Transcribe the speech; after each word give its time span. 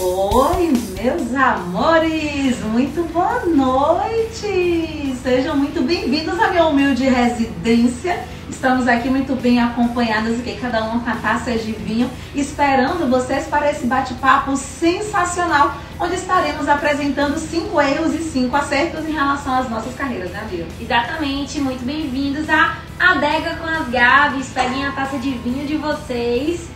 Oi, 0.00 0.72
meus 0.94 1.34
amores! 1.34 2.60
Muito 2.66 3.02
boa 3.12 3.44
noite! 3.46 5.12
Sejam 5.20 5.56
muito 5.56 5.82
bem-vindos 5.82 6.38
à 6.38 6.50
minha 6.50 6.66
humilde 6.66 7.02
residência. 7.02 8.22
Estamos 8.48 8.86
aqui 8.86 9.10
muito 9.10 9.34
bem 9.34 9.60
acompanhadas, 9.60 10.40
que 10.40 10.54
cada 10.54 10.84
uma 10.84 11.00
com 11.00 11.10
a 11.10 11.16
taça 11.16 11.50
de 11.50 11.72
vinho, 11.72 12.08
esperando 12.32 13.10
vocês 13.10 13.48
para 13.48 13.72
esse 13.72 13.86
bate-papo 13.86 14.56
sensacional, 14.56 15.74
onde 15.98 16.14
estaremos 16.14 16.68
apresentando 16.68 17.36
cinco 17.36 17.80
erros 17.80 18.14
e 18.14 18.22
cinco 18.22 18.54
acertos 18.54 19.04
em 19.04 19.12
relação 19.12 19.52
às 19.52 19.68
nossas 19.68 19.96
carreiras, 19.96 20.30
né, 20.30 20.46
Bia? 20.48 20.66
Exatamente, 20.80 21.60
muito 21.60 21.84
bem-vindos 21.84 22.48
a 22.48 22.78
Adega 23.00 23.56
com 23.56 23.66
as 23.66 23.88
Gabs. 23.88 24.48
Peguem 24.54 24.86
a 24.86 24.92
taça 24.92 25.18
de 25.18 25.30
vinho 25.32 25.66
de 25.66 25.76
vocês 25.76 26.68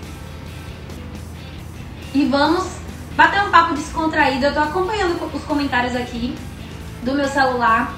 e 2.12 2.24
vamos 2.24 2.81
bater 3.16 3.42
um 3.42 3.50
papo 3.50 3.74
descontraído. 3.74 4.46
Eu 4.46 4.54
tô 4.54 4.60
acompanhando 4.60 5.18
os 5.32 5.44
comentários 5.44 5.94
aqui 5.94 6.34
do 7.02 7.14
meu 7.14 7.28
celular. 7.28 7.94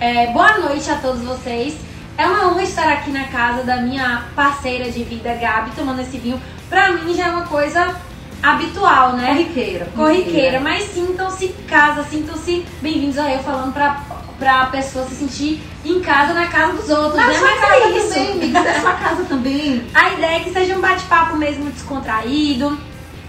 É, 0.00 0.28
boa 0.28 0.58
noite 0.58 0.90
a 0.90 0.96
todos 0.96 1.22
vocês. 1.22 1.76
É 2.16 2.26
uma 2.26 2.48
honra 2.48 2.62
estar 2.62 2.88
aqui 2.92 3.10
na 3.10 3.24
casa 3.24 3.64
da 3.64 3.78
minha 3.78 4.24
parceira 4.36 4.90
de 4.90 5.02
vida, 5.02 5.34
Gabi, 5.34 5.72
tomando 5.74 6.00
esse 6.00 6.16
vinho. 6.16 6.40
Pra 6.68 6.92
mim 6.92 7.14
já 7.14 7.26
é 7.26 7.30
uma 7.30 7.46
coisa 7.46 7.94
habitual, 8.42 9.14
né? 9.14 9.28
Corriqueira. 9.28 9.88
Corriqueira. 9.96 10.60
Mas 10.60 10.84
sintam-se 10.92 11.48
casa, 11.66 12.04
sintam-se 12.04 12.64
bem-vindos 12.80 13.18
a 13.18 13.32
eu 13.32 13.42
falando 13.42 13.72
pra, 13.72 14.00
pra 14.38 14.66
pessoa 14.66 15.06
se 15.06 15.16
sentir 15.16 15.62
em 15.84 16.00
casa 16.00 16.32
na 16.34 16.46
casa 16.46 16.74
dos 16.74 16.88
outros. 16.88 17.14
Né? 17.14 17.24
Mas 17.26 17.60
casa 17.60 17.74
é 17.74 17.98
isso. 17.98 18.08
também, 18.08 18.32
amiga, 18.32 18.62
da 18.62 18.80
sua 18.80 18.92
casa 18.92 19.24
também. 19.24 19.86
A 19.92 20.12
ideia 20.12 20.36
é 20.36 20.40
que 20.40 20.52
seja 20.52 20.76
um 20.76 20.80
bate-papo 20.80 21.36
mesmo 21.36 21.70
descontraído, 21.70 22.78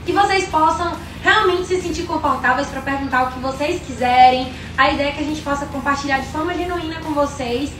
que 0.06 0.12
vocês 0.12 0.48
possam 0.48 0.96
realmente 1.26 1.66
se 1.66 1.82
sentir 1.82 2.04
confortáveis 2.04 2.68
para 2.68 2.82
perguntar 2.82 3.24
o 3.24 3.32
que 3.32 3.40
vocês 3.40 3.82
quiserem. 3.82 4.54
A 4.77 4.91
ideia 4.91 5.10
é 5.10 5.12
que 5.12 5.22
a 5.22 5.26
gente 5.26 5.41
possa 5.41 5.66
compartilhar 5.66 6.20
de 6.20 6.27
forma 6.27 6.54
genuína 6.54 6.99
com 7.02 7.13
vocês 7.13 7.72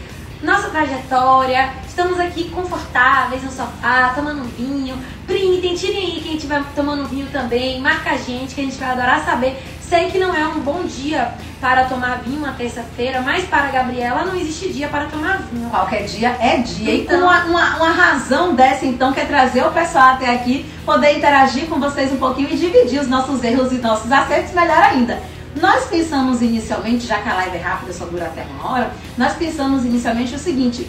nossa 0.42 0.70
trajetória. 0.70 1.72
Estamos 1.88 2.20
aqui 2.20 2.50
confortáveis 2.50 3.44
no 3.44 3.52
sofá, 3.52 4.14
tomando 4.16 4.42
um 4.42 4.48
vinho. 4.48 4.98
Printem, 5.28 5.76
tirem 5.76 6.06
aí 6.06 6.22
quem 6.22 6.36
estiver 6.36 6.64
tomando 6.76 7.08
vinho 7.08 7.28
também. 7.32 7.80
Marca 7.80 8.12
a 8.12 8.18
gente, 8.18 8.56
que 8.56 8.62
a 8.62 8.64
gente 8.64 8.78
vai 8.78 8.90
adorar 8.90 9.24
saber. 9.24 9.62
Sei 9.90 10.10
que 10.10 10.18
não 10.18 10.34
é 10.36 10.48
um 10.48 10.60
bom 10.62 10.84
dia 10.84 11.32
para 11.62 11.86
tomar 11.86 12.20
vinho 12.24 12.40
uma 12.40 12.54
terça-feira, 12.54 13.22
mas 13.22 13.44
para 13.46 13.68
a 13.68 13.72
Gabriela 13.72 14.26
não 14.26 14.36
existe 14.36 14.74
dia 14.74 14.88
para 14.88 15.06
tomar 15.06 15.44
vinho. 15.52 15.70
Qualquer 15.70 16.06
dia 16.06 16.30
é 16.40 16.58
dia. 16.58 16.96
Então- 16.96 17.22
uma, 17.22 17.46
uma, 17.46 17.76
uma 17.78 17.92
razão 17.92 18.56
dessa, 18.56 18.86
então, 18.86 19.14
que 19.14 19.20
é 19.20 19.26
trazer 19.26 19.64
o 19.64 19.72
pessoal 19.72 20.14
até 20.14 20.34
aqui, 20.34 20.66
poder 20.86 21.18
interagir 21.18 21.68
com 21.68 21.80
vocês 21.80 22.12
um 22.12 22.18
pouquinho 22.18 22.50
e 22.52 22.58
dividir 22.58 23.00
os 23.00 23.08
nossos 23.08 23.44
erros 23.44 23.72
e 23.72 23.76
nossos 23.76 24.12
acertos, 24.12 24.54
melhor 24.54 24.78
ainda. 24.78 25.20
Nós 25.62 25.86
pensamos 25.86 26.42
inicialmente, 26.42 27.06
já 27.06 27.20
que 27.20 27.30
a 27.30 27.34
live 27.36 27.56
é 27.58 27.62
rápida, 27.62 27.94
só 27.94 28.06
dura 28.06 28.26
até 28.26 28.44
uma 28.44 28.72
hora, 28.72 28.92
nós 29.18 29.34
pensamos 29.34 29.86
inicialmente 29.86 30.36
o 30.36 30.40
seguinte: 30.40 30.86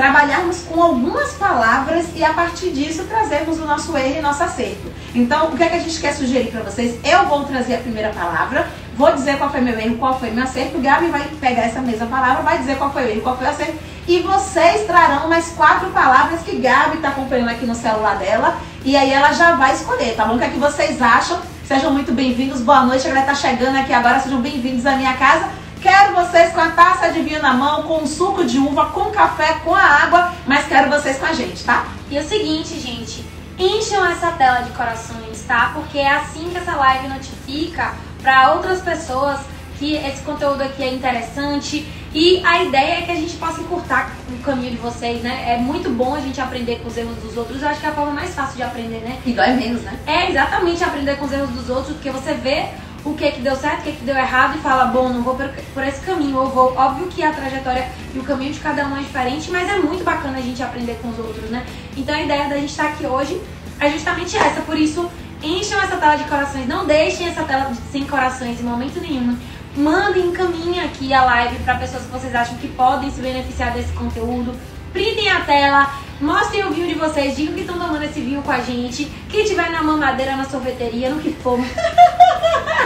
trabalharmos 0.00 0.62
com 0.62 0.82
algumas 0.82 1.34
palavras 1.34 2.06
e 2.16 2.24
a 2.24 2.32
partir 2.32 2.70
disso 2.70 3.04
trazermos 3.04 3.58
o 3.60 3.66
nosso 3.66 3.94
erro 3.98 4.18
e 4.18 4.22
nosso 4.22 4.42
acerto. 4.42 4.90
Então, 5.14 5.48
o 5.48 5.56
que 5.58 5.62
é 5.62 5.68
que 5.68 5.76
a 5.76 5.78
gente 5.78 6.00
quer 6.00 6.14
sugerir 6.14 6.50
para 6.50 6.62
vocês? 6.62 6.98
Eu 7.04 7.26
vou 7.26 7.44
trazer 7.44 7.74
a 7.74 7.78
primeira 7.80 8.08
palavra, 8.08 8.66
vou 8.96 9.12
dizer 9.12 9.36
qual 9.36 9.50
foi 9.50 9.60
meu 9.60 9.78
erro, 9.78 9.98
qual 9.98 10.18
foi 10.18 10.30
meu 10.30 10.44
acerto. 10.44 10.78
O 10.78 10.80
Gabi 10.80 11.08
vai 11.08 11.28
pegar 11.38 11.64
essa 11.64 11.82
mesma 11.82 12.06
palavra, 12.06 12.42
vai 12.42 12.56
dizer 12.56 12.78
qual 12.78 12.90
foi 12.90 13.04
o 13.04 13.08
erro, 13.10 13.20
qual 13.20 13.36
foi 13.36 13.46
o 13.46 13.50
acerto. 13.50 13.74
E 14.08 14.20
vocês 14.20 14.86
trarão 14.86 15.28
mais 15.28 15.50
quatro 15.50 15.90
palavras 15.90 16.40
que 16.40 16.56
Gabi 16.56 16.96
está 16.96 17.08
acompanhando 17.08 17.50
aqui 17.50 17.66
no 17.66 17.74
celular 17.74 18.16
dela. 18.16 18.56
E 18.82 18.96
aí 18.96 19.12
ela 19.12 19.34
já 19.34 19.54
vai 19.56 19.74
escolher, 19.74 20.16
tá 20.16 20.24
bom? 20.24 20.36
O 20.36 20.38
que 20.38 20.44
é 20.44 20.48
que 20.48 20.58
vocês 20.58 21.02
acham? 21.02 21.38
Sejam 21.68 21.92
muito 21.92 22.10
bem-vindos, 22.10 22.62
boa 22.62 22.86
noite. 22.86 23.06
A 23.06 23.10
galera 23.10 23.26
tá 23.26 23.34
chegando 23.34 23.76
aqui 23.76 23.92
agora, 23.92 24.18
sejam 24.18 24.40
bem-vindos 24.40 24.86
à 24.86 24.96
minha 24.96 25.12
casa. 25.18 25.59
Quero 25.80 26.14
vocês 26.14 26.52
com 26.52 26.60
a 26.60 26.70
taça 26.70 27.10
de 27.10 27.22
vinho 27.22 27.40
na 27.40 27.54
mão, 27.54 27.84
com 27.84 28.02
o 28.02 28.06
suco 28.06 28.44
de 28.44 28.58
uva, 28.58 28.86
com 28.90 29.10
café, 29.10 29.60
com 29.64 29.74
a 29.74 29.80
água, 29.80 30.32
mas 30.46 30.66
quero 30.66 30.90
vocês 30.90 31.18
com 31.18 31.24
a 31.24 31.32
gente, 31.32 31.64
tá? 31.64 31.86
E 32.10 32.18
é 32.18 32.20
o 32.20 32.24
seguinte, 32.24 32.78
gente, 32.78 33.24
encham 33.58 34.04
essa 34.04 34.30
tela 34.32 34.60
de 34.60 34.72
corações, 34.72 35.42
tá? 35.48 35.70
Porque 35.72 35.98
é 35.98 36.10
assim 36.10 36.50
que 36.50 36.58
essa 36.58 36.76
live 36.76 37.08
notifica 37.08 37.94
para 38.22 38.52
outras 38.52 38.82
pessoas 38.82 39.40
que 39.78 39.94
esse 39.94 40.22
conteúdo 40.22 40.62
aqui 40.62 40.82
é 40.82 40.92
interessante. 40.92 41.88
E 42.12 42.44
a 42.44 42.62
ideia 42.62 42.98
é 42.98 43.02
que 43.02 43.12
a 43.12 43.14
gente 43.14 43.36
possa 43.36 43.62
encurtar 43.62 44.12
o 44.28 44.36
caminho 44.42 44.72
de 44.72 44.76
vocês, 44.76 45.22
né? 45.22 45.54
É 45.54 45.56
muito 45.56 45.88
bom 45.88 46.14
a 46.14 46.20
gente 46.20 46.38
aprender 46.38 46.80
com 46.80 46.88
os 46.88 46.96
erros 46.98 47.16
dos 47.16 47.36
outros. 47.38 47.62
Eu 47.62 47.68
acho 47.68 47.80
que 47.80 47.86
é 47.86 47.88
a 47.88 47.92
forma 47.92 48.12
mais 48.12 48.34
fácil 48.34 48.56
de 48.56 48.62
aprender, 48.62 48.98
né? 48.98 49.18
E 49.24 49.32
dói 49.32 49.54
menos, 49.54 49.80
né? 49.80 49.98
É 50.06 50.28
exatamente 50.28 50.84
aprender 50.84 51.16
com 51.16 51.24
os 51.24 51.32
erros 51.32 51.48
dos 51.50 51.70
outros, 51.70 51.94
porque 51.94 52.10
você 52.10 52.34
vê 52.34 52.68
o 53.04 53.14
que 53.14 53.30
que 53.32 53.40
deu 53.40 53.56
certo, 53.56 53.80
o 53.80 53.82
que 53.84 53.92
que 53.92 54.04
deu 54.04 54.16
errado 54.16 54.58
e 54.58 54.60
fala, 54.60 54.86
bom, 54.86 55.08
não 55.08 55.22
vou 55.22 55.34
por, 55.34 55.84
esse 55.84 56.00
caminho, 56.00 56.36
eu 56.36 56.46
vou. 56.48 56.74
Óbvio 56.76 57.06
que 57.08 57.22
a 57.22 57.32
trajetória 57.32 57.88
e 58.14 58.18
o 58.18 58.22
caminho 58.22 58.52
de 58.52 58.60
cada 58.60 58.86
um 58.86 58.96
é 58.96 59.00
diferente, 59.00 59.50
mas 59.50 59.68
é 59.68 59.78
muito 59.78 60.04
bacana 60.04 60.38
a 60.38 60.42
gente 60.42 60.62
aprender 60.62 60.98
com 61.00 61.08
os 61.08 61.18
outros, 61.18 61.50
né? 61.50 61.64
Então 61.96 62.14
a 62.14 62.22
ideia 62.22 62.48
da 62.48 62.56
gente 62.56 62.70
estar 62.70 62.88
aqui 62.88 63.06
hoje 63.06 63.40
é 63.78 63.90
justamente 63.90 64.36
essa, 64.36 64.60
por 64.60 64.78
isso 64.78 65.10
encham 65.42 65.80
essa 65.80 65.96
tela 65.96 66.16
de 66.16 66.24
corações, 66.24 66.68
não 66.68 66.86
deixem 66.86 67.28
essa 67.28 67.42
tela 67.44 67.72
sem 67.90 68.04
corações 68.04 68.60
em 68.60 68.64
momento 68.64 69.00
nenhum. 69.00 69.36
Mandem, 69.76 70.26
encaminhem 70.26 70.80
aqui 70.80 71.14
a 71.14 71.24
live 71.24 71.56
para 71.60 71.76
pessoas 71.76 72.02
que 72.02 72.10
vocês 72.10 72.34
acham 72.34 72.56
que 72.56 72.68
podem 72.68 73.10
se 73.10 73.20
beneficiar 73.20 73.72
desse 73.72 73.92
conteúdo. 73.92 74.54
Printem 74.92 75.30
a 75.30 75.40
tela, 75.42 75.94
mostrem 76.20 76.64
o 76.66 76.70
vinho 76.70 76.88
de 76.88 76.94
vocês, 76.94 77.36
digam 77.36 77.54
que 77.54 77.60
estão 77.60 77.78
tomando 77.78 78.02
esse 78.02 78.20
vinho 78.20 78.42
com 78.42 78.50
a 78.50 78.60
gente. 78.60 79.04
Quem 79.28 79.44
tiver 79.44 79.70
na 79.70 79.82
mamadeira, 79.82 80.36
na 80.36 80.44
sorveteria, 80.44 81.08
no 81.10 81.20
que 81.20 81.32
for, 81.32 81.58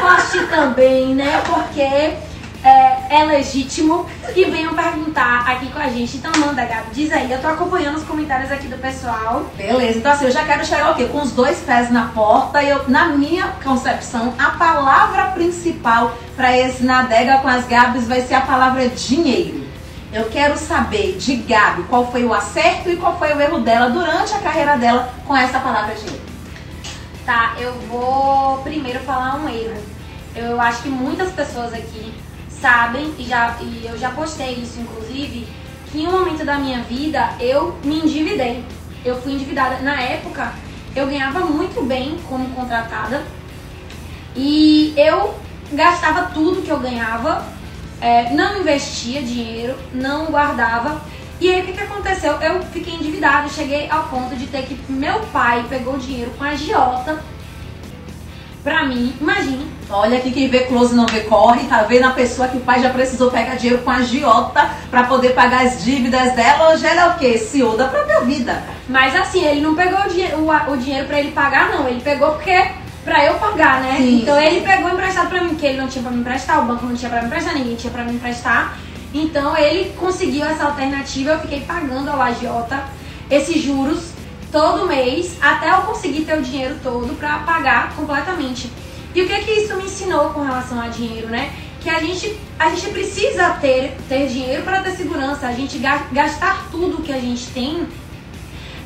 poste 0.04 0.46
também, 0.48 1.14
né? 1.14 1.42
Porque 1.46 1.80
é, 1.80 2.96
é 3.10 3.24
legítimo 3.24 4.06
e 4.36 4.44
venham 4.44 4.74
perguntar 4.74 5.50
aqui 5.50 5.70
com 5.70 5.78
a 5.78 5.88
gente. 5.88 6.18
Então 6.18 6.30
manda, 6.38 6.64
Gabi, 6.64 6.88
diz 6.92 7.10
aí. 7.10 7.30
Eu 7.30 7.40
tô 7.40 7.48
acompanhando 7.48 7.96
os 7.96 8.04
comentários 8.04 8.52
aqui 8.52 8.66
do 8.66 8.76
pessoal. 8.76 9.46
Beleza, 9.56 9.98
então 9.98 10.12
assim, 10.12 10.26
eu 10.26 10.30
já 10.30 10.44
quero 10.44 10.64
chegar 10.64 10.92
o 10.92 10.94
quê? 10.94 11.06
Com 11.06 11.22
os 11.22 11.32
dois 11.32 11.58
pés 11.60 11.90
na 11.90 12.08
porta. 12.08 12.62
E 12.62 12.68
eu, 12.68 12.88
na 12.88 13.06
minha 13.06 13.48
concepção, 13.62 14.34
a 14.38 14.50
palavra 14.50 15.30
principal 15.32 16.16
para 16.36 16.56
esse 16.56 16.84
Nadega 16.84 17.38
com 17.38 17.48
as 17.48 17.66
Gabs 17.66 18.06
vai 18.06 18.20
ser 18.20 18.34
a 18.34 18.42
palavra 18.42 18.88
dinheiro. 18.88 19.64
Eu 20.12 20.26
quero 20.26 20.56
saber 20.56 21.16
de 21.16 21.36
Gabi 21.36 21.82
qual 21.84 22.10
foi 22.10 22.24
o 22.24 22.32
acerto 22.32 22.88
e 22.88 22.96
qual 22.96 23.18
foi 23.18 23.34
o 23.34 23.40
erro 23.40 23.60
dela 23.60 23.90
durante 23.90 24.32
a 24.32 24.38
carreira 24.38 24.76
dela 24.76 25.12
com 25.26 25.36
essa 25.36 25.58
palavra 25.58 25.94
dinheiro. 25.94 26.22
Tá, 27.26 27.54
eu 27.58 27.72
vou 27.88 28.58
primeiro 28.58 29.00
falar 29.00 29.36
um 29.36 29.48
erro. 29.48 29.93
Eu 30.34 30.60
acho 30.60 30.82
que 30.82 30.88
muitas 30.88 31.32
pessoas 31.32 31.72
aqui 31.72 32.12
sabem, 32.48 33.14
e, 33.18 33.24
já, 33.24 33.56
e 33.60 33.86
eu 33.86 33.96
já 33.98 34.10
postei 34.10 34.54
isso 34.54 34.80
inclusive, 34.80 35.46
que 35.90 36.00
em 36.00 36.08
um 36.08 36.12
momento 36.12 36.44
da 36.44 36.58
minha 36.58 36.82
vida 36.82 37.34
eu 37.38 37.78
me 37.84 38.00
endividei. 38.00 38.64
Eu 39.04 39.20
fui 39.20 39.32
endividada. 39.32 39.78
Na 39.82 40.00
época, 40.00 40.52
eu 40.96 41.06
ganhava 41.06 41.40
muito 41.40 41.84
bem 41.84 42.18
como 42.28 42.48
contratada 42.54 43.22
e 44.34 44.92
eu 44.96 45.34
gastava 45.72 46.30
tudo 46.32 46.62
que 46.62 46.70
eu 46.70 46.78
ganhava, 46.78 47.44
é, 48.00 48.30
não 48.30 48.60
investia 48.60 49.22
dinheiro, 49.22 49.76
não 49.92 50.26
guardava. 50.26 51.00
E 51.40 51.50
aí 51.50 51.62
o 51.62 51.66
que, 51.66 51.72
que 51.72 51.80
aconteceu? 51.80 52.32
Eu 52.40 52.62
fiquei 52.62 52.94
endividada, 52.94 53.48
cheguei 53.48 53.88
ao 53.90 54.04
ponto 54.04 54.34
de 54.36 54.46
ter 54.46 54.62
que. 54.62 54.78
Meu 54.90 55.20
pai 55.26 55.64
pegou 55.68 55.98
dinheiro 55.98 56.30
com 56.38 56.44
a 56.44 56.50
agiota 56.50 57.22
pra 58.64 58.84
mim. 58.84 59.14
Imagine, 59.20 59.72
Olha 59.90 60.16
aqui, 60.16 60.30
quem 60.32 60.48
vê 60.48 60.60
close 60.60 60.94
não 60.94 61.04
vê 61.06 61.20
corre, 61.20 61.64
tá 61.68 61.82
vendo 61.82 62.06
a 62.06 62.10
pessoa 62.10 62.48
que 62.48 62.56
o 62.56 62.60
pai 62.60 62.80
já 62.82 62.88
precisou 62.88 63.30
pegar 63.30 63.54
dinheiro 63.56 63.82
com 63.82 63.90
a 63.90 63.96
agiota 63.96 64.66
para 64.90 65.04
poder 65.04 65.34
pagar 65.34 65.66
as 65.66 65.84
dívidas 65.84 66.32
dela. 66.34 66.70
Hoje 66.72 66.86
ela 66.86 67.02
é 67.02 67.08
o 67.10 67.18
quê? 67.18 67.36
CEO 67.36 67.76
da 67.76 67.86
própria 67.86 68.22
vida. 68.22 68.62
Mas 68.88 69.14
assim, 69.14 69.44
ele 69.44 69.60
não 69.60 69.74
pegou 69.74 70.00
o, 70.00 70.08
dinhe- 70.08 70.32
o, 70.34 70.72
o 70.72 70.76
dinheiro 70.78 71.06
pra 71.06 71.20
ele 71.20 71.32
pagar, 71.32 71.68
não. 71.70 71.86
Ele 71.86 72.00
pegou 72.00 72.30
porque 72.32 72.66
pra 73.04 73.24
eu 73.26 73.34
pagar, 73.34 73.82
né? 73.82 73.96
Sim. 73.98 74.22
Então 74.22 74.40
ele 74.40 74.62
pegou 74.62 74.90
emprestado 74.90 75.28
pra 75.28 75.42
mim, 75.42 75.50
porque 75.50 75.66
ele 75.66 75.78
não 75.78 75.86
tinha 75.86 76.02
pra 76.02 76.10
me 76.10 76.20
emprestar, 76.20 76.60
o 76.60 76.64
banco 76.66 76.86
não 76.86 76.96
tinha 76.96 77.10
pra 77.10 77.20
me 77.20 77.26
emprestar, 77.26 77.54
ninguém 77.54 77.76
tinha 77.76 77.92
pra 77.92 78.04
me 78.04 78.14
emprestar. 78.14 78.78
Então 79.12 79.56
ele 79.56 79.92
conseguiu 79.98 80.46
essa 80.46 80.64
alternativa, 80.64 81.32
eu 81.32 81.40
fiquei 81.40 81.60
pagando 81.60 82.10
a 82.10 82.14
lagiota 82.14 82.82
esses 83.30 83.62
juros 83.62 84.12
todo 84.54 84.86
mês 84.86 85.36
até 85.40 85.68
eu 85.68 85.78
conseguir 85.78 86.24
ter 86.24 86.38
o 86.38 86.42
dinheiro 86.42 86.76
todo 86.80 87.12
pra 87.18 87.40
pagar 87.40 87.92
completamente. 87.96 88.70
E 89.12 89.20
o 89.20 89.26
que 89.26 89.36
que 89.40 89.50
isso 89.50 89.74
me 89.74 89.82
ensinou 89.82 90.30
com 90.30 90.42
relação 90.42 90.80
a 90.80 90.86
dinheiro, 90.86 91.26
né? 91.26 91.52
Que 91.80 91.90
a 91.90 91.98
gente, 91.98 92.38
a 92.56 92.68
gente 92.70 92.88
precisa 92.90 93.50
ter, 93.60 93.96
ter 94.08 94.28
dinheiro 94.28 94.62
para 94.62 94.80
ter 94.80 94.92
segurança. 94.92 95.48
A 95.48 95.52
gente 95.52 95.78
ga- 95.78 96.06
gastar 96.12 96.68
tudo 96.70 97.02
que 97.02 97.12
a 97.12 97.18
gente 97.18 97.48
tem 97.48 97.88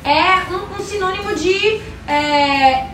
é 0.03 0.51
um, 0.51 0.81
um 0.81 0.83
sinônimo 0.83 1.35
de 1.35 1.79
é, 2.07 2.87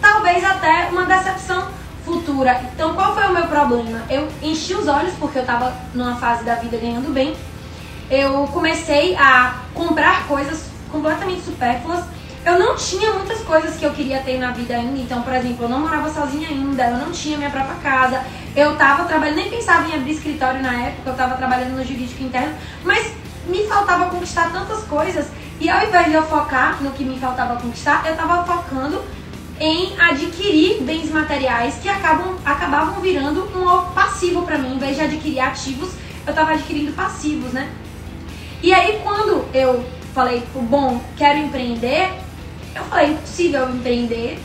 talvez 0.00 0.42
até 0.42 0.88
uma 0.90 1.04
decepção 1.04 1.68
futura. 2.06 2.58
Então, 2.74 2.94
qual 2.94 3.14
foi 3.14 3.24
o 3.24 3.32
meu 3.34 3.46
problema? 3.48 4.02
Eu 4.08 4.28
enchi 4.42 4.72
os 4.74 4.88
olhos 4.88 5.12
porque 5.20 5.40
eu 5.40 5.44
tava 5.44 5.74
numa 5.94 6.16
fase 6.16 6.42
da 6.42 6.54
vida 6.54 6.78
ganhando 6.78 7.12
bem. 7.12 7.36
Eu 8.10 8.48
comecei 8.50 9.14
a 9.16 9.56
comprar 9.74 10.26
coisas 10.26 10.73
completamente 10.94 11.42
supérfluas 11.42 12.04
eu 12.44 12.58
não 12.58 12.76
tinha 12.76 13.10
muitas 13.12 13.40
coisas 13.40 13.76
que 13.76 13.84
eu 13.84 13.92
queria 13.92 14.20
ter 14.20 14.38
na 14.38 14.50
vida 14.50 14.74
ainda. 14.74 15.00
Então, 15.00 15.22
por 15.22 15.32
exemplo, 15.32 15.64
eu 15.64 15.68
não 15.68 15.80
morava 15.80 16.10
sozinha 16.10 16.48
ainda, 16.48 16.90
eu 16.90 16.98
não 16.98 17.10
tinha 17.10 17.38
minha 17.38 17.48
própria 17.48 17.76
casa. 17.76 18.22
Eu 18.54 18.76
tava 18.76 19.04
trabalhando, 19.04 19.36
nem 19.36 19.48
pensava 19.48 19.88
em 19.88 19.94
abrir 19.94 20.12
escritório 20.12 20.60
na 20.60 20.74
época, 20.74 21.10
eu 21.10 21.16
tava 21.16 21.36
trabalhando 21.36 21.76
no 21.76 21.84
jurídico 21.84 22.22
interno, 22.22 22.54
mas 22.84 23.12
me 23.46 23.66
faltava 23.66 24.10
conquistar 24.10 24.52
tantas 24.52 24.84
coisas. 24.84 25.26
E 25.58 25.70
ao 25.70 25.86
invés 25.86 26.06
de 26.06 26.12
eu 26.12 26.22
focar 26.22 26.82
no 26.82 26.90
que 26.90 27.02
me 27.02 27.18
faltava 27.18 27.58
conquistar, 27.58 28.04
eu 28.06 28.14
tava 28.14 28.44
focando 28.44 29.02
em 29.58 29.98
adquirir 29.98 30.82
bens 30.82 31.10
materiais 31.10 31.76
que 31.80 31.88
acabam, 31.88 32.36
acabavam 32.44 33.00
virando 33.00 33.48
um 33.56 33.92
passivo 33.92 34.42
para 34.42 34.58
mim. 34.58 34.74
Em 34.74 34.78
vez 34.78 34.96
de 34.96 35.02
adquirir 35.02 35.40
ativos, 35.40 35.92
eu 36.26 36.34
tava 36.34 36.52
adquirindo 36.52 36.92
passivos, 36.92 37.54
né? 37.54 37.70
E 38.62 38.74
aí 38.74 39.00
quando 39.02 39.46
eu 39.54 39.82
falei, 40.14 40.42
bom, 40.54 41.00
quero 41.16 41.38
empreender, 41.40 42.08
eu 42.74 42.84
falei, 42.84 43.10
impossível 43.10 43.68
empreender 43.68 44.38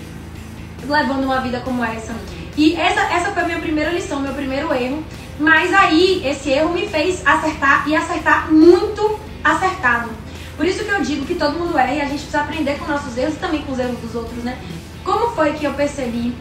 levando 0.88 1.24
uma 1.24 1.40
vida 1.42 1.60
como 1.60 1.84
essa. 1.84 2.14
E 2.58 2.76
essa, 2.76 3.02
essa 3.14 3.32
foi 3.32 3.44
a 3.44 3.46
minha 3.46 3.60
primeira 3.60 3.92
lição, 3.92 4.20
meu 4.20 4.34
primeiro 4.34 4.74
erro. 4.74 5.04
Mas 5.40 5.74
aí, 5.74 6.22
esse 6.26 6.50
erro 6.50 6.74
me 6.74 6.88
fez 6.88 7.26
acertar 7.26 7.88
e 7.88 7.96
acertar 7.96 8.52
muito 8.52 9.20
acertado. 9.44 10.10
Por 10.58 10.66
isso 10.66 10.84
que 10.84 10.92
eu 10.92 11.02
digo 11.02 11.26
que 11.26 11.36
todo 11.36 11.58
mundo 11.58 11.78
erra 11.78 11.94
e 11.94 12.02
a 12.02 12.06
gente 12.06 12.20
precisa 12.20 12.42
aprender 12.42 12.78
com 12.78 12.86
nossos 12.86 13.18
erros 13.18 13.36
e 13.36 13.38
também 13.38 13.62
com 13.62 13.72
os 13.72 13.80
erros 13.80 13.98
dos 14.00 14.16
outros, 14.16 14.44
né? 14.44 14.58
Como 15.06 15.34
foi 15.34 15.54
que 15.54 15.64
eu 15.64 15.74
percebi 15.74 16.36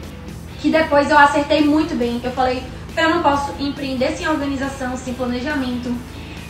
que 0.61 0.71
depois 0.71 1.09
eu 1.09 1.17
acertei 1.17 1.63
muito 1.63 1.97
bem? 1.97 2.21
Eu 2.25 2.33
falei, 2.33 2.65
eu 2.97 3.11
não 3.11 3.23
posso 3.23 3.55
empreender 3.61 4.17
sem 4.17 4.27
organização, 4.27 4.97
sem 4.97 5.15
planejamento. 5.15 5.95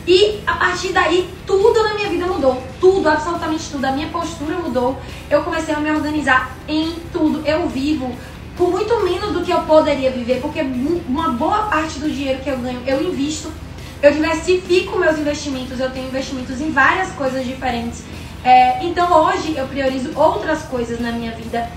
E 0.08 0.40
a 0.46 0.54
partir 0.54 0.88
daí, 0.94 1.28
tudo 1.46 1.82
na 1.82 1.92
minha 1.92 2.08
vida 2.08 2.26
mudou. 2.26 2.62
Tudo, 2.80 3.06
absolutamente 3.10 3.68
tudo. 3.70 3.84
A 3.84 3.92
minha 3.92 4.08
postura 4.08 4.56
mudou. 4.56 4.98
Eu 5.28 5.42
comecei 5.42 5.74
a 5.74 5.80
me 5.80 5.90
organizar 5.90 6.56
em 6.66 6.94
tudo. 7.12 7.46
Eu 7.46 7.68
vivo 7.68 8.10
por 8.56 8.70
muito 8.70 9.04
menos 9.04 9.34
do 9.34 9.42
que 9.42 9.50
eu 9.52 9.60
poderia 9.60 10.10
viver, 10.10 10.40
porque 10.40 10.62
uma 10.62 11.28
boa 11.32 11.64
parte 11.64 11.98
do 11.98 12.10
dinheiro 12.10 12.40
que 12.40 12.48
eu 12.48 12.56
ganho 12.56 12.82
eu 12.86 13.02
invisto. 13.02 13.52
Eu 14.02 14.10
diversifico 14.10 14.98
meus 14.98 15.18
investimentos. 15.18 15.78
Eu 15.78 15.90
tenho 15.90 16.06
investimentos 16.06 16.58
em 16.58 16.70
várias 16.70 17.10
coisas 17.10 17.44
diferentes. 17.44 18.02
É, 18.42 18.82
então 18.86 19.12
hoje 19.26 19.54
eu 19.58 19.66
priorizo 19.66 20.18
outras 20.18 20.62
coisas 20.62 20.98
na 21.00 21.12
minha 21.12 21.32
vida. 21.32 21.68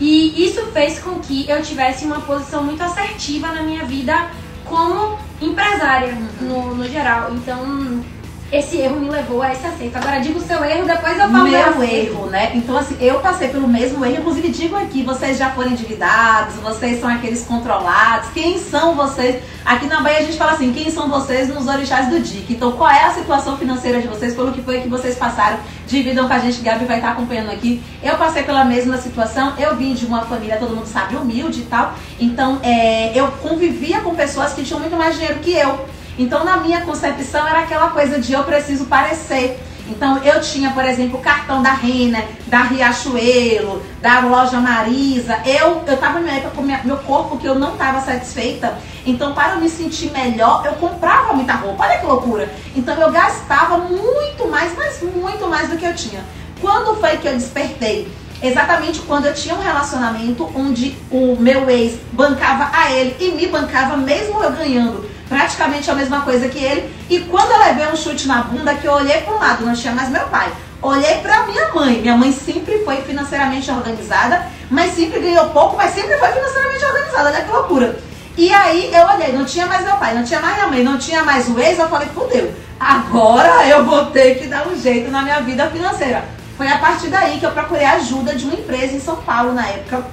E 0.00 0.46
isso 0.46 0.64
fez 0.72 0.98
com 0.98 1.20
que 1.20 1.46
eu 1.46 1.60
tivesse 1.60 2.06
uma 2.06 2.22
posição 2.22 2.64
muito 2.64 2.82
assertiva 2.82 3.48
na 3.48 3.62
minha 3.62 3.84
vida 3.84 4.30
como 4.68 5.18
empresária 5.40 6.14
no, 6.40 6.74
no 6.74 6.84
geral. 6.88 7.32
Então, 7.32 8.04
esse 8.52 8.78
erro 8.78 9.00
me 9.00 9.08
levou 9.08 9.42
a 9.42 9.52
esse 9.52 9.66
acerto. 9.66 9.98
Agora 9.98 10.20
diga 10.20 10.38
o 10.38 10.42
seu 10.42 10.62
erro, 10.64 10.86
depois 10.86 11.18
eu 11.18 11.28
falo 11.28 11.48
meu 11.48 11.82
erro, 11.82 12.26
né? 12.26 12.52
Então 12.54 12.76
assim, 12.76 12.96
eu 13.00 13.18
passei 13.20 13.48
pelo 13.48 13.66
mesmo 13.66 14.04
erro, 14.04 14.20
inclusive 14.20 14.48
digo 14.48 14.76
aqui, 14.76 15.02
vocês 15.02 15.36
já 15.36 15.50
foram 15.50 15.72
endividados, 15.72 16.54
vocês 16.56 17.00
são 17.00 17.08
aqueles 17.08 17.44
controlados. 17.44 18.30
Quem 18.30 18.58
são 18.58 18.94
vocês? 18.94 19.42
Aqui 19.64 19.86
na 19.86 20.00
Bahia 20.00 20.18
a 20.18 20.22
gente 20.22 20.38
fala 20.38 20.52
assim, 20.52 20.72
quem 20.72 20.90
são 20.90 21.08
vocês 21.08 21.48
nos 21.48 21.66
orixás 21.66 22.08
do 22.08 22.20
DIC? 22.20 22.52
Então, 22.52 22.72
qual 22.72 22.88
é 22.88 23.04
a 23.04 23.10
situação 23.10 23.56
financeira 23.56 24.00
de 24.00 24.06
vocês? 24.06 24.34
Pelo 24.34 24.52
que 24.52 24.62
foi 24.62 24.80
que 24.80 24.88
vocês 24.88 25.16
passaram? 25.16 25.58
Dividam 25.88 26.28
com 26.28 26.34
a 26.34 26.38
gente, 26.38 26.60
Gabi 26.60 26.84
vai 26.84 26.98
estar 26.98 27.12
acompanhando 27.12 27.50
aqui. 27.50 27.82
Eu 28.00 28.16
passei 28.16 28.44
pela 28.44 28.64
mesma 28.64 28.96
situação, 28.96 29.54
eu 29.58 29.74
vim 29.74 29.92
de 29.94 30.06
uma 30.06 30.22
família, 30.22 30.56
todo 30.56 30.74
mundo 30.74 30.86
sabe, 30.86 31.16
humilde 31.16 31.62
e 31.62 31.64
tal. 31.64 31.94
Então, 32.20 32.60
é, 32.62 33.10
eu 33.18 33.26
convivia 33.42 34.00
com 34.02 34.14
pessoas 34.14 34.52
que 34.52 34.62
tinham 34.62 34.78
muito 34.78 34.96
mais 34.96 35.16
dinheiro 35.16 35.40
que 35.40 35.52
eu. 35.52 35.95
Então, 36.18 36.44
na 36.44 36.56
minha 36.58 36.80
concepção, 36.80 37.46
era 37.46 37.60
aquela 37.60 37.90
coisa 37.90 38.18
de 38.18 38.32
eu 38.32 38.42
preciso 38.44 38.86
parecer. 38.86 39.60
Então, 39.88 40.18
eu 40.24 40.40
tinha, 40.40 40.70
por 40.70 40.84
exemplo, 40.84 41.18
o 41.18 41.22
cartão 41.22 41.62
da 41.62 41.72
Renner, 41.72 42.26
da 42.46 42.62
Riachuelo, 42.62 43.82
da 44.00 44.20
loja 44.20 44.58
Marisa. 44.58 45.38
Eu 45.44 45.82
eu 45.86 45.94
estava 45.94 46.18
numa 46.18 46.32
época 46.32 46.56
com 46.56 46.62
minha, 46.62 46.80
meu 46.84 46.96
corpo 46.98 47.36
que 47.36 47.46
eu 47.46 47.54
não 47.54 47.74
estava 47.74 48.00
satisfeita. 48.00 48.76
Então, 49.04 49.32
para 49.32 49.56
me 49.56 49.68
sentir 49.68 50.10
melhor, 50.10 50.64
eu 50.64 50.72
comprava 50.72 51.34
muita 51.34 51.52
roupa. 51.52 51.84
Olha 51.84 51.98
que 51.98 52.06
loucura. 52.06 52.50
Então, 52.74 52.94
eu 53.00 53.12
gastava 53.12 53.78
muito 53.78 54.48
mais, 54.48 54.74
mas 54.76 55.02
muito 55.02 55.46
mais 55.46 55.68
do 55.68 55.76
que 55.76 55.84
eu 55.84 55.94
tinha. 55.94 56.24
Quando 56.60 56.98
foi 56.98 57.18
que 57.18 57.28
eu 57.28 57.34
despertei? 57.34 58.08
Exatamente 58.42 59.00
quando 59.00 59.26
eu 59.26 59.34
tinha 59.34 59.54
um 59.54 59.62
relacionamento 59.62 60.50
onde 60.54 60.94
o 61.10 61.36
meu 61.36 61.70
ex 61.70 61.98
bancava 62.12 62.70
a 62.70 62.92
ele 62.92 63.16
e 63.18 63.30
me 63.30 63.46
bancava 63.46 63.96
mesmo 63.96 64.42
eu 64.42 64.52
ganhando 64.52 65.15
praticamente 65.28 65.90
a 65.90 65.94
mesma 65.94 66.20
coisa 66.22 66.48
que 66.48 66.62
ele. 66.62 66.92
E 67.08 67.20
quando 67.20 67.50
eu 67.50 67.58
levei 67.58 67.86
um 67.88 67.96
chute 67.96 68.26
na 68.26 68.42
bunda, 68.42 68.74
que 68.74 68.86
eu 68.86 68.92
olhei 68.92 69.20
para 69.22 69.34
um 69.34 69.38
lado, 69.38 69.64
não 69.64 69.74
tinha 69.74 69.94
mais 69.94 70.08
meu 70.08 70.26
pai. 70.28 70.50
Olhei 70.82 71.16
para 71.16 71.44
minha 71.44 71.72
mãe. 71.72 72.00
Minha 72.00 72.16
mãe 72.16 72.32
sempre 72.32 72.84
foi 72.84 72.96
financeiramente 73.02 73.70
organizada, 73.70 74.46
mas 74.70 74.92
sempre 74.92 75.20
ganhou 75.20 75.48
pouco, 75.50 75.76
mas 75.76 75.92
sempre 75.94 76.16
foi 76.16 76.28
financeiramente 76.28 76.84
organizada. 76.84 77.28
Olha 77.30 77.40
que 77.44 77.52
loucura. 77.52 77.98
E 78.36 78.52
aí 78.52 78.92
eu 78.92 79.06
olhei, 79.06 79.32
não 79.32 79.44
tinha 79.44 79.66
mais 79.66 79.84
meu 79.84 79.96
pai, 79.96 80.14
não 80.14 80.22
tinha 80.22 80.40
mais 80.40 80.56
minha 80.56 80.66
mãe, 80.68 80.84
não 80.84 80.98
tinha 80.98 81.24
mais 81.24 81.48
o 81.48 81.58
ex. 81.58 81.78
Eu 81.78 81.88
falei, 81.88 82.08
fudeu, 82.08 82.52
agora 82.78 83.66
eu 83.66 83.84
vou 83.84 84.06
ter 84.06 84.38
que 84.38 84.46
dar 84.46 84.68
um 84.68 84.78
jeito 84.78 85.10
na 85.10 85.22
minha 85.22 85.40
vida 85.40 85.68
financeira. 85.70 86.22
Foi 86.56 86.68
a 86.68 86.78
partir 86.78 87.08
daí 87.08 87.38
que 87.38 87.46
eu 87.46 87.50
procurei 87.50 87.84
ajuda 87.84 88.34
de 88.34 88.44
uma 88.44 88.54
empresa 88.54 88.94
em 88.94 89.00
São 89.00 89.16
Paulo 89.16 89.52
na 89.52 89.66
época 89.66 90.04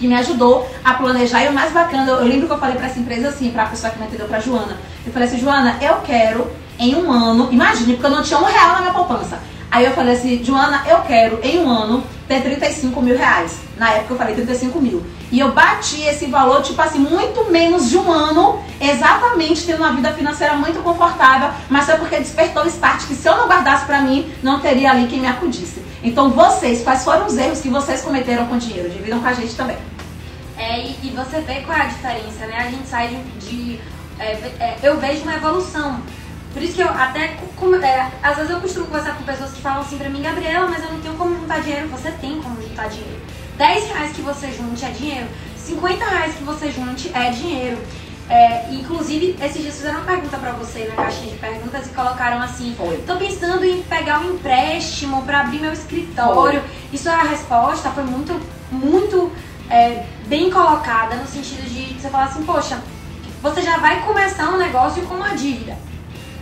que 0.00 0.08
me 0.08 0.14
ajudou 0.14 0.66
a 0.82 0.94
planejar. 0.94 1.44
E 1.44 1.48
o 1.48 1.52
mais 1.52 1.70
bacana, 1.72 2.10
eu 2.10 2.24
lembro 2.24 2.46
que 2.46 2.52
eu 2.54 2.58
falei 2.58 2.74
para 2.74 2.86
essa 2.86 2.98
empresa 2.98 3.28
assim, 3.28 3.50
para 3.50 3.64
a 3.64 3.66
pessoa 3.66 3.92
que 3.92 3.98
me 3.98 4.06
atendeu, 4.06 4.26
para 4.26 4.40
Joana. 4.40 4.78
Eu 5.06 5.12
falei 5.12 5.28
assim, 5.28 5.38
Joana, 5.38 5.76
eu 5.82 5.96
quero 5.96 6.50
em 6.78 6.94
um 6.94 7.12
ano, 7.12 7.52
imagine, 7.52 7.92
porque 7.92 8.06
eu 8.06 8.10
não 8.10 8.22
tinha 8.22 8.40
um 8.40 8.44
real 8.44 8.72
na 8.72 8.80
minha 8.80 8.94
poupança. 8.94 9.38
Aí 9.70 9.84
eu 9.84 9.92
falei 9.92 10.14
assim, 10.14 10.42
Joana, 10.42 10.82
eu 10.88 11.00
quero 11.02 11.38
em 11.42 11.60
um 11.60 11.70
ano 11.70 12.02
ter 12.26 12.42
35 12.42 13.02
mil 13.02 13.16
reais. 13.16 13.58
Na 13.80 13.92
época 13.92 14.12
eu 14.12 14.18
falei 14.18 14.34
35 14.34 14.78
mil. 14.78 15.02
E 15.32 15.40
eu 15.40 15.52
bati 15.52 16.02
esse 16.02 16.26
valor, 16.26 16.60
tipo 16.60 16.82
assim, 16.82 16.98
muito 16.98 17.50
menos 17.50 17.88
de 17.88 17.96
um 17.96 18.12
ano, 18.12 18.62
exatamente 18.78 19.64
tendo 19.64 19.78
uma 19.78 19.94
vida 19.94 20.12
financeira 20.12 20.54
muito 20.54 20.82
confortável, 20.82 21.48
mas 21.70 21.86
foi 21.86 21.96
porque 21.96 22.18
despertou 22.18 22.64
o 22.64 22.68
start 22.68 23.06
que 23.06 23.14
se 23.14 23.26
eu 23.26 23.38
não 23.38 23.48
guardasse 23.48 23.86
pra 23.86 24.02
mim, 24.02 24.30
não 24.42 24.60
teria 24.60 24.90
ali 24.90 25.06
quem 25.06 25.20
me 25.20 25.26
acudisse. 25.26 25.82
Então 26.02 26.28
vocês, 26.28 26.82
quais 26.82 27.02
foram 27.02 27.24
os 27.24 27.38
erros 27.38 27.62
que 27.62 27.70
vocês 27.70 28.02
cometeram 28.02 28.44
com 28.48 28.58
dinheiro? 28.58 28.90
Dividam 28.90 29.18
com 29.18 29.28
a 29.28 29.32
gente 29.32 29.54
também. 29.54 29.78
É, 30.58 30.78
e, 30.78 30.98
e, 31.02 31.14
você 31.16 31.40
vê 31.40 31.62
qual 31.62 31.78
é 31.78 31.84
a 31.84 31.86
diferença, 31.86 32.46
né? 32.46 32.56
A 32.58 32.70
gente 32.70 32.86
sai 32.86 33.08
de. 33.08 33.46
de 33.46 33.80
é, 34.18 34.32
é, 34.60 34.78
eu 34.82 35.00
vejo 35.00 35.22
uma 35.22 35.36
evolução. 35.36 36.02
Por 36.52 36.62
isso 36.62 36.74
que 36.74 36.82
eu 36.82 36.90
até. 36.90 37.38
Como, 37.56 37.76
é, 37.76 38.10
às 38.22 38.36
vezes 38.36 38.50
eu 38.50 38.60
costumo 38.60 38.86
conversar 38.88 39.16
com 39.16 39.24
pessoas 39.24 39.52
que 39.52 39.62
falam 39.62 39.80
assim 39.80 39.96
pra 39.96 40.10
mim, 40.10 40.20
Gabriela, 40.20 40.68
mas 40.68 40.84
eu 40.84 40.92
não 40.92 41.00
tenho 41.00 41.14
como 41.14 41.34
juntar 41.34 41.62
dinheiro. 41.62 41.88
Você 41.88 42.10
tem 42.10 42.42
como 42.42 42.60
juntar 42.60 42.90
dinheiro. 42.90 43.20
10 43.60 43.88
reais 43.88 44.12
que 44.12 44.22
você 44.22 44.50
junte 44.50 44.82
é 44.86 44.88
dinheiro. 44.88 45.28
50 45.58 46.02
reais 46.02 46.34
que 46.34 46.42
você 46.44 46.72
junte 46.72 47.10
é 47.14 47.30
dinheiro. 47.30 47.76
É, 48.26 48.72
inclusive, 48.72 49.36
esses 49.38 49.60
dias 49.60 49.74
fizeram 49.74 49.98
uma 49.98 50.06
pergunta 50.06 50.38
pra 50.38 50.52
você 50.52 50.86
na 50.88 50.94
caixinha 50.94 51.32
de 51.32 51.38
perguntas 51.38 51.86
e 51.86 51.90
colocaram 51.90 52.40
assim. 52.40 52.74
Tô 53.06 53.16
pensando 53.16 53.62
em 53.62 53.82
pegar 53.82 54.20
um 54.20 54.32
empréstimo 54.32 55.22
para 55.24 55.40
abrir 55.40 55.60
meu 55.60 55.74
escritório. 55.74 56.62
Foi. 56.62 56.70
Isso 56.90 57.06
é 57.10 57.12
a 57.12 57.24
resposta, 57.24 57.90
foi 57.90 58.04
muito, 58.04 58.40
muito 58.72 59.30
é, 59.68 60.06
bem 60.26 60.50
colocada 60.50 61.16
no 61.16 61.26
sentido 61.26 61.62
de 61.68 62.00
você 62.00 62.08
falar 62.08 62.24
assim, 62.24 62.42
poxa, 62.44 62.80
você 63.42 63.60
já 63.60 63.76
vai 63.76 64.06
começar 64.06 64.48
um 64.48 64.56
negócio 64.56 65.02
com 65.02 65.16
uma 65.16 65.36
dívida, 65.36 65.76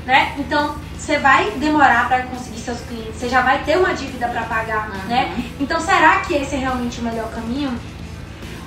né? 0.09 0.35
Então 0.39 0.75
você 0.97 1.19
vai 1.19 1.51
demorar 1.51 2.09
para 2.09 2.23
conseguir 2.23 2.61
seus 2.61 2.81
clientes, 2.81 3.17
você 3.17 3.29
já 3.29 3.43
vai 3.43 3.63
ter 3.63 3.77
uma 3.77 3.93
dívida 3.93 4.27
para 4.27 4.43
pagar, 4.45 4.89
uhum. 4.89 5.07
né? 5.07 5.45
Então 5.61 5.79
será 5.79 6.21
que 6.21 6.35
esse 6.35 6.55
é 6.55 6.59
realmente 6.59 7.01
o 7.01 7.05
melhor 7.05 7.31
caminho? 7.31 7.79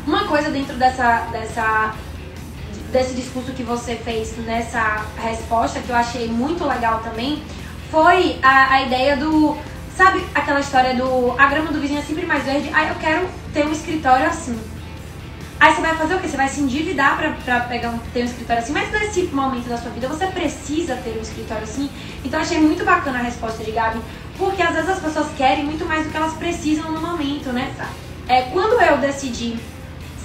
Uma 0.06 0.26
coisa 0.26 0.52
dentro 0.52 0.76
dessa, 0.76 1.28
dessa 1.32 1.96
desse 2.92 3.16
discurso 3.16 3.54
que 3.54 3.64
você 3.64 3.96
fez 3.96 4.38
nessa 4.46 5.04
resposta 5.18 5.80
que 5.80 5.90
eu 5.90 5.96
achei 5.96 6.28
muito 6.28 6.64
legal 6.64 7.00
também 7.00 7.42
foi 7.90 8.38
a, 8.44 8.74
a 8.74 8.82
ideia 8.84 9.18
do 9.18 9.58
Sabe 9.98 10.24
aquela 10.34 10.60
história 10.60 10.96
do 10.96 11.36
a 11.38 11.48
grama 11.48 11.72
do 11.72 11.80
vizinho 11.80 12.00
é 12.00 12.04
sempre 12.04 12.26
mais 12.26 12.44
verde? 12.44 12.72
Ah, 12.74 12.86
eu 12.86 12.96
quero 12.96 13.28
ter 13.54 13.66
um 13.66 13.72
escritório 13.72 14.26
assim. 14.26 14.58
Aí 15.62 15.76
você 15.76 15.82
vai 15.82 15.96
fazer 15.96 16.16
o 16.16 16.20
quê? 16.20 16.28
Você 16.28 16.38
vai 16.38 16.50
se 16.50 16.60
endividar 16.60 17.16
pra, 17.20 17.34
pra 17.34 17.60
pegar 17.60 17.90
um, 17.90 18.00
ter 18.00 18.24
um 18.24 18.26
escritório 18.26 18.64
assim. 18.64 18.74
Mas 18.74 18.92
nesse 18.92 19.28
momento 19.28 19.70
da 19.70 19.78
sua 19.78 19.92
vida 19.92 20.08
você 20.08 20.26
precisa 20.26 20.96
ter 20.96 21.16
um 21.16 21.22
escritório 21.22 21.64
assim. 21.64 21.88
Então 22.26 22.40
eu 22.40 22.44
achei 22.44 22.60
muito 22.60 22.84
bacana 22.84 23.20
a 23.20 23.22
resposta 23.22 23.64
de 23.64 23.70
Gabi. 23.70 24.02
Porque 24.40 24.60
às 24.60 24.74
vezes 24.74 24.90
as 24.90 25.00
pessoas 25.00 25.28
querem 25.38 25.64
muito 25.64 25.86
mais 25.86 26.04
do 26.04 26.10
que 26.10 26.18
elas 26.18 26.34
precisam 26.34 26.92
no 26.92 27.00
momento, 27.00 27.54
né? 27.54 27.72
É, 28.28 28.42
quando 28.54 28.82
eu 28.82 28.98
decidi 28.98 29.60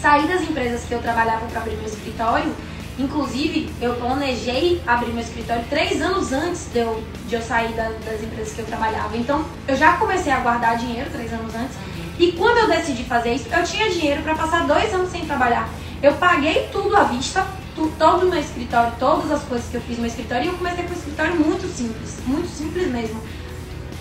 sair 0.00 0.26
das 0.26 0.40
empresas 0.40 0.84
que 0.84 0.94
eu 0.94 1.02
trabalhava 1.02 1.44
para 1.44 1.60
abrir 1.60 1.76
meu 1.76 1.84
escritório, 1.84 2.50
Inclusive, 2.98 3.70
eu 3.80 3.94
planejei 3.96 4.80
abrir 4.86 5.12
meu 5.12 5.22
escritório 5.22 5.62
três 5.68 6.00
anos 6.00 6.32
antes 6.32 6.70
de 6.72 6.78
eu, 6.78 7.02
de 7.28 7.34
eu 7.34 7.42
sair 7.42 7.72
da, 7.74 7.90
das 8.04 8.22
empresas 8.22 8.54
que 8.54 8.60
eu 8.60 8.66
trabalhava. 8.66 9.14
Então, 9.16 9.44
eu 9.68 9.76
já 9.76 9.98
comecei 9.98 10.32
a 10.32 10.40
guardar 10.40 10.78
dinheiro 10.78 11.10
três 11.10 11.30
anos 11.32 11.54
antes. 11.54 11.76
E 12.18 12.32
quando 12.32 12.56
eu 12.56 12.68
decidi 12.68 13.04
fazer 13.04 13.34
isso, 13.34 13.46
eu 13.52 13.62
tinha 13.64 13.90
dinheiro 13.90 14.22
para 14.22 14.34
passar 14.34 14.66
dois 14.66 14.94
anos 14.94 15.10
sem 15.10 15.26
trabalhar. 15.26 15.68
Eu 16.02 16.14
paguei 16.14 16.68
tudo 16.72 16.96
à 16.96 17.04
vista, 17.04 17.46
tu, 17.74 17.92
todo 17.98 18.26
o 18.26 18.30
meu 18.30 18.40
escritório, 18.40 18.92
todas 18.98 19.30
as 19.30 19.42
coisas 19.42 19.68
que 19.68 19.76
eu 19.76 19.82
fiz 19.82 19.96
no 19.96 20.02
meu 20.02 20.10
escritório. 20.10 20.44
E 20.44 20.48
eu 20.48 20.54
comecei 20.54 20.84
com 20.84 20.90
um 20.90 20.96
escritório 20.96 21.36
muito 21.36 21.66
simples, 21.68 22.18
muito 22.26 22.48
simples 22.48 22.88
mesmo. 22.88 23.20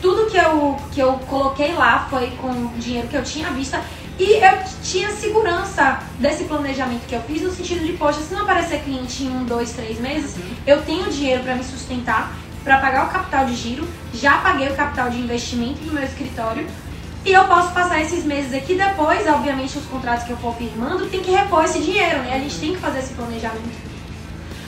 tudo 0.02 0.30
que 0.30 0.38
eu, 0.38 0.78
que 0.94 1.00
eu 1.02 1.14
coloquei 1.28 1.74
lá 1.74 2.08
foi 2.10 2.32
com 2.42 2.68
dinheiro 2.78 3.08
que 3.08 3.18
eu 3.18 3.24
tinha 3.24 3.48
à 3.48 3.52
vista 3.52 3.82
e 4.17 4.34
eu 4.34 4.63
tinha 4.81 5.12
segurança 5.12 6.00
desse 6.19 6.45
planejamento 6.45 7.05
que 7.05 7.15
eu 7.15 7.22
fiz 7.22 7.41
no 7.41 7.51
sentido 7.51 7.86
de, 7.86 7.93
poxa, 7.93 8.22
se 8.22 8.34
não 8.34 8.43
aparecer 8.43 8.81
cliente 8.81 9.24
em 9.24 9.29
um, 9.29 9.43
dois, 9.43 9.74
três 9.74 10.00
meses, 10.00 10.38
uhum. 10.38 10.55
eu 10.65 10.81
tenho 10.84 11.10
dinheiro 11.12 11.43
para 11.43 11.55
me 11.55 11.63
sustentar, 11.63 12.34
para 12.63 12.77
pagar 12.77 13.07
o 13.07 13.12
capital 13.12 13.45
de 13.45 13.55
giro, 13.55 13.88
já 14.13 14.38
paguei 14.38 14.69
o 14.69 14.75
capital 14.75 15.10
de 15.10 15.19
investimento 15.19 15.84
no 15.86 15.93
meu 15.93 16.03
escritório 16.03 16.65
e 17.25 17.34
eu 17.34 17.43
posso 17.45 17.74
passar 17.74 18.01
esses 18.01 18.24
meses 18.24 18.53
aqui 18.53 18.75
depois, 18.75 19.27
obviamente, 19.27 19.77
os 19.77 19.86
contratos 19.86 20.25
que 20.25 20.31
eu 20.31 20.38
for 20.38 20.55
firmando 20.55 21.07
tem 21.07 21.22
que 21.22 21.31
repor 21.31 21.65
esse 21.65 21.79
dinheiro, 21.79 22.19
né? 22.19 22.36
A 22.36 22.39
gente 22.39 22.57
tem 22.60 22.74
que 22.74 22.79
fazer 22.79 23.00
esse 23.00 23.13
planejamento. 23.15 23.95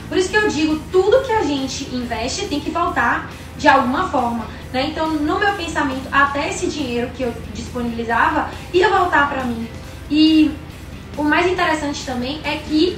Por 0.10 0.18
isso 0.18 0.30
que 0.30 0.38
eu 0.38 0.48
digo, 0.48 0.82
tudo 0.92 1.24
que 1.24 1.32
a 1.32 1.44
gente 1.44 1.84
investe 1.96 2.48
tem 2.48 2.60
que 2.60 2.72
voltar 2.72 3.30
de 3.58 3.68
alguma 3.68 4.10
forma. 4.10 4.46
Né? 4.72 4.88
Então, 4.90 5.10
no 5.10 5.40
meu 5.40 5.54
pensamento, 5.54 6.08
até 6.12 6.50
esse 6.50 6.68
dinheiro 6.68 7.10
que 7.16 7.24
eu 7.24 7.34
disponibilizava 7.54 8.50
ia 8.74 8.90
voltar 8.90 9.30
para 9.30 9.44
mim. 9.44 9.68
E 10.10 10.52
o 11.18 11.24
mais 11.24 11.48
interessante 11.48 12.06
também 12.06 12.40
é 12.44 12.58
que, 12.58 12.98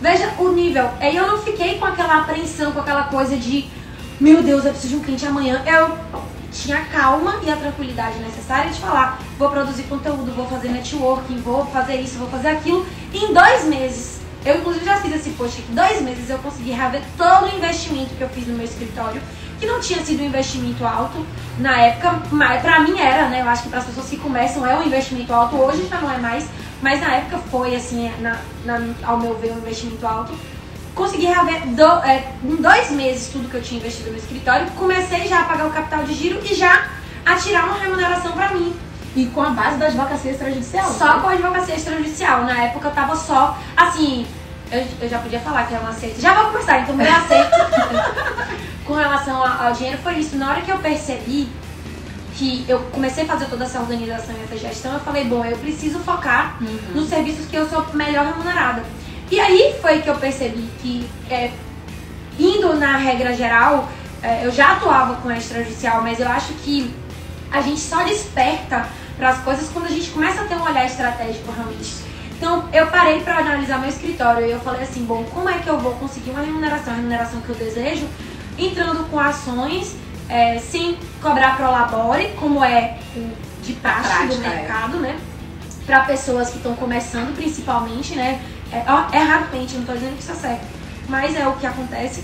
veja 0.00 0.32
o 0.38 0.48
nível. 0.50 0.88
Aí 1.00 1.16
eu 1.16 1.26
não 1.26 1.38
fiquei 1.42 1.78
com 1.78 1.84
aquela 1.84 2.18
apreensão, 2.18 2.72
com 2.72 2.80
aquela 2.80 3.04
coisa 3.04 3.36
de, 3.36 3.66
meu 4.20 4.42
Deus, 4.42 4.64
eu 4.64 4.72
preciso 4.72 4.94
de 4.94 5.00
um 5.00 5.04
cliente 5.04 5.26
amanhã. 5.26 5.62
Eu 5.66 5.98
tinha 6.50 6.78
a 6.78 6.84
calma 6.84 7.40
e 7.44 7.50
a 7.50 7.56
tranquilidade 7.56 8.18
necessária 8.18 8.70
de 8.70 8.80
falar, 8.80 9.20
vou 9.38 9.50
produzir 9.50 9.82
conteúdo, 9.84 10.34
vou 10.34 10.46
fazer 10.46 10.68
networking, 10.68 11.40
vou 11.40 11.66
fazer 11.66 11.96
isso, 12.00 12.18
vou 12.18 12.28
fazer 12.28 12.48
aquilo. 12.48 12.86
Em 13.12 13.32
dois 13.32 13.64
meses, 13.64 14.20
eu 14.44 14.56
inclusive 14.56 14.84
já 14.84 14.96
fiz 14.96 15.14
esse 15.14 15.30
post 15.30 15.60
aqui, 15.60 15.72
dois 15.72 16.00
meses 16.00 16.30
eu 16.30 16.38
consegui 16.38 16.70
rever 16.70 17.02
todo 17.16 17.46
o 17.46 17.56
investimento 17.56 18.14
que 18.14 18.22
eu 18.22 18.28
fiz 18.30 18.46
no 18.46 18.54
meu 18.54 18.64
escritório 18.64 19.20
que 19.58 19.66
não 19.66 19.80
tinha 19.80 20.02
sido 20.04 20.22
um 20.22 20.26
investimento 20.26 20.84
alto 20.86 21.24
na 21.58 21.80
época, 21.80 22.22
mas 22.30 22.62
pra 22.62 22.80
mim 22.80 22.98
era, 22.98 23.28
né? 23.28 23.40
Eu 23.42 23.48
acho 23.48 23.64
que 23.64 23.68
para 23.68 23.80
as 23.80 23.84
pessoas 23.84 24.08
que 24.08 24.16
começam 24.16 24.64
é 24.66 24.76
um 24.76 24.84
investimento 24.84 25.32
alto, 25.32 25.56
hoje 25.56 25.86
já 25.88 26.00
não 26.00 26.10
é 26.10 26.18
mais, 26.18 26.48
mas 26.80 27.00
na 27.00 27.14
época 27.14 27.38
foi, 27.50 27.74
assim, 27.74 28.10
na, 28.20 28.38
na 28.64 28.80
ao 29.02 29.18
meu 29.18 29.36
ver, 29.36 29.52
um 29.52 29.58
investimento 29.58 30.06
alto. 30.06 30.32
Consegui 30.94 31.26
rever 31.26 31.66
do, 31.68 32.04
é, 32.04 32.24
em 32.42 32.56
dois 32.56 32.90
meses 32.90 33.28
tudo 33.32 33.48
que 33.48 33.56
eu 33.56 33.62
tinha 33.62 33.80
investido 33.80 34.10
no 34.10 34.16
escritório, 34.16 34.66
comecei 34.72 35.26
já 35.28 35.40
a 35.40 35.44
pagar 35.44 35.66
o 35.66 35.70
capital 35.70 36.04
de 36.04 36.14
giro 36.14 36.40
e 36.44 36.54
já 36.54 36.88
a 37.24 37.34
tirar 37.36 37.64
uma 37.64 37.78
remuneração 37.78 38.32
para 38.32 38.50
mim. 38.50 38.74
E 39.16 39.26
com 39.26 39.42
a 39.42 39.50
base 39.50 39.78
da 39.78 39.86
advocacia 39.86 40.32
extrajudicial? 40.32 40.92
Só 40.92 41.16
né? 41.16 41.20
com 41.22 41.28
a 41.28 41.32
advocacia 41.32 41.74
extrajudicial. 41.74 42.44
Na 42.44 42.64
época 42.64 42.88
eu 42.88 42.92
tava 42.92 43.16
só, 43.16 43.58
assim, 43.76 44.26
eu, 44.70 44.86
eu 45.00 45.08
já 45.08 45.18
podia 45.18 45.40
falar 45.40 45.66
que 45.66 45.74
é 45.74 45.78
uma 45.78 45.90
aceita. 45.90 46.20
Já 46.20 46.34
vou 46.34 46.52
começar, 46.52 46.80
então 46.80 46.94
meu 46.94 47.10
aceito 47.10 47.50
com 48.88 48.94
relação 48.94 49.44
ao 49.44 49.72
dinheiro 49.74 49.98
foi 49.98 50.14
isso. 50.14 50.36
Na 50.36 50.50
hora 50.50 50.62
que 50.62 50.70
eu 50.72 50.78
percebi 50.78 51.46
que 52.34 52.64
eu 52.68 52.80
comecei 52.92 53.24
a 53.24 53.26
fazer 53.26 53.46
toda 53.46 53.64
essa 53.64 53.80
organização 53.80 54.34
e 54.34 54.42
essa 54.44 54.56
gestão, 54.56 54.94
eu 54.94 55.00
falei, 55.00 55.24
bom, 55.24 55.44
eu 55.44 55.58
preciso 55.58 55.98
focar 55.98 56.56
uhum. 56.60 56.94
nos 56.94 57.08
serviços 57.08 57.46
que 57.46 57.56
eu 57.56 57.68
sou 57.68 57.84
melhor 57.92 58.24
remunerada. 58.24 58.82
E 59.30 59.38
aí 59.38 59.74
foi 59.82 60.00
que 60.00 60.08
eu 60.08 60.16
percebi 60.16 60.68
que, 60.80 61.06
é, 61.28 61.50
indo 62.38 62.74
na 62.76 62.96
regra 62.96 63.34
geral, 63.34 63.88
é, 64.22 64.46
eu 64.46 64.50
já 64.50 64.72
atuava 64.72 65.16
com 65.16 65.30
extrajudicial, 65.30 66.00
mas 66.00 66.18
eu 66.18 66.28
acho 66.28 66.54
que 66.54 66.94
a 67.50 67.60
gente 67.60 67.80
só 67.80 68.02
desperta 68.04 68.88
para 69.18 69.30
as 69.30 69.38
coisas 69.40 69.68
quando 69.70 69.86
a 69.86 69.90
gente 69.90 70.08
começa 70.10 70.42
a 70.42 70.44
ter 70.44 70.54
um 70.54 70.62
olhar 70.62 70.86
estratégico 70.86 71.52
realmente. 71.52 71.96
Então, 72.36 72.68
eu 72.72 72.86
parei 72.86 73.20
para 73.20 73.38
analisar 73.38 73.80
meu 73.80 73.88
escritório 73.88 74.46
e 74.46 74.52
eu 74.52 74.60
falei 74.60 74.82
assim, 74.82 75.04
bom, 75.04 75.24
como 75.24 75.48
é 75.48 75.58
que 75.58 75.66
eu 75.66 75.76
vou 75.76 75.94
conseguir 75.94 76.30
uma 76.30 76.40
remuneração, 76.40 76.92
a 76.92 76.96
remuneração 76.96 77.40
que 77.40 77.48
eu 77.48 77.56
desejo, 77.56 78.06
entrando 78.58 79.08
com 79.10 79.18
ações 79.18 79.96
é, 80.28 80.58
sem 80.58 80.98
cobrar 81.22 81.56
pro 81.56 81.70
labore, 81.70 82.32
como 82.38 82.62
é 82.62 82.98
de 83.62 83.72
prática, 83.74 84.26
do 84.26 84.44
é. 84.44 84.48
mercado, 84.48 84.96
é. 84.98 85.00
né? 85.00 85.20
Para 85.86 86.00
pessoas 86.04 86.50
que 86.50 86.56
estão 86.56 86.74
começando, 86.74 87.34
principalmente, 87.34 88.14
né? 88.14 88.40
É, 88.70 88.84
erradamente, 89.16 89.74
não 89.74 89.80
estou 89.80 89.94
dizendo 89.94 90.16
que 90.16 90.22
isso 90.22 90.32
é 90.32 90.34
certo, 90.34 90.66
mas 91.08 91.34
é 91.34 91.48
o 91.48 91.52
que 91.54 91.66
acontece 91.66 92.22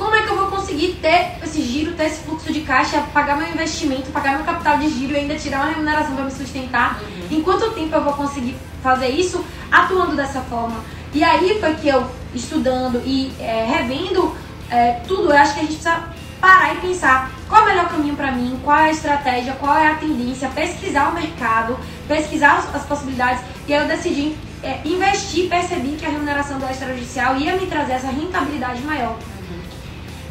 como 0.00 0.14
é 0.14 0.22
que 0.22 0.30
eu 0.30 0.36
vou 0.36 0.46
conseguir 0.46 0.94
ter 0.94 1.36
esse 1.44 1.60
giro, 1.60 1.92
ter 1.92 2.06
esse 2.06 2.22
fluxo 2.22 2.50
de 2.50 2.62
caixa, 2.62 3.02
pagar 3.12 3.36
meu 3.36 3.46
investimento, 3.46 4.10
pagar 4.10 4.36
meu 4.36 4.44
capital 4.46 4.78
de 4.78 4.88
giro 4.88 5.12
e 5.12 5.16
ainda 5.16 5.36
tirar 5.36 5.58
uma 5.58 5.68
remuneração 5.68 6.14
para 6.14 6.24
me 6.24 6.30
sustentar? 6.30 7.00
Uhum. 7.02 7.38
Em 7.38 7.42
quanto 7.42 7.70
tempo 7.72 7.94
eu 7.94 8.02
vou 8.02 8.14
conseguir 8.14 8.56
fazer 8.82 9.08
isso 9.08 9.44
atuando 9.70 10.16
dessa 10.16 10.40
forma? 10.40 10.82
E 11.12 11.22
aí 11.22 11.60
foi 11.60 11.74
que 11.74 11.88
eu, 11.88 12.06
estudando 12.34 13.02
e 13.04 13.30
é, 13.38 13.66
revendo 13.68 14.34
é, 14.70 15.00
tudo, 15.06 15.30
eu 15.30 15.36
acho 15.36 15.54
que 15.54 15.60
a 15.60 15.62
gente 15.62 15.74
precisa 15.74 16.04
parar 16.40 16.74
e 16.74 16.78
pensar 16.78 17.30
qual 17.48 17.60
é 17.60 17.64
o 17.64 17.68
melhor 17.68 17.88
caminho 17.88 18.16
para 18.16 18.32
mim, 18.32 18.58
qual 18.64 18.78
é 18.78 18.84
a 18.84 18.90
estratégia, 18.90 19.52
qual 19.54 19.76
é 19.76 19.88
a 19.88 19.94
tendência, 19.96 20.48
pesquisar 20.48 21.10
o 21.10 21.14
mercado, 21.14 21.78
pesquisar 22.08 22.58
as, 22.58 22.74
as 22.74 22.84
possibilidades. 22.84 23.42
E 23.68 23.74
aí 23.74 23.82
eu 23.82 23.88
decidi 23.88 24.36
é, 24.62 24.80
investir, 24.84 25.48
percebi 25.48 25.96
que 25.96 26.06
a 26.06 26.08
remuneração 26.08 26.58
do 26.58 26.66
extrajudicial 26.66 27.36
ia 27.36 27.56
me 27.56 27.66
trazer 27.66 27.92
essa 27.92 28.08
rentabilidade 28.08 28.82
maior. 28.82 29.18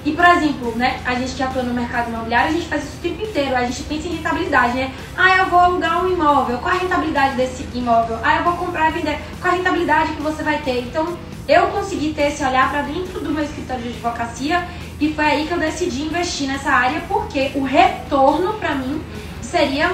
E, 0.06 0.14
por 0.14 0.26
exemplo, 0.26 0.74
né, 0.78 1.00
a 1.06 1.14
gente 1.16 1.36
que 1.36 1.44
atua 1.44 1.62
no 1.62 1.74
mercado 1.74 2.10
imobiliário, 2.10 2.50
a 2.50 2.54
gente 2.54 2.68
faz 2.68 2.84
isso 2.84 2.98
o 2.98 3.02
tempo 3.02 3.22
inteiro. 3.22 3.56
A 3.56 3.66
gente 3.66 3.84
pensa 3.84 4.08
em 4.08 4.16
rentabilidade, 4.16 4.74
né? 4.74 4.94
Ah, 5.18 5.38
eu 5.38 5.46
vou 5.48 5.60
alugar 5.60 6.06
um 6.06 6.10
imóvel. 6.10 6.58
Qual 6.60 6.74
a 6.74 6.78
rentabilidade 6.78 7.36
desse 7.36 7.68
imóvel? 7.74 8.18
Ah, 8.24 8.38
eu 8.38 8.44
vou 8.44 8.54
comprar 8.54 8.90
e 8.90 8.94
vender. 8.94 9.20
Qual 9.42 9.54
a 9.54 9.58
rentabilidade 9.58 10.14
que 10.14 10.22
você 10.22 10.42
vai 10.42 10.60
ter? 10.60 10.80
Então, 10.80 11.18
eu 11.50 11.68
consegui 11.68 12.14
ter 12.14 12.28
esse 12.28 12.44
olhar 12.44 12.70
para 12.70 12.84
dentro 12.84 13.20
do 13.20 13.32
meu 13.32 13.44
escritório 13.44 13.82
de 13.82 13.90
advocacia 13.90 14.68
e 15.02 15.12
foi 15.14 15.26
aí 15.26 15.48
que 15.48 15.52
eu 15.52 15.60
decidi 15.60 16.04
investir 16.04 16.48
nessa 16.48 16.70
área 16.72 17.02
porque 17.08 17.52
o 17.56 17.64
retorno 17.64 18.54
para 18.54 18.76
mim 18.76 19.02
seria 19.42 19.92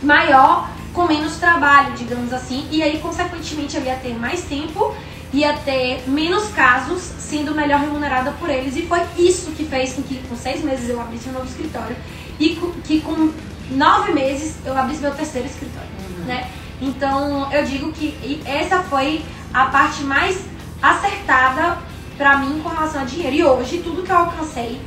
maior 0.00 0.70
com 0.92 1.08
menos 1.08 1.36
trabalho, 1.38 1.94
digamos 1.94 2.32
assim, 2.32 2.68
e 2.70 2.80
aí 2.80 3.00
consequentemente 3.00 3.76
eu 3.76 3.82
ia 3.82 3.96
ter 3.96 4.16
mais 4.16 4.44
tempo 4.44 4.94
ia 5.32 5.52
ter 5.52 6.08
menos 6.08 6.48
casos 6.50 7.02
sendo 7.18 7.54
melhor 7.56 7.80
remunerada 7.80 8.30
por 8.32 8.48
eles. 8.48 8.76
E 8.76 8.82
foi 8.82 9.00
isso 9.18 9.50
que 9.50 9.64
fez 9.64 9.94
com 9.94 10.02
que 10.02 10.16
com 10.28 10.36
seis 10.36 10.62
meses 10.62 10.88
eu 10.88 11.00
abrisse 11.00 11.28
um 11.28 11.32
novo 11.32 11.46
escritório 11.46 11.96
e 12.38 12.50
que 12.84 13.00
com 13.00 13.32
nove 13.72 14.12
meses 14.12 14.56
eu 14.64 14.76
abrisse 14.78 15.02
meu 15.02 15.12
terceiro 15.12 15.48
escritório, 15.48 15.88
uhum. 16.18 16.24
né? 16.26 16.48
Então 16.80 17.52
eu 17.52 17.64
digo 17.64 17.90
que 17.92 18.40
essa 18.44 18.82
foi 18.84 19.24
a 19.52 19.66
parte 19.66 20.04
mais 20.04 20.53
acertada 20.90 21.78
para 22.16 22.38
mim 22.38 22.60
com 22.60 22.68
relação 22.68 23.02
a 23.02 23.04
dinheiro. 23.04 23.36
E 23.36 23.44
hoje 23.44 23.78
tudo 23.78 24.02
que 24.02 24.10
eu 24.10 24.16
alcancei 24.16 24.80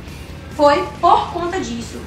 foi 0.56 0.86
por 1.00 1.32
conta 1.32 1.60
disso. 1.60 2.00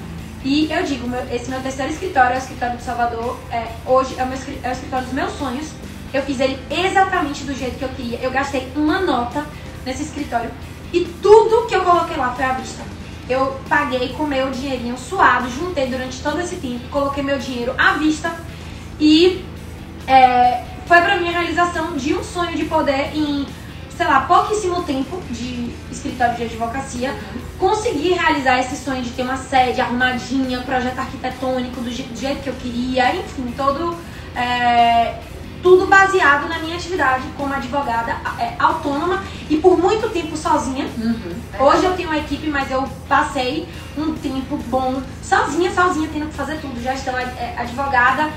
E 0.44 0.72
eu 0.72 0.84
digo, 0.84 1.08
meu, 1.08 1.22
esse 1.32 1.50
meu 1.50 1.62
terceiro 1.62 1.92
escritório 1.92 2.34
é 2.34 2.36
o 2.36 2.40
escritório 2.40 2.78
de 2.78 2.84
Salvador. 2.84 3.38
É, 3.52 3.68
hoje 3.86 4.16
é 4.18 4.24
o, 4.24 4.28
meu, 4.28 4.38
é 4.64 4.70
o 4.70 4.72
escritório 4.72 5.06
dos 5.06 5.14
meus 5.14 5.32
sonhos 5.34 5.82
eu 6.14 6.22
fiz 6.24 6.40
ele 6.40 6.60
exatamente 6.70 7.44
do 7.44 7.54
jeito 7.54 7.78
que 7.78 7.86
eu 7.86 7.90
queria. 7.90 8.20
Eu 8.20 8.32
gastei 8.32 8.72
uma 8.76 9.00
nota 9.00 9.46
nesse 9.86 10.04
escritório 10.04 10.52
e 10.92 11.06
tudo 11.22 11.68
que 11.68 11.76
eu 11.76 11.84
coloquei 11.84 12.18
lá 12.18 12.34
foi 12.34 12.46
à 12.46 12.54
vista. 12.54 12.84
Eu 13.30 13.60
paguei 13.70 14.10
com 14.10 14.26
meu 14.26 14.52
dinheirinho 14.52 14.98
suado, 14.98 15.50
juntei 15.50 15.88
durante 15.88 16.22
todo 16.22 16.42
esse 16.42 16.58
tempo, 16.58 16.90
coloquei 16.90 17.24
meu 17.24 17.38
dinheiro 17.38 17.74
à 17.78 17.94
vista 17.94 18.36
e 19.00 19.46
é, 20.06 20.66
foi 20.86 21.00
pra 21.02 21.16
mim 21.16 21.30
a 21.30 21.32
realização 21.32 21.96
de 21.96 22.14
um 22.14 22.24
sonho 22.24 22.58
de 22.58 22.66
poder 22.66 23.16
em, 23.16 23.46
sei 24.02 24.08
lá, 24.08 24.22
pouquíssimo 24.22 24.82
tempo 24.82 25.22
de 25.30 25.72
escritório 25.92 26.36
de 26.36 26.46
advocacia, 26.46 27.14
conseguir 27.60 28.14
realizar 28.14 28.60
esse 28.60 28.76
sonho 28.76 29.04
de 29.04 29.12
ter 29.12 29.22
uma 29.22 29.38
sede 29.38 29.80
arrumadinha, 29.80 30.60
projeto 30.62 30.98
arquitetônico 30.98 31.82
do, 31.82 31.92
jeito 31.92 32.42
que 32.42 32.50
eu 32.50 32.56
queria, 32.56 33.16
enfim, 33.16 33.54
todo. 33.56 33.96
É, 34.36 35.20
tudo 35.62 35.86
baseado 35.86 36.50
na 36.50 36.58
minha 36.58 36.76
atividade 36.76 37.24
como 37.38 37.54
advogada 37.54 38.18
é, 38.40 38.56
autônoma 38.58 39.24
e 39.48 39.58
por 39.58 39.78
muito 39.78 40.10
tempo 40.10 40.36
sozinha. 40.36 40.90
Uhum, 40.98 41.36
Hoje 41.60 41.86
eu 41.86 41.96
tenho 41.96 42.10
uma 42.10 42.18
equipe, 42.18 42.50
mas 42.50 42.72
eu 42.72 42.90
passei 43.08 43.70
um 43.96 44.16
tempo 44.16 44.58
bom 44.66 45.00
sozinha, 45.22 45.72
sozinha, 45.72 46.10
tendo 46.12 46.30
que 46.30 46.34
fazer 46.34 46.60
tudo. 46.60 46.82
Gestão, 46.82 47.16
é, 47.16 47.22
é, 47.22 47.56
advogada, 47.60 48.32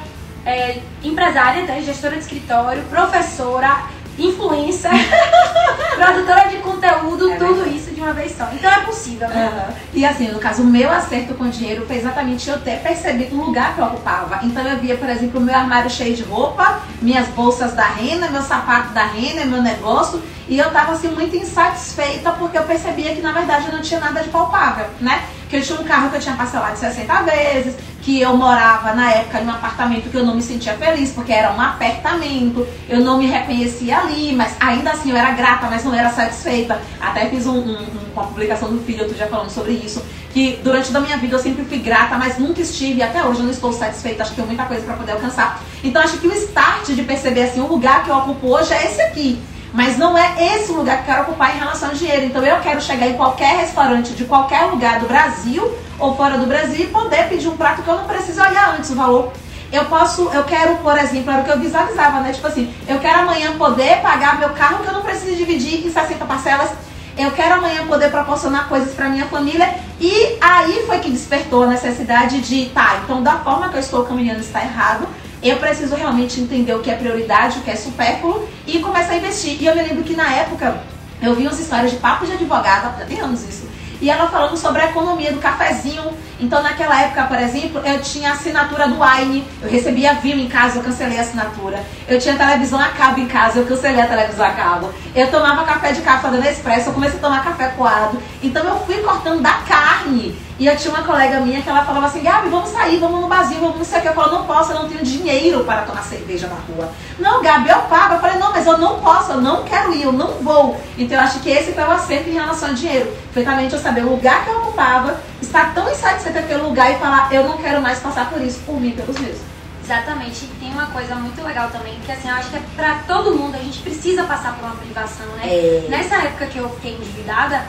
é, 0.44 0.82
empresária, 1.02 1.66
tá? 1.66 1.80
gestora 1.80 2.16
de 2.16 2.22
escritório, 2.24 2.82
professora, 2.90 3.88
influencer, 4.18 4.90
produtora 5.96 6.48
de 6.48 6.56
conteúdo, 6.58 7.30
é 7.30 7.36
tudo 7.36 7.68
isso 7.68 7.90
de 7.92 8.00
uma 8.00 8.12
vez 8.12 8.36
só. 8.36 8.48
Então 8.52 8.70
é 8.70 8.80
possível, 8.80 9.28
né? 9.28 9.50
Uhum. 9.52 9.74
E 9.94 10.04
assim, 10.04 10.28
no 10.28 10.38
caso, 10.38 10.62
o 10.62 10.66
meu 10.66 10.90
acerto 10.90 11.34
com 11.34 11.48
dinheiro 11.48 11.86
foi 11.86 11.96
exatamente 11.96 12.48
eu 12.48 12.60
ter 12.60 12.80
percebido 12.80 13.36
o 13.36 13.44
lugar 13.44 13.74
que 13.74 13.80
eu 13.80 13.86
ocupava. 13.86 14.40
Então 14.42 14.62
eu 14.66 14.78
via, 14.78 14.96
por 14.96 15.08
exemplo, 15.08 15.40
o 15.40 15.42
meu 15.42 15.54
armário 15.54 15.90
cheio 15.90 16.14
de 16.14 16.22
roupa, 16.22 16.80
minhas 17.00 17.28
bolsas 17.28 17.72
da 17.72 17.86
renda, 17.86 18.28
meu 18.28 18.42
sapato 18.42 18.92
da 18.92 19.04
renda, 19.04 19.44
meu 19.44 19.62
negócio. 19.62 20.22
E 20.48 20.58
eu 20.58 20.70
tava 20.70 20.92
assim 20.92 21.08
muito 21.08 21.34
insatisfeita 21.34 22.32
porque 22.32 22.58
eu 22.58 22.64
percebia 22.64 23.14
que 23.14 23.22
na 23.22 23.32
verdade 23.32 23.66
eu 23.66 23.72
não 23.72 23.80
tinha 23.80 23.98
nada 23.98 24.22
de 24.22 24.28
palpável, 24.28 24.86
né? 25.00 25.24
que 25.54 25.56
eu 25.56 25.62
tinha 25.62 25.80
um 25.80 25.84
carro 25.84 26.10
que 26.10 26.16
eu 26.16 26.20
tinha 26.20 26.34
parcelado 26.34 26.76
60 26.76 27.22
vezes, 27.22 27.76
que 28.04 28.20
eu 28.20 28.36
morava 28.36 28.92
na 28.92 29.10
época 29.10 29.40
em 29.40 29.46
um 29.46 29.50
apartamento 29.50 30.10
que 30.10 30.16
eu 30.16 30.24
não 30.24 30.34
me 30.34 30.42
sentia 30.42 30.74
feliz, 30.74 31.10
porque 31.12 31.32
era 31.32 31.50
um 31.52 31.60
apertamento, 31.60 32.66
eu 32.86 33.00
não 33.00 33.16
me 33.16 33.26
reconhecia 33.26 33.98
ali, 33.98 34.34
mas 34.34 34.54
ainda 34.60 34.90
assim 34.90 35.10
eu 35.10 35.16
era 35.16 35.30
grata, 35.30 35.68
mas 35.70 35.84
não 35.84 35.94
era 35.94 36.10
satisfeita. 36.10 36.80
Até 37.00 37.30
fiz 37.30 37.46
um, 37.46 37.56
um, 37.56 37.86
uma 38.12 38.24
publicação 38.24 38.70
do 38.70 38.78
filho 38.84 39.00
outro 39.00 39.16
dia 39.16 39.26
falando 39.26 39.48
sobre 39.48 39.72
isso, 39.72 40.04
que 40.34 40.60
durante 40.62 40.88
toda 40.88 40.98
a 40.98 41.02
minha 41.02 41.16
vida 41.16 41.34
eu 41.34 41.38
sempre 41.38 41.64
fui 41.64 41.78
grata, 41.78 42.18
mas 42.18 42.38
nunca 42.38 42.60
estive, 42.60 43.02
até 43.02 43.24
hoje 43.24 43.40
eu 43.40 43.44
não 43.44 43.52
estou 43.52 43.72
satisfeita, 43.72 44.22
acho 44.22 44.32
que 44.32 44.36
tem 44.36 44.46
muita 44.46 44.66
coisa 44.66 44.82
para 44.82 44.96
poder 44.96 45.12
alcançar. 45.12 45.62
Então 45.82 46.02
acho 46.02 46.18
que 46.18 46.26
o 46.26 46.32
start 46.34 46.88
de 46.88 47.02
perceber 47.04 47.44
assim, 47.44 47.60
o 47.60 47.66
lugar 47.66 48.04
que 48.04 48.10
eu 48.10 48.16
ocupo 48.16 48.48
hoje 48.48 48.74
é 48.74 48.84
esse 48.84 49.00
aqui. 49.00 49.40
Mas 49.74 49.98
não 49.98 50.16
é 50.16 50.54
esse 50.54 50.70
o 50.70 50.76
lugar 50.76 50.98
que 50.98 51.10
eu 51.10 51.14
quero 51.14 51.22
ocupar 51.22 51.56
em 51.56 51.58
relação 51.58 51.88
ao 51.88 51.94
dinheiro. 51.96 52.26
Então 52.26 52.44
eu 52.44 52.60
quero 52.60 52.80
chegar 52.80 53.08
em 53.08 53.14
qualquer 53.14 53.56
restaurante 53.56 54.12
de 54.12 54.24
qualquer 54.24 54.66
lugar 54.66 55.00
do 55.00 55.08
Brasil 55.08 55.76
ou 55.98 56.16
fora 56.16 56.38
do 56.38 56.46
Brasil 56.46 56.84
e 56.84 56.86
poder 56.86 57.28
pedir 57.28 57.48
um 57.48 57.56
prato 57.56 57.82
que 57.82 57.88
eu 57.88 57.96
não 57.96 58.04
preciso 58.04 58.40
olhar 58.40 58.76
antes 58.78 58.90
o 58.90 58.94
valor. 58.94 59.32
Eu 59.72 59.86
posso, 59.86 60.30
eu 60.32 60.44
quero, 60.44 60.76
por 60.76 60.96
exemplo, 60.96 61.32
era 61.32 61.42
o 61.42 61.44
que 61.44 61.50
eu 61.50 61.58
visualizava, 61.58 62.20
né? 62.20 62.32
Tipo 62.32 62.46
assim, 62.46 62.72
eu 62.86 63.00
quero 63.00 63.18
amanhã 63.22 63.58
poder 63.58 64.00
pagar 64.00 64.38
meu 64.38 64.50
carro 64.50 64.84
que 64.84 64.88
eu 64.88 64.92
não 64.92 65.02
preciso 65.02 65.34
dividir 65.34 65.84
em 65.84 65.90
60 65.90 66.24
parcelas. 66.24 66.70
Eu 67.18 67.32
quero 67.32 67.54
amanhã 67.54 67.84
poder 67.88 68.12
proporcionar 68.12 68.68
coisas 68.68 68.94
para 68.94 69.08
minha 69.08 69.26
família. 69.26 69.74
E 69.98 70.38
aí 70.40 70.84
foi 70.86 71.00
que 71.00 71.10
despertou 71.10 71.64
a 71.64 71.66
necessidade 71.66 72.40
de, 72.42 72.66
tá, 72.66 73.00
então 73.02 73.24
da 73.24 73.38
forma 73.38 73.68
que 73.70 73.76
eu 73.76 73.80
estou 73.80 74.04
caminhando 74.04 74.38
está 74.38 74.62
errado 74.62 75.08
eu 75.50 75.56
preciso 75.58 75.94
realmente 75.94 76.40
entender 76.40 76.74
o 76.74 76.80
que 76.80 76.90
é 76.90 76.94
prioridade, 76.94 77.58
o 77.58 77.62
que 77.62 77.70
é 77.70 77.76
supérfluo 77.76 78.48
e 78.66 78.78
começar 78.78 79.12
a 79.12 79.16
investir. 79.16 79.60
E 79.60 79.66
eu 79.66 79.76
me 79.76 79.82
lembro 79.82 80.02
que 80.02 80.16
na 80.16 80.32
época 80.32 80.82
eu 81.20 81.34
vi 81.34 81.42
umas 81.42 81.60
histórias 81.60 81.90
de 81.90 81.98
papo 81.98 82.26
de 82.26 82.32
advogada, 82.32 83.04
tem 83.06 83.20
anos 83.20 83.42
isso, 83.42 83.68
e 84.00 84.10
ela 84.10 84.28
falando 84.28 84.56
sobre 84.56 84.82
a 84.82 84.86
economia 84.86 85.32
do 85.32 85.38
cafezinho. 85.38 86.12
Então, 86.40 86.62
naquela 86.62 87.00
época, 87.00 87.24
por 87.24 87.38
exemplo, 87.38 87.80
eu 87.84 88.00
tinha 88.02 88.32
assinatura 88.32 88.88
do 88.88 88.96
Wine, 89.00 89.46
eu 89.62 89.70
recebia 89.70 90.14
Vim 90.14 90.44
em 90.44 90.48
casa, 90.48 90.78
eu 90.78 90.82
cancelei 90.82 91.18
a 91.18 91.22
assinatura. 91.22 91.82
Eu 92.08 92.18
tinha 92.18 92.36
televisão 92.36 92.78
a 92.78 92.88
cabo 92.88 93.20
em 93.20 93.26
casa, 93.26 93.60
eu 93.60 93.66
cancelei 93.66 94.00
a 94.00 94.06
televisão 94.06 94.44
a 94.44 94.50
cabo. 94.50 94.92
Eu 95.14 95.30
tomava 95.30 95.64
café 95.64 95.92
de 95.92 96.02
café 96.02 96.28
da 96.28 96.38
Nespresso, 96.38 96.88
eu 96.88 96.92
comecei 96.92 97.18
a 97.18 97.22
tomar 97.22 97.44
café 97.44 97.68
coado. 97.68 98.20
Então, 98.42 98.64
eu 98.64 98.78
fui 98.80 98.96
cortando 98.96 99.40
da 99.40 99.54
carne. 99.66 100.36
E 100.56 100.66
eu 100.66 100.76
tinha 100.76 100.94
uma 100.94 101.02
colega 101.02 101.40
minha 101.40 101.60
que 101.60 101.68
ela 101.68 101.84
falava 101.84 102.06
assim, 102.06 102.22
Gabi, 102.22 102.48
vamos 102.48 102.70
sair, 102.70 103.00
vamos 103.00 103.20
no 103.20 103.26
barzinho, 103.26 103.60
vamos 103.60 103.78
não 103.78 103.84
sei 103.84 103.98
o 103.98 104.02
que. 104.02 104.08
Eu 104.08 104.14
falava, 104.14 104.36
não 104.36 104.44
posso, 104.44 104.72
eu 104.72 104.82
não 104.82 104.88
tenho 104.88 105.02
dinheiro 105.02 105.64
para 105.64 105.82
tomar 105.82 106.02
cerveja 106.02 106.46
na 106.46 106.54
rua. 106.54 106.92
Não, 107.18 107.42
Gabi, 107.42 107.70
eu 107.70 107.80
pago. 107.82 108.14
Eu 108.14 108.20
falei, 108.20 108.38
não, 108.38 108.52
mas 108.52 108.64
eu 108.64 108.78
não 108.78 109.00
posso, 109.00 109.32
eu 109.32 109.40
não 109.40 109.64
quero 109.64 109.92
ir, 109.92 110.04
eu 110.04 110.12
não 110.12 110.28
vou. 110.34 110.80
Então 110.96 111.18
eu 111.18 111.24
acho 111.24 111.40
que 111.40 111.50
esse 111.50 111.72
foi 111.72 111.82
o 111.82 111.90
acerto 111.90 112.30
em 112.30 112.34
relação 112.34 112.68
ao 112.68 112.74
dinheiro. 112.74 113.12
Perfeitamente 113.32 113.74
eu 113.74 113.80
saber 113.80 114.04
o 114.04 114.10
lugar 114.10 114.44
que 114.44 114.50
eu 114.50 114.58
ocupava, 114.58 115.20
estar 115.42 115.74
tão 115.74 115.90
insatisfeita 115.90 116.38
aquele 116.38 116.62
lugar 116.62 116.92
e 116.92 116.98
falar, 116.98 117.32
eu 117.32 117.48
não 117.48 117.58
quero 117.58 117.82
mais 117.82 117.98
passar 117.98 118.30
por 118.30 118.40
isso, 118.40 118.60
por 118.60 118.80
mim, 118.80 118.92
pelos 118.92 119.18
meus. 119.18 119.38
Exatamente. 119.84 120.44
E 120.44 120.48
tem 120.60 120.72
uma 120.72 120.86
coisa 120.86 121.14
muito 121.16 121.42
legal 121.44 121.68
também, 121.70 121.98
que 122.06 122.10
assim, 122.10 122.28
eu 122.28 122.34
acho 122.36 122.48
que 122.48 122.56
é 122.56 122.62
pra 122.76 123.00
todo 123.06 123.34
mundo, 123.34 123.54
a 123.54 123.58
gente 123.58 123.80
precisa 123.80 124.22
passar 124.22 124.54
por 124.54 124.64
uma 124.64 124.76
privação, 124.76 125.26
né? 125.36 125.42
É. 125.46 125.86
Nessa 125.90 126.14
época 126.16 126.46
que 126.46 126.58
eu 126.58 126.70
fiquei 126.70 126.94
endividada, 126.94 127.62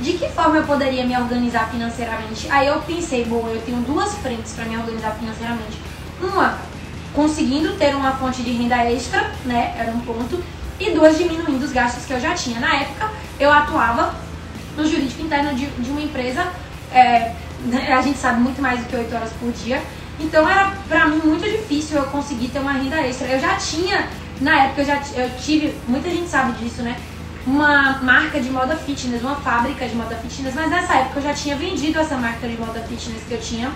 de 0.00 0.12
que 0.12 0.28
forma 0.28 0.58
eu 0.58 0.64
poderia 0.64 1.04
me 1.04 1.16
organizar 1.16 1.68
financeiramente? 1.70 2.46
Aí 2.50 2.68
eu 2.68 2.80
pensei, 2.82 3.24
bom, 3.24 3.48
eu 3.48 3.60
tenho 3.62 3.78
duas 3.78 4.14
frentes 4.18 4.52
para 4.52 4.64
me 4.64 4.76
organizar 4.76 5.12
financeiramente. 5.12 5.78
Uma, 6.22 6.58
conseguindo 7.12 7.74
ter 7.74 7.94
uma 7.96 8.12
fonte 8.12 8.42
de 8.42 8.52
renda 8.52 8.76
extra, 8.84 9.30
né? 9.44 9.74
Era 9.76 9.90
um 9.90 10.00
ponto. 10.00 10.42
E 10.78 10.90
duas, 10.92 11.18
diminuindo 11.18 11.64
os 11.64 11.72
gastos 11.72 12.04
que 12.04 12.12
eu 12.12 12.20
já 12.20 12.34
tinha. 12.34 12.60
Na 12.60 12.76
época, 12.76 13.10
eu 13.40 13.52
atuava 13.52 14.14
no 14.76 14.86
jurídico 14.86 15.22
interno 15.22 15.54
de, 15.54 15.66
de 15.66 15.90
uma 15.90 16.00
empresa, 16.00 16.46
é, 16.92 17.32
né, 17.64 17.92
a 17.92 18.00
gente 18.00 18.18
sabe 18.18 18.40
muito 18.40 18.62
mais 18.62 18.78
do 18.78 18.86
que 18.86 18.94
8 18.94 19.14
horas 19.14 19.30
por 19.40 19.50
dia. 19.50 19.82
Então 20.20 20.48
era 20.48 20.72
pra 20.88 21.06
mim 21.06 21.20
muito 21.24 21.44
difícil 21.44 21.98
eu 21.98 22.04
conseguir 22.04 22.48
ter 22.48 22.60
uma 22.60 22.72
renda 22.72 22.96
extra. 23.00 23.26
Eu 23.26 23.40
já 23.40 23.56
tinha, 23.56 24.08
na 24.40 24.64
época 24.64 24.82
eu 24.82 24.86
já 24.86 25.02
eu 25.16 25.30
tive, 25.38 25.74
muita 25.86 26.08
gente 26.08 26.28
sabe 26.28 26.52
disso, 26.52 26.82
né? 26.82 26.96
Uma 27.48 27.98
marca 28.02 28.38
de 28.38 28.50
moda 28.50 28.76
fitness, 28.76 29.22
uma 29.22 29.36
fábrica 29.36 29.88
de 29.88 29.94
moda 29.94 30.14
fitness, 30.16 30.54
mas 30.54 30.70
nessa 30.70 30.94
época 30.96 31.18
eu 31.18 31.22
já 31.22 31.32
tinha 31.32 31.56
vendido 31.56 31.98
essa 31.98 32.14
marca 32.16 32.46
de 32.46 32.58
moda 32.58 32.78
fitness 32.80 33.22
que 33.26 33.32
eu 33.32 33.40
tinha. 33.40 33.72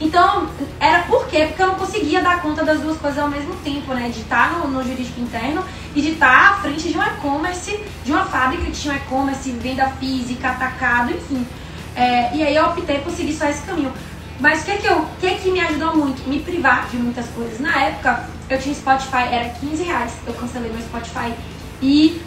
Então, 0.00 0.48
era 0.80 1.02
por 1.02 1.28
quê? 1.28 1.44
Porque 1.46 1.62
eu 1.62 1.66
não 1.66 1.74
conseguia 1.74 2.22
dar 2.22 2.40
conta 2.40 2.64
das 2.64 2.80
duas 2.80 2.96
coisas 2.96 3.18
ao 3.18 3.28
mesmo 3.28 3.54
tempo, 3.56 3.92
né? 3.92 4.08
De 4.08 4.20
estar 4.20 4.52
no, 4.52 4.68
no 4.68 4.82
jurídico 4.82 5.20
interno 5.20 5.62
e 5.94 6.00
de 6.00 6.12
estar 6.12 6.52
à 6.52 6.54
frente 6.62 6.88
de 6.88 6.98
um 6.98 7.02
e-commerce, 7.02 7.78
de 8.04 8.10
uma 8.10 8.24
fábrica 8.24 8.64
que 8.64 8.72
tinha 8.72 8.94
um 8.94 8.96
e-commerce, 8.96 9.52
venda 9.52 9.88
física, 10.00 10.48
atacado, 10.48 11.12
enfim. 11.12 11.46
É, 11.94 12.34
e 12.34 12.42
aí 12.42 12.56
eu 12.56 12.64
optei 12.64 12.98
por 13.00 13.12
seguir 13.12 13.34
só 13.34 13.46
esse 13.48 13.62
caminho. 13.62 13.92
Mas 14.40 14.62
o 14.62 14.64
que, 14.64 14.78
que, 14.78 14.86
eu, 14.86 15.06
que, 15.20 15.30
que 15.36 15.50
me 15.50 15.60
ajudou 15.60 15.94
muito? 15.94 16.26
Me 16.26 16.40
privar 16.40 16.88
de 16.88 16.96
muitas 16.96 17.26
coisas. 17.28 17.60
Na 17.60 17.78
época, 17.82 18.28
eu 18.48 18.58
tinha 18.58 18.74
Spotify, 18.74 19.28
era 19.30 19.50
15 19.50 19.84
reais. 19.84 20.12
Eu 20.26 20.32
cancelei 20.32 20.72
meu 20.72 20.80
Spotify 20.80 21.32
e 21.80 22.20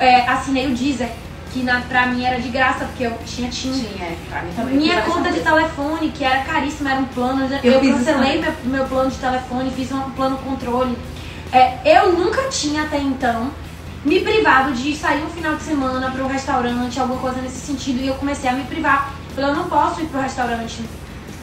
é, 0.00 0.28
assinei 0.28 0.66
o 0.66 0.74
Deezer, 0.74 1.10
que 1.52 1.62
na, 1.62 1.80
pra 1.80 2.06
mim 2.06 2.24
era 2.24 2.40
de 2.40 2.48
graça, 2.48 2.84
porque 2.84 3.04
eu 3.04 3.18
tinha 3.24 3.48
TIM. 3.50 3.72
Tinha, 3.72 4.04
é, 4.04 4.16
pra 4.28 4.42
mim 4.42 4.52
também. 4.54 4.76
Minha 4.76 5.02
conta 5.02 5.30
de 5.30 5.40
telefone, 5.40 6.10
que 6.10 6.24
era 6.24 6.44
caríssima, 6.44 6.90
era 6.90 7.00
um 7.00 7.06
plano. 7.06 7.48
Eu, 7.62 7.72
eu 7.72 7.80
cancelei 7.80 8.40
meu, 8.40 8.52
meu 8.64 8.84
plano 8.86 9.10
de 9.10 9.16
telefone, 9.16 9.70
fiz 9.70 9.90
um 9.92 10.10
plano 10.10 10.38
controle. 10.38 10.96
É, 11.52 11.78
eu 11.84 12.12
nunca 12.12 12.48
tinha 12.48 12.82
até 12.82 12.98
então 12.98 13.50
me 14.04 14.20
privado 14.20 14.72
de 14.72 14.94
sair 14.94 15.22
um 15.24 15.30
final 15.30 15.56
de 15.56 15.62
semana 15.62 16.10
para 16.10 16.22
um 16.22 16.28
restaurante, 16.28 17.00
alguma 17.00 17.20
coisa 17.20 17.40
nesse 17.40 17.58
sentido, 17.58 18.00
e 18.00 18.06
eu 18.06 18.14
comecei 18.14 18.48
a 18.48 18.52
me 18.52 18.64
privar. 18.64 19.14
Eu 19.36 19.54
não 19.54 19.68
posso 19.68 20.00
ir 20.00 20.06
para 20.06 20.20
o 20.20 20.22
restaurante 20.22 20.82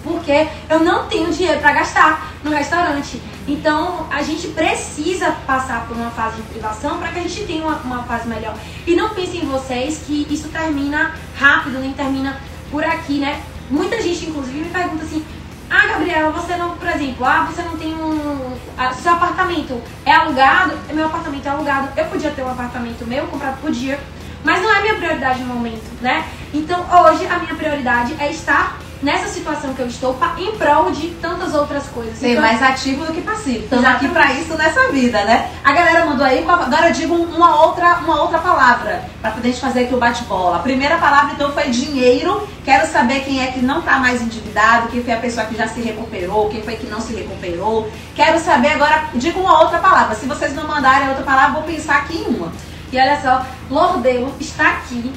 porque 0.05 0.47
eu 0.69 0.79
não 0.79 1.07
tenho 1.07 1.33
dinheiro 1.33 1.59
para 1.59 1.73
gastar 1.73 2.31
no 2.43 2.51
restaurante. 2.51 3.19
Então 3.47 4.07
a 4.11 4.21
gente 4.21 4.47
precisa 4.49 5.31
passar 5.45 5.87
por 5.87 5.97
uma 5.97 6.11
fase 6.11 6.37
de 6.37 6.43
privação 6.43 6.99
para 6.99 7.09
que 7.09 7.19
a 7.19 7.21
gente 7.23 7.43
tenha 7.43 7.63
uma, 7.63 7.75
uma, 7.77 8.03
fase 8.03 8.27
melhor. 8.27 8.55
E 8.85 8.95
não 8.95 9.09
pensem 9.09 9.41
em 9.43 9.47
vocês 9.47 10.03
que 10.05 10.27
isso 10.29 10.47
termina 10.49 11.15
rápido, 11.37 11.79
nem 11.79 11.91
termina 11.91 12.39
por 12.71 12.83
aqui, 12.83 13.19
né? 13.19 13.41
Muita 13.69 14.01
gente, 14.01 14.27
inclusive, 14.27 14.59
me 14.59 14.69
pergunta 14.69 15.03
assim: 15.03 15.25
Ah, 15.69 15.87
Gabriela, 15.87 16.31
você 16.31 16.55
não, 16.55 16.77
por 16.77 16.87
exemplo, 16.87 17.25
ah, 17.25 17.47
você 17.51 17.63
não 17.63 17.75
tem 17.77 17.93
um. 17.95 18.55
Seu 19.01 19.13
apartamento 19.13 19.81
é 20.05 20.11
alugado? 20.11 20.73
Meu 20.93 21.07
apartamento 21.07 21.47
é 21.47 21.49
alugado. 21.49 21.89
Eu 21.97 22.05
podia 22.05 22.29
ter 22.29 22.43
um 22.43 22.51
apartamento 22.51 23.05
meu, 23.05 23.25
comprado 23.25 23.59
por 23.59 23.71
dia. 23.71 23.99
Mas 24.43 24.61
não 24.61 24.75
é 24.75 24.81
minha 24.81 24.95
prioridade 24.95 25.39
no 25.39 25.55
momento, 25.55 25.89
né? 26.01 26.23
Então 26.53 26.79
hoje 26.81 27.25
a 27.25 27.39
minha 27.39 27.55
prioridade 27.55 28.15
é 28.19 28.29
estar 28.29 28.77
nessa 29.05 29.27
situação 29.27 29.75
que 29.75 29.81
eu 29.81 29.85
estou 29.85 30.17
em 30.35 30.57
prol 30.57 30.89
de 30.91 31.09
tantas 31.21 31.53
outras 31.53 31.85
coisas. 31.89 32.17
Ser 32.17 32.31
então, 32.31 32.41
mais 32.41 32.61
ativo 32.61 33.05
do 33.05 33.13
que 33.13 33.21
passivo. 33.21 33.65
Estamos 33.65 33.85
aqui 33.85 34.07
para 34.09 34.33
isso 34.33 34.55
nessa 34.55 34.91
vida, 34.91 35.23
né? 35.23 35.51
A 35.63 35.71
galera 35.73 36.07
mandou 36.07 36.25
aí, 36.25 36.43
agora 36.43 36.89
eu 36.89 36.91
digo 36.91 37.13
uma 37.13 37.65
outra, 37.65 37.97
uma 37.97 38.19
outra 38.23 38.39
palavra 38.39 39.05
para 39.21 39.29
poder 39.29 39.53
fazer 39.53 39.81
aqui 39.81 39.93
o 39.93 39.99
bate-bola. 39.99 40.55
A 40.55 40.59
primeira 40.59 40.97
palavra 40.97 41.33
então 41.33 41.51
foi 41.51 41.69
dinheiro. 41.69 42.49
Quero 42.65 42.87
saber 42.87 43.19
quem 43.19 43.43
é 43.43 43.51
que 43.51 43.59
não 43.59 43.79
está 43.79 43.99
mais 43.99 44.23
endividado, 44.23 44.87
quem 44.87 45.03
foi 45.03 45.13
a 45.13 45.17
pessoa 45.17 45.45
que 45.45 45.55
já 45.55 45.67
se 45.67 45.79
recuperou, 45.81 46.49
quem 46.49 46.63
foi 46.63 46.75
que 46.75 46.87
não 46.87 46.99
se 46.99 47.13
recuperou. 47.13 47.87
Quero 48.15 48.39
saber 48.39 48.69
agora, 48.69 49.09
digo 49.13 49.39
uma 49.39 49.61
outra 49.61 49.77
palavra. 49.77 50.15
Se 50.15 50.25
vocês 50.25 50.55
não 50.55 50.67
mandarem 50.67 51.09
outra 51.09 51.23
palavra, 51.23 51.53
vou 51.53 51.63
pensar 51.63 51.97
aqui 51.97 52.17
em 52.17 52.25
uma. 52.25 52.51
E 52.91 52.97
olha 52.97 53.21
só, 53.21 53.45
Lordelo 53.69 54.33
está 54.39 54.69
aqui 54.69 55.13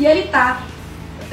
e 0.00 0.06
ele 0.06 0.26
tá 0.28 0.58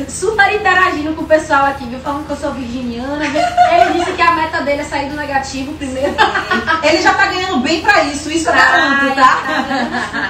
super 0.09 0.53
interagindo 0.53 1.13
com 1.13 1.21
o 1.21 1.27
pessoal 1.27 1.65
aqui, 1.65 1.85
viu? 1.85 1.99
Falando 1.99 2.25
que 2.25 2.31
eu 2.31 2.37
sou 2.37 2.51
virginiana. 2.51 3.25
Ele 3.25 3.93
disse 3.93 4.11
que 4.11 4.21
a 4.21 4.31
meta 4.31 4.61
dele 4.61 4.81
é 4.81 4.83
sair 4.83 5.09
do 5.09 5.15
negativo 5.15 5.73
primeiro. 5.73 6.13
Ele 6.83 7.01
já 7.01 7.13
tá 7.13 7.27
ganhando 7.27 7.59
bem 7.59 7.81
pra 7.81 8.03
isso, 8.03 8.29
isso 8.29 8.49
eu 8.49 8.53
garanto, 8.53 9.15
tá? 9.15 9.41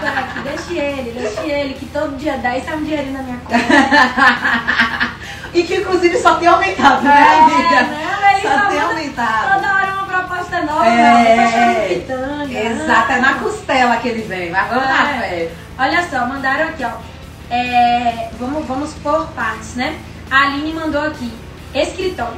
tá 0.01 0.19
aqui. 0.19 0.39
Deixe 0.41 0.80
ele, 0.80 1.12
deixe 1.12 1.49
ele, 1.49 1.73
que 1.73 1.86
todo 1.88 2.15
dia 2.17 2.38
10 2.38 2.65
sai 2.65 2.75
um 2.75 2.84
dinheirinho 2.84 3.13
na 3.13 3.23
minha 3.23 3.38
conta. 3.38 3.56
e 5.54 5.63
que 5.63 5.75
inclusive 5.78 6.17
só 6.19 6.36
tem 6.36 6.47
aumentado, 6.47 7.04
né, 7.04 7.15
é, 7.15 7.39
amiga? 7.39 7.82
Não, 7.82 8.30
ele 8.32 8.41
só, 8.41 8.65
tem 8.69 8.82
aumentado. 8.82 9.54
Toda 9.54 9.73
hora 9.73 9.93
uma 9.93 10.06
proposta 10.06 10.62
nova, 10.62 10.86
é, 10.86 11.88
pitanga, 11.89 12.60
Exato, 12.60 13.12
é 13.12 13.19
na 13.19 13.34
costela 13.36 13.97
que 13.97 14.08
ele 14.10 14.21
vem, 14.21 14.51
mas 14.51 14.67
vamos 14.69 14.86
é. 14.86 14.88
na 14.88 15.06
fé. 15.06 15.51
Olha 15.78 16.08
só, 16.08 16.25
mandaram 16.28 16.69
aqui, 16.69 16.84
ó. 16.86 17.14
É, 17.49 18.29
vamos, 18.39 18.65
vamos 18.65 18.93
por 18.95 19.27
partes, 19.27 19.75
né? 19.75 19.99
A 20.29 20.43
Aline 20.43 20.73
mandou 20.73 21.01
aqui, 21.01 21.31
escritório. 21.73 22.38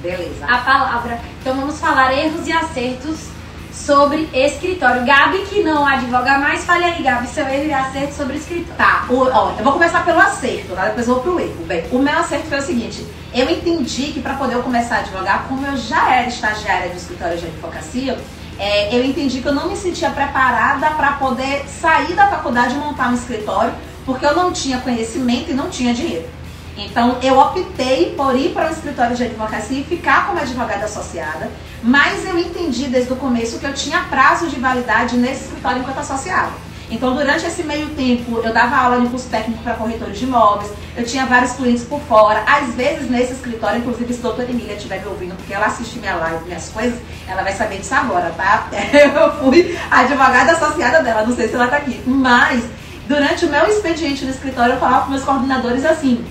Beleza. 0.00 0.44
A 0.46 0.58
palavra. 0.58 1.18
Então 1.40 1.54
vamos 1.54 1.78
falar 1.78 2.12
erros 2.12 2.46
e 2.46 2.52
acertos 2.52 3.34
sobre 3.72 4.28
escritório. 4.32 5.04
Gabi, 5.04 5.38
que 5.46 5.62
não 5.62 5.84
advoga 5.86 6.38
mais, 6.38 6.64
fale 6.64 6.84
aí, 6.84 7.02
Gabi, 7.02 7.26
seu 7.26 7.46
erro 7.46 7.66
e 7.66 7.72
acerto 7.72 8.14
sobre 8.14 8.36
escritório. 8.36 8.76
Tá, 8.76 9.06
o, 9.10 9.28
ó, 9.28 9.54
eu 9.58 9.64
vou 9.64 9.72
começar 9.72 10.04
pelo 10.04 10.20
acerto, 10.20 10.74
tá? 10.74 10.86
depois 10.86 11.08
eu 11.08 11.14
vou 11.14 11.22
pro 11.22 11.40
erro. 11.40 11.64
Bem, 11.66 11.84
o 11.90 11.98
meu 11.98 12.18
acerto 12.18 12.46
foi 12.46 12.58
o 12.58 12.62
seguinte: 12.62 13.06
eu 13.34 13.50
entendi 13.50 14.12
que 14.12 14.20
para 14.20 14.34
poder 14.34 14.54
eu 14.54 14.62
começar 14.62 14.96
a 14.96 14.98
advogar, 15.00 15.46
como 15.48 15.66
eu 15.66 15.76
já 15.76 16.14
era 16.14 16.28
estagiária 16.28 16.88
do 16.90 16.96
escritório 16.96 17.36
de 17.36 17.46
advocacia, 17.46 18.18
é, 18.58 18.96
eu 18.96 19.04
entendi 19.04 19.40
que 19.40 19.48
eu 19.48 19.54
não 19.54 19.68
me 19.68 19.76
sentia 19.76 20.10
preparada 20.10 20.90
para 20.90 21.12
poder 21.12 21.66
sair 21.68 22.14
da 22.14 22.28
faculdade 22.28 22.74
e 22.74 22.78
montar 22.78 23.08
um 23.10 23.14
escritório 23.14 23.74
porque 24.04 24.24
eu 24.24 24.34
não 24.34 24.52
tinha 24.52 24.78
conhecimento 24.78 25.50
e 25.50 25.54
não 25.54 25.70
tinha 25.70 25.94
dinheiro. 25.94 26.28
Então, 26.76 27.18
eu 27.22 27.38
optei 27.38 28.14
por 28.16 28.36
ir 28.36 28.52
para 28.52 28.68
o 28.68 28.72
escritório 28.72 29.16
de 29.16 29.22
advocacia 29.22 29.78
e 29.78 29.84
ficar 29.84 30.26
como 30.26 30.40
advogada 30.40 30.84
associada, 30.84 31.48
mas 31.82 32.26
eu 32.26 32.36
entendi 32.38 32.88
desde 32.88 33.12
o 33.12 33.16
começo 33.16 33.58
que 33.58 33.66
eu 33.66 33.72
tinha 33.72 34.00
prazo 34.04 34.48
de 34.48 34.58
validade 34.58 35.16
nesse 35.16 35.44
escritório 35.44 35.80
enquanto 35.80 35.98
associada. 35.98 36.52
Então, 36.90 37.14
durante 37.14 37.46
esse 37.46 37.62
meio 37.62 37.88
tempo, 37.90 38.40
eu 38.44 38.52
dava 38.52 38.76
aula 38.76 39.00
de 39.00 39.08
curso 39.08 39.28
técnico 39.28 39.62
para 39.62 39.74
corretores 39.74 40.18
de 40.18 40.24
imóveis, 40.24 40.70
eu 40.96 41.04
tinha 41.04 41.24
vários 41.24 41.52
clientes 41.52 41.84
por 41.84 42.00
fora. 42.02 42.44
Às 42.46 42.74
vezes, 42.74 43.08
nesse 43.08 43.32
escritório, 43.32 43.78
inclusive, 43.78 44.12
se 44.12 44.20
a 44.20 44.22
doutora 44.22 44.50
Emília 44.50 44.74
estiver 44.74 45.00
me 45.00 45.06
ouvindo, 45.06 45.34
porque 45.34 45.54
ela 45.54 45.66
assiste 45.66 45.98
minha 45.98 46.14
live, 46.16 46.44
minhas 46.44 46.68
coisas, 46.68 46.98
ela 47.26 47.42
vai 47.42 47.52
saber 47.52 47.78
disso 47.78 47.94
agora, 47.94 48.30
tá? 48.36 48.68
Eu 48.92 49.38
fui 49.38 49.78
advogada 49.90 50.52
associada 50.52 51.02
dela, 51.02 51.26
não 51.26 51.34
sei 51.34 51.48
se 51.48 51.54
ela 51.54 51.68
tá 51.68 51.76
aqui. 51.76 52.02
Mas, 52.06 52.62
durante 53.06 53.44
o 53.44 53.48
meu 53.48 53.66
expediente 53.66 54.24
no 54.24 54.30
escritório, 54.30 54.74
eu 54.74 54.80
falava 54.80 55.04
com 55.04 55.10
meus 55.10 55.24
coordenadores 55.24 55.84
assim, 55.84 56.24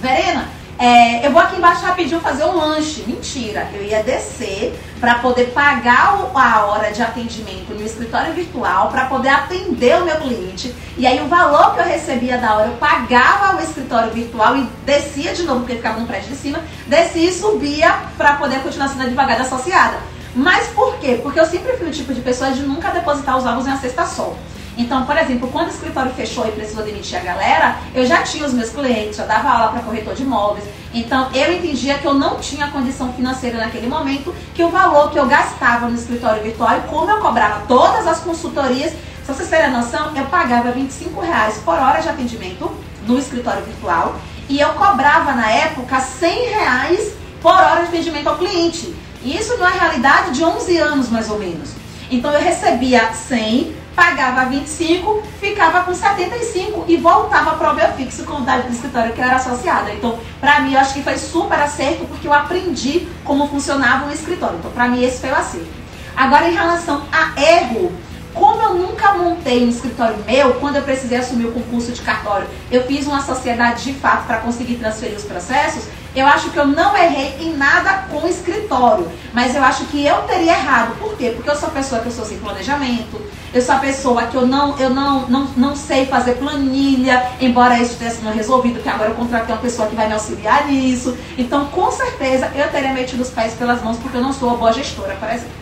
Verena, 0.00 0.48
é, 0.82 1.26
eu 1.26 1.30
vou 1.30 1.42
aqui 1.42 1.56
embaixo 1.56 1.84
rapidinho 1.84 2.20
fazer 2.20 2.42
um 2.44 2.56
lanche. 2.56 3.04
Mentira, 3.06 3.68
eu 3.74 3.84
ia 3.84 4.02
descer 4.02 4.74
para 4.98 5.16
poder 5.18 5.48
pagar 5.48 6.18
a 6.34 6.64
hora 6.64 6.90
de 6.90 7.02
atendimento 7.02 7.74
no 7.74 7.84
escritório 7.84 8.32
virtual, 8.32 8.88
para 8.90 9.04
poder 9.04 9.28
atender 9.28 10.00
o 10.00 10.06
meu 10.06 10.16
cliente. 10.16 10.74
E 10.96 11.06
aí 11.06 11.20
o 11.20 11.28
valor 11.28 11.74
que 11.74 11.80
eu 11.80 11.84
recebia 11.84 12.38
da 12.38 12.54
hora, 12.54 12.68
eu 12.68 12.76
pagava 12.78 13.58
o 13.58 13.62
escritório 13.62 14.10
virtual 14.10 14.56
e 14.56 14.62
descia 14.86 15.34
de 15.34 15.42
novo, 15.42 15.60
porque 15.60 15.76
ficava 15.76 16.00
no 16.00 16.06
prédio 16.06 16.30
de 16.30 16.36
cima, 16.36 16.60
descia 16.86 17.28
e 17.28 17.32
subia 17.34 17.94
para 18.16 18.36
poder 18.36 18.60
continuar 18.60 18.88
sendo 18.88 19.02
advogada 19.02 19.42
associada. 19.42 19.98
Mas 20.34 20.68
por 20.68 20.96
quê? 20.96 21.20
Porque 21.22 21.38
eu 21.38 21.44
sempre 21.44 21.76
fui 21.76 21.88
o 21.88 21.92
tipo 21.92 22.14
de 22.14 22.22
pessoa 22.22 22.52
de 22.52 22.62
nunca 22.62 22.88
depositar 22.88 23.36
os 23.36 23.44
ovos 23.44 23.66
em 23.66 23.68
uma 23.68 23.78
cesta 23.78 24.06
só. 24.06 24.34
Então, 24.76 25.04
por 25.04 25.16
exemplo, 25.16 25.48
quando 25.48 25.66
o 25.66 25.70
escritório 25.70 26.12
fechou 26.12 26.46
e 26.46 26.52
precisou 26.52 26.84
demitir 26.84 27.18
a 27.18 27.22
galera, 27.22 27.76
eu 27.94 28.06
já 28.06 28.22
tinha 28.22 28.46
os 28.46 28.54
meus 28.54 28.70
clientes, 28.70 29.18
eu 29.18 29.26
dava 29.26 29.48
aula 29.48 29.72
para 29.72 29.82
corretor 29.82 30.14
de 30.14 30.22
imóveis. 30.22 30.64
Então, 30.94 31.28
eu 31.34 31.52
entendia 31.52 31.98
que 31.98 32.06
eu 32.06 32.14
não 32.14 32.38
tinha 32.38 32.68
condição 32.68 33.12
financeira 33.12 33.58
naquele 33.58 33.86
momento, 33.86 34.34
que 34.54 34.62
o 34.62 34.70
valor 34.70 35.10
que 35.10 35.18
eu 35.18 35.26
gastava 35.26 35.88
no 35.88 35.94
escritório 35.94 36.42
virtual 36.42 36.80
como 36.88 37.10
eu 37.10 37.18
cobrava 37.18 37.64
todas 37.66 38.06
as 38.06 38.20
consultorias, 38.20 38.92
se 38.92 39.32
vocês 39.32 39.48
terem 39.48 39.66
a 39.66 39.70
noção, 39.70 40.16
eu 40.16 40.24
pagava 40.26 40.72
25 40.72 41.20
reais 41.20 41.58
por 41.58 41.74
hora 41.74 42.00
de 42.00 42.08
atendimento 42.08 42.70
no 43.06 43.18
escritório 43.18 43.62
virtual 43.64 44.16
e 44.48 44.58
eu 44.58 44.70
cobrava 44.70 45.32
na 45.32 45.48
época 45.50 46.00
100 46.00 46.48
reais 46.48 47.12
por 47.40 47.52
hora 47.52 47.82
de 47.82 47.88
atendimento 47.88 48.28
ao 48.28 48.36
cliente. 48.36 48.94
E 49.22 49.36
isso 49.36 49.56
numa 49.56 49.70
realidade 49.70 50.32
de 50.32 50.42
11 50.42 50.76
anos 50.78 51.08
mais 51.08 51.30
ou 51.30 51.38
menos. 51.38 51.70
Então 52.10 52.32
eu 52.32 52.40
recebia 52.40 53.12
100 53.12 53.72
pagava 54.00 54.46
25, 54.46 55.22
ficava 55.38 55.82
com 55.82 55.92
75 55.92 56.86
e 56.88 56.96
voltava 56.96 57.50
para 57.56 57.70
o 57.70 57.76
meu 57.76 57.86
fixo 57.92 58.24
com 58.24 58.32
o 58.32 58.40
do 58.40 58.72
escritório 58.72 59.12
que 59.12 59.20
eu 59.20 59.24
era 59.26 59.36
associada. 59.36 59.92
Então, 59.92 60.18
para 60.40 60.60
mim, 60.60 60.72
eu 60.72 60.80
acho 60.80 60.94
que 60.94 61.02
foi 61.02 61.18
super 61.18 61.60
acerto 61.60 62.06
porque 62.06 62.26
eu 62.26 62.32
aprendi 62.32 63.06
como 63.22 63.46
funcionava 63.46 64.08
o 64.08 64.10
escritório. 64.10 64.56
Então, 64.58 64.70
para 64.70 64.88
mim, 64.88 65.04
esse 65.04 65.20
foi 65.20 65.28
o 65.28 65.34
acerto. 65.34 65.68
Agora, 66.16 66.48
em 66.48 66.54
relação 66.54 67.02
a 67.12 67.38
erro, 67.38 67.92
como 68.32 68.62
eu 68.62 68.74
nunca 68.74 69.12
montei 69.12 69.66
um 69.66 69.68
escritório 69.68 70.16
meu, 70.26 70.54
quando 70.54 70.76
eu 70.76 70.82
precisei 70.82 71.18
assumir 71.18 71.44
o 71.44 71.52
concurso 71.52 71.92
de 71.92 72.00
cartório, 72.00 72.48
eu 72.70 72.86
fiz 72.86 73.06
uma 73.06 73.20
sociedade 73.20 73.84
de 73.84 73.92
fato 73.92 74.26
para 74.26 74.38
conseguir 74.38 74.76
transferir 74.76 75.16
os 75.16 75.24
processos, 75.24 75.84
eu 76.16 76.26
acho 76.26 76.50
que 76.50 76.56
eu 76.56 76.66
não 76.66 76.96
errei 76.96 77.36
em 77.38 77.54
nada 77.54 78.04
com 78.10 78.24
o 78.24 78.28
escritório, 78.28 79.06
mas 79.34 79.54
eu 79.54 79.62
acho 79.62 79.84
que 79.84 80.06
eu 80.06 80.22
teria 80.22 80.52
errado. 80.52 80.98
Por 80.98 81.16
quê? 81.16 81.32
Porque 81.36 81.50
eu 81.50 81.56
sou 81.56 81.68
pessoa 81.68 82.00
que 82.00 82.06
eu 82.06 82.12
sou 82.12 82.24
sem 82.24 82.38
planejamento, 82.38 83.20
eu 83.52 83.60
sou 83.60 83.74
a 83.74 83.78
pessoa 83.78 84.26
que 84.26 84.36
eu 84.36 84.46
não, 84.46 84.78
eu 84.78 84.90
não, 84.90 85.28
não, 85.28 85.44
não 85.56 85.76
sei 85.76 86.06
fazer 86.06 86.34
planilha, 86.34 87.30
embora 87.40 87.78
isso 87.78 87.96
tenha 87.96 88.10
sido 88.10 88.30
resolvido, 88.30 88.80
que 88.80 88.88
agora 88.88 89.10
eu 89.10 89.14
contratei 89.16 89.54
uma 89.54 89.60
pessoa 89.60 89.88
que 89.88 89.96
vai 89.96 90.06
me 90.06 90.14
auxiliar 90.14 90.66
nisso. 90.66 91.16
Então, 91.36 91.66
com 91.66 91.90
certeza, 91.90 92.50
eu 92.54 92.68
teria 92.70 92.92
metido 92.92 93.20
os 93.20 93.30
pés 93.30 93.54
pelas 93.54 93.82
mãos, 93.82 93.98
porque 93.98 94.16
eu 94.16 94.22
não 94.22 94.32
sou 94.32 94.48
uma 94.48 94.56
boa 94.56 94.72
gestora, 94.72 95.14
por 95.16 95.28
exemplo. 95.28 95.52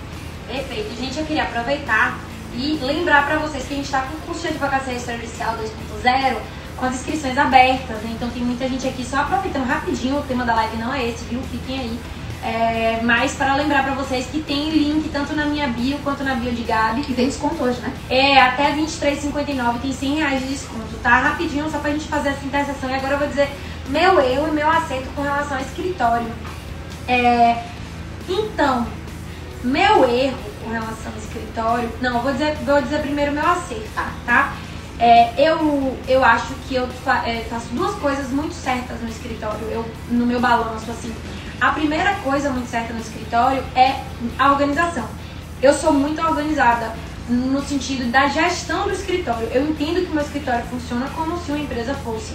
Perfeito. 0.47 0.97
Gente, 0.99 1.19
eu 1.19 1.25
queria 1.25 1.45
aproveitar 1.45 2.19
e 2.55 2.79
lembrar 2.83 3.27
para 3.27 3.39
vocês 3.39 3.65
que 3.65 3.75
a 3.75 3.77
gente 3.77 3.87
está 3.87 4.03
com 4.03 4.17
o 4.17 4.21
curso 4.21 4.43
de 4.43 4.49
advocacia 4.49 4.95
extrajudicial 4.95 5.55
2.0 6.03 6.37
com 6.77 6.87
as 6.87 6.95
inscrições 6.95 7.37
abertas, 7.37 7.97
né? 8.03 8.13
Então 8.15 8.31
tem 8.31 8.43
muita 8.43 8.69
gente 8.69 8.87
aqui 8.87 9.05
só 9.05 9.19
aproveitando 9.19 9.67
rapidinho, 9.67 10.19
o 10.19 10.23
tema 10.23 10.45
da 10.45 10.55
live 10.55 10.77
não 10.77 10.95
é 10.95 11.09
esse, 11.09 11.25
viu? 11.25 11.41
Fiquem 11.51 11.81
aí. 11.81 11.99
É, 12.43 13.01
mas 13.03 13.33
para 13.33 13.57
lembrar 13.57 13.83
para 13.83 13.95
vocês 13.95 14.27
que 14.27 14.41
tem 14.41 14.71
link 14.71 15.09
tanto 15.11 15.35
na 15.35 15.45
minha 15.45 15.67
bio 15.69 15.99
quanto 15.99 16.23
na 16.23 16.35
bio 16.35 16.53
de 16.53 16.63
Gabi. 16.63 17.05
E 17.09 17.15
tem 17.15 17.27
desconto 17.27 17.63
hoje, 17.63 17.81
né? 17.81 17.93
É, 18.09 18.41
até 18.41 18.71
R$23,59 18.71 19.81
tem 19.81 19.93
100 19.93 20.15
reais 20.17 20.41
de 20.43 20.49
desconto, 20.49 20.97
tá? 21.03 21.19
Rapidinho, 21.19 21.71
só 21.71 21.79
pra 21.79 21.91
gente 21.91 22.07
fazer 22.07 22.31
essa 22.31 22.45
interseção. 22.45 22.91
E 22.91 22.95
agora 22.95 23.15
eu 23.15 23.19
vou 23.19 23.29
dizer 23.29 23.49
meu 23.89 24.21
eu 24.21 24.49
e 24.49 24.51
meu 24.53 24.69
acerto 24.71 25.09
com 25.15 25.23
relação 25.23 25.57
ao 25.57 25.63
escritório. 25.63 26.31
É, 27.09 27.65
então, 28.29 28.87
meu 29.65 30.09
erro 30.09 30.49
com 30.63 30.71
relação 30.71 31.13
ao 31.13 31.19
escritório. 31.19 31.91
Não, 32.01 32.17
eu 32.17 32.23
vou 32.23 32.33
dizer, 32.33 32.55
vou 32.65 32.81
dizer 32.83 33.01
primeiro 33.01 33.33
meu 33.33 33.47
acerto, 33.47 33.89
tá? 34.25 34.55
É, 35.01 35.33
eu, 35.39 35.97
eu 36.09 36.25
acho 36.25 36.55
que 36.67 36.75
eu 36.75 36.87
fa, 36.89 37.23
é, 37.27 37.47
faço 37.49 37.69
duas 37.69 37.95
coisas 37.97 38.31
muito 38.31 38.53
certas 38.53 39.01
no 39.01 39.09
escritório, 39.09 39.65
eu, 39.71 39.89
no 40.11 40.27
meu 40.27 40.41
balanço, 40.41 40.91
assim. 40.91 41.15
A 41.61 41.73
primeira 41.73 42.15
coisa 42.17 42.51
muito 42.51 42.69
certa 42.69 42.93
no 42.93 43.01
escritório 43.01 43.65
é 43.75 44.01
a 44.39 44.53
organização. 44.53 45.09
Eu 45.61 45.75
sou 45.75 45.93
muito 45.93 46.23
organizada 46.23 46.95
no 47.29 47.61
sentido 47.61 48.11
da 48.13 48.29
gestão 48.29 48.85
do 48.85 48.93
escritório. 48.93 49.49
Eu 49.53 49.69
entendo 49.69 50.05
que 50.05 50.11
o 50.11 50.15
meu 50.15 50.23
escritório 50.23 50.65
funciona 50.67 51.09
como 51.17 51.37
se 51.39 51.51
uma 51.51 51.59
empresa 51.59 51.95
fosse. 51.95 52.33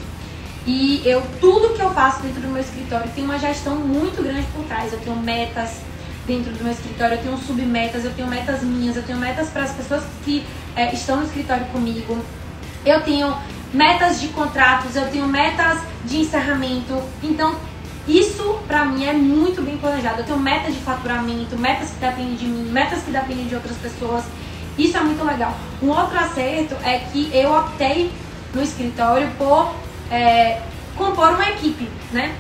E 0.68 1.02
eu 1.06 1.22
tudo 1.40 1.74
que 1.74 1.82
eu 1.82 1.92
faço 1.92 2.22
dentro 2.22 2.42
do 2.42 2.50
meu 2.50 2.62
escritório 2.62 3.10
tem 3.16 3.24
uma 3.24 3.40
gestão 3.40 3.78
muito 3.78 4.22
grande 4.22 4.46
por 4.54 4.66
trás. 4.66 4.92
Eu 4.92 5.00
tenho 5.00 5.16
metas, 5.16 5.78
dentro 6.28 6.52
do 6.52 6.64
meu 6.64 6.74
escritório, 6.74 7.16
eu 7.16 7.22
tenho 7.22 7.38
submetas, 7.38 8.04
eu 8.04 8.14
tenho 8.14 8.28
metas 8.28 8.62
minhas, 8.62 8.96
eu 8.96 9.04
tenho 9.04 9.18
metas 9.18 9.50
para 9.50 9.64
as 9.64 9.72
pessoas 9.72 10.04
que 10.24 10.46
é, 10.76 10.94
estão 10.94 11.18
no 11.18 11.24
escritório 11.24 11.66
comigo, 11.68 12.18
eu 12.86 13.02
tenho 13.02 13.36
metas 13.74 14.22
de 14.22 14.28
contratos, 14.30 14.96
eu 14.96 15.10
tenho 15.10 15.28
metas 15.28 15.80
de 16.06 16.18
encerramento. 16.18 17.02
Então, 17.22 17.56
isso 18.08 18.60
para 18.68 18.86
mim 18.86 19.06
é 19.06 19.14
muito 19.14 19.62
bem 19.62 19.78
planejado. 19.78 20.22
Eu 20.22 20.26
tenho 20.26 20.40
metas 20.40 20.74
de 20.74 20.80
faturamento, 20.82 21.58
metas 21.58 21.90
que 21.92 22.00
dependem 22.00 22.36
de 22.36 22.46
mim, 22.46 22.70
metas 22.70 23.02
que 23.04 23.12
dependem 23.12 23.48
de 23.48 23.56
outras 23.56 23.78
pessoas. 23.78 24.26
Isso 24.78 24.98
é 24.98 25.00
muito 25.02 25.24
legal. 25.24 25.56
Um 25.82 25.90
outro 25.90 26.18
acerto 26.18 26.76
é 26.84 27.00
que 27.00 27.30
eu 27.34 27.54
optei 27.54 28.12
no 28.54 28.62
escritório 28.62 29.30
por 29.38 29.74
é, 30.12 30.62
compor 30.96 31.30
uma 31.30 31.50
equipe, 31.50 31.90
né? 32.12 32.36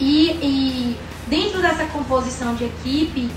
E, 0.00 0.30
e 0.42 0.96
dentro 1.26 1.60
dessa 1.60 1.84
composição 1.86 2.54
de 2.54 2.64
equipe, 2.64 3.30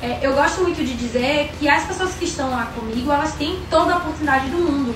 é, 0.00 0.18
eu 0.22 0.34
gosto 0.34 0.62
muito 0.62 0.84
de 0.84 0.94
dizer 0.94 1.52
que 1.58 1.68
as 1.68 1.84
pessoas 1.84 2.14
que 2.14 2.24
estão 2.24 2.50
lá 2.50 2.66
comigo, 2.74 3.12
elas 3.12 3.34
têm 3.34 3.60
toda 3.68 3.94
a 3.94 3.98
oportunidade 3.98 4.48
do 4.48 4.56
mundo. 4.56 4.94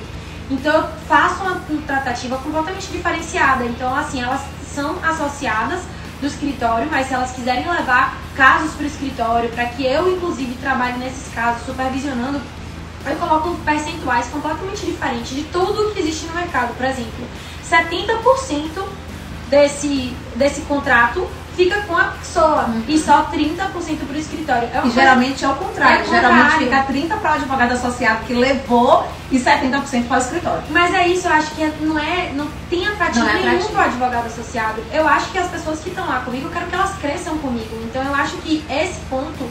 Então 0.51 0.75
eu 0.75 0.89
faço 1.09 1.43
uma 1.43 1.61
tratativa 1.87 2.39
completamente 2.39 2.87
diferenciada. 2.89 3.65
Então, 3.65 3.95
assim, 3.95 4.23
elas 4.23 4.41
são 4.75 4.97
associadas 5.03 5.81
do 6.21 6.27
escritório, 6.27 6.89
mas 6.91 7.09
se 7.09 7.15
elas 7.15 7.33
quiserem 7.33 7.69
levar 7.69 8.17
casos 8.37 8.73
para 8.75 8.85
o 8.85 8.87
escritório, 8.87 9.49
para 9.51 9.67
que 9.67 9.85
eu, 9.85 10.15
inclusive, 10.15 10.55
trabalhe 10.55 10.99
nesses 10.99 11.33
casos 11.35 11.67
supervisionando, 11.67 12.41
eu 13.07 13.17
coloco 13.17 13.55
percentuais 13.65 14.27
completamente 14.29 14.85
diferentes 14.85 15.37
de 15.37 15.45
tudo 15.45 15.93
que 15.93 16.01
existe 16.01 16.27
no 16.27 16.35
mercado. 16.35 16.75
Por 16.77 16.87
exemplo, 16.87 17.27
70% 17.69 18.85
desse, 19.49 20.15
desse 20.35 20.63
contrato 20.63 21.29
fica 21.57 21.81
com 21.83 21.97
a 21.97 22.05
pessoa 22.05 22.67
uhum. 22.67 22.85
e 22.87 22.99
só 22.99 23.25
30% 23.33 23.57
para 23.67 23.79
o 23.79 24.19
escritório. 24.19 24.69
É 24.73 24.87
e 24.87 24.91
geralmente 24.91 25.45
é 25.45 25.49
o 25.49 25.55
contrário. 25.55 26.03
É 26.03 26.05
geralmente 26.05 26.59
fica 26.59 26.85
30% 26.85 27.21
para 27.21 27.31
o 27.31 27.35
advogado 27.35 27.73
associado 27.73 28.25
que 28.27 28.35
levou 28.35 29.09
e 29.33 29.39
70% 29.39 30.07
para 30.07 30.19
o 30.19 30.21
escritório. 30.21 30.63
Mas 30.71 30.95
é 30.95 31.09
isso, 31.09 31.27
eu 31.27 31.33
acho 31.33 31.51
que 31.53 31.65
não 31.81 31.99
é, 31.99 32.33
não 32.35 32.47
tem 32.69 32.87
atrativo 32.87 33.25
não 33.25 33.31
é 33.31 33.43
nenhum 33.43 33.69
para 33.69 33.81
o 33.81 33.85
advogado 33.85 34.27
associado. 34.27 34.83
Eu 34.93 35.09
acho 35.09 35.31
que 35.33 35.39
as 35.39 35.49
pessoas 35.49 35.81
que 35.81 35.89
estão 35.89 36.07
lá 36.07 36.21
comigo, 36.21 36.47
eu 36.47 36.53
quero 36.53 36.67
que 36.67 36.75
elas 36.75 36.95
cresçam 36.99 37.39
comigo. 37.39 37.81
Então 37.85 38.03
eu 38.05 38.15
acho 38.15 38.37
que 38.39 38.63
esse 38.71 39.01
ponto 39.09 39.49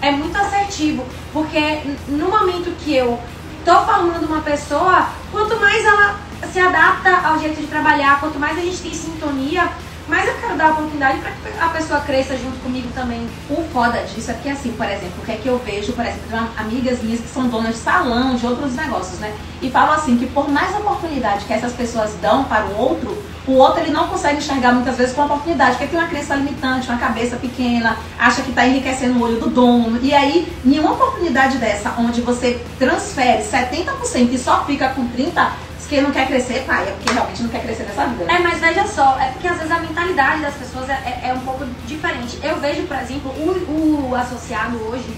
é 0.00 0.12
muito 0.12 0.36
assertivo, 0.38 1.04
porque 1.32 1.80
no 2.06 2.28
momento 2.28 2.72
que 2.84 2.94
eu 2.94 3.18
tô 3.64 4.18
de 4.18 4.24
uma 4.24 4.40
pessoa, 4.40 5.08
quanto 5.32 5.56
mais 5.56 5.84
ela 5.84 6.20
se 6.52 6.60
adapta 6.60 7.26
ao 7.26 7.38
jeito 7.38 7.60
de 7.60 7.66
trabalhar, 7.66 8.20
quanto 8.20 8.38
mais 8.38 8.56
a 8.56 8.60
gente 8.60 8.78
tem 8.78 8.94
sintonia, 8.94 9.68
mas 10.08 10.26
eu 10.26 10.34
quero 10.38 10.56
dar 10.56 10.68
a 10.68 10.70
oportunidade 10.70 11.18
para 11.18 11.30
que 11.30 11.58
a 11.60 11.68
pessoa 11.68 12.00
cresça 12.00 12.36
junto 12.36 12.58
comigo 12.62 12.88
também. 12.94 13.28
O 13.50 13.62
foda 13.72 14.02
disso 14.02 14.30
é 14.30 14.34
que, 14.34 14.48
assim, 14.48 14.72
por 14.72 14.86
exemplo, 14.86 15.22
o 15.22 15.24
que 15.24 15.32
é 15.32 15.36
que 15.36 15.46
eu 15.46 15.58
vejo, 15.58 15.92
por 15.92 16.04
exemplo, 16.04 16.22
tem 16.30 16.40
amigas 16.56 17.02
minhas 17.02 17.20
que 17.20 17.28
são 17.28 17.46
donas 17.48 17.74
de 17.74 17.80
salão, 17.80 18.34
de 18.34 18.46
outros 18.46 18.74
negócios, 18.74 19.18
né? 19.20 19.34
E 19.60 19.70
falam 19.70 19.94
assim 19.94 20.16
que 20.16 20.26
por 20.26 20.48
mais 20.48 20.74
oportunidade 20.76 21.44
que 21.44 21.52
essas 21.52 21.72
pessoas 21.72 22.14
dão 22.22 22.44
para 22.44 22.64
o 22.66 22.78
outro, 22.78 23.16
o 23.46 23.52
outro 23.52 23.80
ele 23.80 23.90
não 23.90 24.08
consegue 24.08 24.38
enxergar 24.38 24.72
muitas 24.72 24.96
vezes 24.96 25.14
com 25.14 25.24
oportunidade, 25.24 25.72
porque 25.72 25.86
tem 25.86 25.98
uma 25.98 26.08
crença 26.08 26.34
limitante, 26.34 26.88
uma 26.88 26.98
cabeça 26.98 27.36
pequena, 27.36 27.96
acha 28.18 28.42
que 28.42 28.50
está 28.50 28.66
enriquecendo 28.66 29.18
o 29.18 29.22
olho 29.22 29.40
do 29.40 29.48
dono. 29.48 29.98
E 30.02 30.14
aí, 30.14 30.50
nenhuma 30.64 30.92
oportunidade 30.92 31.56
dessa, 31.58 31.94
onde 31.98 32.20
você 32.20 32.62
transfere 32.78 33.42
70% 33.42 34.32
e 34.32 34.38
só 34.38 34.64
fica 34.64 34.90
com 34.90 35.08
30%, 35.08 35.48
Se 35.88 36.00
não 36.02 36.10
quer 36.10 36.26
crescer, 36.26 36.64
pai, 36.66 36.86
é 36.86 36.92
porque 36.92 37.12
realmente 37.14 37.42
não 37.42 37.48
quer 37.48 37.62
crescer 37.62 37.84
nessa 37.84 38.06
vida. 38.06 38.30
É, 38.30 38.38
mas 38.40 38.60
veja 38.60 38.86
só, 38.86 39.18
é 39.18 39.30
porque 39.30 39.48
às 39.48 39.56
vezes 39.56 39.72
a 39.72 39.78
mentalidade 39.78 40.42
das 40.42 40.54
pessoas 40.54 40.88
é, 40.90 40.92
é, 40.92 41.28
é 41.30 41.32
um 41.32 41.40
pouco 41.40 41.64
diferente. 41.86 42.38
Eu 42.42 42.60
vejo, 42.60 42.82
por 42.82 42.96
exemplo, 42.98 43.30
o, 43.30 44.10
o 44.10 44.14
associado 44.14 44.76
hoje, 44.86 45.08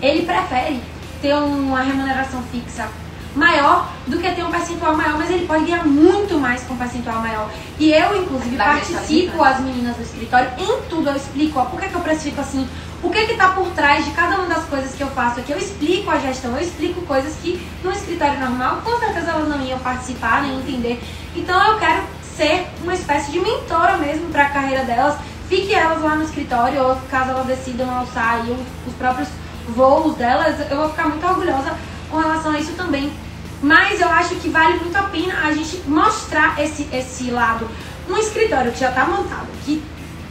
ele 0.00 0.24
prefere 0.24 0.82
ter 1.20 1.34
uma 1.34 1.82
remuneração 1.82 2.42
fixa 2.50 2.88
maior 3.34 3.92
do 4.06 4.18
que 4.18 4.30
ter 4.30 4.42
um 4.42 4.50
percentual 4.50 4.96
maior, 4.96 5.18
mas 5.18 5.30
ele 5.30 5.46
pode 5.46 5.64
ganhar 5.64 5.86
muito 5.86 6.38
mais 6.38 6.62
com 6.62 6.74
um 6.74 6.78
percentual 6.78 7.20
maior. 7.20 7.50
E 7.78 7.92
eu, 7.92 8.22
inclusive, 8.22 8.56
da 8.56 8.64
participo 8.64 9.42
as 9.42 9.60
meninas 9.60 9.96
do 9.96 10.02
escritório 10.02 10.50
em 10.58 10.82
tudo. 10.88 11.10
Eu 11.10 11.16
explico 11.16 11.60
ó, 11.60 11.66
por 11.66 11.80
que, 11.80 11.88
que 11.88 11.94
eu 11.94 12.00
precifico 12.00 12.40
assim, 12.40 12.66
o 13.02 13.10
que 13.10 13.18
está 13.18 13.50
por 13.50 13.68
trás 13.70 14.04
de 14.04 14.10
cada 14.10 14.36
uma 14.36 14.46
das 14.46 14.64
coisas 14.64 14.94
que 14.94 15.02
eu 15.02 15.08
faço 15.08 15.40
aqui. 15.40 15.52
Eu 15.52 15.58
explico 15.58 16.10
a 16.10 16.18
gestão, 16.18 16.52
eu 16.56 16.62
explico 16.62 17.02
coisas 17.02 17.34
que 17.36 17.64
no 17.82 17.92
escritório 17.92 18.40
normal, 18.40 18.80
com 18.84 18.98
certeza 18.98 19.30
elas 19.30 19.48
não 19.48 19.60
iam 19.62 19.78
participar 19.78 20.42
nem 20.42 20.58
entender. 20.58 21.00
Então 21.36 21.60
eu 21.72 21.78
quero 21.78 22.02
ser 22.36 22.66
uma 22.82 22.94
espécie 22.94 23.30
de 23.30 23.40
mentora 23.40 23.96
mesmo 23.98 24.28
para 24.30 24.46
a 24.46 24.50
carreira 24.50 24.84
delas. 24.84 25.16
Fique 25.48 25.74
elas 25.74 26.02
lá 26.02 26.14
no 26.14 26.24
escritório, 26.24 26.82
ou 26.82 26.96
caso 27.10 27.30
elas 27.30 27.46
decidam 27.46 27.90
alçar 27.90 28.34
aí 28.34 28.66
os 28.86 28.94
próprios 28.94 29.28
voos 29.68 30.16
delas, 30.16 30.58
eu 30.70 30.76
vou 30.76 30.88
ficar 30.90 31.08
muito 31.08 31.26
orgulhosa 31.26 31.76
com 32.10 32.18
relação 32.18 32.52
a 32.52 32.58
isso 32.58 32.72
também. 32.72 33.12
Mas 33.62 34.00
eu 34.00 34.08
acho 34.08 34.36
que 34.36 34.48
vale 34.48 34.78
muito 34.78 34.96
a 34.96 35.02
pena 35.04 35.34
a 35.44 35.52
gente 35.52 35.82
mostrar 35.86 36.60
esse, 36.62 36.88
esse 36.92 37.30
lado. 37.30 37.68
Um 38.08 38.16
escritório 38.16 38.72
que 38.72 38.78
já 38.78 38.90
está 38.90 39.04
montado, 39.04 39.48
que 39.64 39.82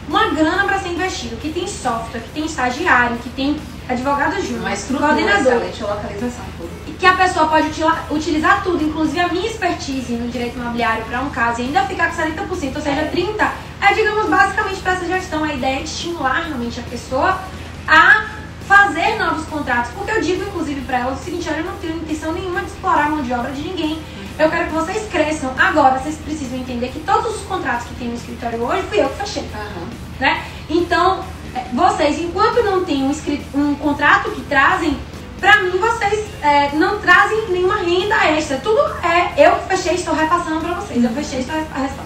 uma 0.07 0.29
grana 0.29 0.63
para 0.63 0.79
ser 0.79 0.89
investido, 0.89 1.35
que 1.37 1.49
tem 1.49 1.67
software, 1.67 2.21
que 2.21 2.29
tem 2.29 2.45
estagiário, 2.45 3.17
que 3.17 3.29
tem 3.29 3.59
advogado 3.89 4.41
júnior, 4.41 4.71
coordenador, 4.97 5.61
localização, 5.81 6.45
tudo. 6.57 6.97
Que 6.97 7.05
a 7.05 7.15
pessoa 7.15 7.47
pode 7.47 7.67
utilizar 8.09 8.63
tudo, 8.63 8.83
inclusive 8.83 9.19
a 9.19 9.27
minha 9.27 9.47
expertise 9.47 10.13
no 10.13 10.29
direito 10.29 10.57
imobiliário 10.57 11.05
para 11.05 11.21
um 11.21 11.29
caso 11.29 11.61
e 11.61 11.65
ainda 11.65 11.85
ficar 11.85 12.09
com 12.09 12.21
70%, 12.21 12.75
ou 12.75 12.81
seja, 12.81 13.01
é. 13.01 13.11
30%, 13.11 13.51
é, 13.79 13.93
digamos, 13.93 14.27
basicamente 14.27 14.79
para 14.81 14.93
essa 14.93 15.05
gestão. 15.05 15.43
A 15.43 15.53
ideia 15.53 15.79
é 15.79 15.83
estimular 15.83 16.45
realmente 16.47 16.79
a 16.79 16.83
pessoa 16.83 17.39
a 17.87 18.25
fazer 18.67 19.17
novos 19.17 19.45
contratos. 19.45 19.91
Porque 19.91 20.11
eu 20.11 20.21
digo, 20.21 20.43
inclusive, 20.43 20.81
para 20.81 20.99
ela 20.99 21.13
o 21.13 21.17
seguinte: 21.17 21.47
olha, 21.49 21.59
eu 21.59 21.65
não 21.65 21.77
tenho 21.77 21.95
intenção 21.95 22.33
nenhuma 22.33 22.61
de 22.61 22.67
explorar 22.67 23.05
a 23.05 23.09
mão 23.09 23.21
de 23.21 23.31
obra 23.31 23.51
de 23.51 23.61
ninguém. 23.61 24.01
Eu 24.39 24.51
quero 24.51 24.67
que 24.67 24.73
vocês 24.73 25.09
cresçam. 25.09 25.51
Agora, 25.57 25.97
vocês 25.97 26.15
precisam 26.17 26.59
entender 26.59 26.89
que 26.89 26.99
todos 26.99 27.37
os 27.37 27.41
contratos 27.47 27.87
que 27.87 27.95
tem 27.95 28.09
no 28.09 28.13
escritório 28.13 28.61
hoje 28.61 28.83
fui 28.83 29.01
eu 29.01 29.09
que 29.09 29.17
fechei. 29.17 29.43
Uhum. 29.43 29.87
Né? 30.19 30.45
Então, 30.69 31.23
é, 31.55 31.65
vocês, 31.73 32.19
enquanto 32.19 32.63
não 32.63 32.85
tem 32.85 33.03
um, 33.03 33.11
um 33.55 33.75
contrato 33.75 34.29
que 34.29 34.41
trazem, 34.41 34.95
pra 35.39 35.61
mim 35.63 35.71
vocês 35.79 36.27
é, 36.43 36.69
não 36.75 36.99
trazem 36.99 37.49
nenhuma 37.49 37.77
renda 37.77 38.15
extra. 38.27 38.57
Tudo 38.57 38.79
é 39.03 39.47
eu 39.47 39.55
que 39.55 39.75
fechei, 39.75 39.95
estou 39.95 40.13
repassando 40.13 40.61
pra 40.61 40.75
vocês. 40.75 41.03
Eu 41.03 41.09
fechei, 41.09 41.39
estou 41.39 41.55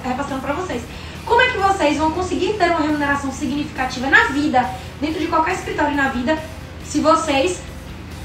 repassando 0.04 0.41
pra 0.41 0.54
vocês. 0.54 0.82
Como 1.26 1.41
é 1.41 1.50
que 1.50 1.58
vocês 1.58 1.98
vão 1.98 2.12
conseguir 2.12 2.54
ter 2.54 2.70
uma 2.72 2.80
remuneração 2.80 3.32
significativa 3.32 4.10
na 4.10 4.26
vida, 4.26 4.70
dentro 5.02 5.20
de 5.20 5.28
qualquer 5.28 5.56
escritório 5.56 5.96
na 5.96 6.10
vida, 6.10 6.38
se 6.86 7.02
vocês 7.02 7.60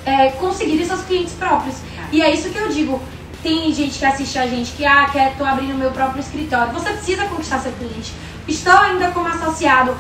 é, 0.05 0.31
conseguirem 0.31 0.87
seus 0.87 1.03
clientes 1.03 1.35
próprios? 1.35 1.75
E 2.13 2.23
é 2.23 2.33
isso 2.33 2.51
que 2.51 2.59
eu 2.59 2.69
digo. 2.69 3.01
Tem 3.47 3.73
gente 3.73 3.97
que 4.01 4.05
assiste 4.05 4.37
a 4.41 4.47
gente 4.49 4.73
que, 4.73 4.85
ah, 4.85 5.09
quer, 5.09 5.37
tô 5.37 5.45
abrindo 5.45 5.79
meu 5.79 5.93
próprio 5.93 6.19
escritório. 6.19 6.73
Você 6.73 6.91
precisa 6.91 7.27
conquistar 7.27 7.61
seu 7.61 7.71
cliente. 7.71 8.13
Estou 8.49 8.77
ainda 8.77 9.13
como 9.13 9.29
associado, 9.29 9.97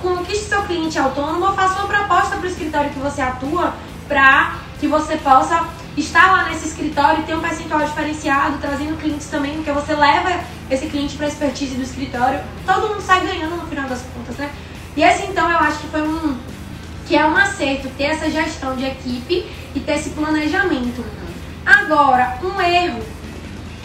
conquiste 0.00 0.46
seu 0.46 0.62
cliente 0.62 0.98
autônomo 0.98 1.44
ou 1.44 1.52
faça 1.52 1.80
uma 1.80 1.86
proposta 1.86 2.38
para 2.38 2.46
o 2.46 2.50
escritório 2.50 2.88
que 2.88 2.98
você 2.98 3.20
atua 3.20 3.74
para 4.08 4.56
que 4.80 4.88
você 4.88 5.18
possa 5.18 5.68
estar 5.98 6.32
lá 6.32 6.48
nesse 6.48 6.68
escritório 6.68 7.20
e 7.20 7.22
ter 7.24 7.36
um 7.36 7.42
percentual 7.42 7.84
diferenciado, 7.84 8.56
trazendo 8.56 8.98
clientes 8.98 9.26
também, 9.26 9.56
porque 9.56 9.70
você 9.70 9.94
leva 9.94 10.40
esse 10.70 10.86
cliente 10.86 11.14
para 11.14 11.26
a 11.26 11.28
expertise 11.28 11.74
do 11.74 11.82
escritório, 11.82 12.40
todo 12.64 12.88
mundo 12.88 13.02
sai 13.02 13.20
ganhando 13.20 13.54
no 13.54 13.66
final 13.66 13.86
das 13.86 14.00
contas, 14.14 14.38
né? 14.38 14.50
E 14.96 15.02
esse 15.02 15.26
então 15.26 15.46
eu 15.50 15.58
acho 15.58 15.80
que 15.80 15.88
foi 15.88 16.00
um 16.00 16.38
que 17.06 17.14
é 17.14 17.26
um 17.26 17.36
acerto 17.36 17.90
ter 17.98 18.04
essa 18.04 18.30
gestão 18.30 18.74
de 18.74 18.86
equipe 18.86 19.46
e 19.74 19.80
ter 19.80 19.96
esse 19.96 20.08
planejamento. 20.10 21.27
Agora, 21.68 22.38
um 22.42 22.58
erro 22.62 23.02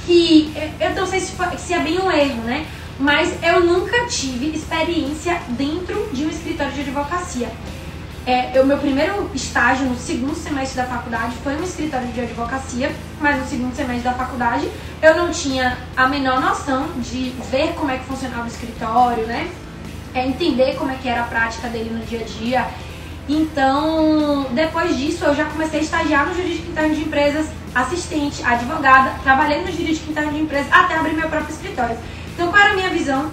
que 0.05 0.53
eu 0.79 0.95
não 0.95 1.05
sei 1.05 1.19
se, 1.19 1.33
se 1.57 1.73
é 1.73 1.79
bem 1.79 1.99
um 1.99 2.09
erro, 2.09 2.41
né? 2.43 2.65
Mas 2.97 3.33
eu 3.43 3.59
nunca 3.59 4.05
tive 4.05 4.55
experiência 4.55 5.41
dentro 5.49 6.09
de 6.13 6.23
um 6.23 6.29
escritório 6.29 6.71
de 6.71 6.79
advocacia. 6.79 7.51
É, 8.25 8.57
o 8.61 8.65
meu 8.65 8.77
primeiro 8.77 9.29
estágio 9.33 9.85
no 9.85 9.97
segundo 9.97 10.33
semestre 10.33 10.77
da 10.77 10.87
faculdade 10.87 11.35
foi 11.43 11.57
um 11.57 11.63
escritório 11.63 12.07
de 12.07 12.21
advocacia, 12.21 12.89
mas 13.19 13.37
no 13.37 13.45
segundo 13.45 13.75
semestre 13.75 14.03
da 14.03 14.13
faculdade 14.13 14.69
eu 15.01 15.17
não 15.17 15.29
tinha 15.29 15.77
a 15.97 16.07
menor 16.07 16.39
noção 16.39 16.87
de 17.01 17.33
ver 17.51 17.73
como 17.73 17.91
é 17.91 17.97
que 17.97 18.05
funcionava 18.05 18.45
o 18.45 18.47
escritório, 18.47 19.25
né? 19.25 19.51
É, 20.13 20.25
entender 20.25 20.75
como 20.77 20.89
é 20.89 20.95
que 20.95 21.09
era 21.09 21.21
a 21.21 21.25
prática 21.25 21.67
dele 21.67 21.89
no 21.89 22.05
dia 22.05 22.21
a 22.21 22.23
dia. 22.23 22.67
Então, 23.27 24.47
depois 24.51 24.97
disso, 24.97 25.25
eu 25.25 25.35
já 25.35 25.45
comecei 25.45 25.79
a 25.81 25.83
estagiar 25.83 26.27
no 26.27 26.35
jurídico 26.35 26.71
interno 26.71 26.95
de 26.95 27.01
empresas, 27.01 27.47
assistente, 27.73 28.43
advogada, 28.43 29.15
trabalhei 29.23 29.62
no 29.62 29.71
jurídico 29.71 30.12
interno 30.12 30.31
de 30.31 30.39
empresas 30.39 30.71
até 30.71 30.95
abrir 30.95 31.13
meu 31.13 31.29
próprio 31.29 31.53
escritório. 31.53 31.97
Então, 32.33 32.49
qual 32.49 32.62
era 32.62 32.73
a 32.73 32.75
minha 32.75 32.89
visão? 32.89 33.31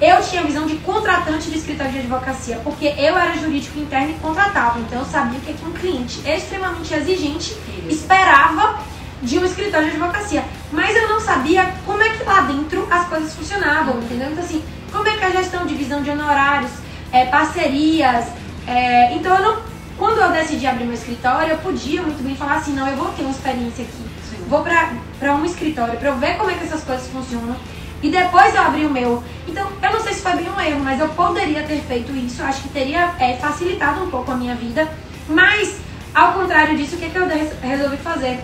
Eu 0.00 0.20
tinha 0.20 0.42
a 0.42 0.44
visão 0.44 0.66
de 0.66 0.74
contratante 0.78 1.48
de 1.48 1.56
escritório 1.56 1.92
de 1.92 1.98
advocacia, 2.00 2.60
porque 2.64 2.86
eu 2.86 3.16
era 3.16 3.36
jurídico 3.36 3.78
interno 3.78 4.10
e 4.10 4.14
contratava. 4.14 4.80
Então 4.80 4.98
eu 4.98 5.04
sabia 5.04 5.38
que, 5.38 5.52
que 5.52 5.64
um 5.64 5.72
cliente 5.72 6.28
extremamente 6.28 6.92
exigente 6.92 7.56
esperava 7.88 8.80
de 9.22 9.38
um 9.38 9.44
escritório 9.44 9.88
de 9.88 9.96
advocacia. 9.96 10.42
Mas 10.72 10.96
eu 10.96 11.08
não 11.08 11.20
sabia 11.20 11.72
como 11.86 12.02
é 12.02 12.08
que 12.08 12.24
lá 12.24 12.40
dentro 12.40 12.84
as 12.90 13.06
coisas 13.06 13.32
funcionavam, 13.32 14.02
entendeu? 14.02 14.32
Então 14.32 14.42
assim, 14.42 14.64
como 14.90 15.06
é 15.06 15.16
que 15.16 15.24
a 15.24 15.30
gestão, 15.30 15.64
divisão 15.66 16.02
de 16.02 16.10
honorários, 16.10 16.72
é, 17.12 17.26
parcerias. 17.26 18.26
É, 18.66 19.14
então 19.14 19.36
eu 19.36 19.42
não, 19.42 19.62
quando 20.02 20.18
eu 20.18 20.32
decidi 20.32 20.66
abrir 20.66 20.84
meu 20.84 20.94
escritório, 20.94 21.52
eu 21.52 21.58
podia 21.58 22.02
muito 22.02 22.20
bem 22.24 22.34
falar 22.34 22.56
assim, 22.56 22.72
não, 22.72 22.88
eu 22.88 22.96
vou 22.96 23.12
ter 23.12 23.22
uma 23.22 23.30
experiência 23.30 23.84
aqui. 23.84 24.04
Sim. 24.28 24.44
Vou 24.48 24.64
para 24.64 25.34
um 25.36 25.44
escritório 25.44 25.96
para 25.96 26.08
eu 26.08 26.16
ver 26.16 26.36
como 26.38 26.50
é 26.50 26.54
que 26.54 26.64
essas 26.64 26.82
coisas 26.82 27.06
funcionam 27.06 27.54
e 28.02 28.10
depois 28.10 28.52
eu 28.52 28.62
abri 28.62 28.84
o 28.84 28.90
meu. 28.90 29.22
Então, 29.46 29.64
eu 29.80 29.92
não 29.92 30.00
sei 30.00 30.14
se 30.14 30.22
foi 30.22 30.32
bem 30.32 30.50
um 30.50 30.60
erro, 30.60 30.80
mas 30.80 30.98
eu 30.98 31.08
poderia 31.10 31.62
ter 31.62 31.80
feito 31.82 32.10
isso. 32.16 32.42
Acho 32.42 32.62
que 32.62 32.70
teria 32.70 33.14
é, 33.20 33.36
facilitado 33.36 34.02
um 34.02 34.10
pouco 34.10 34.32
a 34.32 34.34
minha 34.34 34.56
vida. 34.56 34.88
Mas, 35.28 35.78
ao 36.12 36.32
contrário 36.32 36.76
disso, 36.76 36.96
o 36.96 36.98
que, 36.98 37.04
é 37.04 37.08
que 37.08 37.16
eu 37.16 37.28
resolvi 37.62 37.96
fazer? 37.98 38.40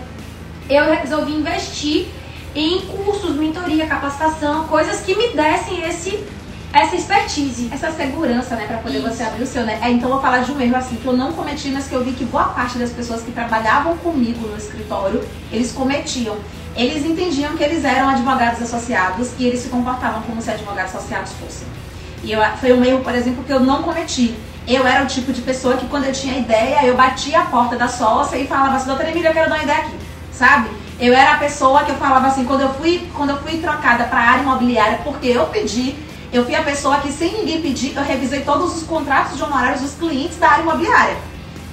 Eu 0.69 0.85
resolvi 0.85 1.33
investir 1.33 2.07
em 2.55 2.79
cursos, 2.85 3.35
mentoria, 3.35 3.85
capacitação, 3.85 4.65
coisas 4.69 5.01
que 5.01 5.13
me 5.13 5.33
dessem 5.33 5.83
esse 5.83 6.25
essa 6.71 6.95
expertise. 6.95 7.69
Essa 7.71 7.91
segurança, 7.91 8.55
né, 8.55 8.65
para 8.67 8.77
poder 8.77 8.99
Isso. 8.99 9.09
você 9.09 9.23
abrir 9.23 9.43
o 9.43 9.47
seu, 9.47 9.63
né? 9.63 9.79
É, 9.81 9.89
então 9.89 10.09
eu 10.09 10.13
vou 10.13 10.21
falar 10.21 10.39
de 10.39 10.51
um 10.51 10.59
erro 10.61 10.75
assim 10.75 10.95
que 10.95 11.05
eu 11.05 11.13
não 11.13 11.33
cometi, 11.33 11.69
mas 11.69 11.87
que 11.87 11.93
eu 11.93 12.03
vi 12.03 12.11
que 12.11 12.25
boa 12.25 12.45
parte 12.45 12.77
das 12.77 12.91
pessoas 12.91 13.21
que 13.21 13.31
trabalhavam 13.31 13.97
comigo 13.97 14.47
no 14.47 14.57
escritório, 14.57 15.23
eles 15.51 15.71
cometiam 15.71 16.37
eles 16.75 17.05
entendiam 17.05 17.57
que 17.57 17.63
eles 17.63 17.83
eram 17.83 18.09
advogados 18.09 18.61
associados 18.61 19.31
e 19.37 19.45
eles 19.45 19.59
se 19.59 19.69
comportavam 19.69 20.21
como 20.21 20.41
se 20.41 20.49
advogados 20.49 20.95
associados 20.95 21.33
fossem. 21.33 21.67
E 22.23 22.31
eu, 22.31 22.41
foi 22.57 22.71
um 22.73 22.83
erro, 22.83 22.99
por 23.03 23.13
exemplo, 23.13 23.43
que 23.43 23.51
eu 23.51 23.59
não 23.59 23.83
cometi. 23.83 24.35
Eu 24.67 24.85
era 24.85 25.03
o 25.03 25.07
tipo 25.07 25.33
de 25.33 25.41
pessoa 25.41 25.75
que 25.75 25.87
quando 25.87 26.05
eu 26.05 26.13
tinha 26.13 26.37
ideia, 26.37 26.85
eu 26.85 26.95
batia 26.95 27.39
a 27.39 27.45
porta 27.45 27.75
da 27.75 27.87
sócia 27.87 28.37
e 28.37 28.47
falava 28.47 28.75
assim, 28.75 28.87
doutora 28.87 29.09
Emília, 29.09 29.29
eu 29.29 29.33
quero 29.33 29.49
dar 29.49 29.55
uma 29.55 29.63
ideia 29.63 29.79
aqui, 29.79 29.95
sabe? 30.31 30.69
Eu 30.99 31.13
era 31.13 31.33
a 31.33 31.37
pessoa 31.37 31.83
que 31.83 31.91
eu 31.91 31.95
falava 31.95 32.27
assim, 32.27 32.45
quando 32.45 32.61
eu 32.61 32.73
fui, 32.75 33.09
quando 33.15 33.31
eu 33.31 33.37
fui 33.37 33.57
trocada 33.57 34.03
para 34.05 34.19
a 34.19 34.29
área 34.31 34.41
imobiliária, 34.43 34.99
porque 35.03 35.27
eu 35.27 35.45
pedi, 35.47 35.95
eu 36.31 36.45
fui 36.45 36.55
a 36.55 36.63
pessoa 36.63 36.99
que 36.99 37.11
sem 37.11 37.33
ninguém 37.33 37.61
pedir, 37.61 37.95
eu 37.95 38.03
revisei 38.03 38.41
todos 38.41 38.77
os 38.77 38.83
contratos 38.83 39.37
de 39.37 39.43
honorários 39.43 39.81
dos 39.81 39.93
clientes 39.93 40.37
da 40.37 40.49
área 40.49 40.61
imobiliária. 40.61 41.17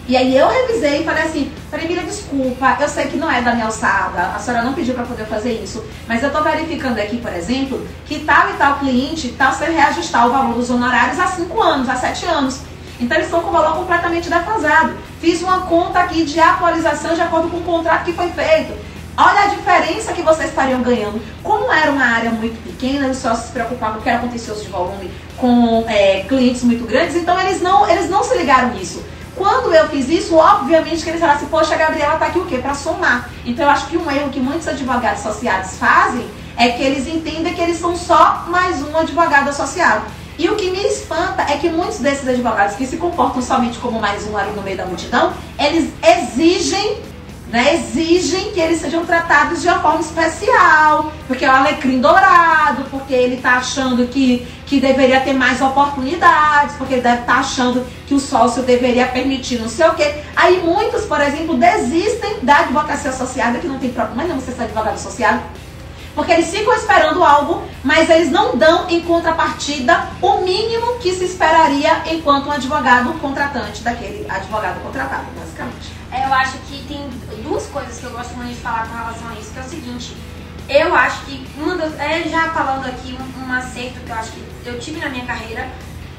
E 0.09 0.17
aí 0.17 0.37
eu 0.37 0.49
revisei 0.49 1.03
e 1.03 1.05
falei 1.05 1.25
assim, 1.25 1.53
Mira, 1.89 2.03
desculpa, 2.03 2.77
eu 2.81 2.89
sei 2.89 3.07
que 3.07 3.17
não 3.17 3.31
é 3.31 3.41
da 3.43 3.53
minha 3.53 3.67
alçada, 3.67 4.35
a 4.35 4.39
senhora 4.39 4.65
não 4.65 4.73
pediu 4.73 4.95
para 4.95 5.05
poder 5.05 5.27
fazer 5.27 5.53
isso, 5.63 5.85
mas 6.09 6.23
eu 6.23 6.33
tô 6.33 6.43
verificando 6.43 6.99
aqui, 6.99 7.19
por 7.19 7.33
exemplo, 7.33 7.87
que 8.07 8.21
tal 8.21 8.51
e 8.51 8.55
tal 8.55 8.79
cliente 8.79 9.29
está 9.29 9.53
sem 9.53 9.73
reajustar 9.73 10.27
o 10.27 10.31
valor 10.31 10.55
dos 10.55 10.71
honorários 10.71 11.19
há 11.19 11.27
5 11.27 11.63
anos, 11.63 11.89
há 11.89 11.97
7 11.97 12.27
anos. 12.27 12.61
Então 12.99 13.17
eles 13.17 13.27
estão 13.27 13.41
com 13.41 13.51
o 13.51 13.53
valor 13.53 13.77
completamente 13.77 14.29
defasado. 14.29 14.95
Fiz 15.21 15.43
uma 15.43 15.63
conta 15.63 16.01
aqui 16.01 16.25
de 16.25 16.41
atualização 16.41 17.15
de 17.15 17.21
acordo 17.21 17.49
com 17.51 17.59
o 17.59 17.63
contrato 17.63 18.05
que 18.05 18.13
foi 18.13 18.31
feito. 18.31 18.73
Olha 19.19 19.45
a 19.45 19.47
diferença 19.47 20.13
que 20.13 20.21
vocês 20.21 20.51
estariam 20.51 20.83
ganhando. 20.83 21.23
Como 21.43 21.73
era 21.73 21.91
uma 21.91 22.05
área 22.05 22.31
muito 22.31 22.63
pequena, 22.63 23.09
os 23.09 23.17
sócios 23.17 23.47
se 23.47 23.53
preocupavam 23.53 24.01
que 24.03 24.09
era 24.09 24.19
contencioso 24.19 24.63
de 24.63 24.69
volume, 24.69 25.11
com 25.39 25.85
é, 25.89 26.25
clientes 26.29 26.63
muito 26.63 26.87
grandes, 26.87 27.17
então 27.17 27.41
eles 27.41 27.63
não, 27.63 27.89
eles 27.89 28.11
não 28.11 28.23
se 28.23 28.37
ligaram 28.37 28.75
nisso. 28.75 29.03
Quando 29.35 29.73
eu 29.75 29.89
fiz 29.89 30.09
isso, 30.09 30.35
obviamente 30.35 31.03
que 31.03 31.09
eles 31.09 31.21
falaram 31.21 31.39
assim, 31.39 31.49
poxa, 31.49 31.75
a 31.75 31.79
Gabriela 31.79 32.17
tá 32.17 32.27
aqui 32.27 32.39
o 32.39 32.45
quê? 32.47 32.59
Para 32.59 32.75
somar. 32.75 33.31
Então 33.45 33.65
eu 33.65 33.71
acho 33.71 33.87
que 33.87 33.97
um 33.97 34.11
erro 34.11 34.31
que 34.31 34.41
muitos 34.41 34.69
advogados 34.69 35.25
associados 35.25 35.79
fazem 35.79 36.27
é 36.57 36.71
que 36.71 36.83
eles 36.83 37.07
entendem 37.07 37.55
que 37.55 37.61
eles 37.61 37.79
são 37.79 37.97
só 37.97 38.45
mais 38.49 38.83
um 38.83 38.97
advogado 38.97 39.49
associado. 39.49 40.05
E 40.39 40.49
o 40.51 40.57
que 40.57 40.71
me 40.71 40.83
espanta 40.83 41.43
é 41.43 41.57
que 41.57 41.69
muitos 41.71 41.99
desses 41.99 42.29
advogados 42.29 42.77
que 42.77 42.87
se 42.87 42.99
comportam 42.99 43.41
somente 43.41 43.79
como 43.79 43.99
mais 43.99 44.27
um 44.27 44.37
ali 44.37 44.53
no 44.53 44.63
meio 44.63 44.77
da 44.77 44.85
multidão, 44.85 45.33
eles 45.59 45.91
exigem 46.03 46.99
né, 47.51 47.75
exigem 47.75 48.51
que 48.51 48.61
eles 48.61 48.81
sejam 48.81 49.07
tratados 49.07 49.63
de 49.63 49.69
uma 49.69 49.79
forma 49.79 50.01
especial, 50.01 51.13
porque 51.29 51.45
é 51.45 51.49
o 51.49 51.53
alecrim 51.53 52.01
dourado, 52.01 52.85
porque 52.91 53.15
ele 53.15 53.37
está 53.37 53.59
achando 53.59 54.07
que, 54.09 54.47
que 54.67 54.81
deveria 54.81 55.21
ter 55.21 55.33
mais 55.33 55.61
oportunidades, 55.61 56.75
porque 56.77 56.95
ele 56.95 57.03
deve 57.03 57.21
estar 57.21 57.35
tá 57.35 57.41
achando 57.41 57.87
que 58.07 58.15
o 58.15 58.21
sócio 58.21 58.63
deveria 58.63 59.07
permitir 59.07 59.61
não 59.61 59.69
sei 59.69 59.87
o 59.87 59.95
quê. 59.95 60.23
Aí 60.35 60.61
muitos, 60.63 61.05
por 61.05 61.21
exemplo, 61.21 61.57
desistem 61.57 62.41
da 62.43 62.59
advocacia 62.59 63.11
associada, 63.11 63.59
que 63.59 63.69
não 63.69 63.79
tem 63.79 63.91
problema 63.91 64.25
nenhum 64.25 64.41
você 64.41 64.53
ser 64.53 64.65
advogado 64.65 64.95
associado, 64.95 65.41
porque 66.17 66.33
eles 66.33 66.51
ficam 66.51 66.75
esperando 66.75 67.23
algo, 67.23 67.63
mas 67.85 68.09
eles 68.11 68.31
não 68.31 68.57
dão 68.57 68.89
em 68.89 69.03
contrapartida 69.03 70.09
o 70.21 70.39
mínimo 70.39 70.99
que 70.99 71.13
se 71.13 71.27
esperaria 71.27 72.03
enquanto 72.11 72.47
um 72.47 72.53
advogado 72.53 73.13
contratante 73.21 73.83
daquele 73.83 74.27
advogado 74.29 74.83
contratado, 74.83 75.27
basicamente. 75.39 75.95
É, 76.11 76.25
eu 76.25 76.33
acho 76.33 76.57
que 76.67 76.83
tem 76.89 77.07
duas 77.47 77.67
coisas 77.67 77.99
que 77.99 78.05
eu 78.05 78.11
gosto 78.11 78.35
muito 78.35 78.55
de 78.55 78.61
falar 78.61 78.89
com 78.89 78.97
relação 78.97 79.29
a 79.29 79.35
isso, 79.35 79.53
que 79.53 79.59
é 79.59 79.63
o 79.63 79.69
seguinte, 79.69 80.17
eu 80.69 80.95
acho 80.95 81.25
que 81.27 81.47
uma 81.57 81.77
das, 81.77 81.99
é, 81.99 82.25
já 82.29 82.51
falando 82.51 82.87
aqui 82.87 83.15
um, 83.15 83.47
um 83.47 83.53
acerto 83.53 84.01
que 84.01 84.11
eu 84.11 84.17
acho 84.17 84.33
que 84.33 84.45
eu 84.65 84.79
tive 84.79 85.01
na 85.01 85.09
minha 85.09 85.25
carreira, 85.25 85.71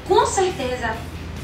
com 0.06 0.24
certeza 0.24 0.96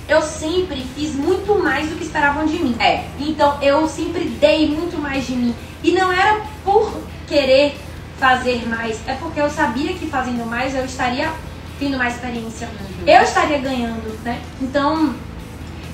eu 0.08 0.20
sempre 0.20 0.84
fiz 0.94 1.14
muito 1.14 1.62
mais 1.62 1.88
do 1.88 1.96
que 1.96 2.04
esperavam 2.04 2.46
de 2.46 2.58
mim. 2.58 2.76
É. 2.78 3.04
Então 3.18 3.58
eu 3.62 3.86
sempre 3.88 4.24
dei 4.24 4.68
muito 4.68 4.98
mais 4.98 5.26
de 5.26 5.32
mim. 5.34 5.54
E 5.82 5.92
não 5.92 6.12
era 6.12 6.42
por 6.62 7.02
querer 7.26 7.76
fazer 8.18 8.66
mais, 8.68 8.98
é 9.06 9.14
porque 9.14 9.40
eu 9.40 9.50
sabia 9.50 9.92
que 9.92 10.06
fazendo 10.06 10.46
mais 10.46 10.74
eu 10.74 10.84
estaria 10.84 11.30
tendo 11.78 11.98
mais 11.98 12.14
experiência. 12.14 12.68
Uhum. 12.68 13.06
Eu 13.06 13.22
estaria 13.22 13.58
ganhando, 13.58 14.18
né? 14.22 14.40
Então, 14.62 15.14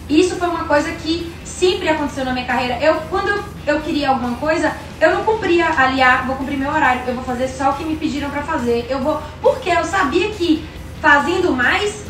isso 0.09 0.37
foi 0.37 0.49
uma 0.49 0.65
coisa 0.65 0.93
que 0.93 1.33
sempre 1.61 1.91
aconteceu 1.91 2.25
na 2.25 2.33
minha 2.33 2.47
carreira. 2.47 2.79
Eu, 2.81 2.95
quando 3.11 3.29
eu, 3.29 3.45
eu 3.67 3.81
queria 3.83 4.09
alguma 4.09 4.35
coisa, 4.39 4.73
eu 4.99 5.15
não 5.15 5.25
cumpria 5.25 5.69
ali, 5.69 6.01
ah, 6.03 6.25
vou 6.27 6.37
cumprir 6.37 6.57
meu 6.57 6.71
horário, 6.71 7.03
eu 7.07 7.15
vou 7.15 7.23
fazer 7.23 7.49
só 7.49 7.71
o 7.71 7.75
que 7.75 7.85
me 7.85 7.97
pediram 7.97 8.31
para 8.31 8.43
fazer. 8.43 8.87
Eu 8.89 9.01
vou, 9.01 9.23
porque 9.43 9.69
eu 9.69 9.85
sabia 9.85 10.31
que 10.31 10.67
fazendo 11.03 11.53
mais, 11.53 12.03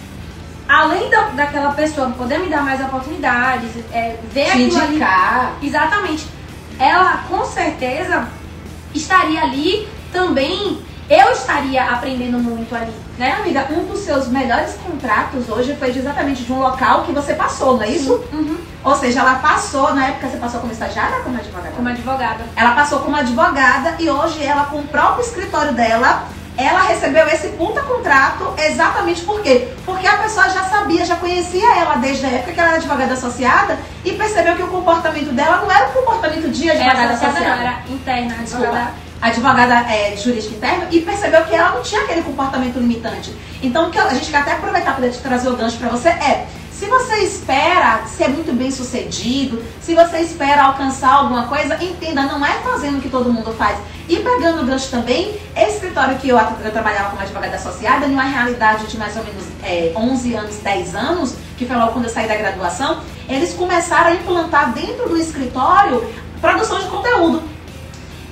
além 0.68 1.10
da, 1.10 1.22
daquela 1.30 1.72
pessoa 1.72 2.10
poder 2.10 2.38
me 2.38 2.48
dar 2.48 2.62
mais 2.62 2.80
oportunidades, 2.80 3.70
é, 3.92 4.16
ver 4.32 4.44
Te 4.44 4.50
aquilo 4.50 4.84
indicar. 4.84 5.54
ali. 5.56 5.66
Exatamente. 5.66 6.26
Ela 6.78 7.24
com 7.28 7.44
certeza 7.44 8.28
estaria 8.94 9.42
ali 9.42 9.88
também 10.12 10.78
eu 11.10 11.32
estaria 11.32 11.82
aprendendo 11.82 12.38
muito 12.38 12.72
ali, 12.72 12.94
né? 13.18 13.32
Amiga, 13.32 13.66
um 13.72 13.84
dos 13.84 13.98
seus 13.98 14.28
melhores 14.28 14.74
contratos 14.74 15.48
hoje 15.48 15.74
foi 15.74 15.88
exatamente 15.88 16.44
de 16.44 16.52
um 16.52 16.60
local 16.60 17.02
que 17.02 17.10
você 17.10 17.34
passou, 17.34 17.76
não 17.76 17.82
é 17.82 17.88
isso? 17.88 18.14
Uhum. 18.32 18.56
Ou 18.84 18.94
seja, 18.94 19.18
ela 19.18 19.34
passou, 19.40 19.92
na 19.92 20.06
época 20.06 20.28
você 20.28 20.36
passou 20.36 20.60
como 20.60 20.72
estagiária 20.72 21.16
ou 21.16 21.24
como 21.24 21.36
advogada? 21.36 21.72
Como 21.74 21.88
advogada. 21.88 22.44
Ela 22.54 22.76
passou 22.76 23.00
como 23.00 23.16
advogada 23.16 23.96
e 23.98 24.08
hoje 24.08 24.44
ela, 24.44 24.66
com 24.66 24.78
o 24.78 24.84
próprio 24.84 25.24
escritório 25.24 25.72
dela, 25.72 26.28
ela 26.56 26.82
recebeu 26.82 27.26
esse 27.26 27.48
puta 27.48 27.82
contrato 27.82 28.54
exatamente 28.56 29.22
por 29.22 29.40
quê? 29.42 29.66
Porque 29.84 30.06
a 30.06 30.16
pessoa 30.18 30.48
já 30.48 30.62
sabia, 30.62 31.04
já 31.04 31.16
conhecia 31.16 31.76
ela 31.76 31.96
desde 31.96 32.24
a 32.24 32.28
época 32.28 32.52
que 32.52 32.60
ela 32.60 32.68
era 32.68 32.78
advogada 32.78 33.14
associada 33.14 33.76
e 34.04 34.12
percebeu 34.12 34.54
que 34.54 34.62
o 34.62 34.68
comportamento 34.68 35.32
dela 35.32 35.56
não 35.56 35.70
era 35.72 35.88
o 35.88 35.92
comportamento 35.92 36.48
de 36.50 36.70
advogada 36.70 37.02
era 37.02 37.14
associada. 37.14 37.40
Não, 37.40 37.46
era 37.46 37.78
interna, 37.88 38.34
advogada 38.38 39.09
advogada 39.20 39.74
é, 39.92 40.16
jurídica 40.16 40.54
interna 40.54 40.88
e 40.90 41.00
percebeu 41.00 41.44
que 41.44 41.54
ela 41.54 41.70
não 41.70 41.82
tinha 41.82 42.02
aquele 42.02 42.22
comportamento 42.22 42.78
limitante. 42.78 43.34
Então, 43.62 43.88
o 43.88 43.90
que 43.90 43.98
a 43.98 44.14
gente 44.14 44.30
quer 44.30 44.38
até 44.38 44.52
aproveitar 44.52 44.96
para 44.96 45.08
trazer 45.08 45.48
o 45.48 45.56
gancho 45.56 45.76
para 45.76 45.88
você 45.88 46.08
é: 46.08 46.46
se 46.80 46.86
você 46.86 47.16
espera 47.16 48.06
ser 48.06 48.28
muito 48.28 48.52
bem 48.54 48.70
sucedido, 48.70 49.62
se 49.82 49.94
você 49.94 50.20
espera 50.20 50.62
alcançar 50.62 51.12
alguma 51.12 51.46
coisa, 51.46 51.74
entenda, 51.84 52.22
não 52.22 52.44
é 52.44 52.54
fazendo 52.60 52.96
o 52.96 53.00
que 53.02 53.10
todo 53.10 53.30
mundo 53.30 53.52
faz. 53.52 53.78
E 54.08 54.16
pegando 54.16 54.62
o 54.62 54.64
gancho 54.64 54.90
também, 54.90 55.38
esse 55.54 55.74
escritório 55.74 56.16
que 56.18 56.30
eu, 56.30 56.38
eu 56.38 56.72
trabalhava 56.72 57.10
como 57.10 57.20
advogada 57.20 57.56
associada, 57.56 58.08
numa 58.08 58.24
realidade 58.24 58.86
de 58.86 58.96
mais 58.96 59.14
ou 59.14 59.22
menos 59.22 59.44
é, 59.62 59.92
11 59.94 60.34
anos, 60.34 60.56
10 60.56 60.94
anos, 60.94 61.34
que 61.58 61.66
foi 61.66 61.76
logo 61.76 61.92
quando 61.92 62.06
eu 62.06 62.10
saí 62.10 62.26
da 62.26 62.34
graduação, 62.34 63.02
eles 63.28 63.52
começaram 63.52 64.12
a 64.12 64.14
implantar 64.14 64.72
dentro 64.72 65.06
do 65.06 65.18
escritório 65.18 66.02
produção 66.40 66.78
de 66.78 66.86
conteúdo. 66.86 67.42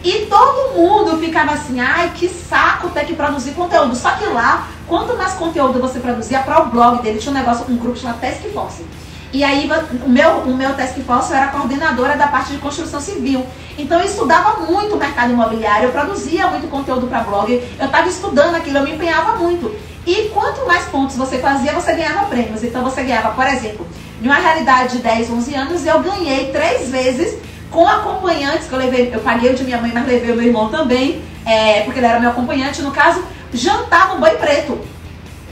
E 0.08 0.24
todo 0.24 0.74
mundo 0.74 1.18
ficava 1.18 1.52
assim, 1.52 1.78
ai, 1.80 2.12
que 2.14 2.30
saco 2.30 2.88
ter 2.88 3.04
que 3.04 3.14
produzir 3.14 3.50
conteúdo. 3.50 3.94
Só 3.94 4.12
que 4.12 4.24
lá, 4.24 4.66
quanto 4.86 5.14
mais 5.14 5.34
conteúdo 5.34 5.78
você 5.78 6.00
produzia 6.00 6.38
para 6.38 6.62
o 6.62 6.70
blog 6.70 7.02
dele, 7.02 7.18
tinha 7.18 7.30
um 7.30 7.34
negócio, 7.34 7.66
um 7.68 7.76
grupo 7.76 7.98
chamado 7.98 8.18
Task 8.18 8.40
Force. 8.54 8.86
E 9.34 9.44
aí 9.44 9.70
o 10.02 10.08
meu, 10.08 10.30
o 10.46 10.56
meu 10.56 10.72
Task 10.74 10.96
Force 11.06 11.30
era 11.30 11.48
coordenadora 11.48 12.16
da 12.16 12.26
parte 12.26 12.52
de 12.52 12.56
construção 12.56 13.02
civil. 13.02 13.44
Então 13.76 14.00
eu 14.00 14.06
estudava 14.06 14.64
muito 14.64 14.94
o 14.94 14.98
mercado 14.98 15.30
imobiliário, 15.30 15.88
eu 15.88 15.92
produzia 15.92 16.46
muito 16.46 16.70
conteúdo 16.70 17.06
para 17.06 17.20
blog, 17.20 17.52
eu 17.78 17.84
estava 17.84 18.08
estudando 18.08 18.54
aquilo, 18.54 18.78
eu 18.78 18.84
me 18.84 18.92
empenhava 18.92 19.36
muito. 19.36 19.76
E 20.06 20.30
quanto 20.30 20.66
mais 20.66 20.86
pontos 20.86 21.16
você 21.16 21.38
fazia, 21.38 21.74
você 21.74 21.92
ganhava 21.92 22.24
prêmios. 22.28 22.64
Então 22.64 22.82
você 22.82 23.02
ganhava, 23.02 23.32
por 23.32 23.46
exemplo, 23.46 23.86
de 24.22 24.26
uma 24.26 24.38
realidade 24.38 24.96
de 24.96 25.02
10, 25.02 25.30
11 25.32 25.54
anos, 25.54 25.84
eu 25.84 26.00
ganhei 26.00 26.50
três 26.50 26.88
vezes 26.88 27.36
com 27.70 27.86
acompanhantes, 27.86 28.66
que 28.66 28.72
eu 28.72 28.78
levei, 28.78 29.10
eu 29.12 29.20
paguei 29.20 29.50
o 29.50 29.54
de 29.54 29.64
minha 29.64 29.78
mãe, 29.78 29.90
mas 29.92 30.06
levei 30.06 30.32
o 30.32 30.36
meu 30.36 30.46
irmão 30.46 30.68
também, 30.68 31.22
é, 31.44 31.82
porque 31.82 31.98
ele 31.98 32.06
era 32.06 32.20
meu 32.20 32.30
acompanhante, 32.30 32.82
no 32.82 32.90
caso, 32.90 33.22
jantar 33.52 34.08
no 34.08 34.20
boi 34.20 34.30
preto. 34.30 34.72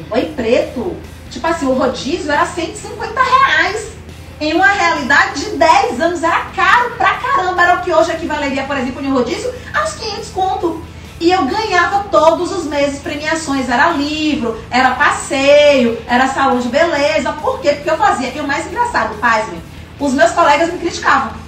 O 0.00 0.05
boi 0.09 0.33
preto, 0.37 0.96
tipo 1.31 1.46
assim, 1.46 1.66
o 1.66 1.72
rodízio 1.72 2.31
era 2.31 2.46
150 2.46 3.20
reais. 3.20 3.96
Em 4.38 4.52
uma 4.52 4.66
realidade 4.66 5.40
de 5.40 5.57
10 5.57 6.00
anos, 6.00 6.22
era 6.22 6.44
caro 6.55 6.90
pra 6.96 7.14
caramba. 7.14 7.62
Era 7.62 7.74
o 7.76 7.83
que 7.83 7.90
hoje 7.90 8.12
equivaleria, 8.12 8.64
por 8.64 8.76
exemplo, 8.76 9.02
em 9.02 9.09
um 9.09 9.14
rodízio, 9.14 9.50
aos 9.72 9.94
500 9.94 10.29
conto. 10.29 10.85
E 11.18 11.33
eu 11.33 11.46
ganhava 11.46 12.05
todos 12.11 12.52
os 12.52 12.66
meses 12.66 12.98
premiações. 12.98 13.70
Era 13.70 13.92
livro, 13.92 14.62
era 14.70 14.90
passeio, 14.90 15.98
era 16.07 16.29
salão 16.29 16.59
de 16.59 16.68
beleza. 16.68 17.33
Por 17.33 17.61
quê? 17.61 17.70
Porque 17.70 17.88
eu 17.88 17.96
fazia. 17.96 18.29
E 18.29 18.38
o 18.38 18.46
mais 18.46 18.66
engraçado, 18.66 19.18
pasme, 19.18 19.59
os 19.98 20.12
meus 20.12 20.33
colegas 20.33 20.70
me 20.70 20.79
criticavam. 20.79 21.45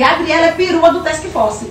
Gabriela 0.00 0.46
é 0.46 0.52
perua 0.52 0.90
do 0.90 1.02
Task 1.02 1.24
Force. 1.26 1.70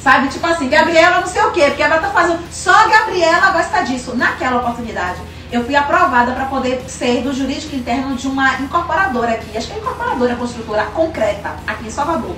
Sabe? 0.00 0.28
Tipo 0.28 0.46
assim, 0.46 0.68
Gabriela 0.68 1.20
não 1.20 1.26
sei 1.26 1.42
o 1.42 1.50
quê, 1.50 1.64
porque 1.64 1.82
ela 1.82 1.98
tá 1.98 2.10
fazendo. 2.10 2.38
Só 2.48 2.88
Gabriela 2.88 3.50
gosta 3.50 3.82
disso. 3.82 4.14
Naquela 4.14 4.58
oportunidade, 4.58 5.18
eu 5.50 5.64
fui 5.64 5.74
aprovada 5.74 6.30
para 6.30 6.44
poder 6.44 6.80
ser 6.86 7.22
do 7.22 7.32
jurídico 7.34 7.74
interno 7.74 8.14
de 8.14 8.28
uma 8.28 8.60
incorporadora 8.60 9.32
aqui. 9.32 9.58
Acho 9.58 9.66
que 9.66 9.72
é 9.72 9.78
incorporadora 9.78 10.36
construtora 10.36 10.84
concreta, 10.94 11.56
aqui 11.66 11.88
em 11.88 11.90
Salvador. 11.90 12.36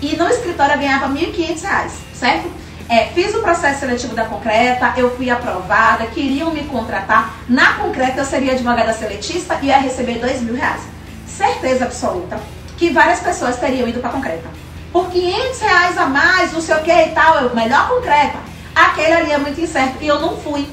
E 0.00 0.16
no 0.16 0.26
escritório 0.26 0.76
eu 0.76 0.78
ganhava 0.78 1.06
R$ 1.08 1.20
1.500, 1.20 1.90
certo? 2.14 2.50
É, 2.88 3.08
fiz 3.08 3.34
o 3.34 3.42
processo 3.42 3.80
seletivo 3.80 4.14
da 4.14 4.24
concreta, 4.24 4.94
eu 4.96 5.14
fui 5.14 5.28
aprovada, 5.28 6.06
queriam 6.06 6.50
me 6.50 6.64
contratar. 6.64 7.34
Na 7.46 7.74
concreta 7.74 8.22
eu 8.22 8.24
seria 8.24 8.52
advogada 8.52 8.94
seletista 8.94 9.58
e 9.60 9.66
ia 9.66 9.76
receber 9.76 10.18
dois 10.18 10.40
mil 10.40 10.54
reais. 10.54 10.80
Certeza 11.26 11.84
absoluta 11.84 12.40
que 12.82 12.90
várias 12.90 13.20
pessoas 13.20 13.58
teriam 13.58 13.86
ido 13.86 14.00
para 14.00 14.10
concreta. 14.10 14.61
Por 14.92 15.10
500 15.10 15.60
reais 15.60 15.96
a 15.98 16.06
mais, 16.06 16.52
não 16.52 16.60
sei 16.60 16.74
o 16.74 16.82
que 16.82 16.92
e 16.92 17.08
tal, 17.10 17.42
eu, 17.42 17.54
melhor 17.54 17.88
concreta. 17.88 18.38
Aquele 18.74 19.12
ali 19.12 19.32
é 19.32 19.38
muito 19.38 19.60
incerto 19.60 19.96
e 20.02 20.06
eu 20.06 20.20
não 20.20 20.36
fui. 20.36 20.68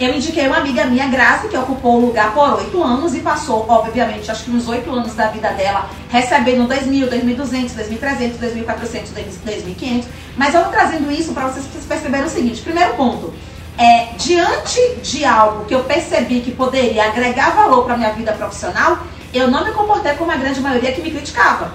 Eu 0.00 0.14
indiquei 0.14 0.46
uma 0.46 0.58
amiga 0.58 0.84
minha, 0.84 1.08
Graça, 1.08 1.48
que 1.48 1.56
ocupou 1.56 1.96
o 1.96 2.06
lugar 2.06 2.32
por 2.32 2.54
oito 2.54 2.80
anos 2.82 3.14
e 3.16 3.20
passou, 3.20 3.66
obviamente, 3.68 4.30
acho 4.30 4.44
que 4.44 4.50
uns 4.52 4.68
oito 4.68 4.88
anos 4.90 5.12
da 5.14 5.26
vida 5.26 5.50
dela, 5.50 5.90
recebendo 6.08 6.68
2.000, 6.68 7.08
2.200, 7.10 7.70
2.300, 7.74 8.38
2.400, 8.38 9.08
2.500. 9.44 10.04
Mas 10.36 10.54
eu 10.54 10.62
vou 10.62 10.70
trazendo 10.70 11.10
isso 11.10 11.32
para 11.32 11.48
vocês, 11.48 11.66
vocês 11.66 11.84
perceberem 11.84 12.26
o 12.26 12.30
seguinte. 12.30 12.62
Primeiro 12.62 12.94
ponto, 12.94 13.34
é, 13.76 14.10
diante 14.16 14.80
de 15.02 15.24
algo 15.24 15.64
que 15.64 15.74
eu 15.74 15.82
percebi 15.82 16.40
que 16.40 16.52
poderia 16.52 17.06
agregar 17.06 17.50
valor 17.50 17.84
para 17.84 17.96
minha 17.96 18.12
vida 18.12 18.32
profissional, 18.32 18.98
eu 19.34 19.48
não 19.48 19.64
me 19.64 19.72
comportei 19.72 20.12
como 20.14 20.30
a 20.30 20.36
grande 20.36 20.60
maioria 20.60 20.92
que 20.92 21.02
me 21.02 21.10
criticava. 21.10 21.72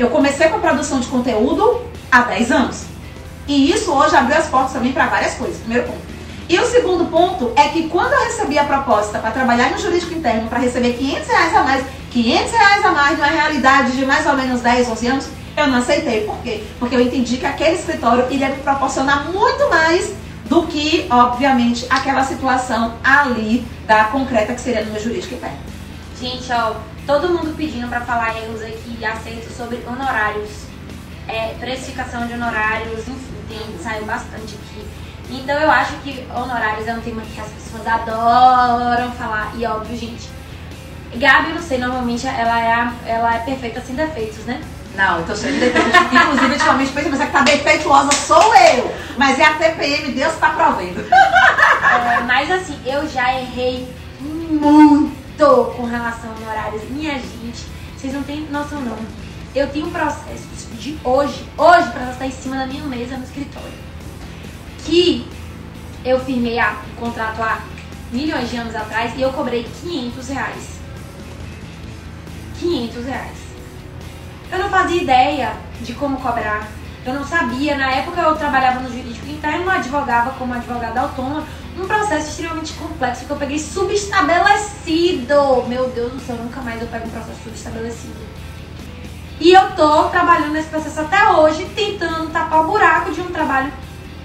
Eu 0.00 0.08
comecei 0.08 0.48
com 0.48 0.56
a 0.56 0.60
produção 0.60 0.98
de 0.98 1.06
conteúdo 1.08 1.82
há 2.10 2.22
10 2.22 2.50
anos. 2.52 2.84
E 3.46 3.70
isso 3.70 3.92
hoje 3.92 4.16
abriu 4.16 4.34
as 4.34 4.46
portas 4.46 4.72
também 4.72 4.92
para 4.92 5.04
várias 5.04 5.34
coisas. 5.34 5.58
Primeiro 5.58 5.88
ponto. 5.88 6.00
E 6.48 6.58
o 6.58 6.64
segundo 6.64 7.04
ponto 7.10 7.52
é 7.54 7.68
que 7.68 7.86
quando 7.86 8.10
eu 8.14 8.24
recebi 8.24 8.58
a 8.58 8.64
proposta 8.64 9.18
para 9.18 9.30
trabalhar 9.30 9.70
no 9.70 9.78
jurídico 9.78 10.14
interno, 10.14 10.48
para 10.48 10.58
receber 10.58 10.94
500 10.94 11.28
reais 11.28 11.54
a 11.54 11.62
mais, 11.62 11.84
500 12.12 12.50
reais 12.50 12.84
a 12.86 12.90
mais 12.92 13.18
numa 13.18 13.26
realidade 13.26 13.92
de 13.92 14.06
mais 14.06 14.26
ou 14.26 14.32
menos 14.32 14.62
10, 14.62 14.88
11 14.88 15.06
anos, 15.06 15.28
eu 15.54 15.66
não 15.66 15.78
aceitei. 15.80 16.22
Por 16.22 16.38
quê? 16.38 16.64
Porque 16.78 16.96
eu 16.96 17.00
entendi 17.02 17.36
que 17.36 17.44
aquele 17.44 17.76
escritório 17.76 18.24
iria 18.30 18.48
me 18.48 18.56
proporcionar 18.56 19.30
muito 19.30 19.68
mais 19.68 20.14
do 20.46 20.62
que, 20.66 21.06
obviamente, 21.10 21.86
aquela 21.90 22.24
situação 22.24 22.94
ali 23.04 23.66
da 23.86 24.04
concreta 24.04 24.54
que 24.54 24.62
seria 24.62 24.82
no 24.82 24.92
meu 24.92 25.02
jurídico 25.02 25.34
interno. 25.34 25.58
Gente, 26.18 26.50
ó, 26.52 26.72
todo 27.06 27.28
mundo 27.28 27.54
pedindo 27.56 27.88
para 27.88 28.00
falar 28.00 28.36
erros 28.36 28.62
aqui, 28.62 29.04
acertos 29.04 29.56
sobre 29.56 29.82
honorários, 29.86 30.66
é, 31.26 31.54
precificação 31.58 32.26
de 32.26 32.34
honorários, 32.34 33.00
enfim, 33.00 33.34
tem, 33.48 33.78
saiu 33.82 34.04
bastante 34.04 34.54
aqui. 34.54 34.86
Então 35.30 35.58
eu 35.58 35.70
acho 35.70 35.94
que 35.98 36.26
honorários 36.34 36.86
é 36.88 36.94
um 36.94 37.00
tema 37.00 37.22
que 37.22 37.40
as 37.40 37.48
pessoas 37.48 37.86
adoram 37.86 39.12
falar. 39.12 39.52
E 39.56 39.64
óbvio, 39.64 39.96
gente, 39.96 40.28
Gabi, 41.14 41.52
não 41.52 41.62
sei, 41.62 41.78
normalmente 41.78 42.26
ela 42.26 42.60
é, 42.60 42.72
a, 42.72 42.92
ela 43.06 43.34
é 43.36 43.38
perfeita 43.40 43.80
sem 43.80 43.94
defeitos, 43.94 44.44
né? 44.44 44.60
Não, 44.96 45.18
eu 45.18 45.26
tô 45.26 45.36
cheio 45.36 45.54
de 45.54 45.60
defeito. 45.60 45.88
Inclusive, 46.12 46.52
ultimamente, 46.52 46.92
pensa, 46.92 47.08
mas 47.10 47.20
é 47.20 47.26
que 47.26 47.32
tá 47.32 47.40
defeituosa 47.42 48.12
sou 48.12 48.54
eu. 48.56 48.94
Mas 49.16 49.38
é 49.38 49.44
a 49.44 49.54
TPM, 49.54 50.12
Deus 50.12 50.34
tá 50.34 50.50
provendo. 50.50 51.04
É, 51.90 52.20
mas 52.20 52.48
assim, 52.50 52.78
eu 52.86 53.08
já 53.08 53.34
errei 53.34 53.88
muito 54.20 55.19
com 55.46 55.84
relação 55.84 56.30
a 56.30 56.50
horários. 56.50 56.82
Minha 56.90 57.14
gente, 57.14 57.66
vocês 57.96 58.12
não 58.12 58.22
têm 58.22 58.42
noção 58.50 58.80
não. 58.82 58.98
Eu 59.54 59.68
tenho 59.70 59.86
um 59.86 59.90
processo 59.90 60.46
de 60.78 60.98
hoje, 61.02 61.46
hoje, 61.56 61.90
pra 61.90 62.10
estar 62.10 62.26
em 62.26 62.30
cima 62.30 62.56
da 62.56 62.66
minha 62.66 62.84
mesa 62.84 63.16
no 63.16 63.24
escritório. 63.24 63.72
Que 64.84 65.26
eu 66.04 66.20
firmei 66.20 66.58
o 66.60 67.00
contrato 67.00 67.42
há 67.42 67.60
milhões 68.12 68.50
de 68.50 68.56
anos 68.56 68.74
atrás 68.74 69.12
e 69.16 69.22
eu 69.22 69.32
cobrei 69.32 69.66
500 69.82 70.28
reais. 70.28 70.80
500 72.58 73.06
reais. 73.06 73.38
Eu 74.52 74.58
não 74.58 74.68
fazia 74.68 75.02
ideia 75.02 75.56
de 75.80 75.94
como 75.94 76.20
cobrar. 76.20 76.68
Eu 77.06 77.14
não 77.14 77.24
sabia. 77.24 77.78
Na 77.78 77.90
época 77.90 78.20
eu 78.20 78.36
trabalhava 78.36 78.80
no 78.80 78.90
jurídico 78.90 79.26
interno, 79.26 79.70
advogava 79.70 80.32
como 80.32 80.52
advogada 80.52 81.00
autônoma. 81.00 81.46
Um 81.80 81.86
processo 81.86 82.28
extremamente 82.28 82.74
complexo 82.74 83.24
que 83.24 83.30
eu 83.30 83.36
peguei 83.36 83.58
subestabelecido. 83.58 85.64
Meu 85.66 85.88
Deus 85.88 86.12
do 86.12 86.20
céu, 86.20 86.36
nunca 86.36 86.60
mais 86.60 86.80
eu 86.80 86.86
pego 86.88 87.06
um 87.06 87.10
processo 87.10 87.42
subestabelecido. 87.42 88.20
E 89.40 89.54
eu 89.54 89.74
tô 89.74 90.04
trabalhando 90.10 90.52
nesse 90.52 90.68
processo 90.68 91.00
até 91.00 91.32
hoje, 91.32 91.64
tentando 91.74 92.30
tapar 92.30 92.60
o 92.60 92.64
buraco 92.64 93.10
de 93.10 93.22
um 93.22 93.30
trabalho, 93.30 93.72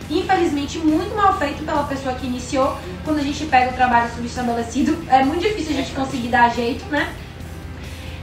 infelizmente, 0.09 0.79
muito 0.79 1.15
mal 1.15 1.37
feito 1.37 1.63
pela 1.63 1.85
pessoa 1.85 2.13
que 2.15 2.27
iniciou. 2.27 2.77
Quando 3.05 3.19
a 3.19 3.23
gente 3.23 3.45
pega 3.45 3.71
o 3.71 3.73
trabalho 3.73 4.13
subestabelecido, 4.13 4.97
é 5.07 5.23
muito 5.23 5.41
difícil 5.41 5.71
a 5.71 5.77
gente 5.77 5.93
conseguir 5.93 6.27
dar 6.27 6.53
jeito, 6.53 6.83
né? 6.89 7.15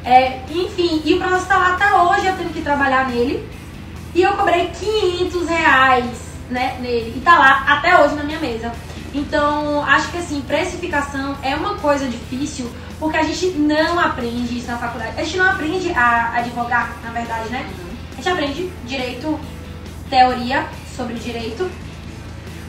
É, 0.05 0.43
enfim, 0.51 1.01
e 1.07 1.14
o 1.14 1.18
processo 1.18 1.47
tá 1.47 1.57
lá 1.57 1.74
até 1.74 1.95
hoje, 1.95 2.26
eu 2.26 2.37
tenho 2.37 2.51
que 2.51 2.61
trabalhar 2.61 3.09
nele. 3.09 3.49
E 4.14 4.20
eu 4.20 4.37
cobrei 4.37 4.70
500 4.78 5.49
reais 5.49 6.05
né, 6.51 6.76
nele. 6.80 7.14
E 7.16 7.20
tá 7.20 7.39
lá 7.39 7.64
até 7.66 7.99
hoje 7.99 8.14
na 8.14 8.24
minha 8.24 8.39
mesa. 8.39 8.70
Então, 9.14 9.82
acho 9.84 10.10
que 10.10 10.18
assim, 10.18 10.40
precificação 10.42 11.36
é 11.42 11.54
uma 11.54 11.76
coisa 11.76 12.08
difícil, 12.08 12.70
porque 12.98 13.16
a 13.16 13.22
gente 13.22 13.46
não 13.58 13.98
aprende 13.98 14.56
isso 14.56 14.68
na 14.68 14.78
faculdade. 14.78 15.20
A 15.20 15.24
gente 15.24 15.36
não 15.36 15.50
aprende 15.50 15.92
a 15.92 16.38
advogar, 16.38 16.96
na 17.04 17.10
verdade, 17.10 17.50
né? 17.50 17.68
A 18.12 18.16
gente 18.16 18.28
aprende 18.28 18.72
direito, 18.86 19.38
teoria 20.08 20.66
sobre 20.96 21.14
direito, 21.14 21.70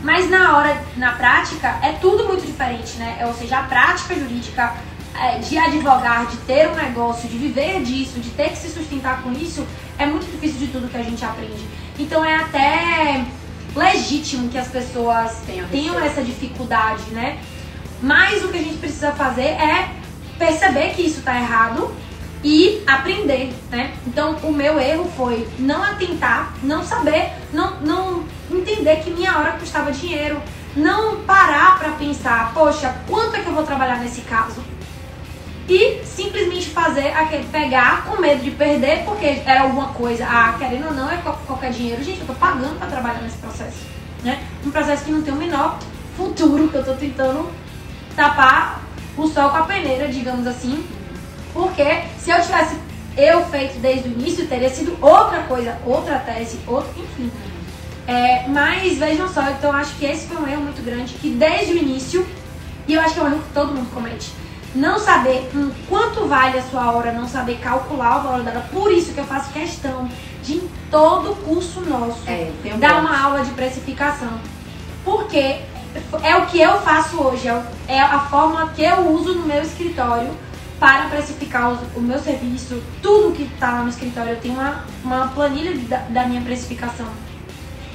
mas 0.03 0.29
na 0.29 0.57
hora, 0.57 0.83
na 0.97 1.13
prática, 1.13 1.79
é 1.81 1.93
tudo 1.93 2.25
muito 2.25 2.45
diferente, 2.45 2.97
né? 2.97 3.23
Ou 3.25 3.33
seja, 3.33 3.59
a 3.59 3.63
prática 3.63 4.13
jurídica 4.13 4.73
é, 5.15 5.37
de 5.37 5.57
advogar, 5.57 6.25
de 6.25 6.35
ter 6.37 6.67
um 6.69 6.75
negócio, 6.75 7.29
de 7.29 7.37
viver 7.37 7.81
disso, 7.83 8.19
de 8.19 8.29
ter 8.31 8.49
que 8.49 8.57
se 8.57 8.69
sustentar 8.69 9.21
com 9.21 9.31
isso, 9.31 9.65
é 9.97 10.05
muito 10.05 10.29
difícil 10.29 10.59
de 10.59 10.67
tudo 10.67 10.89
que 10.89 10.97
a 10.97 11.03
gente 11.03 11.23
aprende. 11.23 11.65
Então 11.97 12.23
é 12.25 12.35
até 12.35 13.25
legítimo 13.75 14.49
que 14.49 14.57
as 14.57 14.67
pessoas 14.67 15.37
tenham, 15.45 15.67
tenham 15.69 15.99
essa 15.99 16.21
dificuldade, 16.21 17.03
né? 17.11 17.39
Mas 18.01 18.43
o 18.43 18.49
que 18.49 18.57
a 18.57 18.61
gente 18.61 18.77
precisa 18.77 19.11
fazer 19.13 19.41
é 19.41 19.89
perceber 20.37 20.93
que 20.93 21.01
isso 21.01 21.19
está 21.19 21.35
errado 21.35 21.93
e 22.43 22.83
aprender, 22.85 23.53
né? 23.71 23.93
Então 24.05 24.35
o 24.43 24.51
meu 24.51 24.79
erro 24.79 25.09
foi 25.15 25.47
não 25.57 25.81
atentar, 25.81 26.53
não 26.61 26.83
saber, 26.83 27.31
não, 27.53 27.79
não 27.79 28.23
entender 28.51 28.97
que 28.97 29.09
minha 29.09 29.37
hora 29.37 29.53
custava 29.53 29.91
dinheiro, 29.91 30.41
não 30.75 31.21
parar 31.21 31.79
para 31.79 31.91
pensar, 31.91 32.53
poxa, 32.53 32.93
quanto 33.07 33.35
é 33.35 33.41
que 33.41 33.47
eu 33.47 33.53
vou 33.53 33.63
trabalhar 33.63 33.99
nesse 33.99 34.21
caso? 34.21 34.61
E 35.67 36.03
simplesmente 36.03 36.69
fazer 36.69 37.07
aquele 37.07 37.45
pegar 37.45 38.05
com 38.05 38.19
medo 38.19 38.43
de 38.43 38.51
perder, 38.51 39.03
porque 39.05 39.41
era 39.45 39.61
alguma 39.61 39.87
coisa, 39.89 40.25
ah, 40.25 40.55
querendo 40.57 40.87
ou 40.87 40.93
não, 40.93 41.09
é 41.09 41.17
qualquer 41.45 41.71
dinheiro. 41.71 42.03
Gente, 42.03 42.21
eu 42.21 42.27
tô 42.27 42.33
pagando 42.33 42.77
para 42.77 42.87
trabalhar 42.87 43.21
nesse 43.21 43.37
processo, 43.37 43.85
né? 44.23 44.43
Um 44.65 44.71
processo 44.71 45.05
que 45.05 45.11
não 45.11 45.21
tem 45.21 45.33
o 45.33 45.37
menor 45.37 45.79
futuro, 46.17 46.67
que 46.67 46.75
eu 46.75 46.83
tô 46.83 46.93
tentando 46.93 47.49
tapar 48.15 48.81
o 49.17 49.27
sol 49.27 49.49
com 49.49 49.57
a 49.57 49.63
peneira, 49.63 50.07
digamos 50.07 50.45
assim. 50.47 50.85
Porque 51.53 52.01
se 52.17 52.31
eu 52.31 52.41
tivesse 52.41 52.75
eu 53.15 53.45
feito 53.45 53.79
desde 53.79 54.09
o 54.09 54.11
início, 54.11 54.47
teria 54.47 54.69
sido 54.69 54.97
outra 54.99 55.43
coisa, 55.43 55.77
outra 55.85 56.17
tese, 56.19 56.59
outro, 56.67 56.91
enfim. 56.97 57.31
É, 58.07 58.47
mas 58.47 58.97
vejam 58.97 59.31
só, 59.31 59.49
então 59.51 59.71
acho 59.71 59.95
que 59.95 60.05
esse 60.05 60.27
foi 60.27 60.37
um 60.37 60.47
erro 60.47 60.63
muito 60.63 60.83
grande, 60.83 61.13
que 61.13 61.29
desde 61.29 61.73
o 61.73 61.77
início, 61.77 62.25
e 62.87 62.93
eu 62.93 63.01
acho 63.01 63.13
que 63.13 63.19
é 63.19 63.23
um 63.23 63.27
erro 63.27 63.39
que 63.39 63.53
todo 63.53 63.73
mundo 63.73 63.89
comete, 63.93 64.31
não 64.75 64.99
saber 64.99 65.49
quanto 65.87 66.25
vale 66.25 66.57
a 66.57 66.63
sua 66.63 66.91
hora, 66.91 67.11
não 67.11 67.27
saber 67.27 67.59
calcular 67.59 68.19
o 68.19 68.23
valor 68.23 68.43
dela. 68.43 68.67
Por 68.71 68.91
isso 68.91 69.13
que 69.13 69.19
eu 69.19 69.25
faço 69.25 69.51
questão 69.51 70.09
de 70.41 70.55
em 70.55 70.69
todo 70.89 71.35
curso 71.43 71.81
nosso 71.81 72.21
é, 72.27 72.51
dar 72.79 72.99
uma 72.99 73.17
aula 73.17 73.43
de 73.43 73.51
precificação. 73.51 74.39
Porque 75.05 75.61
é 76.23 76.35
o 76.37 76.45
que 76.47 76.59
eu 76.59 76.79
faço 76.81 77.21
hoje, 77.21 77.47
é, 77.47 77.63
é 77.87 78.01
a 78.01 78.19
forma 78.21 78.69
que 78.69 78.83
eu 78.83 79.07
uso 79.09 79.35
no 79.35 79.45
meu 79.45 79.61
escritório 79.61 80.29
para 80.79 81.05
precificar 81.05 81.71
o, 81.71 81.99
o 81.99 82.01
meu 82.01 82.19
serviço, 82.19 82.81
tudo 83.01 83.33
que 83.35 83.43
está 83.43 83.71
lá 83.71 83.83
no 83.83 83.89
escritório. 83.89 84.31
Eu 84.31 84.39
tenho 84.39 84.55
uma, 84.55 84.83
uma 85.03 85.27
planilha 85.27 85.77
da, 85.87 85.97
da 86.09 86.25
minha 86.25 86.41
precificação. 86.41 87.07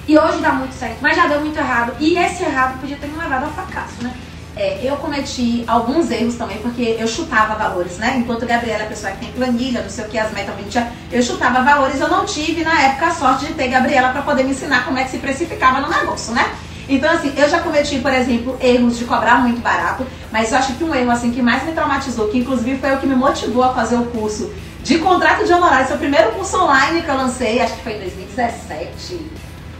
E 0.06 0.18
hoje 0.18 0.38
dá 0.38 0.52
muito 0.52 0.72
certo, 0.72 0.98
mas 1.02 1.16
já 1.16 1.26
deu 1.26 1.40
muito 1.40 1.58
errado. 1.58 1.94
E 2.00 2.16
esse 2.16 2.42
errado 2.42 2.80
podia 2.80 2.96
ter 2.96 3.08
me 3.08 3.18
levado 3.18 3.44
ao 3.44 3.50
fracasso, 3.50 4.02
né? 4.02 4.14
É, 4.58 4.80
eu 4.82 4.96
cometi 4.96 5.62
alguns 5.68 6.10
erros 6.10 6.34
também, 6.34 6.58
porque 6.58 6.96
eu 6.98 7.06
chutava 7.06 7.54
valores, 7.54 7.96
né? 7.96 8.16
Enquanto 8.18 8.42
a 8.42 8.46
Gabriela 8.46 8.82
é 8.82 8.86
a 8.86 8.88
pessoa 8.88 9.12
que 9.12 9.20
tem 9.20 9.30
planilha, 9.30 9.82
não 9.82 9.88
sei 9.88 10.04
o 10.04 10.08
que, 10.08 10.18
as 10.18 10.32
metas 10.32 10.52
20, 10.56 10.84
eu 11.12 11.22
chutava 11.22 11.62
valores. 11.62 12.00
Eu 12.00 12.08
não 12.08 12.26
tive, 12.26 12.64
na 12.64 12.82
época, 12.82 13.06
a 13.06 13.10
sorte 13.12 13.46
de 13.46 13.54
ter 13.54 13.68
Gabriela 13.68 14.08
para 14.08 14.22
poder 14.22 14.42
me 14.42 14.50
ensinar 14.50 14.84
como 14.84 14.98
é 14.98 15.04
que 15.04 15.12
se 15.12 15.18
precificava 15.18 15.80
no 15.80 15.88
negócio, 15.88 16.34
né? 16.34 16.44
Então, 16.88 17.08
assim, 17.08 17.32
eu 17.36 17.48
já 17.48 17.60
cometi, 17.60 18.00
por 18.00 18.12
exemplo, 18.12 18.58
erros 18.60 18.98
de 18.98 19.04
cobrar 19.04 19.36
muito 19.42 19.60
barato, 19.60 20.04
mas 20.32 20.50
eu 20.50 20.58
acho 20.58 20.72
que 20.72 20.82
um 20.82 20.92
erro, 20.92 21.12
assim, 21.12 21.30
que 21.30 21.40
mais 21.40 21.62
me 21.62 21.70
traumatizou, 21.70 22.26
que 22.26 22.38
inclusive 22.38 22.78
foi 22.78 22.92
o 22.94 22.98
que 22.98 23.06
me 23.06 23.14
motivou 23.14 23.62
a 23.62 23.72
fazer 23.72 23.94
o 23.94 24.06
curso 24.06 24.52
de 24.82 24.98
contrato 24.98 25.44
de 25.44 25.52
honorários, 25.52 25.86
foi 25.86 25.98
o 25.98 26.00
primeiro 26.00 26.32
curso 26.32 26.56
online 26.60 27.02
que 27.02 27.08
eu 27.08 27.16
lancei, 27.16 27.60
acho 27.60 27.74
que 27.74 27.82
foi 27.82 27.92
em 27.92 28.00
2017, 28.00 29.20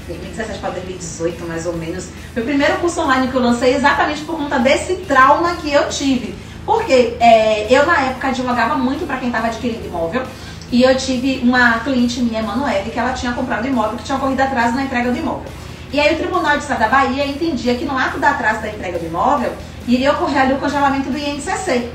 2017 0.08 0.58
para 0.58 0.70
2018, 0.70 1.46
mais 1.46 1.66
ou 1.66 1.74
menos. 1.74 2.08
O 2.36 2.40
primeiro 2.40 2.78
curso 2.78 3.00
online 3.00 3.28
que 3.28 3.34
eu 3.34 3.42
lancei 3.42 3.74
exatamente 3.74 4.22
por 4.22 4.36
conta 4.36 4.58
desse 4.58 4.96
trauma 4.96 5.54
que 5.56 5.72
eu 5.72 5.88
tive. 5.88 6.34
Porque 6.64 7.16
é, 7.20 7.66
eu, 7.70 7.86
na 7.86 7.98
época, 8.06 8.28
advogava 8.28 8.74
muito 8.74 9.06
para 9.06 9.18
quem 9.18 9.28
estava 9.28 9.46
adquirindo 9.46 9.86
imóvel. 9.86 10.22
E 10.70 10.82
eu 10.82 10.94
tive 10.96 11.40
uma 11.42 11.78
cliente 11.80 12.20
minha, 12.20 12.40
Emanuele, 12.40 12.90
que 12.90 12.98
ela 12.98 13.12
tinha 13.12 13.32
comprado 13.32 13.66
imóvel, 13.66 13.96
que 13.96 14.04
tinha 14.04 14.18
corrido 14.18 14.40
atrás 14.40 14.74
na 14.74 14.82
entrega 14.82 15.10
do 15.10 15.16
imóvel. 15.16 15.50
E 15.90 15.98
aí 15.98 16.14
o 16.14 16.18
Tribunal 16.18 16.58
de 16.58 16.62
Estado 16.62 16.80
da 16.80 16.88
Bahia 16.88 17.26
entendia 17.26 17.74
que 17.74 17.86
no 17.86 17.96
ato 17.96 18.18
da 18.18 18.30
atraso 18.30 18.60
da 18.60 18.68
entrega 18.68 18.98
do 18.98 19.06
imóvel, 19.06 19.52
iria 19.86 20.12
ocorrer 20.12 20.42
ali 20.42 20.52
o 20.52 20.58
congelamento 20.58 21.08
do 21.08 21.16
INCC. 21.16 21.90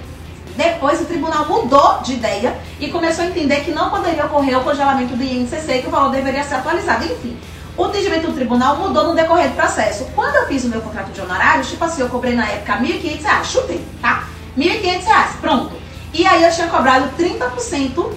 Depois 0.56 1.02
o 1.02 1.06
tribunal 1.06 1.48
mudou 1.48 2.02
de 2.02 2.14
ideia 2.14 2.56
e 2.80 2.88
começou 2.90 3.26
a 3.26 3.28
entender 3.28 3.62
que 3.62 3.72
não 3.72 3.90
poderia 3.90 4.26
ocorrer 4.26 4.58
o 4.58 4.64
congelamento 4.64 5.16
do 5.16 5.24
INCC, 5.24 5.82
que 5.82 5.88
o 5.88 5.92
valor 5.92 6.12
deveria 6.12 6.44
ser 6.44 6.56
atualizado. 6.56 7.06
Enfim, 7.06 7.38
o 7.76 7.88
entendimento 7.88 8.28
do 8.28 8.34
tribunal 8.34 8.78
mudou 8.78 9.08
no 9.08 9.16
decorrer 9.16 9.50
do 9.50 9.56
processo. 9.56 10.06
Quando 10.16 10.36
eu 10.36 10.48
fiz 10.48 10.64
o 10.64 10.70
meu 10.70 10.82
contrato 10.82 11.12
de 11.12 11.22
honorários, 11.22 11.70
tipo 11.70 11.84
assim, 11.84 12.02
eu 12.02 12.10
cobrei 12.10 12.36
na 12.36 12.46
época 12.46 12.76
R$ 12.76 12.88
1.500, 12.88 13.46
chutei, 13.46 13.84
tá? 14.02 14.28
R$ 14.56 14.64
1.500, 14.64 15.40
pronto. 15.42 15.76
E 16.14 16.26
aí 16.26 16.44
eu 16.44 16.52
tinha 16.52 16.68
cobrado 16.68 17.10
30% 17.18 18.12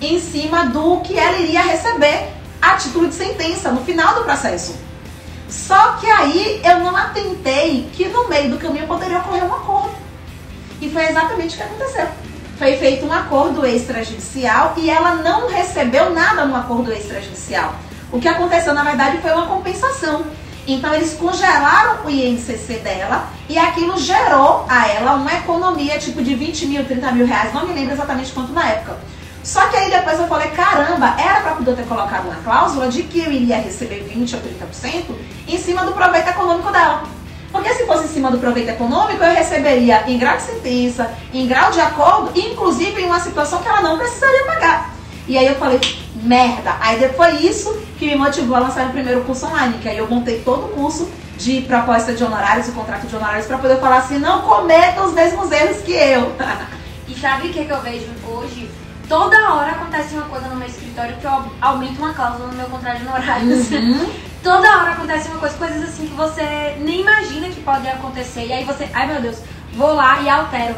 em 0.00 0.20
cima 0.20 0.66
do 0.66 1.00
que 1.00 1.18
ela 1.18 1.36
iria 1.38 1.62
receber 1.62 2.28
a 2.60 2.76
título 2.76 3.08
de 3.08 3.14
sentença 3.14 3.72
no 3.72 3.84
final 3.84 4.14
do 4.14 4.22
processo. 4.22 4.76
Só 5.48 5.94
que 5.94 6.06
aí 6.06 6.62
eu 6.64 6.78
não 6.78 6.96
atentei 6.96 7.90
que 7.92 8.08
no 8.08 8.28
meio 8.28 8.50
do 8.50 8.58
caminho 8.58 8.86
poderia 8.86 9.18
ocorrer 9.18 9.44
um 9.44 9.54
acordo. 9.54 9.94
E 10.80 10.88
foi 10.88 11.08
exatamente 11.08 11.54
o 11.54 11.56
que 11.58 11.62
aconteceu. 11.62 12.06
Foi 12.56 12.76
feito 12.76 13.04
um 13.04 13.12
acordo 13.12 13.66
extrajudicial 13.66 14.74
e 14.76 14.88
ela 14.88 15.16
não 15.16 15.48
recebeu 15.48 16.10
nada 16.10 16.44
no 16.46 16.54
acordo 16.54 16.92
extrajudicial. 16.92 17.74
O 18.12 18.20
que 18.20 18.28
aconteceu, 18.28 18.74
na 18.74 18.84
verdade, 18.84 19.18
foi 19.18 19.32
uma 19.32 19.46
compensação. 19.46 20.26
Então, 20.66 20.94
eles 20.94 21.14
congelaram 21.14 22.04
o 22.04 22.10
INCC 22.10 22.80
dela 22.84 23.26
e 23.48 23.58
aquilo 23.58 23.98
gerou 23.98 24.66
a 24.68 24.86
ela 24.86 25.14
uma 25.14 25.32
economia 25.32 25.98
tipo 25.98 26.22
de 26.22 26.34
20 26.34 26.66
mil, 26.66 26.84
30 26.84 27.10
mil 27.12 27.26
reais, 27.26 27.52
não 27.54 27.66
me 27.66 27.72
lembro 27.72 27.94
exatamente 27.94 28.30
quanto 28.32 28.52
na 28.52 28.68
época. 28.68 28.98
Só 29.42 29.66
que 29.68 29.76
aí 29.76 29.90
depois 29.90 30.20
eu 30.20 30.28
falei, 30.28 30.50
caramba, 30.50 31.16
era 31.18 31.40
para 31.40 31.52
poder 31.52 31.74
ter 31.74 31.84
colocado 31.86 32.26
uma 32.26 32.36
cláusula 32.36 32.88
de 32.88 33.02
que 33.02 33.18
eu 33.18 33.32
iria 33.32 33.56
receber 33.56 34.04
20 34.08 34.36
ou 34.36 34.42
30% 34.42 35.04
em 35.48 35.58
cima 35.58 35.84
do 35.84 35.92
proveito 35.92 36.28
econômico 36.28 36.70
dela. 36.70 37.02
Porque 37.50 37.74
se 37.74 37.84
fosse 37.84 38.04
em 38.04 38.08
cima 38.08 38.30
do 38.30 38.38
proveito 38.38 38.68
econômico, 38.68 39.22
eu 39.24 39.34
receberia 39.34 40.04
em 40.06 40.16
grau 40.16 40.36
de 40.36 40.42
sentença, 40.42 41.10
em 41.34 41.46
grau 41.46 41.72
de 41.72 41.80
acordo, 41.80 42.30
inclusive 42.38 43.02
em 43.02 43.06
uma 43.06 43.18
situação 43.18 43.60
que 43.60 43.68
ela 43.68 43.80
não 43.80 43.98
precisaria 43.98 44.44
pagar. 44.44 44.94
E 45.26 45.36
aí 45.36 45.46
eu 45.46 45.56
falei, 45.56 45.80
merda. 46.14 46.76
Aí 46.80 47.08
foi 47.10 47.36
isso 47.36 47.81
que 48.02 48.08
me 48.08 48.16
motivou 48.16 48.56
a 48.56 48.60
lançar 48.60 48.88
o 48.88 48.90
primeiro 48.90 49.22
curso 49.22 49.46
online, 49.46 49.78
que 49.78 49.88
aí 49.88 49.98
eu 49.98 50.08
montei 50.10 50.40
todo 50.40 50.66
o 50.66 50.68
curso 50.70 51.08
de 51.38 51.60
proposta 51.60 52.12
de 52.12 52.24
honorários 52.24 52.66
e 52.66 52.72
contrato 52.72 53.06
de 53.06 53.14
honorários 53.14 53.46
para 53.46 53.58
poder 53.58 53.78
falar 53.78 53.98
assim, 53.98 54.18
não 54.18 54.42
cometa 54.42 55.02
os 55.04 55.12
mesmos 55.12 55.52
erros 55.52 55.82
que 55.82 55.92
eu. 55.92 56.34
e 57.06 57.14
sabe 57.14 57.46
o 57.46 57.52
que, 57.52 57.64
que 57.64 57.72
eu 57.72 57.80
vejo 57.80 58.08
hoje? 58.26 58.68
toda 59.08 59.54
hora 59.54 59.72
acontece 59.72 60.14
uma 60.14 60.24
coisa 60.24 60.48
no 60.48 60.56
meu 60.56 60.66
escritório 60.66 61.16
que 61.16 61.26
eu 61.26 61.44
aumento 61.60 61.98
uma 61.98 62.14
cláusula 62.14 62.48
no 62.48 62.54
meu 62.54 62.66
contrato 62.66 62.98
de 62.98 63.06
honorários. 63.06 63.70
Uhum. 63.70 64.10
toda 64.42 64.78
hora 64.78 64.92
acontece 64.92 65.28
uma 65.28 65.38
coisa, 65.38 65.56
coisas 65.56 65.82
assim 65.82 66.06
que 66.06 66.14
você 66.14 66.76
nem 66.80 67.02
imagina 67.02 67.48
que 67.50 67.60
podem 67.60 67.92
acontecer. 67.92 68.46
E 68.46 68.52
aí 68.52 68.64
você, 68.64 68.88
ai 68.92 69.06
meu 69.06 69.20
Deus, 69.20 69.38
vou 69.74 69.92
lá 69.94 70.20
e 70.22 70.28
altero. 70.28 70.76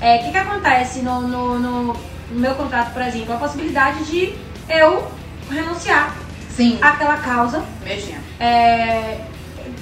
É, 0.00 0.16
O 0.16 0.24
que, 0.24 0.32
que 0.32 0.36
acontece 0.36 0.98
no, 1.00 1.22
no, 1.22 1.58
no, 1.58 1.82
no 1.92 2.40
meu 2.40 2.54
contrato, 2.54 2.92
por 2.92 3.02
exemplo? 3.02 3.34
A 3.34 3.38
possibilidade 3.38 4.04
de 4.04 4.34
eu 4.68 5.06
renunciar 5.48 6.25
Sim. 6.56 6.78
àquela 6.80 7.18
causa. 7.18 7.62
Beijinho. 7.84 8.18
É, 8.40 9.20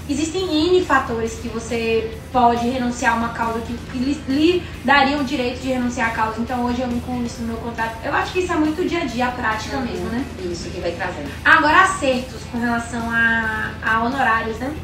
existem 0.09 0.43
N 0.69 0.85
fatores 0.85 1.39
que 1.41 1.49
você 1.49 2.19
pode 2.33 2.69
renunciar 2.69 3.15
a 3.15 3.17
uma 3.17 3.29
causa 3.31 3.61
que, 3.61 3.75
que 3.93 3.99
lhe, 3.99 4.15
lhe 4.29 4.63
daria 4.85 5.17
o 5.19 5.25
direito 5.25 5.61
de 5.61 5.69
renunciar 5.69 6.09
à 6.09 6.13
causa. 6.13 6.41
Então 6.41 6.65
hoje 6.65 6.83
eu 6.83 6.89
incluo 6.89 7.25
isso 7.25 7.43
no 7.43 7.49
meu 7.49 7.57
contrato. 7.59 7.97
Eu 8.05 8.13
acho 8.15 8.33
que 8.33 8.41
isso 8.41 8.53
é 8.53 8.57
muito 8.57 8.87
dia 8.87 9.03
a 9.03 9.05
dia, 9.05 9.29
a 9.29 9.31
prática 9.31 9.79
mesmo, 9.79 10.07
né? 10.07 10.25
Isso 10.45 10.69
que 10.71 10.81
vai 10.81 10.93
trazendo. 10.93 11.31
Agora, 11.45 11.83
acertos 11.83 12.43
com 12.51 12.59
relação 12.59 13.09
a, 13.11 13.71
a 13.85 14.03
honorários, 14.03 14.59
né? 14.59 14.75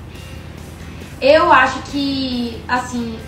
Eu 1.20 1.52
acho 1.52 1.78
que, 1.90 2.62
assim, 2.66 3.18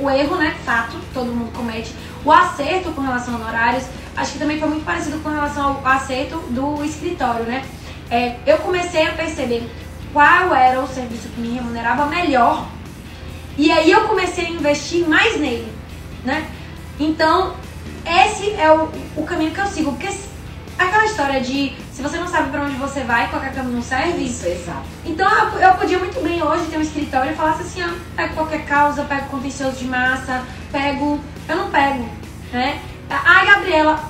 o 0.00 0.10
erro, 0.10 0.36
né? 0.36 0.56
Fato, 0.64 0.96
todo 1.14 1.26
mundo 1.26 1.52
comete. 1.52 1.94
O 2.24 2.32
acerto 2.32 2.90
com 2.90 3.00
relação 3.00 3.34
a 3.34 3.36
honorários, 3.36 3.84
acho 4.16 4.32
que 4.32 4.38
também 4.40 4.58
foi 4.58 4.68
muito 4.68 4.84
parecido 4.84 5.20
com 5.20 5.28
relação 5.28 5.80
ao 5.84 5.86
acerto 5.86 6.38
do 6.50 6.84
escritório, 6.84 7.44
né? 7.44 7.64
É, 8.10 8.36
eu 8.46 8.58
comecei 8.58 9.06
a 9.06 9.12
perceber 9.12 9.68
qual 10.12 10.54
era 10.54 10.80
o 10.80 10.88
serviço 10.88 11.28
que 11.28 11.40
me 11.40 11.54
remunerava 11.54 12.06
melhor. 12.06 12.66
E 13.56 13.70
aí 13.70 13.90
eu 13.90 14.02
comecei 14.08 14.46
a 14.46 14.50
investir 14.50 15.06
mais 15.06 15.38
nele, 15.38 15.72
né? 16.24 16.46
Então, 16.98 17.54
esse 18.06 18.52
é 18.54 18.70
o, 18.72 18.88
o 19.16 19.24
caminho 19.24 19.50
que 19.50 19.60
eu 19.60 19.66
sigo. 19.66 19.92
Porque 19.92 20.08
aquela 20.78 21.04
história 21.04 21.40
de 21.40 21.74
se 21.98 22.02
você 22.02 22.16
não 22.16 22.28
sabe 22.28 22.50
pra 22.50 22.62
onde 22.62 22.76
você 22.76 23.00
vai, 23.00 23.28
qualquer 23.28 23.52
caminho 23.52 23.82
serve. 23.82 24.22
Isso, 24.22 24.46
exato. 24.46 24.84
Então 25.04 25.28
eu, 25.28 25.58
eu 25.58 25.74
podia 25.74 25.98
muito 25.98 26.22
bem 26.22 26.40
hoje 26.40 26.66
ter 26.66 26.78
um 26.78 26.80
escritório 26.80 27.32
e 27.32 27.34
falasse 27.34 27.62
assim, 27.62 27.82
ah, 27.82 27.92
pego 28.14 28.34
qualquer 28.34 28.64
causa, 28.66 29.02
pego 29.02 29.26
contencioso 29.26 29.78
de 29.78 29.86
massa, 29.86 30.44
pego. 30.70 31.18
Eu 31.48 31.56
não 31.56 31.70
pego, 31.72 32.08
né? 32.52 32.80
Ai, 33.10 33.46
Gabriela, 33.46 34.00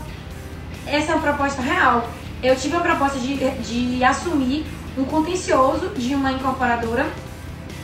essa 0.86 1.12
é 1.12 1.14
uma 1.14 1.22
proposta 1.22 1.62
real. 1.62 2.06
Eu 2.42 2.54
tive 2.56 2.76
a 2.76 2.80
proposta 2.80 3.18
de, 3.18 3.34
de 3.36 4.04
assumir 4.04 4.66
um 4.96 5.04
contencioso 5.04 5.88
de 5.96 6.14
uma 6.14 6.32
incorporadora 6.32 7.06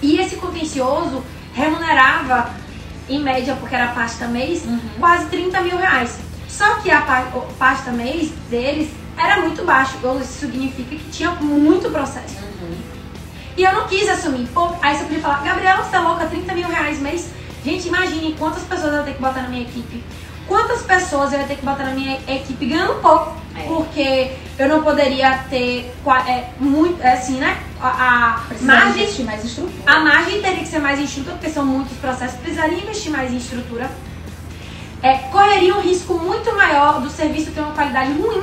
e 0.03 0.19
esse 0.19 0.37
contencioso 0.37 1.25
remunerava, 1.55 2.51
em 3.09 3.21
média, 3.23 3.57
porque 3.61 3.75
era 3.75 3.89
pasta 3.89 4.27
mês, 4.27 4.65
Uhum. 4.65 4.81
quase 4.99 5.27
30 5.27 5.61
mil 5.61 5.77
reais. 5.77 6.19
Só 6.49 6.77
que 6.77 6.91
a 6.91 7.03
pasta 7.59 7.91
mês 7.91 8.31
deles 8.49 8.91
era 9.17 9.41
muito 9.43 9.65
baixo, 9.65 9.99
ou 10.03 10.21
isso 10.21 10.41
significa 10.41 10.97
que 10.97 11.11
tinha 11.11 11.31
muito 11.33 11.91
processo. 11.91 12.37
Uhum. 12.43 12.77
E 13.57 13.63
eu 13.63 13.73
não 13.73 13.87
quis 13.87 14.09
assumir. 14.09 14.49
Pô, 14.49 14.71
aí 14.83 14.97
você 14.97 15.05
podia 15.05 15.21
falar, 15.21 15.43
Gabriela, 15.45 15.83
você 15.83 15.91
tá 15.91 16.01
louca, 16.01 16.27
30 16.27 16.55
mil 16.55 16.69
reais 16.69 16.99
mês? 17.01 17.31
Gente, 17.65 17.89
imagine 17.89 18.35
quantas 18.39 18.63
pessoas 18.65 18.93
eu 18.95 19.05
ter 19.05 19.15
que 19.15 19.23
botar 19.23 19.43
na 19.43 19.49
minha 19.49 19.63
equipe. 19.63 20.03
Quantas 20.47 20.83
pessoas 20.83 21.33
eu 21.33 21.41
ia 21.41 21.47
ter 21.47 21.57
que 21.57 21.65
botar 21.65 21.85
na 21.85 21.95
minha 21.95 22.19
equipe 22.29 22.67
ganhando 22.67 23.01
pouco. 23.01 23.45
É. 23.57 23.63
Porque 23.63 24.33
eu 24.59 24.69
não 24.69 24.83
poderia 24.83 25.39
ter 25.49 25.93
é, 26.27 26.49
muito, 26.59 27.01
é 27.03 27.13
assim, 27.13 27.39
né? 27.39 27.57
A, 27.81 27.89
a 27.89 28.41
margem 28.61 29.25
mais 29.25 29.45
em 29.45 29.47
estrutura. 29.47 29.73
a 29.87 30.01
margem 30.01 30.41
teria 30.41 30.59
que 30.59 30.69
ser 30.69 30.79
mais 30.79 30.99
enxuta, 30.99 31.33
porque 31.33 31.51
são 31.51 31.65
muitos 31.65 31.97
processos, 31.99 32.39
precisaria 32.41 32.79
investir 32.79 33.13
mais 33.13 33.33
em 33.33 33.37
estrutura. 33.37 33.91
É, 35.03 35.19
correria 35.31 35.77
um 35.77 35.81
risco 35.81 36.15
muito 36.15 36.55
maior 36.57 37.01
do 37.01 37.11
serviço 37.11 37.51
ter 37.51 37.61
uma 37.61 37.75
qualidade 37.75 38.13
ruim, 38.13 38.43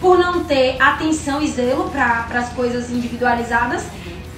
por 0.00 0.18
não 0.18 0.44
ter 0.44 0.80
atenção 0.80 1.40
e 1.40 1.48
zelo 1.48 1.90
para 1.90 2.26
as 2.38 2.50
coisas 2.50 2.90
individualizadas. 2.90 3.84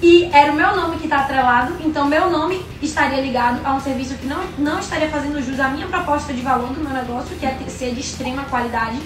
E 0.01 0.29
era 0.33 0.51
o 0.51 0.55
meu 0.55 0.75
nome 0.75 0.97
que 0.97 1.03
está 1.03 1.19
atrelado, 1.19 1.75
então 1.79 2.07
meu 2.07 2.29
nome 2.29 2.65
estaria 2.81 3.21
ligado 3.21 3.59
a 3.63 3.73
um 3.73 3.79
serviço 3.79 4.15
que 4.15 4.25
não, 4.25 4.41
não 4.57 4.79
estaria 4.79 5.07
fazendo 5.09 5.39
jus 5.43 5.59
à 5.59 5.67
minha 5.69 5.87
proposta 5.87 6.33
de 6.33 6.41
valor 6.41 6.69
do 6.69 6.79
meu 6.81 6.91
negócio, 6.91 7.35
que 7.35 7.45
é 7.45 7.55
ser 7.67 7.93
de 7.93 7.99
extrema 7.99 8.43
qualidade. 8.45 8.99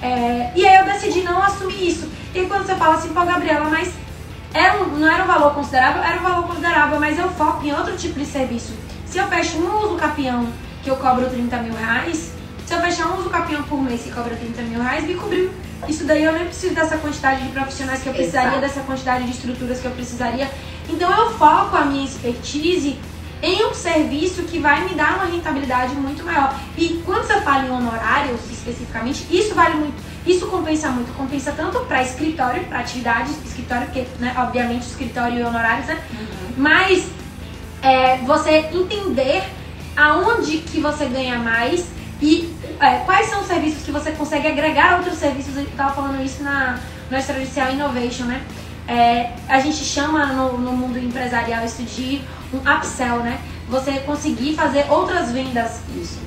É, 0.00 0.52
e 0.54 0.66
aí 0.66 0.76
eu 0.76 0.84
decidi 0.84 1.22
não 1.22 1.42
assumir 1.42 1.88
isso. 1.88 2.08
E 2.32 2.42
quando 2.46 2.64
você 2.64 2.76
fala 2.76 2.94
assim, 2.94 3.08
pô, 3.12 3.24
Gabriela, 3.24 3.68
mas 3.68 3.92
era 4.54 4.80
um- 4.82 4.98
não 4.98 5.08
era 5.08 5.24
um 5.24 5.26
valor 5.26 5.52
considerável, 5.52 6.02
era 6.02 6.20
um 6.20 6.22
valor 6.22 6.46
considerável, 6.46 7.00
mas 7.00 7.18
eu 7.18 7.28
foco 7.30 7.66
em 7.66 7.72
outro 7.72 7.96
tipo 7.96 8.18
de 8.18 8.24
serviço. 8.24 8.72
Se 9.06 9.18
eu 9.18 9.26
fecho 9.26 9.58
um 9.58 9.84
uso 9.84 9.96
capião 9.96 10.46
que 10.84 10.90
eu 10.90 10.96
cobro 10.96 11.28
30 11.28 11.56
mil 11.58 11.74
reais, 11.74 12.32
se 12.64 12.72
eu 12.72 12.80
fechar 12.80 13.08
um 13.08 13.18
uso 13.18 13.28
capião 13.30 13.64
por 13.64 13.82
mês 13.82 14.02
que 14.02 14.12
cobra 14.12 14.36
30 14.36 14.62
mil 14.62 14.80
reais, 14.80 15.04
me 15.04 15.14
cobriu. 15.14 15.50
Isso 15.88 16.04
daí 16.04 16.24
eu 16.24 16.32
nem 16.32 16.44
preciso 16.44 16.74
dessa 16.74 16.98
quantidade 16.98 17.42
de 17.42 17.48
profissionais 17.50 18.02
que 18.02 18.08
eu 18.08 18.14
precisaria, 18.14 18.48
Exato. 18.48 18.60
dessa 18.60 18.80
quantidade 18.80 19.24
de 19.24 19.30
estruturas 19.30 19.80
que 19.80 19.86
eu 19.86 19.92
precisaria. 19.92 20.50
Então 20.88 21.10
eu 21.10 21.30
foco 21.30 21.76
a 21.76 21.84
minha 21.84 22.04
expertise 22.04 22.98
em 23.42 23.64
um 23.64 23.74
serviço 23.74 24.42
que 24.42 24.58
vai 24.58 24.86
me 24.86 24.94
dar 24.94 25.14
uma 25.14 25.24
rentabilidade 25.24 25.94
muito 25.94 26.22
maior. 26.24 26.54
E 26.76 27.02
quando 27.06 27.24
você 27.24 27.40
fala 27.40 27.66
em 27.66 27.70
honorários 27.70 28.40
especificamente, 28.50 29.26
isso 29.30 29.54
vale 29.54 29.76
muito. 29.76 30.02
Isso 30.26 30.46
compensa 30.46 30.88
muito. 30.90 31.12
Compensa 31.14 31.52
tanto 31.52 31.80
para 31.80 32.02
escritório, 32.02 32.64
para 32.64 32.80
atividades, 32.80 33.32
escritório, 33.44 33.86
porque, 33.86 34.06
né, 34.18 34.34
obviamente, 34.36 34.82
escritório 34.82 35.38
e 35.38 35.42
honorários, 35.42 35.86
né? 35.86 36.02
Mas 36.56 37.06
é, 37.82 38.18
você 38.18 38.68
entender 38.72 39.42
aonde 39.96 40.58
que 40.58 40.80
você 40.80 41.06
ganha 41.06 41.38
mais 41.38 41.86
e 42.20 42.54
é, 42.80 42.98
quais 43.04 43.28
são 43.28 43.40
os 43.42 43.46
serviços 43.46 43.82
que 43.84 43.92
você 43.92 44.10
consegue 44.12 44.48
agregar 44.48 44.94
a 44.94 44.96
outros 44.96 45.18
serviços. 45.18 45.56
Eu 45.56 45.64
estava 45.64 45.94
falando 45.94 46.24
isso 46.24 46.42
na, 46.42 46.78
no 47.10 47.16
Extrajudicial 47.16 47.70
Innovation, 47.72 48.24
né? 48.24 48.42
É, 48.88 49.34
a 49.48 49.60
gente 49.60 49.84
chama 49.84 50.26
no, 50.26 50.58
no 50.58 50.72
mundo 50.72 50.98
empresarial 50.98 51.64
isso 51.64 51.82
de 51.82 52.22
um 52.52 52.58
upsell, 52.58 53.18
né? 53.18 53.38
Você 53.68 54.00
conseguir 54.00 54.54
fazer 54.54 54.86
outras 54.90 55.30
vendas. 55.30 55.80
Isso. 55.94 56.18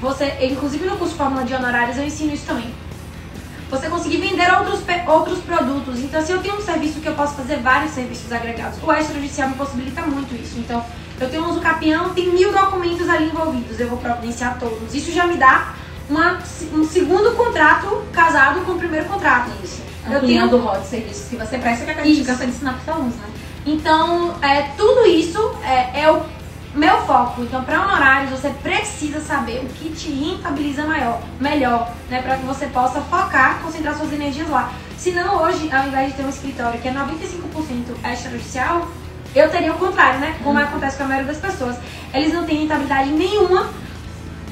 Você, 0.00 0.32
inclusive 0.42 0.84
no 0.84 0.96
curso 0.96 1.14
Fórmula 1.14 1.44
de 1.44 1.54
Honorários 1.54 1.96
eu 1.96 2.04
ensino 2.04 2.34
isso 2.34 2.46
também. 2.46 2.74
Você 3.70 3.88
conseguir 3.88 4.16
vender 4.16 4.52
outros, 4.52 4.82
outros 5.06 5.38
produtos. 5.40 6.00
Então, 6.00 6.20
se 6.20 6.32
eu 6.32 6.42
tenho 6.42 6.56
um 6.56 6.60
serviço 6.60 7.00
que 7.00 7.06
eu 7.06 7.14
posso 7.14 7.36
fazer 7.36 7.58
vários 7.58 7.92
serviços 7.92 8.32
agregados, 8.32 8.82
o 8.82 8.92
extrajudicial 8.92 9.50
me 9.50 9.54
possibilita 9.54 10.02
muito 10.02 10.34
isso. 10.34 10.58
Então, 10.58 10.84
eu 11.20 11.30
tenho 11.30 11.44
um 11.44 11.50
uso 11.50 11.60
capião, 11.60 12.12
tem 12.12 12.32
mil 12.32 12.50
documentos 12.50 13.08
ali 13.08 13.26
envolvidos, 13.26 13.78
eu 13.78 13.88
vou 13.88 13.98
providenciar 13.98 14.58
todos. 14.58 14.92
Isso 14.92 15.12
já 15.12 15.26
me 15.26 15.36
dá 15.36 15.74
uma, 16.10 16.38
um 16.74 16.84
segundo 16.84 17.34
contrato 17.36 18.02
casado 18.12 18.60
com 18.66 18.72
o 18.72 18.78
primeiro 18.78 19.06
contrato. 19.06 19.50
Isso. 19.62 19.80
Eu 20.10 20.20
tenho- 20.20 20.46
o 20.56 20.60
rol 20.60 20.80
de 20.80 20.86
serviços 20.86 21.28
que 21.28 21.36
você 21.36 21.56
presta, 21.58 21.84
que 21.84 21.90
é 21.90 22.02
a 22.02 22.04
gente 22.04 22.24
cansa 22.24 22.44
de 22.44 22.50
ensinar 22.50 22.78
para 22.84 22.94
alunos, 22.94 23.14
né? 23.14 23.26
Então, 23.64 24.34
é, 24.42 24.62
tudo 24.76 25.06
isso 25.06 25.38
é, 25.62 26.02
é 26.02 26.10
o 26.10 26.22
meu 26.74 26.98
foco. 27.02 27.42
Então, 27.42 27.62
para 27.62 27.82
honorários, 27.82 28.30
você 28.30 28.48
precisa 28.62 29.20
saber 29.20 29.60
o 29.64 29.68
que 29.68 29.90
te 29.90 30.10
rentabiliza 30.10 30.84
maior, 30.84 31.20
melhor, 31.38 31.92
né? 32.08 32.22
Para 32.22 32.36
que 32.38 32.44
você 32.46 32.66
possa 32.66 33.00
focar, 33.02 33.60
concentrar 33.62 33.94
suas 33.96 34.12
energias 34.12 34.48
lá. 34.48 34.72
Senão, 34.96 35.42
hoje, 35.42 35.70
ao 35.72 35.86
invés 35.86 36.08
de 36.08 36.14
ter 36.14 36.24
um 36.24 36.28
escritório 36.28 36.80
que 36.80 36.88
é 36.88 36.92
95% 36.92 37.94
extrajudicial, 38.12 38.88
eu 39.34 39.48
teria 39.50 39.72
o 39.72 39.78
contrário, 39.78 40.18
né? 40.20 40.36
Como 40.42 40.58
acontece 40.58 40.96
com 40.96 41.04
a 41.04 41.06
maioria 41.06 41.32
das 41.32 41.40
pessoas. 41.40 41.76
Eles 42.12 42.32
não 42.32 42.44
têm 42.44 42.60
rentabilidade 42.60 43.10
nenhuma 43.10 43.68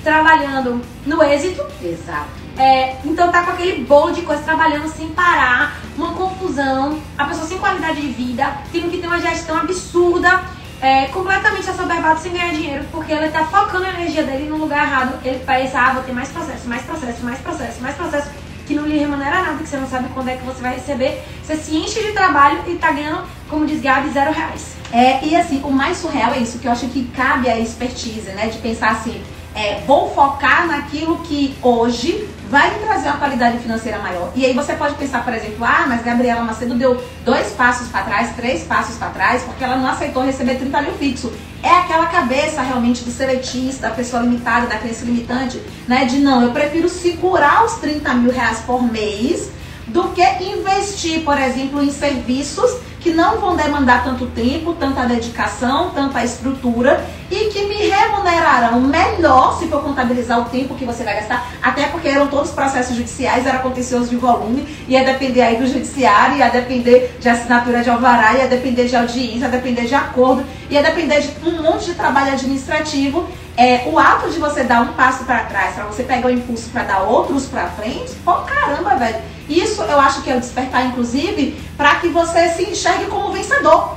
trabalhando 0.03 0.82
no 1.05 1.22
êxito 1.22 1.64
Exato. 1.82 2.28
é, 2.57 2.96
então 3.05 3.30
tá 3.30 3.42
com 3.42 3.51
aquele 3.53 3.84
bolo 3.84 4.12
de 4.12 4.22
coisa 4.22 4.42
trabalhando 4.42 4.88
sem 4.88 5.09
parar, 5.09 5.78
uma 5.96 6.12
confusão, 6.14 7.01
a 7.16 7.24
pessoa 7.24 7.46
sem 7.46 7.59
qualidade 7.59 8.01
de 8.01 8.09
vida, 8.09 8.53
tendo 8.72 8.90
que 8.90 8.99
ter 8.99 9.07
uma 9.07 9.20
gestão 9.20 9.57
absurda, 9.57 10.42
é, 10.80 11.07
completamente 11.07 11.68
assoberbado 11.68 12.20
sem 12.20 12.32
ganhar 12.32 12.53
dinheiro, 12.53 12.84
porque 12.90 13.12
ele 13.12 13.28
tá 13.30 13.44
focando 13.44 13.84
a 13.84 13.90
energia 13.90 14.22
dele 14.22 14.49
no 14.49 14.57
lugar 14.57 14.86
errado. 14.86 15.18
Ele 15.24 15.40
pensa, 15.44 15.80
ah, 15.80 15.92
vou 15.94 16.03
ter 16.05 16.12
mais 16.12 16.28
processo, 16.28 16.68
mais 16.68 16.82
processo, 16.82 17.24
mais 17.24 17.38
processo, 17.40 17.80
mais 17.82 17.96
processo, 17.96 18.30
que 18.66 18.74
não 18.74 18.86
lhe 18.86 18.99
remunera 18.99 19.42
nada, 19.42 19.59
que 19.59 19.66
você 19.66 19.76
não 19.76 19.88
sabe 19.88 20.09
quando 20.11 20.28
é 20.28 20.36
que 20.36 20.44
você 20.44 20.61
vai 20.61 20.74
receber. 20.74 21.22
Você 21.42 21.57
se 21.57 21.76
enche 21.76 22.01
de 22.01 22.12
trabalho 22.12 22.62
e 22.66 22.76
tá 22.76 22.92
ganhando, 22.92 23.26
como 23.49 23.66
diz 23.66 23.80
Gabi, 23.80 24.11
zero 24.11 24.32
reais. 24.32 24.76
É, 24.92 25.24
e 25.24 25.34
assim, 25.34 25.61
o 25.64 25.70
mais 25.70 25.96
surreal 25.96 26.32
é 26.32 26.38
isso, 26.38 26.59
que 26.59 26.66
eu 26.66 26.72
acho 26.72 26.86
que 26.88 27.09
cabe 27.09 27.49
a 27.49 27.59
expertise, 27.59 28.30
né? 28.30 28.46
De 28.46 28.59
pensar 28.59 28.90
assim, 28.90 29.22
é, 29.59 29.83
vou 29.85 30.15
focar 30.15 30.69
naquilo 30.69 31.19
que 31.19 31.57
hoje 31.61 32.29
vai 32.49 32.73
me 32.73 32.87
trazer 32.87 33.09
uma 33.09 33.19
qualidade 33.19 33.59
financeira 33.59 33.99
maior. 33.99 34.31
E 34.37 34.47
aí 34.47 34.55
você 34.55 34.75
pode 34.75 34.95
pensar, 34.95 35.25
por 35.25 35.35
exemplo, 35.35 35.65
ah, 35.65 35.85
mas 35.89 36.05
Gabriela 36.05 36.43
Macedo 36.43 36.77
deu 36.77 37.03
dois 37.25 37.49
passos 37.51 37.89
para 37.89 38.05
trás, 38.05 38.37
três 38.37 38.63
passos 38.63 38.97
para 38.97 39.09
trás, 39.09 39.43
porque 39.43 39.65
ela 39.65 39.77
não 39.77 39.89
aceitou 39.89 40.25
receber 40.25 40.55
30 40.55 40.83
mil 40.83 40.93
fixo. 40.93 41.33
É 41.61 41.71
aquela 41.71 42.07
cabeça 42.07 42.63
realmente 42.63 43.03
do 43.03 43.11
seletista, 43.11 43.89
da 43.89 43.95
pessoa 43.95 44.23
limitada, 44.23 44.69
da 44.69 44.79
crença 44.79 45.05
limitante, 45.05 45.61
né? 45.89 46.05
De 46.05 46.19
não, 46.19 46.41
eu 46.41 46.53
prefiro 46.53 46.89
segurar 46.89 47.65
os 47.65 47.75
30 47.79 48.15
mil 48.15 48.31
reais 48.31 48.61
por 48.61 48.81
mês 48.81 49.51
do 49.89 50.09
que 50.09 50.22
investir, 50.45 51.24
por 51.24 51.39
exemplo, 51.39 51.82
em 51.82 51.91
serviços 51.91 52.89
que 53.01 53.12
não 53.12 53.39
vão 53.39 53.57
demandar 53.57 54.05
tanto 54.05 54.26
tempo, 54.26 54.74
tanta 54.74 55.07
dedicação, 55.07 55.91
tanta 55.91 56.24
estrutura 56.24 57.05
e 57.30 57.47
que 57.47 57.66
me 57.66 57.89
remunerarão 57.89 58.80
melhor 58.80 59.59
se 59.59 59.68
for 59.68 59.82
contabilizar 59.82 60.41
o 60.41 60.47
tempo 60.47 60.74
que 60.74 60.84
você 60.84 61.05
vai 61.05 61.14
gastar, 61.14 61.49
até 61.62 61.86
porque 61.86 62.09
eram 62.09 62.26
todos 62.26 62.51
processos 62.51 62.97
judiciais, 62.97 63.47
era 63.47 63.59
contencioso 63.59 64.09
de 64.09 64.16
volume, 64.16 64.66
ia 64.89 65.05
depender 65.05 65.43
aí 65.43 65.57
do 65.57 65.66
judiciário, 65.66 66.39
ia 66.39 66.49
depender 66.49 67.16
de 67.20 67.28
assinatura 67.28 67.82
de 67.82 67.91
alvará, 67.91 68.34
ia 68.34 68.49
depender 68.49 68.86
de 68.86 68.97
audiência, 68.97 69.45
ia 69.45 69.49
depender 69.49 69.86
de 69.86 69.95
acordo, 69.95 70.45
ia 70.68 70.82
depender 70.82 71.20
de 71.20 71.49
um 71.49 71.62
monte 71.62 71.86
de 71.86 71.95
trabalho 71.95 72.32
administrativo. 72.32 73.28
É, 73.57 73.89
o 73.91 73.99
ato 73.99 74.30
de 74.30 74.39
você 74.39 74.62
dar 74.62 74.82
um 74.82 74.93
passo 74.93 75.24
para 75.24 75.41
trás, 75.41 75.74
para 75.74 75.84
você 75.84 76.05
pegar 76.05 76.28
o 76.28 76.30
impulso 76.30 76.70
para 76.70 76.84
dar 76.84 77.01
outros 77.01 77.47
para 77.47 77.66
frente, 77.66 78.12
pô, 78.24 78.32
caramba, 78.34 78.95
velho 78.95 79.38
isso 79.49 79.82
eu 79.82 79.99
acho 79.99 80.22
que 80.22 80.30
é 80.30 80.36
o 80.36 80.40
despertar, 80.40 80.86
inclusive, 80.86 81.61
para 81.76 81.96
que 81.96 82.09
você 82.09 82.49
se 82.51 82.64
enxergue 82.64 83.07
como 83.07 83.32
vencedor. 83.32 83.96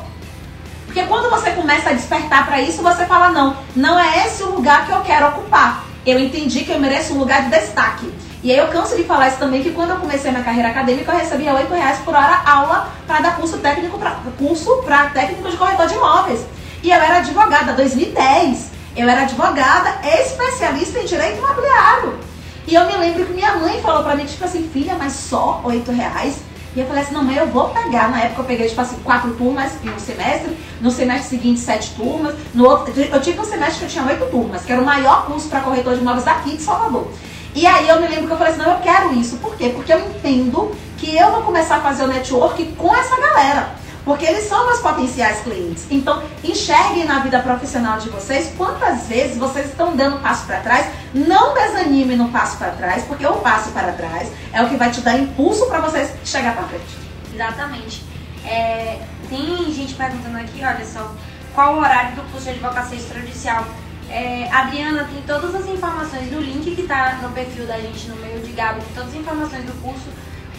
Porque 0.85 1.03
quando 1.03 1.29
você 1.29 1.51
começa 1.51 1.89
a 1.89 1.93
despertar 1.93 2.45
para 2.45 2.61
isso, 2.61 2.81
você 2.81 3.05
fala: 3.05 3.29
não, 3.29 3.57
não 3.75 3.99
é 3.99 4.25
esse 4.25 4.43
o 4.43 4.55
lugar 4.55 4.85
que 4.85 4.91
eu 4.91 5.01
quero 5.01 5.27
ocupar. 5.27 5.85
Eu 6.05 6.19
entendi 6.19 6.63
que 6.63 6.71
eu 6.71 6.79
mereço 6.79 7.13
um 7.13 7.19
lugar 7.19 7.43
de 7.43 7.49
destaque. 7.49 8.11
E 8.43 8.51
aí 8.51 8.57
eu 8.57 8.67
canso 8.69 8.95
de 8.95 9.03
falar 9.03 9.27
isso 9.27 9.37
também, 9.37 9.61
que 9.61 9.71
quando 9.71 9.91
eu 9.91 9.97
comecei 9.97 10.31
minha 10.31 10.43
carreira 10.43 10.69
acadêmica, 10.69 11.11
eu 11.11 11.17
recebia 11.19 11.53
8 11.53 11.71
reais 11.73 11.99
por 11.99 12.15
hora 12.15 12.41
aula 12.43 12.91
para 13.05 13.21
dar 13.21 13.35
curso 13.35 13.59
técnico 13.59 13.99
pra, 13.99 14.17
curso 14.37 14.77
para 14.77 15.09
técnico 15.11 15.47
de 15.47 15.57
corretor 15.57 15.87
de 15.87 15.93
imóveis. 15.93 16.41
E 16.81 16.89
eu 16.89 16.95
era 16.95 17.17
advogada, 17.17 17.73
2010. 17.73 18.71
Eu 18.95 19.07
era 19.07 19.21
advogada 19.21 19.99
especialista 20.03 20.99
em 20.99 21.05
direito 21.05 21.37
imobiliário. 21.37 22.19
E 22.67 22.75
eu 22.75 22.85
me 22.85 22.95
lembro 22.97 23.25
que 23.25 23.33
minha 23.33 23.55
mãe 23.57 23.81
falou 23.81 24.03
pra 24.03 24.15
mim, 24.15 24.25
tipo 24.25 24.43
assim, 24.45 24.69
filha, 24.71 24.95
mas 24.97 25.13
só 25.13 25.61
oito 25.63 25.91
reais? 25.91 26.37
E 26.75 26.79
eu 26.79 26.85
falei 26.85 27.03
assim, 27.03 27.13
não, 27.13 27.23
mãe, 27.23 27.35
eu 27.35 27.47
vou 27.47 27.69
pegar. 27.69 28.09
Na 28.09 28.21
época 28.21 28.41
eu 28.41 28.45
peguei, 28.45 28.67
tipo 28.67 28.79
assim, 28.79 28.97
quatro 29.03 29.31
turmas 29.33 29.73
em 29.83 29.89
um 29.89 29.99
semestre, 29.99 30.57
no 30.79 30.89
semestre 30.89 31.29
seguinte, 31.29 31.59
sete 31.59 31.91
turmas. 31.95 32.35
No 32.53 32.65
outro, 32.65 32.93
eu 32.97 33.21
tive 33.21 33.39
um 33.39 33.43
semestre 33.45 33.79
que 33.79 33.85
eu 33.85 33.89
tinha 33.89 34.05
oito 34.05 34.25
turmas, 34.31 34.63
que 34.63 34.71
era 34.71 34.81
o 34.81 34.85
maior 34.85 35.25
curso 35.25 35.49
para 35.49 35.61
corretor 35.61 35.95
de 35.95 36.01
imóveis 36.01 36.23
daqui 36.23 36.55
de 36.55 36.61
Salvador. 36.61 37.11
E 37.53 37.67
aí 37.67 37.89
eu 37.89 37.99
me 37.99 38.07
lembro 38.07 38.27
que 38.27 38.33
eu 38.33 38.37
falei 38.37 38.53
assim, 38.53 38.61
não, 38.61 38.71
eu 38.71 38.79
quero 38.79 39.13
isso. 39.13 39.35
Por 39.37 39.55
quê? 39.57 39.69
Porque 39.75 39.91
eu 39.91 39.99
entendo 39.99 40.71
que 40.97 41.17
eu 41.17 41.31
vou 41.31 41.41
começar 41.41 41.77
a 41.77 41.81
fazer 41.81 42.03
o 42.03 42.07
network 42.07 42.63
com 42.77 42.95
essa 42.95 43.19
galera. 43.19 43.75
Porque 44.03 44.25
eles 44.25 44.45
são 44.45 44.65
meus 44.65 44.79
potenciais 44.79 45.41
clientes. 45.41 45.85
Então, 45.89 46.23
enxerguem 46.43 47.05
na 47.05 47.19
vida 47.19 47.39
profissional 47.39 47.99
de 47.99 48.09
vocês 48.09 48.51
quantas 48.57 49.07
vezes 49.07 49.37
vocês 49.37 49.67
estão 49.67 49.95
dando 49.95 50.19
passo 50.21 50.45
para 50.47 50.59
trás. 50.59 50.87
Não 51.13 51.53
desanime 51.53 52.15
no 52.15 52.29
passo 52.29 52.57
para 52.57 52.71
trás, 52.71 53.03
porque 53.03 53.25
o 53.25 53.33
passo 53.33 53.69
para 53.71 53.91
trás 53.91 54.31
é 54.51 54.61
o 54.63 54.69
que 54.69 54.75
vai 54.75 54.89
te 54.89 55.01
dar 55.01 55.17
impulso 55.17 55.67
para 55.67 55.79
vocês 55.81 56.11
chegar 56.25 56.55
para 56.55 56.63
frente. 56.63 56.97
Exatamente. 57.33 58.03
É, 58.43 58.99
tem 59.29 59.71
gente 59.71 59.93
perguntando 59.93 60.37
aqui, 60.37 60.63
olha 60.63 60.85
só, 60.85 61.13
qual 61.53 61.75
o 61.75 61.79
horário 61.79 62.15
do 62.15 62.23
curso 62.31 62.45
de 62.45 62.51
advocacia 62.51 62.97
extrajudicial? 62.97 63.65
É, 64.09 64.49
Adriana 64.51 65.05
tem 65.05 65.21
todas 65.21 65.55
as 65.55 65.67
informações 65.67 66.29
no 66.31 66.41
link 66.41 66.75
que 66.75 66.81
está 66.81 67.19
no 67.21 67.29
perfil 67.29 67.65
da 67.65 67.79
gente 67.79 68.09
no 68.09 68.15
meio 68.17 68.41
de 68.41 68.51
Gabi, 68.51 68.81
tem 68.81 68.93
todas 68.93 69.09
as 69.09 69.15
informações 69.15 69.63
do 69.63 69.81
curso. 69.81 70.09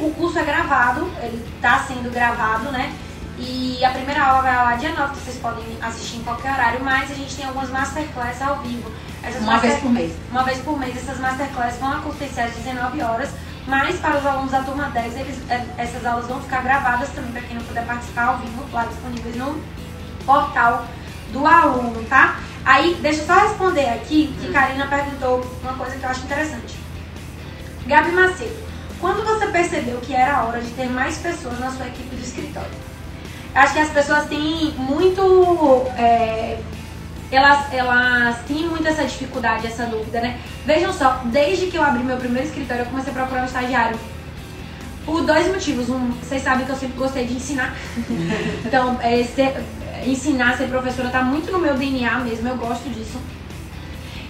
O 0.00 0.10
curso 0.10 0.38
é 0.38 0.44
gravado, 0.44 1.10
ele 1.22 1.44
está 1.54 1.80
sendo 1.80 2.10
gravado, 2.10 2.70
né? 2.70 2.94
E 3.44 3.84
a 3.84 3.90
primeira 3.90 4.22
aula 4.22 4.42
vai 4.42 4.54
lá 4.54 4.76
dia 4.76 4.92
9, 4.92 5.16
vocês 5.16 5.36
podem 5.38 5.64
assistir 5.82 6.18
em 6.18 6.22
qualquer 6.22 6.52
horário, 6.52 6.78
mas 6.84 7.10
a 7.10 7.14
gente 7.14 7.34
tem 7.34 7.44
algumas 7.44 7.70
masterclasses 7.70 8.40
ao 8.40 8.60
vivo. 8.60 8.88
Essas 9.20 9.42
uma 9.42 9.54
master... 9.54 9.70
vez 9.70 9.82
por 9.82 9.90
mês. 9.90 10.12
Uma 10.30 10.42
vez 10.44 10.58
por 10.60 10.78
mês, 10.78 10.96
essas 10.96 11.18
masterclasses 11.18 11.80
vão 11.80 11.92
acontecer 11.92 12.40
às 12.40 12.54
19 12.54 13.02
horas, 13.02 13.30
mas 13.66 13.98
para 13.98 14.18
os 14.18 14.24
alunos 14.24 14.52
da 14.52 14.62
turma 14.62 14.90
10, 14.90 15.16
eles, 15.16 15.50
é, 15.50 15.66
essas 15.76 16.06
aulas 16.06 16.28
vão 16.28 16.40
ficar 16.40 16.62
gravadas 16.62 17.08
também 17.08 17.32
para 17.32 17.42
quem 17.42 17.56
não 17.56 17.64
puder 17.64 17.84
participar 17.84 18.26
ao 18.26 18.38
vivo, 18.38 18.64
lá 18.72 18.84
disponíveis 18.84 19.34
no 19.34 19.60
portal 20.24 20.86
do 21.32 21.44
aluno, 21.44 22.04
tá? 22.04 22.38
Aí, 22.64 22.96
deixa 23.02 23.22
eu 23.22 23.26
só 23.26 23.34
responder 23.40 23.88
aqui, 23.88 24.32
que 24.40 24.52
Karina 24.52 24.86
perguntou 24.86 25.44
uma 25.62 25.74
coisa 25.74 25.96
que 25.96 26.04
eu 26.04 26.10
acho 26.10 26.22
interessante. 26.22 26.76
Gabi 27.86 28.12
Macedo, 28.12 28.56
quando 29.00 29.24
você 29.24 29.48
percebeu 29.48 30.00
que 30.00 30.14
era 30.14 30.36
a 30.36 30.44
hora 30.44 30.60
de 30.60 30.70
ter 30.70 30.88
mais 30.88 31.18
pessoas 31.18 31.58
na 31.58 31.72
sua 31.72 31.88
equipe 31.88 32.14
do 32.14 32.22
escritório? 32.22 32.91
Acho 33.54 33.72
que 33.74 33.78
as 33.80 33.90
pessoas 33.90 34.26
têm 34.26 34.72
muito. 34.78 35.22
É, 35.96 36.58
elas, 37.30 37.72
elas 37.72 38.38
têm 38.46 38.68
muito 38.68 38.86
essa 38.86 39.04
dificuldade, 39.04 39.66
essa 39.66 39.86
dúvida, 39.86 40.20
né? 40.20 40.38
Vejam 40.66 40.92
só, 40.92 41.22
desde 41.24 41.66
que 41.66 41.76
eu 41.76 41.82
abri 41.82 42.04
meu 42.04 42.18
primeiro 42.18 42.46
escritório, 42.46 42.82
eu 42.82 42.86
comecei 42.86 43.10
a 43.10 43.14
procurar 43.14 43.42
um 43.42 43.46
estagiário. 43.46 43.98
Por 45.04 45.22
dois 45.24 45.48
motivos. 45.48 45.88
Um, 45.88 46.10
vocês 46.12 46.42
sabem 46.42 46.64
que 46.64 46.70
eu 46.70 46.76
sempre 46.76 46.96
gostei 46.96 47.26
de 47.26 47.34
ensinar. 47.34 47.74
então, 48.64 48.98
é, 49.00 49.24
ser, 49.24 49.64
ensinar, 50.06 50.56
ser 50.56 50.68
professora, 50.68 51.08
tá 51.08 51.22
muito 51.22 51.50
no 51.50 51.58
meu 51.58 51.74
DNA 51.74 52.18
mesmo, 52.18 52.48
eu 52.48 52.56
gosto 52.56 52.88
disso. 52.90 53.18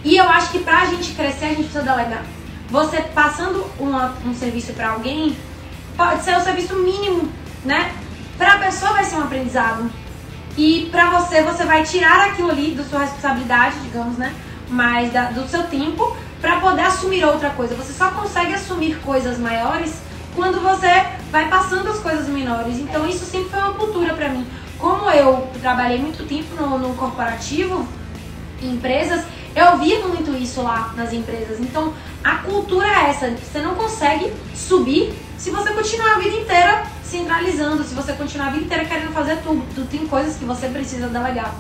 E 0.04 0.16
eu 0.16 0.28
acho 0.28 0.50
que 0.50 0.60
pra 0.60 0.86
gente 0.86 1.12
crescer, 1.12 1.46
a 1.46 1.48
gente 1.48 1.64
precisa 1.64 1.82
delegar. 1.82 2.24
Você 2.70 3.02
passando 3.02 3.66
uma, 3.78 4.14
um 4.24 4.34
serviço 4.34 4.72
para 4.72 4.90
alguém, 4.90 5.36
pode 5.96 6.22
ser 6.22 6.36
o 6.36 6.40
serviço 6.40 6.74
mínimo, 6.76 7.28
né? 7.64 7.92
Para 8.42 8.54
a 8.54 8.58
pessoa 8.58 8.94
vai 8.94 9.04
ser 9.04 9.14
um 9.14 9.22
aprendizado. 9.22 9.88
E 10.58 10.88
para 10.90 11.10
você, 11.10 11.42
você 11.42 11.64
vai 11.64 11.84
tirar 11.84 12.26
aquilo 12.26 12.50
ali 12.50 12.72
da 12.72 12.82
sua 12.82 12.98
responsabilidade, 13.02 13.78
digamos, 13.84 14.18
né? 14.18 14.34
Mas 14.68 15.12
da, 15.12 15.26
do 15.26 15.46
seu 15.48 15.62
tempo 15.68 16.16
para 16.40 16.58
poder 16.58 16.82
assumir 16.82 17.24
outra 17.24 17.50
coisa. 17.50 17.76
Você 17.76 17.92
só 17.92 18.10
consegue 18.10 18.52
assumir 18.52 18.96
coisas 18.96 19.38
maiores 19.38 19.94
quando 20.34 20.60
você 20.60 20.88
vai 21.30 21.48
passando 21.48 21.88
as 21.88 22.00
coisas 22.00 22.26
menores. 22.26 22.80
Então 22.80 23.08
isso 23.08 23.24
sempre 23.24 23.48
foi 23.48 23.60
uma 23.60 23.74
cultura 23.74 24.12
para 24.14 24.28
mim. 24.30 24.44
Como 24.76 25.08
eu 25.08 25.48
trabalhei 25.60 25.98
muito 25.98 26.26
tempo 26.26 26.56
no, 26.56 26.80
no 26.80 26.96
corporativo, 26.96 27.86
em 28.60 28.72
empresas, 28.72 29.24
eu 29.54 29.78
via 29.78 30.00
muito 30.00 30.32
isso 30.32 30.62
lá 30.62 30.92
nas 30.96 31.12
empresas. 31.12 31.60
Então 31.60 31.94
a 32.24 32.38
cultura 32.38 32.88
é 32.88 33.10
essa. 33.10 33.30
Você 33.30 33.60
não 33.60 33.76
consegue 33.76 34.32
subir 34.52 35.14
se 35.38 35.52
você 35.52 35.72
continuar 35.72 36.16
a 36.16 36.18
vida 36.18 36.38
inteira 36.38 36.82
centralizando, 37.12 37.84
se 37.84 37.94
você 37.94 38.14
continuar 38.14 38.46
a 38.46 38.50
vida 38.50 38.64
inteira 38.64 38.84
querendo 38.86 39.12
fazer 39.12 39.36
tudo, 39.42 39.62
tu 39.74 39.84
tem 39.84 40.06
coisas 40.06 40.36
que 40.36 40.44
você 40.44 40.68
precisa 40.68 41.08
delegar. 41.08 41.54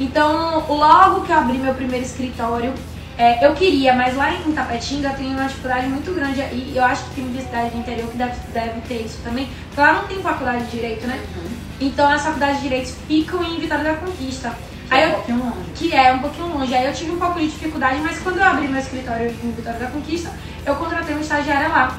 Então, 0.00 0.64
logo 0.68 1.20
que 1.22 1.32
eu 1.32 1.36
abri 1.36 1.58
meu 1.58 1.74
primeiro 1.74 2.04
escritório, 2.04 2.72
é, 3.18 3.46
eu 3.46 3.54
queria, 3.54 3.94
mas 3.94 4.14
lá 4.14 4.32
em 4.32 4.52
Tapetinga 4.52 5.10
tem 5.10 5.32
uma 5.32 5.46
dificuldade 5.46 5.86
muito 5.86 6.14
grande 6.14 6.40
e 6.52 6.72
eu 6.74 6.84
acho 6.84 7.04
que 7.04 7.14
tem 7.14 7.24
universidade 7.24 7.70
do 7.70 7.78
interior 7.78 8.10
que 8.10 8.16
deve, 8.16 8.34
deve 8.52 8.80
ter 8.82 9.06
isso 9.06 9.18
também. 9.22 9.48
Porque 9.68 9.80
lá 9.80 9.92
não 9.94 10.06
tem 10.06 10.20
faculdade 10.20 10.64
de 10.64 10.70
Direito, 10.72 11.06
né? 11.06 11.18
Uhum. 11.36 11.50
Então 11.80 12.10
as 12.10 12.22
faculdades 12.22 12.56
de 12.56 12.62
Direitos 12.64 12.94
ficam 13.06 13.42
em 13.42 13.58
Vitória 13.58 13.84
da 13.84 13.94
Conquista. 13.94 14.50
Que 14.88 14.94
Aí 14.94 15.02
é 15.02 15.06
um 15.06 15.10
eu, 15.10 15.14
pouquinho 15.16 15.38
longe. 15.38 15.70
Que 15.74 15.94
é 15.94 16.12
um 16.12 16.18
pouquinho 16.18 16.48
longe. 16.48 16.74
Aí 16.74 16.86
eu 16.86 16.92
tive 16.92 17.10
um 17.12 17.18
pouco 17.18 17.38
de 17.38 17.46
dificuldade, 17.46 18.00
mas 18.02 18.18
quando 18.18 18.36
eu 18.36 18.44
abri 18.44 18.68
meu 18.68 18.80
escritório 18.80 19.28
em 19.42 19.50
Vitória 19.52 19.80
da 19.80 19.86
Conquista, 19.86 20.30
eu 20.66 20.76
contratei 20.76 21.14
uma 21.14 21.22
estagiária 21.22 21.68
lá. 21.68 21.96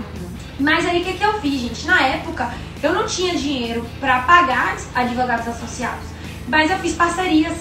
Mas 0.59 0.85
aí 0.85 1.01
o 1.01 1.05
que, 1.05 1.13
que 1.13 1.23
eu 1.23 1.39
fiz, 1.39 1.61
gente? 1.61 1.85
Na 1.85 2.01
época, 2.01 2.51
eu 2.81 2.93
não 2.93 3.05
tinha 3.05 3.35
dinheiro 3.35 3.85
para 3.99 4.19
pagar 4.21 4.77
advogados 4.95 5.47
associados, 5.47 6.05
mas 6.47 6.71
eu 6.71 6.77
fiz 6.79 6.93
parcerias. 6.93 7.55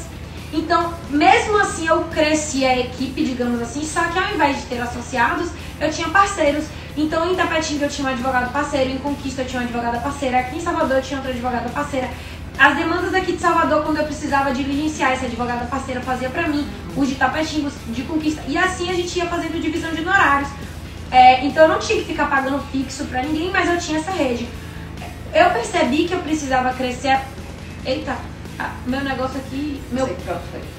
Então, 0.53 0.95
mesmo 1.11 1.59
assim, 1.59 1.87
eu 1.87 2.05
cresci 2.05 2.65
a 2.65 2.79
equipe, 2.79 3.25
digamos 3.25 3.61
assim, 3.61 3.85
só 3.85 4.01
que 4.05 4.19
ao 4.19 4.35
invés 4.35 4.57
de 4.57 4.63
ter 4.67 4.81
associados, 4.81 5.51
eu 5.81 5.91
tinha 5.91 6.09
parceiros. 6.09 6.65
Então, 6.97 7.31
em 7.31 7.35
Tapetinga 7.35 7.87
eu 7.87 7.91
tinha 7.91 8.09
um 8.09 8.11
advogado 8.11 8.51
parceiro, 8.53 8.91
em 8.91 8.99
Conquista 8.99 9.43
eu 9.43 9.47
tinha 9.47 9.61
uma 9.61 9.69
advogada 9.69 9.99
parceira, 9.99 10.39
aqui 10.39 10.57
em 10.57 10.61
Salvador 10.61 10.97
eu 10.97 11.03
tinha 11.03 11.19
outra 11.19 11.33
advogada 11.33 11.69
parceira. 11.69 12.09
As 12.59 12.75
demandas 12.75 13.13
aqui 13.13 13.33
de 13.33 13.39
Salvador, 13.39 13.83
quando 13.83 13.99
eu 13.99 14.05
precisava 14.05 14.51
diligenciar, 14.51 15.13
essa 15.13 15.27
advogada 15.27 15.67
parceira 15.67 16.01
fazia 16.01 16.31
para 16.31 16.49
mim, 16.49 16.67
os 16.97 17.07
de 17.07 17.17
Tapetinga, 17.17 17.71
de 17.89 18.03
Conquista. 18.05 18.43
E 18.49 18.57
assim 18.57 18.89
a 18.89 18.95
gente 18.95 19.19
ia 19.19 19.27
fazendo 19.27 19.61
divisão 19.61 19.91
de 19.93 20.01
honorários. 20.01 20.49
É, 21.11 21.45
então 21.45 21.65
eu 21.65 21.69
não 21.69 21.79
tinha 21.79 21.99
que 22.01 22.07
ficar 22.07 22.29
pagando 22.29 22.61
fixo 22.71 23.05
para 23.05 23.23
ninguém, 23.23 23.51
mas 23.51 23.69
eu 23.69 23.79
tinha 23.79 23.99
essa 23.99 24.11
rede. 24.11 24.49
Eu 25.33 25.51
percebi 25.51 26.07
que 26.07 26.15
eu 26.15 26.21
precisava 26.21 26.73
crescer. 26.73 27.21
Eita, 27.85 28.17
meu 28.87 29.01
negócio 29.03 29.39
aqui. 29.39 29.81
Meu... 29.91 30.09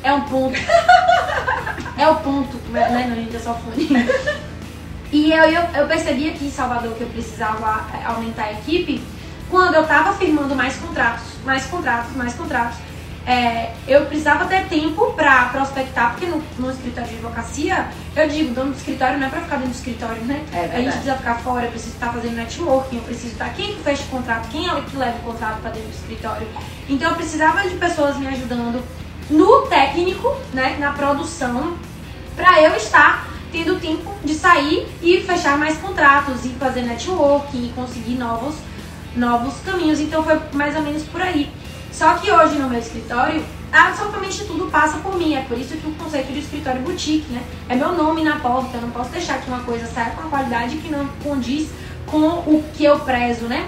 É 0.03 0.13
um 0.13 0.21
ponto. 0.21 0.57
é 1.97 2.07
o 2.07 2.15
ponto, 2.17 2.57
né? 2.71 3.07
Não, 3.07 3.15
gente, 3.15 3.35
é 3.35 3.39
só 3.39 3.53
fone. 3.53 3.87
E 5.11 5.31
eu, 5.31 5.43
eu, 5.45 5.61
eu 5.73 5.87
percebi 5.87 6.29
aqui 6.29 6.45
em 6.47 6.51
Salvador 6.51 6.93
que 6.95 7.01
eu 7.01 7.07
precisava 7.07 7.85
é, 7.93 8.05
aumentar 8.05 8.45
a 8.45 8.51
equipe 8.53 9.01
quando 9.49 9.75
eu 9.75 9.87
tava 9.87 10.13
firmando 10.13 10.53
mais 10.53 10.75
contratos, 10.75 11.23
mais 11.45 11.65
contratos, 11.65 12.13
mais 12.15 12.33
contratos 12.33 12.77
é, 13.27 13.73
eu 13.85 14.05
precisava 14.05 14.45
ter 14.45 14.69
tempo 14.69 15.11
para 15.11 15.49
prospectar, 15.49 16.11
porque 16.11 16.25
no, 16.27 16.41
no, 16.57 16.71
escritório 16.71 17.09
de 17.09 17.15
advocacia, 17.17 17.89
eu 18.15 18.29
digo, 18.29 18.53
dono 18.53 18.71
do 18.71 18.77
escritório 18.77 19.19
não 19.19 19.27
é 19.27 19.29
para 19.29 19.41
ficar 19.41 19.57
dentro 19.57 19.71
do 19.71 19.75
escritório, 19.75 20.21
né? 20.23 20.45
É 20.53 20.59
a 20.59 20.77
gente 20.77 20.91
precisa 20.91 21.15
ficar 21.15 21.35
fora, 21.39 21.65
eu 21.65 21.71
preciso 21.71 21.95
estar 21.95 22.13
fazendo 22.13 22.35
networking, 22.37 22.95
eu 22.95 23.03
preciso 23.03 23.33
estar. 23.33 23.53
Quem 23.53 23.75
que 23.75 23.83
fecha 23.83 24.03
o 24.03 24.07
contrato? 24.07 24.47
Quem 24.47 24.65
é 24.65 24.73
o 24.73 24.81
que 24.81 24.95
leva 24.95 25.17
o 25.17 25.21
contrato 25.23 25.59
para 25.59 25.71
dentro 25.71 25.89
do 25.89 25.95
escritório? 25.95 26.47
Então 26.87 27.09
eu 27.09 27.15
precisava 27.17 27.67
de 27.67 27.75
pessoas 27.75 28.15
me 28.15 28.27
ajudando 28.27 28.81
no 29.29 29.61
técnico, 29.63 30.33
né? 30.53 30.77
Na 30.79 30.93
produção, 30.93 31.77
para 32.33 32.61
eu 32.61 32.77
estar 32.77 33.27
tendo 33.51 33.77
tempo 33.77 34.09
de 34.23 34.35
sair 34.35 34.87
e 35.01 35.19
fechar 35.19 35.57
mais 35.57 35.77
contratos 35.79 36.45
e 36.45 36.49
fazer 36.51 36.83
networking 36.83 37.65
e 37.65 37.73
conseguir 37.75 38.15
novos, 38.15 38.55
novos 39.17 39.55
caminhos. 39.65 39.99
Então 39.99 40.23
foi 40.23 40.39
mais 40.53 40.77
ou 40.77 40.81
menos 40.81 41.03
por 41.03 41.21
aí. 41.21 41.51
Só 41.97 42.13
que 42.13 42.29
hoje 42.29 42.59
no 42.59 42.69
meu 42.69 42.79
escritório, 42.79 43.43
absolutamente 43.71 44.45
tudo 44.45 44.69
passa 44.69 44.99
por 44.99 45.17
mim. 45.17 45.33
É 45.33 45.41
por 45.41 45.57
isso 45.57 45.75
que 45.75 45.87
o 45.87 45.95
conceito 45.95 46.31
de 46.31 46.39
escritório 46.39 46.79
boutique, 46.81 47.25
né? 47.31 47.41
É 47.67 47.75
meu 47.75 47.91
nome 47.91 48.23
na 48.23 48.35
porta. 48.35 48.77
Eu 48.77 48.81
não 48.81 48.91
posso 48.91 49.09
deixar 49.09 49.41
que 49.41 49.47
uma 49.47 49.61
coisa 49.61 49.87
saia 49.87 50.11
com 50.11 50.21
uma 50.21 50.29
qualidade 50.29 50.77
que 50.77 50.91
não 50.91 51.07
condiz 51.23 51.69
com 52.05 52.19
o 52.19 52.63
que 52.75 52.85
eu 52.85 52.99
prezo, 52.99 53.45
né? 53.45 53.67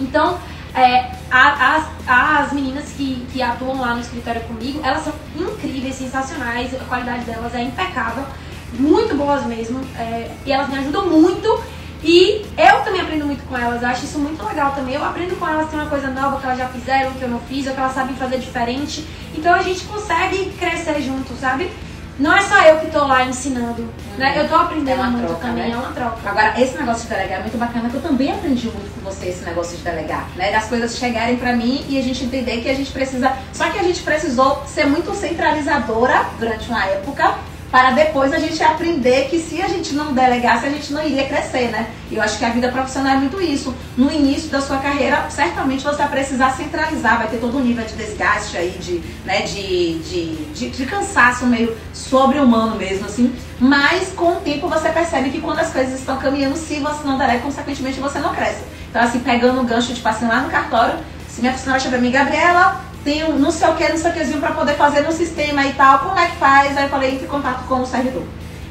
Então, 0.00 0.36
é, 0.74 1.12
as, 1.30 1.86
as 2.08 2.52
meninas 2.52 2.86
que, 2.96 3.24
que 3.32 3.40
atuam 3.40 3.80
lá 3.80 3.94
no 3.94 4.00
escritório 4.00 4.40
comigo, 4.42 4.80
elas 4.82 5.04
são 5.04 5.12
incríveis, 5.36 5.94
sensacionais, 5.94 6.74
a 6.74 6.84
qualidade 6.84 7.24
delas 7.24 7.54
é 7.54 7.62
impecável, 7.62 8.24
muito 8.72 9.16
boas 9.16 9.46
mesmo, 9.46 9.80
é, 9.96 10.32
e 10.44 10.50
elas 10.50 10.68
me 10.68 10.78
ajudam 10.78 11.08
muito. 11.08 11.62
E 12.04 12.44
eu 12.58 12.80
também 12.84 13.00
aprendo 13.00 13.24
muito 13.24 13.42
com 13.48 13.56
elas, 13.56 13.82
eu 13.82 13.88
acho 13.88 14.04
isso 14.04 14.18
muito 14.18 14.44
legal 14.44 14.72
também. 14.72 14.94
Eu 14.94 15.02
aprendo 15.02 15.34
com 15.36 15.48
elas, 15.48 15.70
tem 15.70 15.80
uma 15.80 15.88
coisa 15.88 16.08
nova 16.08 16.38
que 16.38 16.44
elas 16.44 16.58
já 16.58 16.68
fizeram, 16.68 17.12
que 17.12 17.22
eu 17.22 17.30
não 17.30 17.40
fiz, 17.40 17.66
ou 17.66 17.72
que 17.72 17.80
elas 17.80 17.94
sabem 17.94 18.14
fazer 18.14 18.38
diferente. 18.38 19.06
Então 19.34 19.54
a 19.54 19.62
gente 19.62 19.84
consegue 19.84 20.50
crescer 20.58 21.00
junto, 21.00 21.32
sabe? 21.34 21.70
Não 22.18 22.32
é 22.32 22.42
só 22.42 22.62
eu 22.62 22.78
que 22.78 22.90
tô 22.92 23.04
lá 23.06 23.24
ensinando, 23.24 23.82
uhum. 23.82 24.18
né? 24.18 24.38
Eu 24.38 24.48
tô 24.48 24.54
aprendendo 24.54 25.00
é 25.00 25.06
muito 25.06 25.26
troca, 25.26 25.46
também, 25.46 25.64
né? 25.64 25.70
é 25.72 25.76
uma 25.76 25.92
troca. 25.92 26.30
Agora, 26.30 26.60
esse 26.60 26.76
negócio 26.76 27.02
de 27.04 27.08
delegar 27.08 27.38
é 27.38 27.42
muito 27.42 27.58
bacana, 27.58 27.88
que 27.88 27.94
eu 27.96 28.02
também 28.02 28.30
aprendi 28.30 28.66
muito 28.66 28.94
com 28.94 29.00
você 29.00 29.30
esse 29.30 29.44
negócio 29.44 29.76
de 29.76 29.82
delegar, 29.82 30.28
né? 30.36 30.52
Das 30.52 30.66
coisas 30.66 30.96
chegarem 30.96 31.36
pra 31.36 31.56
mim 31.56 31.84
e 31.88 31.98
a 31.98 32.02
gente 32.02 32.22
entender 32.22 32.60
que 32.60 32.68
a 32.68 32.74
gente 32.74 32.92
precisa... 32.92 33.32
Só 33.52 33.68
que 33.70 33.78
a 33.78 33.82
gente 33.82 34.02
precisou 34.02 34.62
ser 34.66 34.86
muito 34.86 35.12
centralizadora 35.14 36.26
durante 36.38 36.68
uma 36.68 36.84
época 36.84 37.34
para 37.74 37.90
depois 37.90 38.32
a 38.32 38.38
gente 38.38 38.62
aprender 38.62 39.26
que 39.28 39.40
se 39.40 39.60
a 39.60 39.66
gente 39.66 39.94
não 39.96 40.12
delegasse, 40.12 40.64
a 40.64 40.70
gente 40.70 40.92
não 40.92 41.04
iria 41.04 41.26
crescer, 41.26 41.72
né? 41.72 41.88
Eu 42.08 42.22
acho 42.22 42.38
que 42.38 42.44
a 42.44 42.50
vida 42.50 42.68
profissional 42.68 43.16
é 43.16 43.16
muito 43.16 43.40
isso. 43.40 43.74
No 43.96 44.12
início 44.12 44.48
da 44.48 44.60
sua 44.60 44.76
carreira, 44.76 45.26
certamente 45.28 45.82
você 45.82 45.96
vai 45.96 46.08
precisar 46.08 46.52
centralizar, 46.52 47.18
vai 47.18 47.26
ter 47.26 47.38
todo 47.38 47.58
um 47.58 47.60
nível 47.60 47.84
de 47.84 47.94
desgaste 47.94 48.56
aí, 48.56 48.78
de, 48.78 49.02
né, 49.24 49.42
de, 49.42 49.98
de, 49.98 50.34
de, 50.54 50.70
de 50.70 50.86
cansaço 50.86 51.46
meio 51.46 51.76
sobre-humano 51.92 52.76
mesmo, 52.76 53.06
assim. 53.06 53.34
Mas 53.58 54.12
com 54.12 54.34
o 54.34 54.40
tempo 54.40 54.68
você 54.68 54.90
percebe 54.90 55.30
que 55.30 55.40
quando 55.40 55.58
as 55.58 55.72
coisas 55.72 55.98
estão 55.98 56.16
caminhando, 56.16 56.56
se 56.56 56.78
você 56.78 57.04
não 57.04 57.18
delega, 57.18 57.40
consequentemente 57.40 57.98
você 57.98 58.20
não 58.20 58.32
cresce. 58.32 58.62
Então, 58.88 59.02
assim, 59.02 59.18
pegando 59.18 59.60
o 59.60 59.64
gancho 59.64 59.92
de 59.92 60.00
passar 60.00 60.28
lá 60.28 60.42
no 60.42 60.48
cartório, 60.48 60.94
se 61.28 61.40
minha 61.40 61.52
funcionária 61.52 61.82
chega 61.82 61.96
pra 61.96 62.00
mim, 62.00 62.12
Gabriela, 62.12 62.84
tem 63.04 63.22
um 63.24 63.38
não 63.38 63.50
sei 63.50 63.68
o 63.68 63.74
que, 63.74 63.88
não 63.88 63.98
sei 63.98 64.10
o 64.10 64.14
quezinho 64.14 64.40
para 64.40 64.52
poder 64.52 64.74
fazer 64.74 65.02
no 65.02 65.12
sistema 65.12 65.64
e 65.64 65.74
tal. 65.74 65.98
Como 66.00 66.18
é 66.18 66.26
que 66.26 66.36
faz? 66.36 66.76
Aí 66.76 66.84
eu 66.84 66.88
falei, 66.88 67.12
entre 67.12 67.26
em 67.26 67.28
contato 67.28 67.66
com 67.68 67.82
o 67.82 67.86
servidor. 67.86 68.24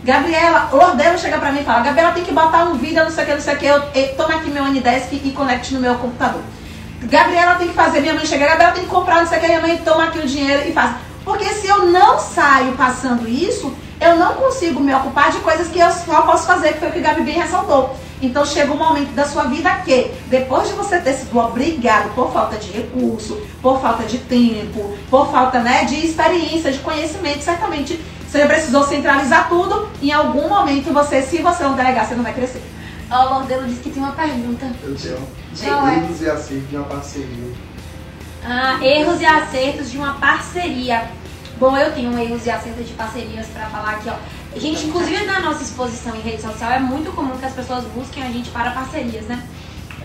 Gabriela, 0.04 0.70
Lordelo 0.74 1.18
chega 1.18 1.38
para 1.38 1.52
mim 1.52 1.62
e 1.62 1.64
fala, 1.64 1.82
Gabriela 1.82 2.12
tem 2.12 2.26
que 2.26 2.34
botar 2.34 2.66
um 2.66 2.74
vídeo, 2.74 3.04
não 3.04 3.12
sei 3.12 3.24
o 3.24 3.28
que, 3.28 3.34
não 3.34 3.42
sei 3.42 3.54
o 3.54 3.58
que, 3.58 3.66
eu, 3.66 3.82
eu 3.96 4.16
toma 4.18 4.36
aqui 4.36 4.50
meu 4.50 4.66
Anidesk 4.66 5.14
e 5.14 5.32
conecte 5.32 5.74
no 5.74 5.80
meu 5.80 5.96
computador. 5.96 6.42
Gabriela 7.04 7.56
tem 7.56 7.70
que 7.70 7.74
fazer, 7.74 8.02
minha 8.02 8.14
mãe 8.14 8.26
chega, 8.26 8.48
Gabriela 8.48 8.74
tem 8.74 8.84
que 8.84 8.90
comprar, 8.90 9.22
não 9.22 9.28
sei 9.28 9.38
o 9.38 9.42
que, 9.42 9.48
minha 9.48 9.62
mãe 9.62 9.78
toma 9.78 10.06
aqui 10.06 10.20
o 10.20 10.28
dinheiro 10.28 10.68
e 10.68 10.74
faz. 10.74 10.96
Porque 11.24 11.46
se 11.46 11.68
eu 11.68 11.86
não 11.86 12.20
saio 12.20 12.74
passando 12.74 13.30
isso, 13.30 13.74
eu 14.02 14.18
não 14.18 14.34
consigo 14.34 14.82
me 14.82 14.94
ocupar 14.94 15.32
de 15.32 15.38
coisas 15.38 15.70
que 15.70 15.80
eu 15.80 15.90
só 15.90 16.24
posso 16.24 16.46
fazer, 16.46 16.74
que 16.74 16.80
foi 16.80 16.90
o 16.90 16.92
que 16.92 17.00
o 17.00 17.02
Gabi 17.02 17.22
bem 17.22 17.40
ressaltou. 17.40 17.96
Então 18.24 18.46
chega 18.46 18.72
um 18.72 18.78
momento 18.78 19.14
da 19.14 19.26
sua 19.26 19.44
vida 19.44 19.70
que, 19.84 20.10
depois 20.28 20.70
de 20.70 20.74
você 20.76 20.98
ter 21.00 21.14
sido 21.14 21.38
obrigado 21.38 22.16
por 22.16 22.32
falta 22.32 22.56
de 22.56 22.72
recurso, 22.72 23.38
por 23.62 23.82
falta 23.82 24.04
de 24.04 24.18
tempo, 24.20 24.98
por 25.10 25.30
falta 25.30 25.60
né, 25.60 25.84
de 25.84 26.06
experiência, 26.06 26.72
de 26.72 26.80
conhecimento, 26.80 27.44
certamente 27.44 28.00
você 28.26 28.46
precisou 28.46 28.86
centralizar 28.86 29.50
tudo. 29.50 29.90
Em 30.02 30.14
algum 30.14 30.48
momento 30.48 30.94
você, 30.94 31.22
se 31.22 31.40
você 31.40 31.64
não 31.64 31.76
delegar, 31.76 32.08
você 32.08 32.16
não 32.16 32.24
vai 32.24 32.34
crescer. 32.34 32.64
Ó, 33.12 33.26
o 33.26 33.40
Lordelo 33.40 33.68
disse 33.68 33.82
que 33.82 33.90
tem 33.90 34.02
uma 34.02 34.14
pergunta. 34.14 34.72
Eu 34.84 34.96
tenho. 34.96 35.18
Erros 35.62 36.22
e 36.22 36.30
acertos 36.30 36.70
de 36.70 36.76
uma 36.78 36.86
parceria. 36.86 37.54
Ah, 38.46 38.80
erros 38.82 39.22
e 39.22 39.26
acertos 39.26 39.92
de 39.92 39.98
uma 39.98 40.14
parceria. 40.14 41.10
Bom, 41.60 41.78
eu 41.78 41.92
tenho 41.94 42.18
erros 42.18 42.46
e 42.46 42.50
acertos 42.50 42.88
de 42.88 42.94
parcerias 42.94 43.48
para 43.48 43.68
falar 43.68 43.92
aqui, 43.92 44.10
ó. 44.10 44.16
Gente, 44.56 44.86
inclusive 44.86 45.26
na 45.26 45.40
nossa 45.40 45.64
exposição 45.64 46.16
em 46.16 46.22
rede 46.22 46.42
social 46.42 46.72
é 46.72 46.80
muito 46.80 47.12
comum 47.12 47.36
que 47.38 47.46
as 47.46 47.54
pessoas 47.54 47.84
busquem 47.86 48.24
a 48.24 48.28
gente 48.28 48.50
para 48.52 48.72
parcerias, 48.72 49.26
né? 49.26 49.44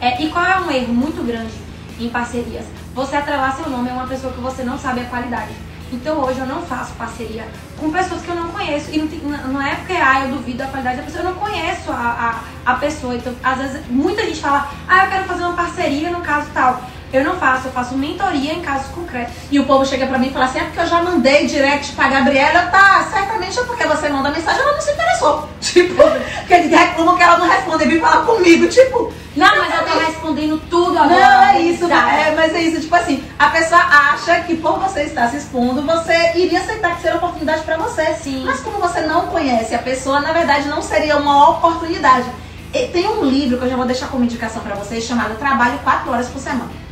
É, 0.00 0.22
e 0.22 0.30
qual 0.30 0.44
é 0.44 0.60
um 0.60 0.70
erro 0.70 0.94
muito 0.94 1.22
grande 1.26 1.52
em 2.00 2.08
parcerias? 2.08 2.64
Você 2.94 3.16
atrelar 3.16 3.54
seu 3.56 3.68
nome 3.68 3.90
a 3.90 3.92
uma 3.92 4.06
pessoa 4.06 4.32
que 4.32 4.40
você 4.40 4.62
não 4.62 4.78
sabe 4.78 5.00
a 5.00 5.04
qualidade. 5.04 5.52
Então 5.92 6.18
hoje 6.20 6.38
eu 6.38 6.46
não 6.46 6.62
faço 6.62 6.92
parceria 6.94 7.46
com 7.78 7.90
pessoas 7.90 8.22
que 8.22 8.28
eu 8.28 8.34
não 8.36 8.48
conheço. 8.48 8.90
E 8.90 8.98
não, 8.98 9.48
não 9.52 9.62
é 9.62 9.74
porque 9.74 9.92
ah, 9.92 10.26
eu 10.26 10.36
duvido 10.36 10.58
da 10.58 10.66
qualidade 10.66 10.98
da 10.98 11.02
pessoa, 11.02 11.24
eu 11.24 11.30
não 11.30 11.34
conheço 11.34 11.90
a, 11.90 12.40
a, 12.64 12.72
a 12.72 12.74
pessoa. 12.76 13.14
Então, 13.14 13.34
às 13.42 13.58
vezes, 13.58 13.86
muita 13.88 14.22
gente 14.22 14.40
fala, 14.40 14.70
ah, 14.88 15.04
eu 15.04 15.10
quero 15.10 15.24
fazer 15.24 15.44
uma 15.44 15.54
parceria 15.54 16.10
no 16.10 16.20
caso 16.20 16.48
tal. 16.54 16.82
Eu 17.10 17.24
não 17.24 17.36
faço, 17.36 17.68
eu 17.68 17.72
faço 17.72 17.96
mentoria 17.96 18.52
em 18.52 18.60
casos 18.60 18.88
concretos. 18.88 19.32
E 19.50 19.58
o 19.58 19.64
povo 19.64 19.84
chega 19.86 20.06
pra 20.06 20.18
mim 20.18 20.28
e 20.28 20.30
fala 20.30 20.44
assim: 20.44 20.58
é 20.58 20.64
porque 20.64 20.80
eu 20.80 20.86
já 20.86 21.02
mandei 21.02 21.46
direct 21.46 21.92
pra 21.92 22.08
Gabriela. 22.08 22.66
Tá, 22.66 23.08
certamente 23.10 23.58
é 23.58 23.62
porque 23.62 23.86
você 23.86 24.08
manda 24.10 24.30
mensagem, 24.30 24.60
ela 24.60 24.72
não 24.72 24.80
se 24.80 24.92
interessou. 24.92 25.48
Tipo, 25.60 25.94
porque 25.94 26.54
eles 26.54 26.70
reclamam 26.70 27.16
que 27.16 27.22
ela 27.22 27.38
não 27.38 27.48
responde 27.48 27.86
vem 27.86 28.00
falar 28.00 28.24
comigo. 28.24 28.68
Tipo, 28.68 29.12
não, 29.36 29.56
mas 29.56 29.74
eu 29.74 29.86
tô 29.86 29.98
respondendo 29.98 30.62
tudo 30.68 30.98
agora. 30.98 31.20
Não, 31.20 31.42
é 31.44 31.60
isso, 31.62 31.84
é, 31.86 32.34
mas 32.34 32.54
é 32.54 32.60
isso. 32.60 32.80
Tipo 32.80 32.94
assim, 32.94 33.24
a 33.38 33.48
pessoa 33.48 33.80
acha 33.80 34.40
que 34.40 34.56
por 34.56 34.78
você 34.78 35.04
estar 35.04 35.28
se 35.30 35.38
expondo, 35.38 35.82
você 35.82 36.32
iria 36.34 36.60
aceitar 36.60 36.96
que 36.96 37.02
seria 37.02 37.16
uma 37.16 37.28
oportunidade 37.28 37.62
pra 37.62 37.76
você. 37.76 38.14
Sim. 38.14 38.44
Mas 38.44 38.60
como 38.60 38.78
você 38.78 39.00
não 39.02 39.28
conhece 39.28 39.74
a 39.74 39.78
pessoa, 39.78 40.20
na 40.20 40.32
verdade 40.32 40.68
não 40.68 40.82
seria 40.82 41.16
uma 41.16 41.50
oportunidade. 41.50 42.26
E 42.74 42.86
tem 42.88 43.08
um 43.08 43.24
livro 43.24 43.56
que 43.56 43.64
eu 43.64 43.70
já 43.70 43.76
vou 43.76 43.86
deixar 43.86 44.08
como 44.08 44.24
indicação 44.24 44.60
para 44.60 44.74
vocês 44.74 45.04
chamado 45.04 45.38
Trabalho 45.38 45.78
4 45.78 46.10
Horas 46.10 46.28
por 46.28 46.40
Semana 46.40 46.87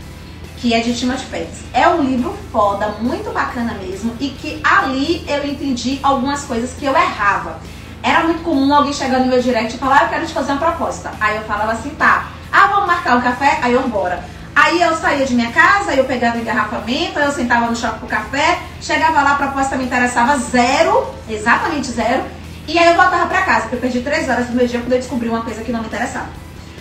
que 0.57 0.73
é 0.75 0.81
de 0.81 0.97
Timothy 0.97 1.27
Ferris. 1.27 1.65
É 1.73 1.87
um 1.89 2.03
livro 2.03 2.37
foda, 2.51 2.89
muito 3.01 3.33
bacana 3.33 3.75
mesmo, 3.75 4.15
e 4.19 4.31
que 4.31 4.61
ali 4.65 5.25
eu 5.29 5.47
entendi 5.47 6.01
algumas 6.03 6.45
coisas 6.45 6.73
que 6.73 6.85
eu 6.85 6.93
errava. 6.93 7.59
Era 8.03 8.25
muito 8.25 8.43
comum 8.43 8.75
alguém 8.75 8.93
chegar 8.93 9.19
no 9.19 9.27
meu 9.27 9.41
direct 9.41 9.75
e 9.75 9.79
falar, 9.79 10.01
ah, 10.01 10.05
eu 10.05 10.09
quero 10.09 10.27
te 10.27 10.33
fazer 10.33 10.53
uma 10.53 10.61
proposta. 10.61 11.11
Aí 11.21 11.37
eu 11.37 11.43
falava 11.43 11.73
assim, 11.73 11.91
tá, 11.91 12.29
ah, 12.53 12.67
vamos 12.69 12.87
marcar 12.87 13.17
um 13.17 13.21
café? 13.21 13.59
Aí 13.63 13.73
eu 13.73 13.85
embora. 13.85 14.25
Aí 14.55 14.81
eu 14.81 14.97
saía 14.97 15.27
de 15.27 15.35
minha 15.35 15.53
casa, 15.53 15.95
eu 15.95 16.05
pegava 16.05 16.39
engarrafamento, 16.39 17.19
eu 17.19 17.31
sentava 17.31 17.67
no 17.67 17.77
shopping 17.77 17.99
pro 17.99 18.09
café, 18.09 18.59
chegava 18.81 19.21
lá, 19.21 19.33
a 19.33 19.35
proposta 19.35 19.77
me 19.77 19.85
interessava 19.85 20.39
zero, 20.39 21.15
exatamente 21.29 21.89
zero, 21.89 22.25
e 22.67 22.79
aí 22.79 22.89
eu 22.89 22.95
voltava 22.95 23.27
pra 23.27 23.43
casa, 23.43 23.63
porque 23.63 23.77
eu 23.77 23.81
perdi 23.81 24.01
três 24.01 24.29
horas 24.31 24.47
do 24.47 24.55
meu 24.55 24.67
dia 24.67 24.81
quando 24.81 24.93
eu 24.93 24.99
descobri 24.99 25.29
uma 25.29 25.43
coisa 25.43 25.63
que 25.63 25.71
não 25.71 25.81
me 25.81 25.87
interessava. 25.87 26.29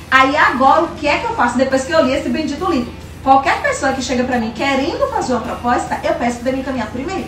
Aí 0.09 0.37
agora, 0.37 0.83
o 0.83 0.87
que 0.95 1.05
é 1.05 1.17
que 1.17 1.25
eu 1.25 1.35
faço 1.35 1.57
depois 1.57 1.83
que 1.83 1.91
eu 1.91 2.05
li 2.05 2.13
esse 2.13 2.29
bendito 2.29 2.65
livro? 2.71 2.93
Qualquer 3.25 3.59
pessoa 3.63 3.91
que 3.91 4.03
chega 4.03 4.23
pra 4.23 4.37
mim 4.37 4.51
querendo 4.51 5.09
fazer 5.09 5.33
uma 5.33 5.41
proposta, 5.41 5.99
eu 6.03 6.13
peço 6.13 6.41
para 6.41 6.51
me 6.51 6.59
encaminhar 6.59 6.91
por 6.91 7.01
e-mail. 7.01 7.27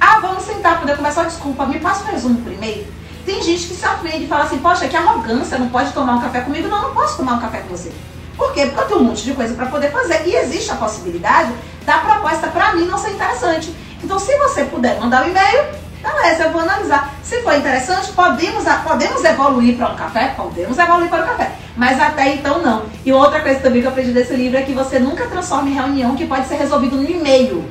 Ah, 0.00 0.20
vamos 0.20 0.42
sentar, 0.42 0.80
poder 0.80 0.96
começar. 0.96 1.24
Desculpa, 1.24 1.66
me 1.66 1.78
passa 1.80 2.02
um 2.04 2.06
resumo 2.06 2.40
por 2.40 2.50
e-mail. 2.50 2.86
Tem 3.26 3.42
gente 3.42 3.66
que 3.66 3.74
se 3.74 3.86
ofende 3.86 4.24
e 4.24 4.26
fala 4.26 4.44
assim, 4.44 4.56
poxa, 4.56 4.88
que 4.88 4.96
arrogância, 4.96 5.58
não 5.58 5.68
pode 5.68 5.92
tomar 5.92 6.14
um 6.14 6.22
café 6.22 6.40
comigo. 6.40 6.66
Não, 6.66 6.80
não 6.80 6.94
posso 6.94 7.18
tomar 7.18 7.34
um 7.34 7.40
café 7.40 7.58
com 7.58 7.76
você. 7.76 7.92
Por 8.38 8.54
quê? 8.54 8.64
Porque 8.68 8.80
eu 8.80 8.86
tenho 8.86 9.00
um 9.00 9.04
monte 9.04 9.22
de 9.22 9.34
coisa 9.34 9.52
para 9.52 9.66
poder 9.66 9.92
fazer. 9.92 10.26
E 10.26 10.34
existe 10.34 10.70
a 10.72 10.76
possibilidade 10.76 11.52
da 11.84 11.98
proposta 11.98 12.46
para 12.46 12.74
mim 12.74 12.86
não 12.86 12.96
ser 12.96 13.10
interessante. 13.10 13.76
Então, 14.02 14.18
se 14.18 14.34
você 14.38 14.64
puder 14.64 14.98
mandar 14.98 15.26
um 15.26 15.28
e-mail, 15.28 15.74
beleza, 16.02 16.44
eu 16.44 16.52
vou 16.52 16.60
analisar. 16.60 17.14
Se 17.22 17.42
for 17.42 17.54
interessante, 17.54 18.12
podemos, 18.12 18.64
podemos 18.64 19.24
evoluir 19.24 19.76
para 19.76 19.92
um 19.92 19.96
café? 19.96 20.34
Podemos 20.36 20.78
evoluir 20.78 21.08
para 21.08 21.24
um 21.24 21.26
café. 21.26 21.52
Mas 21.76 22.00
até 22.00 22.34
então 22.34 22.60
não. 22.60 22.86
E 23.04 23.12
outra 23.12 23.40
coisa 23.40 23.60
também 23.60 23.80
que 23.80 23.86
eu 23.86 23.90
aprendi 23.90 24.12
desse 24.12 24.34
livro 24.34 24.58
é 24.58 24.62
que 24.62 24.72
você 24.72 24.98
nunca 24.98 25.26
transforma 25.26 25.68
em 25.68 25.74
reunião 25.74 26.16
que 26.16 26.26
pode 26.26 26.46
ser 26.48 26.56
resolvido 26.56 26.96
no 26.96 27.08
e-mail. 27.08 27.68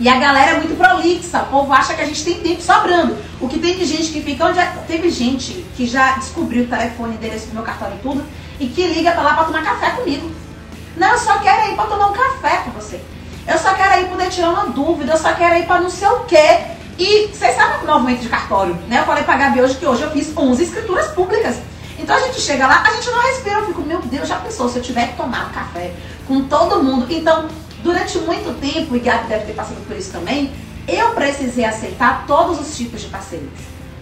E 0.00 0.08
a 0.08 0.18
galera 0.18 0.52
é 0.52 0.54
muito 0.54 0.76
prolixa, 0.76 1.42
o 1.42 1.46
povo 1.46 1.72
acha 1.72 1.94
que 1.94 2.02
a 2.02 2.06
gente 2.06 2.24
tem 2.24 2.40
tempo 2.40 2.60
sobrando. 2.60 3.16
O 3.40 3.48
que 3.48 3.58
tem 3.58 3.78
de 3.78 3.84
gente 3.84 4.10
que 4.10 4.22
fica 4.22 4.46
onde. 4.46 4.58
É... 4.58 4.66
Teve 4.88 5.08
gente 5.08 5.64
que 5.76 5.86
já 5.86 6.12
descobriu 6.12 6.64
o 6.64 6.66
telefone, 6.66 7.14
endereço 7.14 7.46
do 7.48 7.54
meu 7.54 7.62
cartão 7.62 7.92
e 7.94 7.98
tudo, 7.98 8.24
e 8.58 8.66
que 8.66 8.86
liga 8.88 9.12
pra 9.12 9.22
lá 9.22 9.34
pra 9.34 9.44
tomar 9.44 9.62
café 9.62 9.90
comigo. 9.90 10.30
Não, 10.96 11.12
eu 11.12 11.18
só 11.18 11.38
quero 11.38 11.70
ir 11.70 11.76
pra 11.76 11.84
tomar 11.84 12.08
um 12.08 12.12
café 12.12 12.62
com 12.64 12.70
você. 12.72 13.00
Eu 13.46 13.58
só 13.58 13.74
quero 13.74 14.02
ir 14.02 14.08
poder 14.08 14.30
tirar 14.30 14.50
uma 14.50 14.66
dúvida, 14.66 15.12
eu 15.12 15.18
só 15.18 15.32
quero 15.34 15.56
ir 15.56 15.66
pra 15.66 15.80
não 15.80 15.90
sei 15.90 16.08
o 16.08 16.20
quê. 16.20 16.73
E 16.98 17.28
vocês 17.28 17.56
sabem 17.56 17.82
o 17.82 17.86
movimento 17.86 18.20
de 18.20 18.28
cartório, 18.28 18.74
né? 18.88 19.00
Eu 19.00 19.04
falei 19.04 19.24
pra 19.24 19.36
Gabi 19.36 19.60
hoje 19.60 19.76
que 19.76 19.86
hoje 19.86 20.02
eu 20.02 20.10
fiz 20.10 20.36
11 20.36 20.62
escrituras 20.62 21.08
públicas. 21.08 21.56
Então 21.98 22.14
a 22.14 22.20
gente 22.20 22.40
chega 22.40 22.66
lá, 22.66 22.82
a 22.82 22.92
gente 22.92 23.10
não 23.10 23.20
respira, 23.20 23.60
eu 23.60 23.66
fico, 23.66 23.82
meu 23.82 24.00
Deus, 24.02 24.28
já 24.28 24.36
pensou 24.36 24.68
se 24.68 24.78
eu 24.78 24.82
tiver 24.82 25.08
que 25.08 25.16
tomar 25.16 25.48
um 25.48 25.52
café 25.52 25.92
com 26.26 26.44
todo 26.44 26.82
mundo? 26.82 27.06
Então, 27.10 27.48
durante 27.82 28.18
muito 28.18 28.58
tempo, 28.60 28.94
e 28.94 29.00
Gabi 29.00 29.28
deve 29.28 29.46
ter 29.46 29.54
passado 29.54 29.84
por 29.86 29.96
isso 29.96 30.12
também, 30.12 30.52
eu 30.86 31.10
precisei 31.10 31.64
aceitar 31.64 32.24
todos 32.26 32.60
os 32.60 32.76
tipos 32.76 33.00
de 33.00 33.08
parcerias. 33.08 33.50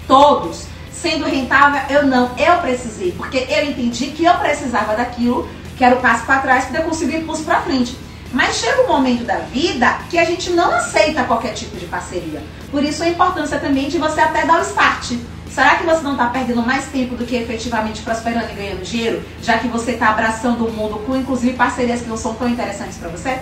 Todos. 0.07 0.66
Sendo 0.90 1.24
rentável, 1.24 1.80
eu 1.88 2.07
não, 2.07 2.30
eu 2.36 2.59
precisei, 2.59 3.12
porque 3.12 3.47
eu 3.49 3.64
entendi 3.64 4.09
que 4.09 4.24
eu 4.24 4.34
precisava 4.34 4.95
daquilo, 4.95 5.49
que 5.76 5.84
era 5.84 5.97
o 5.97 6.01
passo 6.01 6.24
para 6.26 6.40
trás, 6.40 6.66
para 6.66 6.82
conseguir 6.82 7.16
impulso 7.16 7.43
para 7.43 7.61
frente. 7.62 7.97
Mas 8.33 8.57
chega 8.57 8.83
um 8.83 8.89
momento 8.89 9.24
da 9.24 9.39
vida 9.39 9.99
que 10.09 10.18
a 10.18 10.24
gente 10.24 10.51
não 10.51 10.72
aceita 10.72 11.24
qualquer 11.24 11.53
tipo 11.53 11.76
de 11.76 11.87
parceria. 11.87 12.43
Por 12.70 12.83
isso 12.83 13.03
a 13.03 13.09
importância 13.09 13.59
também 13.59 13.89
de 13.89 13.99
você 13.99 14.20
até 14.20 14.47
dar 14.47 14.59
o 14.59 14.62
start. 14.62 15.12
Será 15.51 15.76
que 15.76 15.85
você 15.85 16.03
não 16.03 16.12
está 16.12 16.28
perdendo 16.28 16.62
mais 16.62 16.87
tempo 16.87 17.14
do 17.14 17.26
que 17.26 17.37
efetivamente 17.37 18.01
prosperando 18.01 18.51
e 18.51 18.55
ganhando 18.55 18.83
dinheiro, 18.83 19.22
já 19.43 19.59
que 19.59 19.68
você 19.68 19.93
está 19.93 20.09
abraçando 20.09 20.66
o 20.66 20.72
mundo 20.72 21.05
com 21.05 21.14
inclusive 21.14 21.53
parcerias 21.53 22.01
que 22.01 22.09
não 22.09 22.16
são 22.16 22.35
tão 22.35 22.49
interessantes 22.49 22.97
para 22.97 23.11
você? 23.11 23.39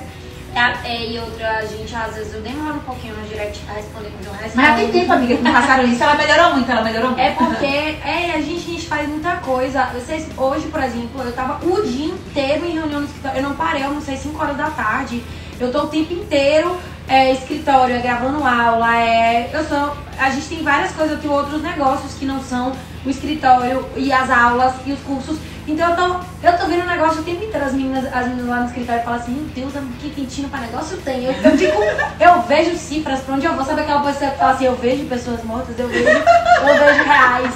É, 0.54 0.88
é, 0.88 1.10
e 1.10 1.18
outra, 1.18 1.58
a 1.58 1.64
gente, 1.64 1.94
às 1.94 2.14
vezes, 2.14 2.34
eu 2.34 2.40
demoro 2.40 2.76
um 2.76 2.80
pouquinho 2.80 3.14
no 3.14 3.26
direct 3.28 3.62
a 3.68 3.74
responder 3.74 4.10
quando 4.10 4.26
eu 4.26 4.32
respondo. 4.32 4.66
Mas 4.66 4.76
tem 4.76 4.90
tempo, 4.90 5.12
amiga, 5.12 5.36
que 5.36 5.42
passaram 5.42 5.84
isso. 5.84 6.02
Ela 6.02 6.14
melhorou 6.16 6.54
muito, 6.54 6.70
ela 6.70 6.82
melhorou 6.82 7.10
muito. 7.10 7.20
É 7.20 7.30
porque 7.30 7.66
é, 7.66 8.32
a, 8.34 8.40
gente, 8.40 8.68
a 8.68 8.72
gente 8.72 8.86
faz 8.86 9.08
muita 9.08 9.36
coisa. 9.36 9.84
Vocês, 9.86 10.28
hoje, 10.36 10.66
por 10.68 10.82
exemplo, 10.82 11.22
eu 11.22 11.32
tava 11.32 11.64
o 11.64 11.82
dia 11.82 12.06
inteiro 12.06 12.66
em 12.66 12.72
reunião 12.72 13.00
no 13.00 13.06
escritório. 13.06 13.38
Eu 13.38 13.42
não 13.42 13.54
parei, 13.54 13.84
eu 13.84 13.92
não 13.92 14.00
sei, 14.00 14.16
5 14.16 14.42
horas 14.42 14.56
da 14.56 14.70
tarde. 14.70 15.22
Eu 15.58 15.70
tô 15.70 15.82
o 15.82 15.88
tempo 15.88 16.12
inteiro 16.12 16.76
é, 17.10 17.32
escritório, 17.32 17.96
é 17.96 17.98
gravando 17.98 18.42
aula, 18.44 18.96
é. 18.96 19.50
Eu 19.52 19.64
sou. 19.64 19.96
A 20.18 20.30
gente 20.30 20.46
tem 20.48 20.62
várias 20.62 20.92
coisas, 20.92 21.16
eu 21.16 21.20
tenho 21.20 21.32
outros 21.32 21.60
negócios 21.60 22.14
que 22.14 22.24
não 22.24 22.40
são 22.42 22.72
o 23.04 23.10
escritório 23.10 23.84
e 23.96 24.12
as 24.12 24.30
aulas 24.30 24.74
e 24.86 24.92
os 24.92 25.00
cursos. 25.00 25.38
Então 25.70 25.88
eu 25.90 25.96
tô, 25.96 26.02
eu 26.42 26.58
tô 26.58 26.66
vendo 26.66 26.82
o 26.82 26.86
negócio 26.86 27.20
o 27.20 27.24
tempo 27.24 27.44
inteiro. 27.44 27.64
As 27.64 27.72
meninas, 27.72 28.04
as 28.12 28.26
meninas 28.26 28.48
lá 28.48 28.60
no 28.60 28.66
escritório 28.66 29.02
falam 29.04 29.20
assim, 29.20 29.32
meu 29.32 29.44
Deus, 29.54 29.72
que 30.00 30.10
quentinho 30.10 30.48
pra 30.48 30.60
negócio 30.60 30.96
tem. 30.98 31.24
Eu, 31.24 31.32
eu 31.32 31.56
fico, 31.56 31.78
eu 32.18 32.42
vejo 32.42 32.76
cifras 32.76 33.20
pra 33.20 33.36
onde 33.36 33.46
eu 33.46 33.54
vou. 33.54 33.64
Sabe 33.64 33.82
aquela 33.82 34.02
pessoa 34.02 34.30
que 34.32 34.38
fala 34.38 34.52
assim, 34.52 34.64
eu 34.64 34.74
vejo 34.74 35.04
pessoas 35.04 35.44
mortas, 35.44 35.78
eu 35.78 35.86
vejo, 35.86 36.08
eu 36.08 36.78
vejo 36.78 37.04
reais. 37.04 37.54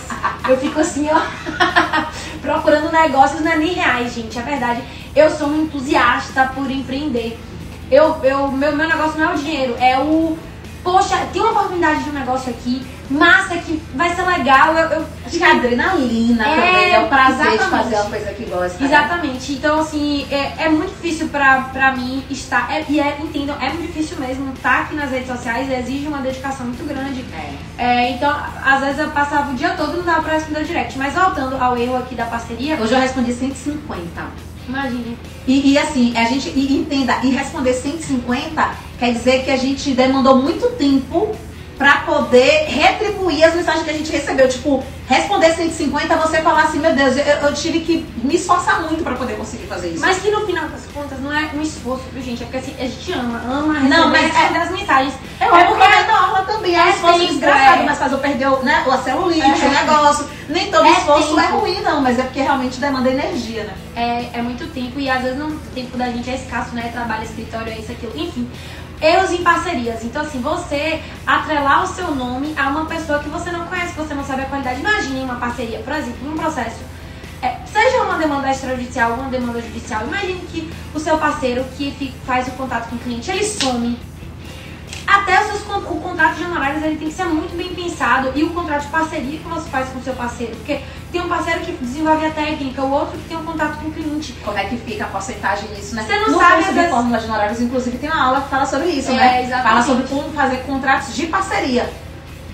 Eu 0.48 0.56
fico 0.58 0.80
assim, 0.80 1.08
ó, 1.10 1.20
procurando 2.40 2.92
negócios, 2.92 3.40
não 3.40 3.50
é 3.50 3.56
nem 3.56 3.72
reais, 3.72 4.14
gente. 4.14 4.38
É 4.38 4.42
verdade. 4.42 4.84
Eu 5.16 5.28
sou 5.30 5.48
um 5.48 5.62
entusiasta 5.62 6.52
por 6.54 6.70
empreender. 6.70 7.38
Eu, 7.90 8.16
eu, 8.22 8.50
meu, 8.52 8.74
meu 8.76 8.88
negócio 8.88 9.18
não 9.18 9.32
é 9.32 9.34
o 9.34 9.38
dinheiro, 9.38 9.76
é 9.80 9.98
o. 9.98 10.38
Poxa, 10.82 11.16
tem 11.32 11.40
uma 11.40 11.52
oportunidade 11.52 12.04
de 12.04 12.10
um 12.10 12.12
negócio 12.12 12.50
aqui, 12.50 12.86
massa, 13.10 13.56
que 13.56 13.82
vai 13.94 14.14
ser 14.14 14.22
legal. 14.22 14.76
Eu, 14.76 14.88
eu 14.90 15.06
Acho 15.26 15.38
que 15.38 15.44
a 15.44 15.52
adrenalina 15.52 16.46
é, 16.46 16.54
também 16.54 16.94
é 16.94 17.00
o 17.00 17.08
prazer 17.08 17.54
exatamente. 17.54 17.62
de 17.62 17.70
fazer 17.70 17.94
uma 17.96 18.10
coisa 18.10 18.34
que 18.34 18.44
gosta. 18.44 18.78
Né? 18.78 18.86
Exatamente. 18.86 19.52
Né? 19.52 19.58
Então, 19.58 19.80
assim, 19.80 20.26
é, 20.30 20.64
é 20.64 20.68
muito 20.68 20.90
difícil 20.90 21.28
pra, 21.28 21.62
pra 21.72 21.92
mim 21.92 22.22
estar. 22.30 22.70
É, 22.70 22.84
e 22.88 23.00
é, 23.00 23.18
entendam, 23.20 23.56
é 23.60 23.68
muito 23.70 23.86
difícil 23.86 24.18
mesmo 24.18 24.52
estar 24.52 24.82
aqui 24.82 24.94
nas 24.94 25.10
redes 25.10 25.28
sociais, 25.28 25.70
exige 25.70 26.06
uma 26.06 26.18
dedicação 26.18 26.66
muito 26.66 26.86
grande. 26.86 27.24
É. 27.78 27.84
é 27.84 28.10
então, 28.10 28.34
às 28.64 28.80
vezes 28.80 28.98
eu 28.98 29.10
passava 29.10 29.50
o 29.50 29.54
dia 29.54 29.70
todo 29.70 29.94
e 29.94 29.96
não 29.98 30.04
dava 30.04 30.22
pra 30.22 30.34
responder 30.34 30.64
direct. 30.64 30.98
Mas 30.98 31.14
voltando 31.14 31.56
ao 31.62 31.76
erro 31.76 31.96
aqui 31.96 32.14
da 32.14 32.26
parceria. 32.26 32.78
Hoje 32.80 32.92
eu 32.92 33.00
respondi 33.00 33.32
150. 33.32 34.54
Imagine. 34.68 35.18
E, 35.46 35.72
e, 35.72 35.78
assim, 35.78 36.16
a 36.16 36.24
gente 36.24 36.48
e 36.48 36.78
entenda, 36.78 37.18
e 37.22 37.30
responder 37.30 37.74
150 37.74 38.74
quer 38.98 39.12
dizer 39.12 39.44
que 39.44 39.50
a 39.50 39.56
gente 39.56 39.90
demandou 39.90 40.36
muito 40.36 40.70
tempo 40.76 41.34
para 41.84 41.96
poder 41.96 42.64
retribuir 42.66 43.44
as 43.44 43.54
mensagens 43.54 43.84
que 43.84 43.90
a 43.90 43.92
gente 43.92 44.10
recebeu. 44.10 44.48
Tipo, 44.48 44.82
responder 45.06 45.52
150, 45.52 46.16
você 46.16 46.40
falar 46.40 46.62
assim, 46.62 46.78
meu 46.78 46.94
Deus, 46.94 47.14
eu, 47.14 47.24
eu 47.24 47.52
tive 47.52 47.80
que 47.80 48.06
me 48.24 48.36
esforçar 48.36 48.80
muito 48.80 49.04
para 49.04 49.14
poder 49.16 49.36
conseguir 49.36 49.66
fazer 49.66 49.90
isso. 49.90 50.00
Mas 50.00 50.16
que 50.16 50.30
no 50.30 50.46
final 50.46 50.66
das 50.66 50.86
contas 50.86 51.20
não 51.20 51.30
é 51.30 51.50
um 51.54 51.60
esforço, 51.60 52.04
viu, 52.10 52.22
gente? 52.22 52.42
É 52.42 52.46
porque 52.46 52.56
assim, 52.56 52.74
a 52.78 52.84
gente 52.84 53.12
ama, 53.12 53.38
ama 53.46 53.74
receber 53.74 53.94
não, 53.94 54.08
mas 54.08 54.34
é, 54.34 54.58
as 54.58 54.70
mensagens. 54.70 55.12
É, 55.38 55.44
é 55.44 55.64
porque 55.64 55.82
é 55.82 56.04
da 56.04 56.18
aula 56.18 56.42
também, 56.44 56.74
é, 56.74 56.78
é 56.78 56.84
um 56.84 56.88
esforço 56.88 57.18
tempo, 57.18 57.32
desgraçado, 57.32 57.82
é. 57.82 57.84
mas 57.84 57.98
faz 57.98 58.12
eu 58.12 58.18
perder 58.18 58.48
o, 58.48 58.62
né, 58.62 58.84
a 58.90 58.98
celulite, 59.02 59.42
é. 59.42 59.68
o 59.68 59.70
negócio. 59.70 60.26
Nem 60.48 60.70
todo 60.70 60.86
é 60.86 60.90
esforço 60.90 61.38
é 61.38 61.42
tempo. 61.42 61.54
é 61.54 61.60
ruim, 61.60 61.82
não, 61.82 62.00
mas 62.00 62.18
é 62.18 62.22
porque 62.22 62.40
realmente 62.40 62.80
demanda 62.80 63.10
energia, 63.10 63.64
né? 63.64 63.74
É, 63.94 64.38
é 64.38 64.42
muito 64.42 64.66
tempo 64.72 64.98
e 64.98 65.10
às 65.10 65.20
vezes 65.20 65.38
não, 65.38 65.48
o 65.48 65.60
tempo 65.74 65.98
da 65.98 66.06
gente 66.06 66.30
é 66.30 66.34
escasso, 66.34 66.74
né? 66.74 66.88
Trabalho, 66.94 67.24
escritório, 67.24 67.70
é 67.70 67.78
isso, 67.78 67.92
aquilo, 67.92 68.12
enfim 68.16 68.48
erros 69.00 69.30
em 69.32 69.42
parcerias. 69.42 70.04
Então, 70.04 70.22
assim, 70.22 70.40
você 70.40 71.02
atrelar 71.26 71.84
o 71.84 71.86
seu 71.86 72.14
nome 72.14 72.54
a 72.56 72.68
uma 72.68 72.86
pessoa 72.86 73.18
que 73.18 73.28
você 73.28 73.50
não 73.50 73.66
conhece, 73.66 73.92
que 73.92 74.00
você 74.00 74.14
não 74.14 74.24
sabe 74.24 74.42
a 74.42 74.46
qualidade. 74.46 74.80
Imagine 74.80 75.20
uma 75.20 75.36
parceria, 75.36 75.80
por 75.80 75.92
exemplo, 75.92 76.28
num 76.28 76.36
processo. 76.36 76.80
É, 77.42 77.58
seja 77.66 78.02
uma 78.02 78.16
demanda 78.16 78.50
extrajudicial 78.50 79.12
ou 79.12 79.18
uma 79.18 79.28
demanda 79.28 79.60
judicial, 79.60 80.06
imagine 80.06 80.40
que 80.50 80.72
o 80.94 80.98
seu 80.98 81.18
parceiro 81.18 81.62
que 81.76 82.14
faz 82.24 82.48
o 82.48 82.52
contato 82.52 82.88
com 82.88 82.96
o 82.96 82.98
cliente, 82.98 83.30
ele 83.30 83.44
some 83.44 83.98
até 85.14 85.40
os 85.40 85.46
seus, 85.46 85.62
o 85.66 86.00
contrato 86.00 86.34
de 86.36 86.44
honorários 86.44 86.82
ele 86.82 86.96
tem 86.96 87.08
que 87.08 87.14
ser 87.14 87.24
muito 87.24 87.56
bem 87.56 87.74
pensado 87.74 88.32
e 88.34 88.42
o 88.42 88.50
contrato 88.50 88.82
de 88.82 88.88
parceria 88.88 89.38
que 89.38 89.48
você 89.48 89.68
faz 89.70 89.88
com 89.90 89.98
o 89.98 90.02
seu 90.02 90.14
parceiro. 90.14 90.56
Porque 90.56 90.80
tem 91.12 91.20
um 91.20 91.28
parceiro 91.28 91.60
que 91.60 91.72
desenvolve 91.72 92.26
a 92.26 92.30
técnica, 92.30 92.82
o 92.82 92.90
outro 92.90 93.18
que 93.18 93.28
tem 93.28 93.36
um 93.36 93.44
contato 93.44 93.78
com 93.78 93.88
o 93.88 93.92
cliente. 93.92 94.32
Como 94.44 94.58
é 94.58 94.64
que 94.64 94.76
fica 94.76 95.04
a 95.04 95.08
porcentagem 95.08 95.68
nisso, 95.70 95.94
né? 95.94 96.04
Você 96.04 96.18
não 96.18 96.30
no 96.30 96.38
sabe, 96.38 96.64
curso 96.64 96.72
de 96.72 96.88
fórmula 96.88 97.18
de 97.18 97.24
honorários, 97.26 97.60
inclusive, 97.60 97.98
tem 97.98 98.10
uma 98.10 98.24
aula 98.24 98.40
que 98.42 98.48
fala 98.48 98.66
sobre 98.66 98.88
isso, 98.88 99.10
é, 99.10 99.14
né? 99.14 99.42
Exatamente. 99.44 99.68
Fala 99.68 99.82
sobre 99.82 100.08
como 100.08 100.32
fazer 100.32 100.56
contratos 100.58 101.14
de 101.14 101.26
parceria. 101.26 101.92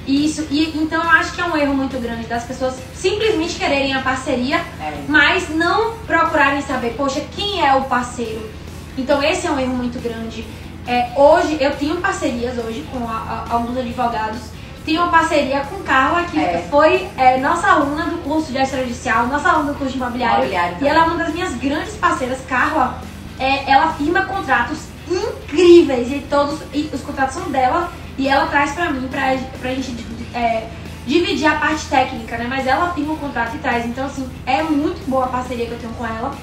Isso, 0.06 0.46
e 0.50 0.76
então 0.76 1.02
eu 1.02 1.10
acho 1.10 1.32
que 1.32 1.40
é 1.40 1.44
um 1.44 1.56
erro 1.56 1.74
muito 1.74 1.98
grande 2.00 2.26
das 2.26 2.44
pessoas 2.44 2.74
simplesmente 2.94 3.58
quererem 3.58 3.94
a 3.94 4.00
parceria, 4.00 4.56
é. 4.56 4.94
mas 5.06 5.48
não 5.50 5.94
procurarem 5.98 6.62
saber, 6.62 6.94
poxa, 6.96 7.22
quem 7.36 7.64
é 7.64 7.74
o 7.74 7.82
parceiro. 7.82 8.50
Então 8.98 9.22
esse 9.22 9.46
é 9.46 9.50
um 9.50 9.58
erro 9.58 9.74
muito 9.74 10.02
grande. 10.02 10.44
É, 10.86 11.12
hoje, 11.16 11.58
eu 11.60 11.76
tenho 11.76 11.96
parcerias 11.98 12.56
hoje 12.58 12.86
com 12.92 13.06
a, 13.06 13.46
a, 13.48 13.54
alguns 13.54 13.76
advogados. 13.76 14.40
Tenho 14.84 15.02
uma 15.02 15.10
parceria 15.10 15.60
com 15.60 15.82
Carla, 15.82 16.24
que 16.24 16.38
é. 16.38 16.66
foi 16.70 17.06
é, 17.16 17.38
nossa 17.38 17.68
aluna 17.68 18.06
do 18.06 18.18
curso 18.18 18.50
de 18.50 18.58
extrajudicial, 18.58 19.26
nossa 19.26 19.50
aluna 19.50 19.72
do 19.72 19.78
curso 19.78 19.92
de 19.92 19.98
imobiliário. 19.98 20.38
imobiliário 20.38 20.76
e 20.80 20.88
ela 20.88 21.00
é 21.00 21.02
uma 21.02 21.16
das 21.16 21.34
minhas 21.34 21.54
grandes 21.56 21.94
parceiras. 21.96 22.38
Carla, 22.48 22.98
é, 23.38 23.70
ela 23.70 23.92
firma 23.92 24.24
contratos 24.24 24.78
incríveis 25.08 26.10
e 26.10 26.20
todos 26.30 26.60
e 26.72 26.90
os 26.92 27.02
contratos 27.02 27.34
são 27.34 27.50
dela 27.50 27.92
e 28.16 28.28
ela 28.28 28.46
traz 28.46 28.72
pra 28.72 28.90
mim 28.90 29.06
pra, 29.08 29.36
pra 29.60 29.70
gente 29.74 29.94
é, 30.34 30.66
dividir 31.06 31.46
a 31.46 31.56
parte 31.56 31.86
técnica, 31.86 32.36
né? 32.38 32.46
Mas 32.48 32.66
ela 32.66 32.92
firma 32.94 33.14
o 33.14 33.18
contrato 33.18 33.56
e 33.56 33.58
traz. 33.58 33.84
Então, 33.84 34.06
assim, 34.06 34.28
é 34.46 34.62
muito 34.62 35.08
boa 35.08 35.26
a 35.26 35.28
parceria 35.28 35.66
que 35.66 35.72
eu 35.72 35.78
tenho 35.78 35.92
com 35.94 36.06
ela. 36.06 36.34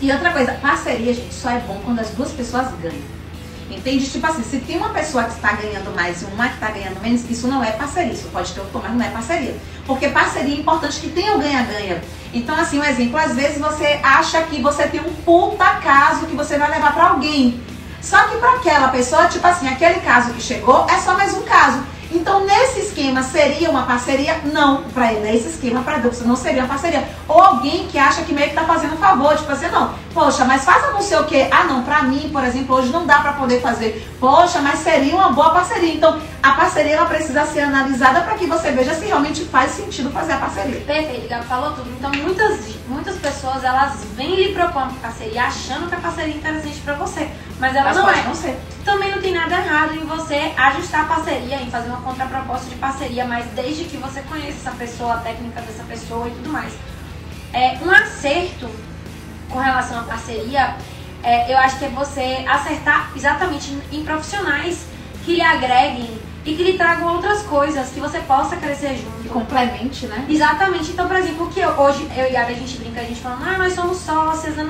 E 0.00 0.10
outra 0.10 0.32
coisa, 0.32 0.52
parceria, 0.54 1.12
gente, 1.12 1.34
só 1.34 1.50
é 1.50 1.58
bom 1.58 1.80
quando 1.84 1.98
as 1.98 2.10
duas 2.10 2.30
pessoas 2.32 2.68
ganham. 2.80 3.19
Entende? 3.70 4.10
Tipo 4.10 4.26
assim, 4.26 4.42
se 4.42 4.58
tem 4.58 4.76
uma 4.76 4.88
pessoa 4.90 5.24
que 5.24 5.34
está 5.34 5.52
ganhando 5.52 5.94
mais 5.94 6.22
e 6.22 6.24
uma 6.24 6.48
que 6.48 6.54
está 6.54 6.70
ganhando 6.70 7.00
menos, 7.00 7.28
isso 7.30 7.46
não 7.46 7.62
é 7.62 7.70
parceria. 7.70 8.12
Isso 8.12 8.28
pode 8.32 8.52
ter 8.52 8.60
outro, 8.60 8.80
mas 8.82 8.92
não 8.92 9.04
é 9.04 9.08
parceria. 9.08 9.56
Porque 9.86 10.08
parceria 10.08 10.56
é 10.56 10.58
importante 10.58 11.00
que 11.00 11.08
tenha 11.08 11.36
o 11.36 11.38
ganha-ganha. 11.38 12.02
Então, 12.34 12.54
assim, 12.56 12.78
um 12.78 12.84
exemplo, 12.84 13.16
às 13.16 13.34
vezes 13.34 13.58
você 13.58 14.00
acha 14.02 14.42
que 14.42 14.60
você 14.60 14.88
tem 14.88 15.00
um 15.00 15.14
puta 15.24 15.64
caso 15.76 16.26
que 16.26 16.34
você 16.34 16.58
vai 16.58 16.70
levar 16.70 16.92
para 16.92 17.08
alguém. 17.08 17.60
Só 18.02 18.18
que 18.24 18.36
para 18.38 18.54
aquela 18.54 18.88
pessoa, 18.88 19.26
tipo 19.26 19.46
assim, 19.46 19.68
aquele 19.68 20.00
caso 20.00 20.32
que 20.32 20.40
chegou 20.40 20.86
é 20.88 20.98
só 20.98 21.14
mais 21.14 21.34
um 21.34 21.42
caso. 21.42 21.82
Então, 22.12 22.44
nesse 22.44 22.80
esquema, 22.80 23.22
seria 23.22 23.70
uma 23.70 23.84
parceria? 23.84 24.40
Não, 24.52 24.82
para 24.84 25.12
ele, 25.12 25.30
nesse 25.30 25.48
esquema, 25.48 25.82
para 25.82 25.98
Deus, 25.98 26.20
não 26.22 26.34
seria 26.34 26.62
uma 26.62 26.68
parceria. 26.68 27.08
Ou 27.28 27.40
alguém 27.40 27.86
que 27.86 27.98
acha 27.98 28.22
que 28.22 28.32
meio 28.32 28.48
que 28.48 28.54
tá 28.54 28.64
fazendo 28.64 28.94
um 28.94 28.98
favor, 28.98 29.36
tipo 29.36 29.50
assim, 29.52 29.68
não, 29.68 29.94
poxa, 30.12 30.44
mas 30.44 30.64
faça 30.64 30.90
não 30.90 31.00
sei 31.00 31.18
o 31.18 31.24
quê. 31.24 31.48
Ah, 31.50 31.64
não, 31.64 31.82
para 31.82 32.02
mim, 32.02 32.28
por 32.32 32.42
exemplo, 32.42 32.76
hoje 32.76 32.90
não 32.90 33.06
dá 33.06 33.20
para 33.20 33.34
poder 33.34 33.60
fazer. 33.60 34.08
Poxa, 34.18 34.60
mas 34.60 34.80
seria 34.80 35.14
uma 35.14 35.30
boa 35.30 35.50
parceria. 35.50 35.94
Então, 35.94 36.20
a 36.42 36.52
parceria 36.52 36.96
ela 36.96 37.06
precisa 37.06 37.46
ser 37.46 37.60
analisada 37.60 38.22
para 38.22 38.34
que 38.34 38.46
você 38.46 38.72
veja 38.72 38.94
se 38.94 39.06
realmente 39.06 39.44
faz 39.44 39.72
sentido 39.72 40.10
fazer 40.10 40.32
a 40.32 40.38
parceria. 40.38 40.80
Perfeito, 40.80 41.28
Gabi 41.28 41.46
falou 41.46 41.72
tudo. 41.72 41.90
Então, 41.90 42.10
muitas, 42.12 42.60
muitas 42.88 43.16
pessoas, 43.16 43.62
elas 43.62 44.04
vêm 44.16 44.34
lhe 44.34 44.52
propor 44.52 44.82
uma 44.82 44.92
parceria 45.00 45.44
achando 45.44 45.88
que 45.88 45.94
a 45.94 46.00
parceria 46.00 46.34
é 46.34 46.36
interessante 46.36 46.80
para 46.80 46.94
você. 46.94 47.28
Mas 47.60 47.76
ela 47.76 47.84
mas 47.84 47.96
não 47.96 48.10
é. 48.10 48.22
Não 48.22 48.34
ser. 48.34 48.58
Também 48.84 49.10
não 49.10 49.20
tem 49.20 49.32
nada 49.32 49.54
errado 49.54 49.94
em 49.94 50.04
você 50.06 50.52
ajustar 50.56 51.02
a 51.02 51.04
parceria, 51.04 51.56
em 51.56 51.70
fazer 51.70 51.88
uma 51.88 51.99
contraproposta 52.00 52.68
de 52.68 52.76
parceria, 52.76 53.24
mas 53.24 53.46
desde 53.54 53.84
que 53.84 53.96
você 53.96 54.22
conheça 54.22 54.68
essa 54.68 54.72
pessoa, 54.72 55.14
a 55.14 55.18
técnica 55.18 55.60
dessa 55.60 55.82
pessoa 55.84 56.28
e 56.28 56.30
tudo 56.32 56.50
mais. 56.50 56.72
É, 57.52 57.78
um 57.82 57.90
acerto 57.90 58.70
com 59.48 59.58
relação 59.58 60.00
à 60.00 60.02
parceria, 60.04 60.76
é, 61.22 61.52
eu 61.52 61.58
acho 61.58 61.78
que 61.78 61.84
é 61.84 61.88
você 61.88 62.44
acertar 62.48 63.10
exatamente 63.14 63.76
em 63.92 64.04
profissionais 64.04 64.86
que 65.24 65.34
lhe 65.34 65.42
agreguem 65.42 66.18
e 66.44 66.54
que 66.54 66.62
lhe 66.62 66.78
tragam 66.78 67.14
outras 67.14 67.42
coisas, 67.42 67.90
que 67.90 68.00
você 68.00 68.18
possa 68.20 68.56
crescer 68.56 68.96
junto. 68.96 69.22
Que 69.22 69.28
complemente, 69.28 70.06
né? 70.06 70.24
Exatamente. 70.28 70.90
Então, 70.90 71.06
por 71.06 71.16
exemplo, 71.16 71.48
que 71.50 71.60
eu, 71.60 71.70
hoje 71.70 72.08
eu 72.16 72.30
e 72.30 72.36
a 72.36 72.46
a 72.50 72.52
gente 72.52 72.78
brinca, 72.78 73.00
a 73.00 73.04
gente 73.04 73.20
fala, 73.20 73.38
ah, 73.44 73.58
nós 73.58 73.74
somos 73.74 73.98
sócias, 73.98 74.56
não. 74.56 74.66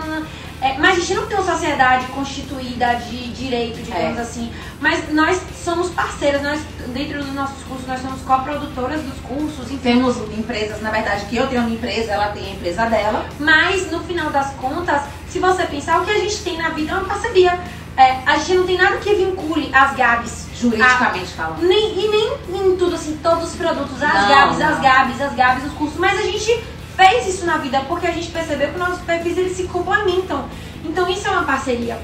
É, 0.62 0.76
mas 0.76 0.98
a 0.98 1.00
gente 1.00 1.14
não 1.14 1.26
tem 1.26 1.38
uma 1.38 1.52
sociedade 1.52 2.06
constituída 2.08 2.94
de 2.96 3.32
direito, 3.32 3.82
digamos 3.82 4.18
é. 4.18 4.20
assim. 4.20 4.52
Mas 4.78 5.10
nós 5.10 5.40
somos 5.64 5.88
parceiras, 5.90 6.42
nós, 6.42 6.60
dentro 6.88 7.24
dos 7.24 7.32
nossos 7.32 7.62
cursos, 7.64 7.86
nós 7.86 8.00
somos 8.00 8.20
coprodutoras 8.20 9.00
dos 9.00 9.18
cursos. 9.20 9.70
Enfim. 9.70 9.78
Temos 9.78 10.16
empresas, 10.36 10.82
na 10.82 10.90
verdade, 10.90 11.24
que 11.26 11.36
eu 11.36 11.46
tenho 11.46 11.62
uma 11.62 11.70
empresa, 11.70 12.12
ela 12.12 12.28
tem 12.28 12.46
a 12.46 12.50
empresa 12.50 12.84
dela. 12.86 13.26
Mas, 13.38 13.90
no 13.90 14.00
final 14.00 14.30
das 14.30 14.52
contas, 14.54 15.02
se 15.30 15.38
você 15.38 15.64
pensar, 15.64 16.02
o 16.02 16.04
que 16.04 16.10
a 16.10 16.18
gente 16.18 16.42
tem 16.42 16.58
na 16.58 16.68
vida 16.70 16.92
é 16.92 16.94
uma 16.94 17.04
parceria. 17.04 17.58
É, 17.96 18.18
a 18.26 18.36
gente 18.36 18.54
não 18.54 18.66
tem 18.66 18.76
nada 18.76 18.98
que 18.98 19.14
vincule 19.14 19.70
as 19.72 19.96
Gabs. 19.96 20.49
Juridicamente 20.60 21.28
falando. 21.28 21.62
Nem, 21.62 21.98
e 21.98 22.08
nem 22.08 22.72
em 22.72 22.76
tudo, 22.76 22.94
assim, 22.94 23.18
todos 23.22 23.50
os 23.50 23.56
produtos, 23.56 24.02
as 24.02 24.12
não, 24.14 24.28
Gabs, 24.28 24.58
não. 24.58 24.68
as 24.68 24.80
Gabs, 24.80 25.20
as 25.20 25.34
Gabs, 25.34 25.64
os 25.64 25.72
cursos. 25.72 25.98
Mas 25.98 26.18
a 26.18 26.22
gente 26.22 26.62
fez 26.96 27.26
isso 27.34 27.46
na 27.46 27.56
vida 27.56 27.80
porque 27.88 28.06
a 28.06 28.10
gente 28.10 28.28
percebeu 28.28 28.68
que 28.68 28.78
nossos 28.78 29.00
perfis 29.00 29.38
eles 29.38 29.56
se 29.56 29.64
complementam. 29.64 30.44
Então 30.84 31.08
isso 31.08 31.26
é 31.26 31.30
uma 31.30 31.44
parceria. 31.44 31.98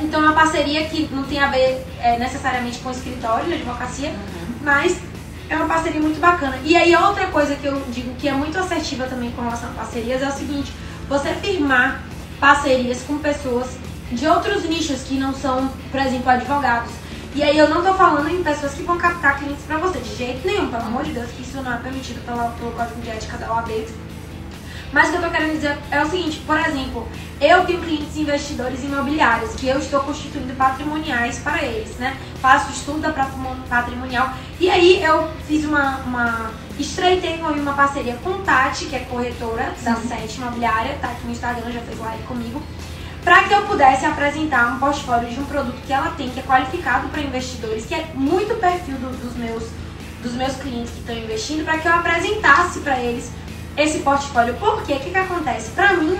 Então 0.00 0.22
é 0.22 0.24
uma 0.26 0.34
parceria 0.34 0.86
que 0.86 1.08
não 1.12 1.24
tem 1.24 1.38
a 1.38 1.48
ver 1.48 1.84
é, 2.00 2.18
necessariamente 2.18 2.78
com 2.78 2.88
o 2.88 2.92
escritório 2.92 3.44
de 3.44 3.54
advocacia, 3.54 4.08
uhum. 4.08 4.54
mas 4.62 4.98
é 5.48 5.56
uma 5.56 5.66
parceria 5.66 6.00
muito 6.00 6.18
bacana. 6.18 6.58
E 6.64 6.74
aí 6.74 6.96
outra 6.96 7.26
coisa 7.26 7.54
que 7.54 7.66
eu 7.66 7.82
digo 7.90 8.14
que 8.14 8.26
é 8.26 8.32
muito 8.32 8.58
assertiva 8.58 9.04
também 9.06 9.30
com 9.32 9.42
relação 9.42 9.68
a 9.70 9.72
parcerias 9.72 10.22
é 10.22 10.28
o 10.28 10.32
seguinte, 10.32 10.72
você 11.06 11.34
firmar 11.34 12.02
parcerias 12.40 13.02
com 13.06 13.18
pessoas 13.18 13.76
de 14.10 14.26
outros 14.26 14.64
nichos 14.64 15.02
que 15.02 15.14
não 15.14 15.34
são, 15.34 15.70
por 15.90 16.00
exemplo, 16.00 16.30
advogados. 16.30 16.92
E 17.34 17.42
aí 17.42 17.58
eu 17.58 17.68
não 17.68 17.82
tô 17.82 17.92
falando 17.94 18.30
em 18.30 18.44
pessoas 18.44 18.74
que 18.74 18.84
vão 18.84 18.96
captar 18.96 19.40
clientes 19.40 19.64
pra 19.64 19.76
você, 19.78 19.98
de 19.98 20.14
jeito 20.14 20.46
nenhum, 20.46 20.68
pelo 20.68 20.84
amor 20.84 21.02
de 21.02 21.10
Deus, 21.10 21.28
que 21.32 21.42
isso 21.42 21.60
não 21.60 21.74
é 21.74 21.78
permitido 21.78 22.24
pela, 22.24 22.50
pelo 22.50 22.70
Código 22.70 23.00
de 23.00 23.10
Ética 23.10 23.36
da 23.36 23.52
OAB. 23.52 23.70
Mas 24.92 25.08
o 25.08 25.10
que 25.10 25.16
eu 25.16 25.22
tô 25.22 25.30
querendo 25.30 25.54
dizer 25.54 25.76
é 25.90 26.00
o 26.00 26.08
seguinte, 26.08 26.40
por 26.46 26.56
exemplo, 26.60 27.08
eu 27.40 27.64
tenho 27.66 27.80
clientes 27.80 28.16
investidores 28.16 28.84
imobiliários 28.84 29.56
que 29.56 29.66
eu 29.66 29.80
estou 29.80 29.98
constituindo 30.04 30.54
patrimoniais 30.54 31.40
para 31.40 31.64
eles, 31.64 31.96
né? 31.96 32.16
Faço 32.40 32.70
estudo 32.70 33.00
da 33.00 33.12
patrimonial 33.68 34.32
e 34.60 34.70
aí 34.70 35.02
eu 35.02 35.28
fiz 35.48 35.64
uma, 35.64 35.96
uma 36.06 36.52
estreitei 36.78 37.40
uma 37.40 37.72
parceria 37.72 38.14
com 38.22 38.44
Tati, 38.44 38.84
que 38.84 38.94
é 38.94 39.00
corretora 39.00 39.74
da 39.82 39.96
Sete 39.96 40.36
Imobiliária, 40.36 40.96
tá 41.00 41.08
aqui 41.08 41.26
no 41.26 41.32
Instagram, 41.32 41.72
já 41.72 41.80
fez 41.80 41.98
live 41.98 42.22
comigo 42.22 42.62
para 43.24 43.44
que 43.44 43.54
eu 43.54 43.62
pudesse 43.62 44.04
apresentar 44.04 44.74
um 44.74 44.78
portfólio 44.78 45.30
de 45.30 45.40
um 45.40 45.44
produto 45.46 45.80
que 45.86 45.92
ela 45.92 46.10
tem, 46.10 46.28
que 46.28 46.40
é 46.40 46.42
qualificado 46.42 47.08
para 47.08 47.22
investidores, 47.22 47.86
que 47.86 47.94
é 47.94 48.06
muito 48.14 48.54
perfil 48.60 48.96
do, 48.96 49.16
dos, 49.16 49.34
meus, 49.34 49.64
dos 50.22 50.34
meus 50.34 50.54
clientes 50.56 50.90
que 50.92 51.00
estão 51.00 51.16
investindo, 51.16 51.64
para 51.64 51.78
que 51.78 51.88
eu 51.88 51.92
apresentasse 51.94 52.80
para 52.80 53.00
eles 53.00 53.32
esse 53.78 54.00
portfólio. 54.00 54.54
Por 54.54 54.82
quê? 54.82 54.94
O 54.94 55.00
que, 55.00 55.10
que 55.10 55.16
acontece? 55.16 55.70
Para 55.70 55.94
mim, 55.94 56.18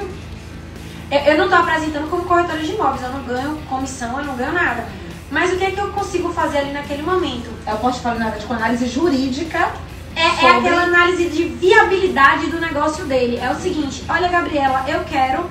eu, 1.11 1.19
eu 1.21 1.37
não 1.37 1.45
estou 1.45 1.59
apresentando 1.61 2.09
como 2.09 2.25
corretora 2.25 2.59
de 2.59 2.73
imóveis, 2.73 3.03
eu 3.03 3.11
não 3.11 3.23
ganho 3.23 3.57
comissão, 3.69 4.19
eu 4.19 4.25
não 4.25 4.37
ganho 4.37 4.53
nada. 4.53 4.87
Mas 5.31 5.53
o 5.53 5.57
que, 5.57 5.65
é 5.65 5.71
que 5.73 5.79
eu 5.79 5.89
consigo 5.93 6.33
fazer 6.33 6.59
ali 6.59 6.73
naquele 6.73 7.03
momento? 7.03 7.51
É 7.67 7.75
o 7.75 7.79
portfólio, 7.79 8.19
na 8.19 8.27
verdade, 8.27 8.47
com 8.47 8.55
análise 8.55 8.89
jurídica 8.89 9.71
é, 10.17 10.31
sobre... 10.31 10.47
é, 10.47 10.51
aquela 10.51 10.83
análise 10.85 11.29
de 11.29 11.45
viabilidade 11.45 12.47
do 12.47 12.59
negócio 12.59 13.05
dele. 13.05 13.37
É 13.37 13.51
o 13.51 13.57
seguinte, 13.57 14.05
olha 14.09 14.29
Gabriela, 14.29 14.85
eu 14.89 15.05
quero 15.05 15.45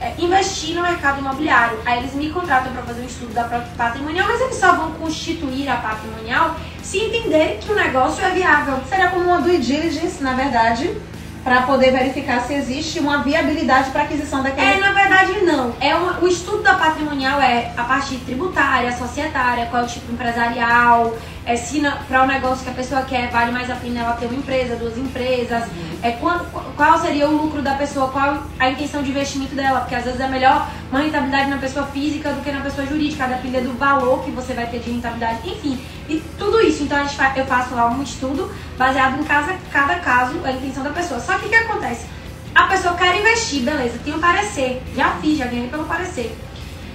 é, 0.00 0.14
investir 0.18 0.74
no 0.74 0.82
mercado 0.82 1.20
imobiliário. 1.20 1.78
Aí 1.84 1.98
eles 1.98 2.14
me 2.14 2.30
contratam 2.30 2.72
para 2.72 2.82
fazer 2.82 3.02
um 3.02 3.06
estudo 3.06 3.32
da 3.32 3.44
patrimonial, 3.76 4.26
mas 4.28 4.40
eles 4.40 4.56
só 4.56 4.74
vão 4.74 4.92
constituir 4.92 5.68
a 5.68 5.76
patrimonial 5.76 6.56
se 6.82 6.98
entenderem 6.98 7.58
que 7.58 7.70
o 7.70 7.74
negócio 7.74 8.24
é 8.24 8.30
viável. 8.30 8.78
Seria 8.88 9.08
como 9.08 9.24
uma 9.24 9.40
due 9.40 9.58
diligence, 9.58 10.22
na 10.22 10.34
verdade, 10.34 10.96
para 11.44 11.62
poder 11.62 11.92
verificar 11.92 12.40
se 12.42 12.54
existe 12.54 12.98
uma 12.98 13.22
viabilidade 13.22 13.90
para 13.90 14.02
aquisição 14.02 14.42
daquele. 14.42 14.66
É, 14.66 14.80
na 14.80 14.92
verdade 14.92 15.32
não. 15.42 15.74
É 15.80 15.94
uma, 15.94 16.18
o 16.20 16.28
estudo 16.28 16.62
da 16.62 16.74
patrimonial 16.74 17.40
é 17.40 17.72
a 17.76 17.84
parte 17.84 18.16
tributária, 18.18 18.96
societária, 18.96 19.66
qual 19.66 19.82
é 19.82 19.86
o 19.86 19.88
tipo 19.88 20.12
empresarial, 20.12 21.16
é 21.48 21.56
se 21.56 21.80
para 22.06 22.24
o 22.24 22.26
negócio 22.26 22.62
que 22.62 22.70
a 22.70 22.74
pessoa 22.74 23.02
quer 23.02 23.30
vale 23.30 23.50
mais 23.50 23.70
a 23.70 23.74
pena 23.74 24.00
ela 24.00 24.12
ter 24.12 24.26
uma 24.26 24.34
empresa, 24.34 24.76
duas 24.76 24.98
empresas, 24.98 25.64
uhum. 25.64 25.98
é 26.02 26.10
qual, 26.12 26.44
qual 26.76 27.00
seria 27.00 27.26
o 27.26 27.42
lucro 27.42 27.62
da 27.62 27.74
pessoa, 27.74 28.08
qual 28.08 28.42
a 28.58 28.68
intenção 28.68 29.02
de 29.02 29.08
investimento 29.08 29.54
dela, 29.54 29.80
porque 29.80 29.94
às 29.94 30.04
vezes 30.04 30.20
é 30.20 30.28
melhor 30.28 30.68
uma 30.90 31.00
rentabilidade 31.00 31.48
na 31.48 31.56
pessoa 31.56 31.86
física 31.86 32.34
do 32.34 32.42
que 32.42 32.52
na 32.52 32.60
pessoa 32.60 32.86
jurídica, 32.86 33.26
depender 33.26 33.62
do 33.62 33.72
valor 33.78 34.22
que 34.22 34.30
você 34.30 34.52
vai 34.52 34.66
ter 34.66 34.80
de 34.80 34.90
rentabilidade, 34.90 35.48
enfim, 35.48 35.80
e 36.06 36.22
tudo 36.38 36.60
isso. 36.60 36.82
Então 36.82 36.98
a 36.98 37.04
gente 37.04 37.18
eu 37.38 37.46
faço 37.46 37.74
lá 37.74 37.88
um 37.88 38.02
estudo 38.02 38.52
baseado 38.76 39.18
em 39.18 39.24
casa, 39.24 39.56
cada 39.72 39.94
caso, 40.00 40.38
a 40.44 40.52
intenção 40.52 40.84
da 40.84 40.90
pessoa. 40.90 41.18
Só 41.18 41.38
que 41.38 41.46
o 41.46 41.48
que 41.48 41.54
acontece? 41.54 42.06
A 42.54 42.64
pessoa 42.64 42.94
quer 42.94 43.18
investir, 43.18 43.62
beleza, 43.62 43.98
tem 44.04 44.14
um 44.14 44.20
parecer, 44.20 44.82
já 44.94 45.12
fiz, 45.12 45.38
já 45.38 45.46
ganhei 45.46 45.68
pelo 45.68 45.84
parecer. 45.86 46.36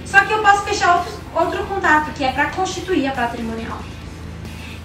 Só 0.06 0.20
que 0.24 0.32
eu 0.32 0.38
posso 0.42 0.62
fechar 0.62 0.98
outro, 0.98 1.12
outro 1.34 1.64
contato, 1.64 2.12
que 2.12 2.22
é 2.22 2.30
para 2.30 2.50
constituir 2.50 3.08
a 3.08 3.12
patrimonial. 3.12 3.93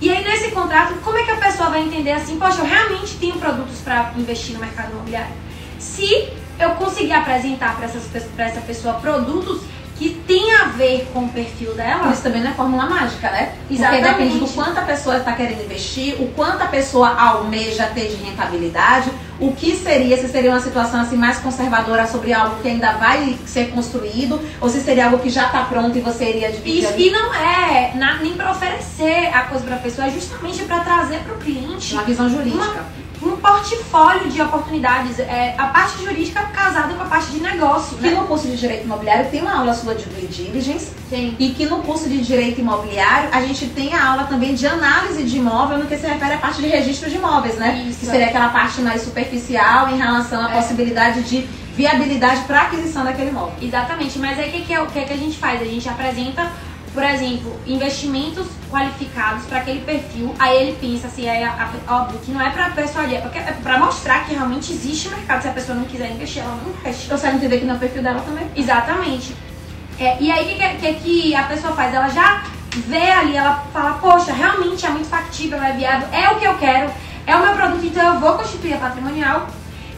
E 0.01 0.09
aí, 0.09 0.23
nesse 0.23 0.51
contrato, 0.51 0.93
como 1.03 1.17
é 1.17 1.23
que 1.23 1.31
a 1.31 1.37
pessoa 1.37 1.69
vai 1.69 1.81
entender 1.81 2.11
assim, 2.11 2.39
poxa, 2.39 2.59
eu 2.59 2.65
realmente 2.65 3.17
tenho 3.17 3.35
produtos 3.35 3.79
para 3.79 4.13
investir 4.15 4.53
no 4.53 4.59
mercado 4.59 4.91
imobiliário? 4.91 5.33
Se 5.77 6.29
eu 6.59 6.71
conseguir 6.71 7.13
apresentar 7.13 7.75
para 7.77 8.45
essa 8.45 8.61
pessoa 8.61 8.95
produtos 8.95 9.61
que 9.99 10.11
tem 10.25 10.55
a 10.55 10.65
ver 10.67 11.09
com 11.13 11.25
o 11.25 11.29
perfil 11.29 11.73
dela. 11.73 12.09
Isso 12.13 12.23
também 12.23 12.41
não 12.41 12.51
é 12.51 12.53
fórmula 12.53 12.85
mágica, 12.85 13.29
né? 13.29 13.53
Exatamente. 13.69 14.05
Porque 14.05 14.23
depende 14.23 14.39
do 14.39 14.47
quanto 14.53 14.77
a 14.77 14.83
pessoa 14.83 15.17
está 15.17 15.33
querendo 15.33 15.61
investir, 15.65 16.15
o 16.21 16.29
quanto 16.29 16.61
a 16.61 16.67
pessoa 16.67 17.09
almeja 17.09 17.85
ter 17.87 18.07
de 18.07 18.15
rentabilidade, 18.15 19.11
o 19.39 19.53
que 19.53 19.75
seria, 19.75 20.17
se 20.17 20.27
seria 20.27 20.51
uma 20.51 20.59
situação 20.59 21.01
assim 21.01 21.15
mais 21.15 21.37
conservadora 21.39 22.05
sobre 22.07 22.33
algo 22.33 22.61
que 22.61 22.67
ainda 22.67 22.93
vai 22.93 23.37
ser 23.45 23.69
construído, 23.71 24.39
ou 24.59 24.69
se 24.69 24.81
seria 24.81 25.05
algo 25.05 25.19
que 25.19 25.29
já 25.29 25.45
está 25.45 25.63
pronto 25.63 25.97
e 25.97 26.01
você 26.01 26.29
iria 26.29 26.51
dividir. 26.51 26.83
Isso, 26.83 26.93
e 26.97 27.09
não 27.09 27.33
é 27.33 27.93
na, 27.95 28.17
nem 28.17 28.33
para 28.33 28.51
oferecer 28.51 29.29
a 29.33 29.43
coisa 29.43 29.65
para 29.65 29.75
a 29.75 29.79
pessoa, 29.79 30.07
é 30.07 30.11
justamente 30.11 30.63
para 30.63 30.79
trazer 30.81 31.19
para 31.19 31.33
o 31.33 31.37
cliente 31.37 31.93
uma 31.93 32.03
visão 32.03 32.29
jurídica. 32.29 32.57
Uma 32.57 33.09
um 33.21 33.35
portfólio 33.35 34.29
de 34.29 34.41
oportunidades. 34.41 35.19
É, 35.19 35.53
a 35.57 35.67
parte 35.67 36.03
jurídica 36.03 36.41
casada 36.53 36.93
com 36.93 37.01
a 37.01 37.05
parte 37.05 37.31
de 37.31 37.39
negócio. 37.41 37.97
Que 37.97 38.09
né? 38.09 38.15
no 38.15 38.25
curso 38.25 38.47
de 38.47 38.55
Direito 38.55 38.85
Imobiliário 38.85 39.29
tem 39.29 39.41
uma 39.41 39.59
aula 39.59 39.73
sua 39.73 39.95
de 39.95 40.05
due 40.05 40.27
diligence. 40.27 40.91
Sim. 41.09 41.35
E 41.37 41.49
que 41.49 41.65
no 41.65 41.79
curso 41.79 42.07
de 42.07 42.19
Direito 42.19 42.61
Imobiliário 42.61 43.29
a 43.31 43.41
gente 43.41 43.67
tem 43.67 43.93
a 43.93 44.11
aula 44.11 44.23
também 44.25 44.55
de 44.55 44.65
análise 44.65 45.23
de 45.23 45.37
imóvel 45.37 45.79
no 45.79 45.85
que 45.85 45.97
se 45.97 46.07
refere 46.07 46.33
à 46.33 46.37
parte 46.37 46.61
de 46.61 46.67
registro 46.67 47.09
de 47.09 47.17
imóveis, 47.17 47.55
né? 47.55 47.85
Isso. 47.89 47.99
Que 47.99 48.05
seria 48.05 48.27
aquela 48.27 48.49
parte 48.49 48.79
mais 48.81 49.01
superficial 49.01 49.28
em 49.35 49.97
relação 49.97 50.45
à 50.45 50.51
é. 50.51 50.55
possibilidade 50.55 51.23
de 51.23 51.47
viabilidade 51.75 52.41
para 52.41 52.63
aquisição 52.63 53.03
daquele 53.05 53.29
imóvel. 53.29 53.55
Exatamente, 53.61 54.19
mas 54.19 54.37
aí 54.37 54.49
o 54.49 54.51
que, 54.51 54.61
que, 54.65 54.73
é, 54.73 54.85
que, 54.85 55.05
que 55.05 55.13
a 55.13 55.17
gente 55.17 55.37
faz? 55.37 55.61
A 55.61 55.65
gente 55.65 55.87
apresenta 55.87 56.51
por 56.93 57.03
exemplo, 57.03 57.55
investimentos 57.65 58.47
qualificados 58.69 59.45
para 59.45 59.59
aquele 59.59 59.81
perfil, 59.81 60.33
aí 60.39 60.57
ele 60.57 60.77
pensa 60.79 61.07
assim, 61.07 61.27
é 61.27 61.49
óbvio 61.87 62.19
que 62.19 62.31
não 62.31 62.41
é 62.41 62.49
para 62.49 62.69
persuadir, 62.71 63.17
é, 63.17 63.37
é 63.37 63.53
para 63.63 63.79
mostrar 63.79 64.25
que 64.25 64.33
realmente 64.33 64.71
existe 64.71 65.09
mercado. 65.09 65.41
Se 65.41 65.47
a 65.47 65.51
pessoa 65.51 65.77
não 65.77 65.85
quiser 65.85 66.11
investir, 66.11 66.41
ela 66.41 66.55
não 66.55 66.71
investe. 66.71 67.07
Você 67.07 67.27
vai 67.27 67.35
entender 67.35 67.59
que 67.59 67.65
não 67.65 67.75
é 67.75 67.77
o 67.77 67.79
perfil 67.79 68.03
dela 68.03 68.21
também. 68.21 68.47
Exatamente. 68.55 69.35
É, 69.99 70.17
e 70.19 70.31
aí 70.31 70.45
o 70.45 70.57
que, 70.57 70.93
que, 70.93 70.93
que 70.93 71.35
a 71.35 71.43
pessoa 71.43 71.73
faz? 71.73 71.93
Ela 71.93 72.09
já 72.09 72.43
vê 72.87 73.11
ali, 73.11 73.35
ela 73.35 73.65
fala, 73.73 73.93
poxa, 73.93 74.31
realmente 74.31 74.85
é 74.85 74.89
muito 74.89 75.07
factível, 75.07 75.61
é 75.61 75.73
viável, 75.73 76.07
é 76.11 76.29
o 76.29 76.35
que 76.39 76.45
eu 76.45 76.57
quero, 76.57 76.91
é 77.29 77.35
o 77.35 77.41
meu 77.43 77.53
produto, 77.53 77.85
então 77.85 78.15
eu 78.15 78.19
vou 78.19 78.33
constituir 78.33 78.73
a 78.73 78.77
patrimonial 78.77 79.47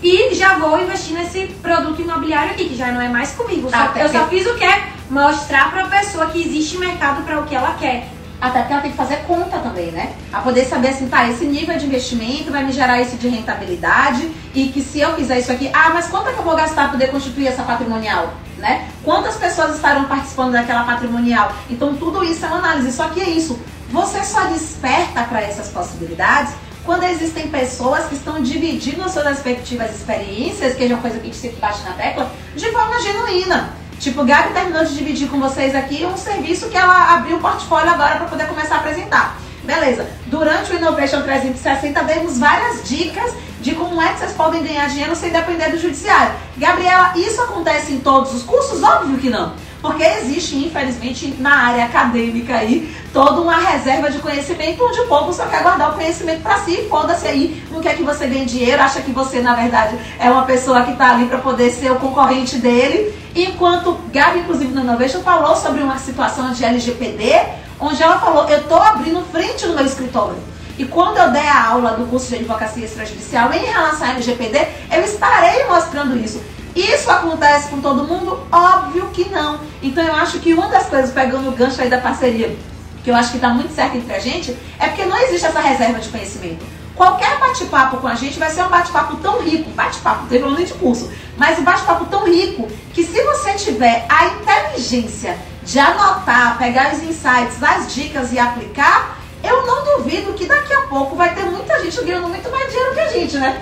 e 0.03 0.35
já 0.35 0.57
vou 0.57 0.81
investir 0.81 1.15
nesse 1.15 1.47
produto 1.61 2.01
imobiliário 2.01 2.51
aqui, 2.51 2.67
que 2.67 2.75
já 2.75 2.91
não 2.91 2.99
é 2.99 3.07
mais 3.07 3.31
comigo. 3.31 3.69
Só, 3.69 3.93
eu 3.95 4.09
só 4.09 4.27
fiz 4.27 4.45
o 4.47 4.55
que? 4.55 4.69
Mostrar 5.09 5.71
para 5.71 5.85
a 5.85 5.87
pessoa 5.87 6.25
que 6.27 6.41
existe 6.41 6.77
mercado 6.77 7.23
para 7.23 7.39
o 7.39 7.43
que 7.45 7.55
ela 7.55 7.73
quer. 7.79 8.09
Até 8.41 8.59
porque 8.59 8.73
ela 8.73 8.81
tem 8.81 8.91
que 8.91 8.97
fazer 8.97 9.17
conta 9.27 9.59
também, 9.59 9.91
né? 9.91 10.13
A 10.33 10.41
poder 10.41 10.65
saber 10.65 10.89
assim, 10.89 11.07
tá, 11.07 11.29
esse 11.29 11.45
nível 11.45 11.77
de 11.77 11.85
investimento 11.85 12.51
vai 12.51 12.65
me 12.65 12.73
gerar 12.73 12.99
isso 12.99 13.15
de 13.15 13.29
rentabilidade 13.29 14.29
e 14.53 14.67
que 14.69 14.81
se 14.81 14.99
eu 14.99 15.15
fizer 15.15 15.39
isso 15.39 15.51
aqui, 15.51 15.69
ah, 15.71 15.91
mas 15.93 16.07
quanto 16.07 16.29
é 16.29 16.33
que 16.33 16.39
eu 16.39 16.43
vou 16.43 16.55
gastar 16.55 16.81
para 16.81 16.89
poder 16.89 17.11
constituir 17.11 17.47
essa 17.47 17.61
patrimonial? 17.63 18.33
Né? 18.57 18.89
Quantas 19.03 19.35
pessoas 19.35 19.75
estarão 19.75 20.05
participando 20.05 20.53
daquela 20.53 20.83
patrimonial? 20.83 21.53
Então 21.69 21.95
tudo 21.95 22.23
isso 22.23 22.43
é 22.43 22.47
uma 22.49 22.57
análise. 22.57 22.91
Só 22.91 23.07
que 23.09 23.21
é 23.21 23.29
isso, 23.29 23.59
você 23.89 24.23
só 24.23 24.45
desperta 24.45 25.23
para 25.23 25.41
essas 25.41 25.69
possibilidades 25.69 26.53
quando 26.85 27.03
existem 27.03 27.47
pessoas 27.49 28.05
que 28.05 28.15
estão 28.15 28.41
dividindo 28.41 29.03
as 29.03 29.11
suas 29.11 29.25
respectivas 29.25 29.95
experiências, 29.95 30.75
que 30.75 30.83
é 30.83 30.87
uma 30.87 30.97
coisa 30.97 31.17
que 31.17 31.23
a 31.23 31.25
gente 31.25 31.37
sempre 31.37 31.57
bate 31.59 31.83
na 31.83 31.91
tecla, 31.93 32.31
de 32.55 32.71
forma 32.71 32.99
genuína. 33.01 33.73
Tipo, 33.99 34.23
Gabi 34.23 34.53
terminou 34.53 34.83
de 34.83 34.95
dividir 34.95 35.29
com 35.29 35.39
vocês 35.39 35.75
aqui 35.75 36.03
um 36.05 36.17
serviço 36.17 36.69
que 36.69 36.77
ela 36.77 37.15
abriu 37.15 37.37
o 37.37 37.39
portfólio 37.39 37.91
agora 37.91 38.15
para 38.15 38.25
poder 38.25 38.47
começar 38.47 38.75
a 38.75 38.77
apresentar. 38.79 39.37
Beleza. 39.63 40.07
Durante 40.25 40.71
o 40.71 40.75
Innovation 40.75 41.21
360 41.21 42.03
vemos 42.03 42.39
várias 42.39 42.83
dicas 42.83 43.31
de 43.61 43.75
como 43.75 44.01
é 44.01 44.13
que 44.13 44.19
vocês 44.19 44.31
podem 44.31 44.63
ganhar 44.63 44.89
dinheiro 44.89 45.15
sem 45.15 45.29
depender 45.29 45.69
do 45.69 45.77
judiciário. 45.77 46.33
Gabriela, 46.57 47.13
isso 47.15 47.39
acontece 47.43 47.93
em 47.93 47.99
todos 47.99 48.33
os 48.33 48.41
cursos? 48.41 48.81
Óbvio 48.81 49.19
que 49.19 49.29
não. 49.29 49.53
Porque 49.81 50.03
existe, 50.03 50.57
infelizmente, 50.57 51.35
na 51.39 51.67
área 51.67 51.85
acadêmica 51.85 52.55
aí, 52.55 52.95
toda 53.11 53.41
uma 53.41 53.55
reserva 53.55 54.11
de 54.11 54.19
conhecimento 54.19 54.83
onde 54.83 54.99
o 54.99 55.07
povo 55.07 55.33
só 55.33 55.47
quer 55.47 55.63
guardar 55.63 55.91
o 55.91 55.93
conhecimento 55.95 56.43
para 56.43 56.59
si 56.59 56.87
foda-se 56.87 57.27
aí, 57.27 57.63
não 57.71 57.81
quer 57.81 57.95
que 57.95 58.03
você 58.03 58.27
ganhe 58.27 58.45
dinheiro, 58.45 58.81
acha 58.81 59.01
que 59.01 59.11
você, 59.11 59.41
na 59.41 59.55
verdade, 59.55 59.97
é 60.19 60.29
uma 60.29 60.45
pessoa 60.45 60.83
que 60.83 60.91
está 60.91 61.11
ali 61.11 61.25
para 61.25 61.39
poder 61.39 61.71
ser 61.71 61.91
o 61.91 61.95
concorrente 61.95 62.57
dele. 62.57 63.11
Enquanto 63.35 63.97
Gabi, 64.13 64.39
inclusive, 64.39 64.71
no 64.71 64.81
Innovation, 64.81 65.21
falou 65.21 65.55
sobre 65.55 65.81
uma 65.81 65.97
situação 65.97 66.51
de 66.51 66.63
LGPD, 66.63 67.41
onde 67.79 68.03
ela 68.03 68.19
falou, 68.19 68.47
eu 68.49 68.59
estou 68.59 68.79
abrindo 68.79 69.25
frente 69.31 69.65
no 69.65 69.73
meu 69.73 69.85
escritório. 69.85 70.37
E 70.77 70.85
quando 70.85 71.17
eu 71.17 71.31
der 71.31 71.47
a 71.47 71.69
aula 71.69 71.91
do 71.91 72.05
curso 72.05 72.27
de 72.27 72.35
advocacia 72.35 72.85
extrajudicial 72.85 73.51
em 73.51 73.65
relação 73.65 74.07
à 74.07 74.11
LGPD, 74.11 74.67
eu 74.91 75.03
estarei 75.03 75.65
mostrando 75.65 76.17
isso. 76.17 76.41
Isso 76.75 77.09
acontece 77.09 77.69
com 77.69 77.81
todo 77.81 78.03
mundo? 78.03 78.39
Óbvio 78.51 79.09
que 79.13 79.29
não. 79.29 79.59
Então 79.81 80.03
eu 80.03 80.15
acho 80.15 80.39
que 80.39 80.53
uma 80.53 80.67
das 80.67 80.87
coisas, 80.87 81.11
pegando 81.11 81.49
o 81.49 81.51
gancho 81.51 81.81
aí 81.81 81.89
da 81.89 81.97
parceria, 81.97 82.55
que 83.03 83.09
eu 83.09 83.15
acho 83.15 83.31
que 83.31 83.37
dá 83.39 83.49
muito 83.49 83.73
certo 83.73 83.97
entre 83.97 84.13
a 84.13 84.19
gente, 84.19 84.55
é 84.79 84.87
porque 84.87 85.05
não 85.05 85.17
existe 85.17 85.47
essa 85.47 85.59
reserva 85.59 85.99
de 85.99 86.09
conhecimento. 86.09 86.65
Qualquer 86.95 87.39
bate-papo 87.39 87.97
com 87.97 88.07
a 88.07 88.15
gente 88.15 88.37
vai 88.37 88.49
ser 88.49 88.63
um 88.63 88.69
bate-papo 88.69 89.15
tão 89.17 89.41
rico, 89.41 89.69
bate-papo, 89.71 90.27
tem 90.27 90.39
problema 90.39 90.65
de 90.65 90.73
curso, 90.73 91.11
mas 91.37 91.57
um 91.57 91.63
bate-papo 91.63 92.05
tão 92.05 92.25
rico 92.25 92.67
que 92.93 93.03
se 93.03 93.23
você 93.23 93.53
tiver 93.53 94.05
a 94.07 94.25
inteligência 94.27 95.37
de 95.63 95.79
anotar, 95.79 96.57
pegar 96.57 96.93
os 96.93 97.01
insights, 97.01 97.61
as 97.63 97.93
dicas 97.93 98.31
e 98.31 98.39
aplicar, 98.39 99.17
eu 99.43 99.65
não 99.65 99.97
duvido 99.97 100.33
que 100.33 100.45
daqui 100.45 100.73
a 100.73 100.81
pouco 100.81 101.15
vai 101.15 101.33
ter 101.33 101.43
muita 101.43 101.79
gente 101.83 102.03
ganhando 102.03 102.27
muito 102.27 102.49
mais 102.49 102.67
dinheiro 102.69 102.93
que 102.93 102.99
a 102.99 103.07
gente, 103.09 103.37
né? 103.37 103.61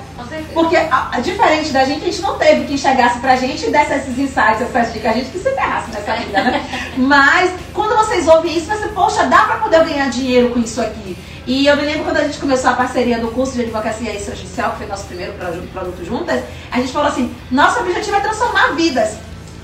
Porque, 0.53 0.75
a, 0.75 1.09
a- 1.13 1.19
diferente 1.19 1.69
da 1.71 1.85
gente, 1.85 2.01
a 2.03 2.05
gente 2.05 2.21
não 2.21 2.37
teve 2.37 2.65
quem 2.65 2.77
chegasse 2.77 3.19
pra 3.19 3.35
gente 3.35 3.65
e 3.65 3.71
desse 3.71 3.93
esses 3.93 4.17
insights, 4.17 4.61
essas 4.61 4.91
dicas, 4.93 5.11
a 5.11 5.13
gente 5.15 5.29
que 5.29 5.39
se 5.39 5.49
ferrasse 5.51 5.91
nessa 5.91 6.13
vida, 6.15 6.41
né? 6.43 6.65
Mas, 6.97 7.51
quando 7.73 7.95
vocês 7.95 8.27
ouvem 8.27 8.57
isso, 8.57 8.67
você, 8.67 8.87
poxa, 8.89 9.23
dá 9.25 9.43
pra 9.43 9.55
poder 9.57 9.83
ganhar 9.85 10.09
dinheiro 10.09 10.49
com 10.49 10.59
isso 10.59 10.81
aqui. 10.81 11.17
E 11.47 11.65
eu 11.65 11.75
me 11.77 11.83
lembro 11.83 12.03
quando 12.03 12.17
a 12.17 12.23
gente 12.25 12.37
começou 12.37 12.69
a 12.69 12.73
parceria 12.73 13.17
do 13.19 13.29
curso 13.29 13.53
de 13.53 13.61
advocacia 13.61 14.13
extrajudicial, 14.13 14.71
que 14.71 14.77
foi 14.79 14.85
nosso 14.87 15.05
primeiro 15.05 15.33
produ- 15.33 15.67
produto 15.73 16.05
juntas, 16.05 16.43
a 16.71 16.77
gente 16.77 16.91
falou 16.91 17.07
assim, 17.07 17.33
nosso 17.49 17.79
objetivo 17.79 18.15
é 18.17 18.19
transformar 18.19 18.73
vidas. 18.75 19.15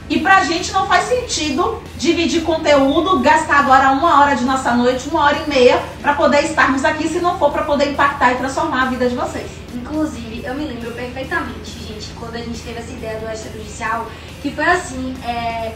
E 0.08 0.20
pra 0.20 0.44
gente 0.44 0.72
não 0.72 0.86
faz 0.86 1.06
sentido 1.06 1.82
dividir 1.98 2.44
conteúdo, 2.44 3.20
gastar 3.20 3.60
agora 3.60 3.90
uma 3.92 4.22
hora 4.22 4.36
de 4.36 4.44
nossa 4.44 4.74
noite, 4.76 5.10
uma 5.10 5.24
hora 5.24 5.38
e 5.38 5.50
meia, 5.50 5.82
pra 6.02 6.14
poder 6.14 6.44
estarmos 6.44 6.86
aqui, 6.86 7.08
se 7.08 7.20
não 7.20 7.40
for 7.40 7.52
pra 7.52 7.64
poder 7.64 7.92
impactar 7.92 8.34
e 8.34 8.36
transformar 8.36 8.84
a 8.84 8.86
vida 8.86 9.10
de 9.10 9.16
vocês. 9.16 9.50
Inclusive, 9.74 10.44
eu 10.46 10.54
me 10.54 10.66
lembro 10.66 10.92
perfeitamente, 10.92 11.72
gente, 11.88 12.12
quando 12.20 12.36
a 12.36 12.40
gente 12.40 12.62
teve 12.62 12.80
essa 12.80 12.92
ideia 12.92 13.20
do 13.20 13.28
extrajudicial, 13.28 14.08
que 14.44 14.52
foi 14.52 14.66
assim, 14.66 15.16
é, 15.26 15.74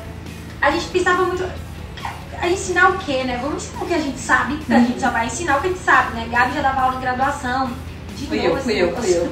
a 0.62 0.70
gente 0.72 0.86
pensava 0.88 1.24
muito. 1.24 1.44
A 2.42 2.48
ensinar 2.48 2.92
o 2.92 2.98
quê, 3.00 3.24
né? 3.26 3.38
Vamos 3.42 3.64
ensinar 3.64 3.84
o 3.84 3.88
que 3.88 3.94
a 3.94 4.00
gente 4.00 4.20
sabe, 4.20 4.58
que 4.58 4.74
a 4.74 4.80
gente 4.80 5.02
só 5.02 5.10
vai 5.10 5.26
ensinar 5.26 5.58
o 5.58 5.62
que 5.62 5.68
a 5.68 5.70
gente 5.72 5.84
sabe, 5.84 6.16
né? 6.16 6.28
Gabi 6.32 6.54
já 6.54 6.62
dava 6.62 6.82
aula 6.82 6.96
em 6.96 7.02
graduação. 7.02 7.70
De 8.20 8.28
Fui 8.28 8.38
novo, 8.38 8.58
eu, 8.58 8.64
fui 8.64 8.74
eu, 8.84 8.96
fui 8.98 9.14
eu. 9.14 9.32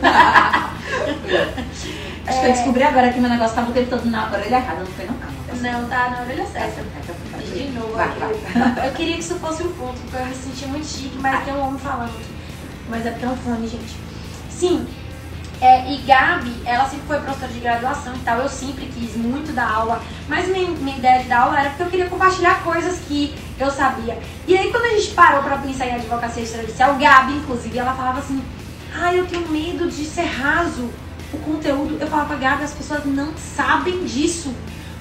Acho 2.26 2.40
que 2.40 2.46
eu 2.46 2.52
descobri 2.54 2.84
agora 2.84 3.12
que 3.12 3.20
meu 3.20 3.30
negócio 3.30 3.56
tava 3.56 3.70
o 3.70 3.74
tempo 3.74 3.90
todo 3.90 4.06
na 4.06 4.32
orelha 4.32 4.56
errada, 4.56 4.80
não 4.80 4.88
foi 4.88 5.06
não? 5.06 5.14
Calma. 5.16 5.38
Não, 5.62 5.90
tá 5.90 6.10
na 6.10 6.22
orelha 6.22 6.46
certa. 6.46 6.82
De 7.54 7.70
novo, 7.72 7.94
Vai, 7.94 8.10
vai. 8.10 8.88
Eu 8.88 8.94
queria 8.94 9.16
que 9.16 9.22
isso 9.22 9.36
fosse 9.36 9.64
um 9.64 9.72
ponto, 9.74 10.00
porque 10.02 10.18
eu 10.18 10.26
me 10.26 10.36
senti 10.36 10.68
muito 10.68 10.86
chique, 10.86 11.18
mas 11.20 11.44
tem 11.44 11.54
um 11.54 11.62
homem 11.68 11.80
falando 11.80 12.10
aqui. 12.10 12.26
Mas 12.90 13.06
é 13.06 13.12
porque 13.12 13.26
é 13.26 13.30
um 13.30 13.38
fone, 13.38 13.68
gente. 13.68 13.96
Sim. 14.50 14.88
É, 15.60 15.92
e 15.92 15.98
Gabi, 16.04 16.54
ela 16.66 16.88
sempre 16.88 17.08
foi 17.08 17.20
professora 17.20 17.52
de 17.52 17.60
graduação 17.60 18.14
e 18.14 18.20
tal. 18.20 18.40
Eu 18.40 18.50
sempre 18.50 18.86
quis 18.88 19.16
muito 19.16 19.54
dar 19.54 19.72
aula. 19.72 20.02
Mas 20.28 20.48
minha, 20.50 20.70
minha 20.70 20.98
ideia 20.98 21.24
de 21.24 21.30
dar 21.30 21.42
aula 21.42 21.60
era 21.60 21.70
porque 21.70 21.84
eu 21.84 21.90
queria 21.90 22.06
compartilhar 22.08 22.62
coisas 22.64 23.00
que 23.08 23.34
eu 23.60 23.72
sabia. 23.72 24.20
E 24.46 24.56
aí, 24.56 24.72
quando 24.72 24.86
a 24.86 25.00
gente 25.00 25.12
parou 25.16 25.42
pra 25.42 25.58
pensar 25.58 25.88
em 25.88 25.96
advocacia 25.96 26.44
extrajudicial, 26.44 26.96
Gabi, 26.96 27.34
inclusive, 27.34 27.78
ela 27.78 27.94
falava 27.94 28.20
assim: 28.20 28.44
Ah, 29.00 29.14
eu 29.14 29.26
tenho 29.28 29.48
medo 29.50 29.88
de 29.88 30.06
ser 30.06 30.26
raso 30.26 30.89
o 31.34 31.38
conteúdo. 31.39 31.98
Eu 32.00 32.08
falava, 32.08 32.36
Gabi, 32.36 32.64
as 32.64 32.74
pessoas 32.74 33.06
não 33.06 33.32
sabem 33.38 34.04
disso. 34.06 34.54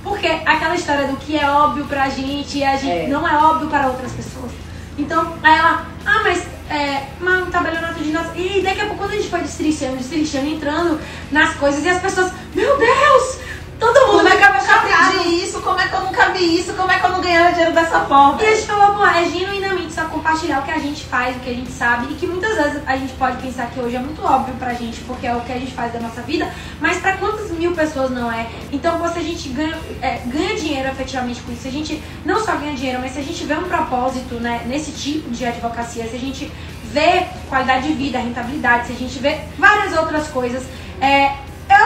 Porque 0.03 0.26
aquela 0.26 0.74
história 0.74 1.09
do 1.09 1.16
que 1.16 1.36
é 1.36 1.51
óbvio 1.51 1.84
pra 1.86 2.09
gente 2.09 2.59
e 2.59 2.64
a 2.64 2.76
gente 2.76 3.07
É. 3.07 3.09
não 3.09 3.26
é 3.26 3.36
óbvio 3.36 3.68
para 3.68 3.88
outras 3.88 4.12
pessoas. 4.12 4.53
Então, 4.99 5.34
aí 5.42 5.59
ela, 5.59 5.86
ah, 6.05 6.20
mas 6.22 6.47
é, 6.70 7.05
mas 7.20 7.47
um 7.47 7.51
tabelionato 7.51 8.03
de 8.03 8.11
nós. 8.12 8.26
E 8.36 8.61
daqui 8.62 8.80
a 8.80 8.86
pouco 8.86 8.99
quando 8.99 9.12
a 9.12 9.16
gente 9.16 9.28
foi 9.28 9.40
destrinchando, 9.40 9.97
destrinchando, 9.97 10.47
entrando 10.47 11.01
nas 11.30 11.55
coisas 11.55 11.84
e 11.84 11.88
as 11.88 12.01
pessoas, 12.01 12.32
meu 12.55 12.76
Deus! 12.78 13.38
Todo 13.78 14.07
mundo 14.07 14.16
Como 14.18 14.28
é 14.28 14.36
que 14.36 14.42
eu 14.42 14.53
nunca 14.55 14.74
aprendi 14.74 15.44
isso? 15.44 15.61
Como 15.61 15.78
é 15.78 15.86
que 15.86 15.94
eu 15.94 16.01
nunca 16.01 16.28
vi 16.30 16.59
isso? 16.61 16.72
Como 16.72 16.90
é 16.90 16.99
que 16.99 17.05
eu 17.05 17.11
não 17.11 17.20
ganhava 17.20 17.51
dinheiro 17.51 17.74
dessa 17.74 18.01
forma? 18.01 18.42
E 18.42 18.47
a 18.47 18.55
gente 18.55 18.66
falou, 18.66 18.94
bom, 18.97 19.07
é 19.07 19.24
genuinamente 19.24 19.65
só 19.97 20.05
compartilhar 20.05 20.61
o 20.61 20.62
que 20.62 20.70
a 20.70 20.78
gente 20.78 21.05
faz, 21.05 21.34
o 21.36 21.40
que 21.40 21.49
a 21.49 21.55
gente 21.55 21.72
sabe, 21.72 22.12
e 22.12 22.16
que 22.16 22.26
muitas 22.26 22.55
vezes 22.55 22.82
a 22.86 22.97
gente 22.99 23.14
pode 23.14 23.38
pensar 23.38 23.70
que 23.70 23.80
hoje 23.80 23.97
é 23.97 23.99
muito 23.99 24.22
óbvio 24.22 24.55
pra 24.57 24.74
gente, 24.74 25.01
porque 25.01 25.26
é 25.26 25.34
o 25.34 25.40
que 25.40 25.51
a 25.51 25.59
gente 25.59 25.72
faz 25.72 25.90
da 25.90 25.99
nossa 25.99 26.20
vida, 26.20 26.53
mas 26.78 26.99
pra 26.99 27.16
quantas 27.16 27.51
mil 27.51 27.72
pessoas 27.72 28.11
não 28.11 28.30
é? 28.30 28.47
Então, 28.70 29.01
se 29.11 29.18
a 29.18 29.22
gente 29.22 29.49
ganha, 29.49 29.76
é, 30.03 30.20
ganha 30.26 30.55
dinheiro 30.55 30.88
efetivamente 30.90 31.40
com 31.40 31.51
isso, 31.51 31.66
a 31.66 31.70
gente 31.70 32.03
não 32.26 32.38
só 32.44 32.57
ganha 32.57 32.74
dinheiro, 32.74 33.01
mas 33.01 33.12
se 33.12 33.20
a 33.20 33.22
gente 33.22 33.42
vê 33.44 33.55
um 33.55 33.64
propósito 33.64 34.34
né, 34.34 34.64
nesse 34.66 34.92
tipo 34.92 35.30
de 35.30 35.47
advocacia, 35.47 36.07
se 36.07 36.14
a 36.14 36.20
gente 36.20 36.53
vê 36.92 37.26
qualidade 37.49 37.88
de 37.88 37.94
vida, 37.94 38.18
rentabilidade, 38.18 38.88
se 38.88 38.92
a 38.92 38.97
gente 38.97 39.18
vê 39.18 39.40
várias 39.59 39.97
outras 39.97 40.28
coisas, 40.28 40.62
é, 41.01 41.32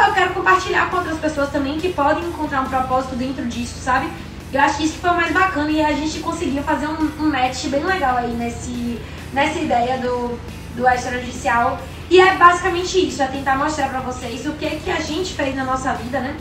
eu 0.09 0.15
quero 0.15 0.35
compartilhar 0.35 0.91
com 0.91 0.97
outras 0.97 1.19
pessoas 1.19 1.51
também 1.51 1.79
que 1.79 1.91
podem 1.93 2.25
encontrar 2.25 2.63
um 2.63 2.67
propósito 2.67 3.15
dentro 3.15 3.47
disso, 3.47 3.79
sabe? 3.81 4.09
Eu 4.53 4.61
acho 4.61 4.79
que 4.79 4.85
isso 4.85 4.99
foi 4.99 5.11
o 5.11 5.15
mais 5.15 5.33
bacana 5.33 5.71
e 5.71 5.81
a 5.81 5.93
gente 5.93 6.19
conseguiu 6.21 6.63
fazer 6.63 6.89
um, 6.89 7.11
um 7.21 7.31
match 7.31 7.67
bem 7.67 7.85
legal 7.85 8.17
aí 8.17 8.33
nesse, 8.33 9.01
nessa 9.33 9.59
ideia 9.59 9.99
do, 9.99 10.39
do 10.75 10.89
extrajudicial. 10.89 11.79
E 12.11 12.21
é 12.21 12.37
basicamente 12.37 13.07
isso, 13.07 13.23
é 13.23 13.27
tentar 13.27 13.57
mostrar 13.57 13.89
pra 13.89 14.01
vocês 14.01 14.45
o 14.47 14.53
que 14.55 14.69
que 14.69 14.91
a 14.91 15.01
gente 15.01 15.35
fez 15.35 15.55
na 15.55 15.65
nossa 15.65 15.93
vida, 15.95 16.19
né? 16.19 16.37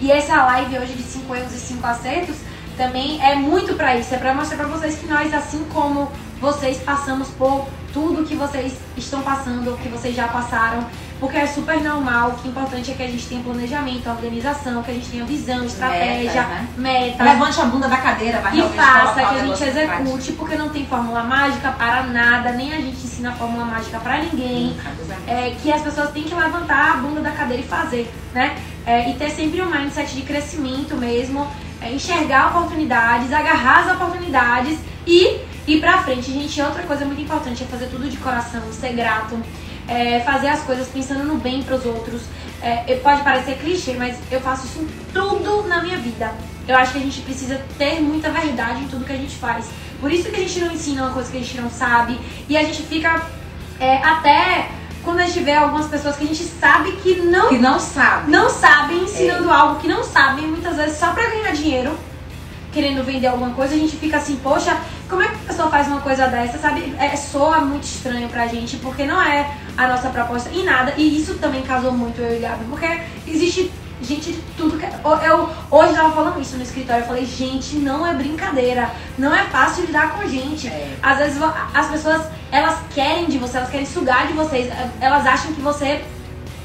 E 0.00 0.10
essa 0.10 0.44
live 0.44 0.78
hoje 0.78 0.94
de 0.94 1.02
5 1.02 1.34
erros 1.36 1.54
e 1.54 1.58
5 1.60 1.86
acertos 1.86 2.36
também 2.76 3.22
é 3.22 3.36
muito 3.36 3.74
pra 3.74 3.96
isso, 3.96 4.12
é 4.14 4.18
pra 4.18 4.34
mostrar 4.34 4.56
pra 4.56 4.66
vocês 4.66 4.96
que 4.96 5.06
nós, 5.06 5.32
assim 5.32 5.64
como 5.72 6.10
vocês, 6.40 6.78
passamos 6.78 7.28
por 7.28 7.68
tudo 7.92 8.24
que 8.24 8.34
vocês 8.34 8.72
estão 8.96 9.20
passando, 9.22 9.76
que 9.82 9.88
vocês 9.88 10.16
já 10.16 10.26
passaram, 10.26 10.84
porque 11.20 11.36
é 11.36 11.46
super 11.46 11.80
normal, 11.82 12.30
o 12.30 12.34
que 12.34 12.48
é 12.48 12.50
importante 12.50 12.90
é 12.90 12.94
que 12.94 13.02
a 13.02 13.06
gente 13.06 13.26
tenha 13.26 13.42
planejamento, 13.42 14.08
organização, 14.08 14.82
que 14.82 14.90
a 14.90 14.94
gente 14.94 15.10
tenha 15.10 15.24
visão, 15.24 15.64
estratégia, 15.64 16.42
né? 16.42 16.68
meta, 16.76 17.22
Levante 17.22 17.60
a 17.60 17.64
bunda 17.64 17.88
da 17.88 17.98
cadeira, 17.98 18.40
vai 18.40 18.58
e 18.58 18.62
faça, 18.70 19.14
que 19.14 19.34
a 19.34 19.46
gente 19.46 19.62
execute, 19.62 20.32
porque 20.32 20.56
não 20.56 20.70
tem 20.70 20.86
fórmula 20.86 21.22
mágica 21.22 21.70
para 21.72 22.04
nada, 22.04 22.52
nem 22.52 22.72
a 22.72 22.80
gente 22.80 22.96
ensina 23.04 23.32
fórmula 23.32 23.66
mágica 23.66 24.00
pra 24.00 24.18
ninguém 24.18 24.74
Deus 24.96 25.10
é 25.10 25.48
é, 25.48 25.56
que 25.62 25.72
as 25.72 25.82
pessoas 25.82 26.10
têm 26.10 26.24
que 26.24 26.34
levantar 26.34 26.92
a 26.92 26.96
bunda 26.96 27.20
da 27.20 27.30
cadeira 27.30 27.62
e 27.62 27.66
fazer, 27.66 28.10
né? 28.34 28.56
É, 28.86 29.10
e 29.10 29.14
ter 29.14 29.30
sempre 29.30 29.60
um 29.62 29.70
mindset 29.70 30.14
de 30.14 30.22
crescimento 30.22 30.96
mesmo, 30.96 31.46
é, 31.80 31.92
enxergar 31.92 32.48
oportunidades, 32.48 33.32
agarrar 33.32 33.86
as 33.86 33.96
oportunidades 33.96 34.78
e 35.06 35.40
ir 35.66 35.80
pra 35.80 36.02
frente. 36.02 36.32
Gente, 36.32 36.60
outra 36.62 36.82
coisa 36.82 37.04
muito 37.04 37.20
importante 37.20 37.62
é 37.62 37.66
fazer 37.66 37.86
tudo 37.86 38.08
de 38.08 38.16
coração, 38.16 38.62
ser 38.72 38.92
grato, 38.94 39.38
é, 39.90 40.20
fazer 40.20 40.48
as 40.48 40.60
coisas 40.62 40.86
pensando 40.88 41.24
no 41.24 41.34
bem 41.36 41.62
pros 41.62 41.84
outros. 41.84 42.22
É, 42.62 42.94
pode 43.02 43.22
parecer 43.22 43.58
clichê, 43.58 43.94
mas 43.94 44.16
eu 44.30 44.40
faço 44.40 44.66
isso 44.66 44.78
em 44.78 44.88
tudo 45.12 45.66
na 45.66 45.82
minha 45.82 45.96
vida. 45.96 46.32
Eu 46.68 46.76
acho 46.76 46.92
que 46.92 46.98
a 46.98 47.02
gente 47.02 47.20
precisa 47.22 47.60
ter 47.76 48.00
muita 48.00 48.30
verdade 48.30 48.84
em 48.84 48.88
tudo 48.88 49.04
que 49.04 49.12
a 49.12 49.16
gente 49.16 49.34
faz. 49.34 49.66
Por 50.00 50.12
isso 50.12 50.30
que 50.30 50.36
a 50.36 50.38
gente 50.38 50.60
não 50.60 50.72
ensina 50.72 51.02
uma 51.04 51.12
coisa 51.12 51.30
que 51.30 51.38
a 51.38 51.40
gente 51.40 51.60
não 51.60 51.70
sabe 51.70 52.18
e 52.48 52.56
a 52.56 52.62
gente 52.62 52.82
fica 52.82 53.26
é, 53.80 53.96
até 53.96 54.68
quando 55.02 55.20
a 55.20 55.26
gente 55.26 55.40
vê 55.40 55.54
algumas 55.54 55.86
pessoas 55.86 56.16
que 56.16 56.24
a 56.24 56.26
gente 56.26 56.44
sabe 56.44 56.92
que 57.02 57.16
não, 57.16 57.48
Que 57.48 57.58
não 57.58 57.80
sabe. 57.80 58.30
não 58.30 58.48
sabem, 58.50 59.02
ensinando 59.02 59.50
algo 59.50 59.80
que 59.80 59.88
não 59.88 60.04
sabem, 60.04 60.46
muitas 60.46 60.76
vezes 60.76 60.98
só 60.98 61.12
pra 61.12 61.26
ganhar 61.30 61.52
dinheiro, 61.52 61.98
querendo 62.72 63.02
vender 63.02 63.26
alguma 63.26 63.50
coisa, 63.50 63.74
a 63.74 63.78
gente 63.78 63.96
fica 63.96 64.18
assim, 64.18 64.36
poxa, 64.42 64.78
como 65.10 65.22
é 65.22 65.28
que 65.28 65.34
a 65.34 65.48
pessoa 65.48 65.68
faz 65.68 65.88
uma 65.88 66.00
coisa 66.00 66.28
dessa, 66.28 66.56
sabe? 66.56 66.94
É, 66.98 67.14
soa 67.16 67.60
muito 67.60 67.82
estranho 67.82 68.28
pra 68.28 68.46
gente, 68.46 68.76
porque 68.76 69.04
não 69.04 69.20
é 69.20 69.50
a 69.76 69.88
nossa 69.88 70.08
proposta 70.08 70.48
em 70.50 70.64
nada, 70.64 70.94
e 70.96 71.20
isso 71.20 71.34
também 71.34 71.62
casou 71.62 71.92
muito 71.92 72.20
eu 72.20 72.36
e 72.36 72.38
Gabi, 72.38 72.64
porque 72.70 72.86
existe 73.26 73.70
gente 74.00 74.32
de 74.32 74.40
tudo 74.56 74.78
que. 74.78 74.86
Eu 75.26 75.50
hoje 75.70 75.94
tava 75.94 76.12
falando 76.12 76.40
isso 76.40 76.56
no 76.56 76.62
escritório, 76.62 77.02
eu 77.02 77.06
falei, 77.08 77.26
gente, 77.26 77.76
não 77.76 78.06
é 78.06 78.14
brincadeira, 78.14 78.88
não 79.18 79.34
é 79.34 79.44
fácil 79.44 79.84
lidar 79.84 80.14
com 80.14 80.26
gente. 80.28 80.68
É. 80.68 80.96
Às 81.02 81.18
vezes 81.18 81.42
as 81.74 81.86
pessoas, 81.88 82.22
elas 82.52 82.78
querem 82.94 83.26
de 83.26 83.36
você, 83.36 83.58
elas 83.58 83.70
querem 83.70 83.86
sugar 83.86 84.28
de 84.28 84.32
vocês, 84.32 84.72
elas 85.00 85.26
acham 85.26 85.52
que 85.52 85.60
você 85.60 86.04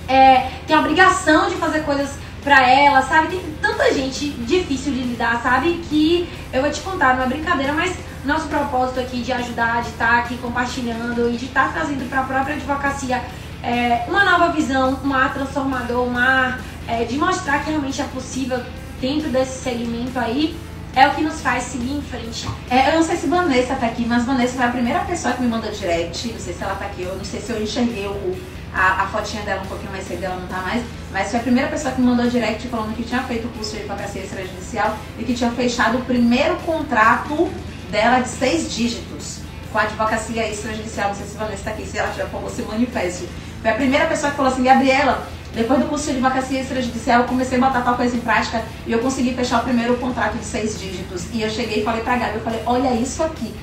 é, 0.07 0.51
tem 0.67 0.75
a 0.75 0.79
obrigação 0.79 1.49
de 1.49 1.55
fazer 1.55 1.79
coisas 1.81 2.11
pra 2.43 2.69
elas, 2.69 3.05
sabe? 3.05 3.29
Tem 3.29 3.55
tanta 3.59 3.91
gente 3.91 4.29
difícil 4.29 4.93
de 4.93 5.01
lidar, 5.01 5.41
sabe? 5.41 5.81
Que 5.89 6.29
eu 6.53 6.61
vou 6.61 6.71
te 6.71 6.79
contar, 6.81 7.15
não 7.15 7.23
é 7.23 7.27
brincadeira, 7.27 7.73
mas 7.73 7.97
nosso 8.28 8.47
propósito 8.47 8.99
aqui 8.99 9.21
de 9.21 9.32
ajudar, 9.32 9.82
de 9.84 9.89
estar 9.89 10.19
aqui 10.19 10.38
compartilhando 10.38 11.30
e 11.30 11.38
de 11.38 11.45
estar 11.45 11.71
trazendo 11.73 12.09
para 12.09 12.21
a 12.21 12.23
própria 12.23 12.55
advocacia 12.55 13.23
é, 13.63 14.05
uma 14.07 14.23
nova 14.23 14.49
visão, 14.49 14.99
um 15.03 15.13
ar 15.13 15.34
transformador, 15.34 16.07
um 16.07 16.17
ar 16.17 16.59
é, 16.88 17.03
de 17.03 17.17
mostrar 17.17 17.63
que 17.63 17.69
realmente 17.69 18.01
é 18.01 18.05
possível 18.05 18.61
dentro 19.01 19.30
desse 19.30 19.63
segmento 19.63 20.17
aí, 20.19 20.57
é 20.95 21.07
o 21.07 21.11
que 21.11 21.21
nos 21.21 21.41
faz 21.41 21.63
seguir 21.63 21.97
em 21.97 22.01
frente. 22.01 22.47
É, 22.69 22.89
eu 22.89 22.95
não 22.95 23.03
sei 23.03 23.17
se 23.17 23.28
Vanessa 23.28 23.76
tá 23.76 23.87
aqui, 23.87 24.05
mas 24.05 24.24
Vanessa 24.25 24.55
foi 24.55 24.66
a 24.66 24.70
primeira 24.70 24.99
pessoa 24.99 25.33
que 25.33 25.41
me 25.41 25.47
mandou 25.47 25.70
direct. 25.70 26.32
Não 26.32 26.39
sei 26.39 26.54
se 26.54 26.63
ela 26.63 26.75
tá 26.75 26.86
aqui, 26.86 27.01
eu 27.01 27.16
não 27.16 27.25
sei 27.25 27.41
se 27.41 27.51
eu 27.51 27.62
enxerguei 27.62 28.08
o, 28.08 28.37
a, 28.74 29.04
a 29.04 29.08
fotinha 29.08 29.43
dela 29.43 29.62
um 29.62 29.66
pouquinho 29.66 29.91
mais 29.91 30.08
cedo, 30.08 30.24
ela 30.24 30.37
não 30.37 30.47
tá 30.47 30.62
mais. 30.62 30.83
Mas 31.12 31.32
foi 31.32 31.39
a 31.39 31.43
primeira 31.43 31.70
pessoa 31.70 31.93
que 31.93 31.99
me 31.99 32.08
mandou 32.08 32.28
direct 32.28 32.66
falando 32.70 32.95
que 32.95 33.04
tinha 33.04 33.21
feito 33.24 33.45
o 33.45 33.49
curso 33.49 33.71
de 33.71 33.79
advocacia 33.79 34.21
extrajudicial 34.21 34.97
e 35.20 35.24
que 35.25 35.33
tinha 35.33 35.51
fechado 35.51 35.97
o 35.97 36.01
primeiro 36.01 36.55
contrato 36.58 37.51
dela 37.96 38.20
de 38.20 38.28
seis 38.28 38.76
dígitos 38.76 39.38
com 39.72 39.80
a 39.80 39.84
advocacia 39.84 40.50
extrajudicial. 40.50 41.08
Não 41.09 41.16
sei 41.16 41.26
se 41.28 41.38
Vanessa 41.38 41.63
tá 41.63 41.72
aqui, 41.72 41.86
se 41.86 41.97
ela 41.97 42.09
tiver, 42.09 42.26
por 42.26 42.51
se 42.51 42.62
manifeste. 42.63 43.30
Foi 43.62 43.72
a 43.72 43.76
primeira 43.76 44.05
pessoa 44.05 44.32
que 44.32 44.36
falou 44.36 44.51
assim, 44.51 44.63
Gabriela, 44.63 45.26
depois 45.54 45.80
do 45.80 45.88
curso 45.88 46.05
de 46.08 46.17
advocacia 46.17 46.59
extrajudicial, 46.59 47.22
eu 47.22 47.28
comecei 47.28 47.58
a 47.58 47.62
botar 47.62 47.82
tal 47.82 47.96
coisa 47.96 48.17
em 48.17 48.20
prática 48.20 48.62
e 48.86 48.92
eu 48.92 49.00
consegui 49.00 49.34
fechar 49.34 49.62
o 49.62 49.63
primeiro 49.63 49.96
contrato 49.96 50.38
de 50.38 50.43
seis 50.43 50.78
dígitos. 50.78 51.28
E 51.32 51.42
eu 51.42 51.50
cheguei 51.50 51.80
e 51.80 51.86
falei 51.86 52.01
pra 52.04 52.17
Gabi, 52.17 52.36
eu 52.36 52.42
falei, 52.42 52.62
olha 52.66 52.93
isso 52.93 53.24
aqui. 53.24 53.55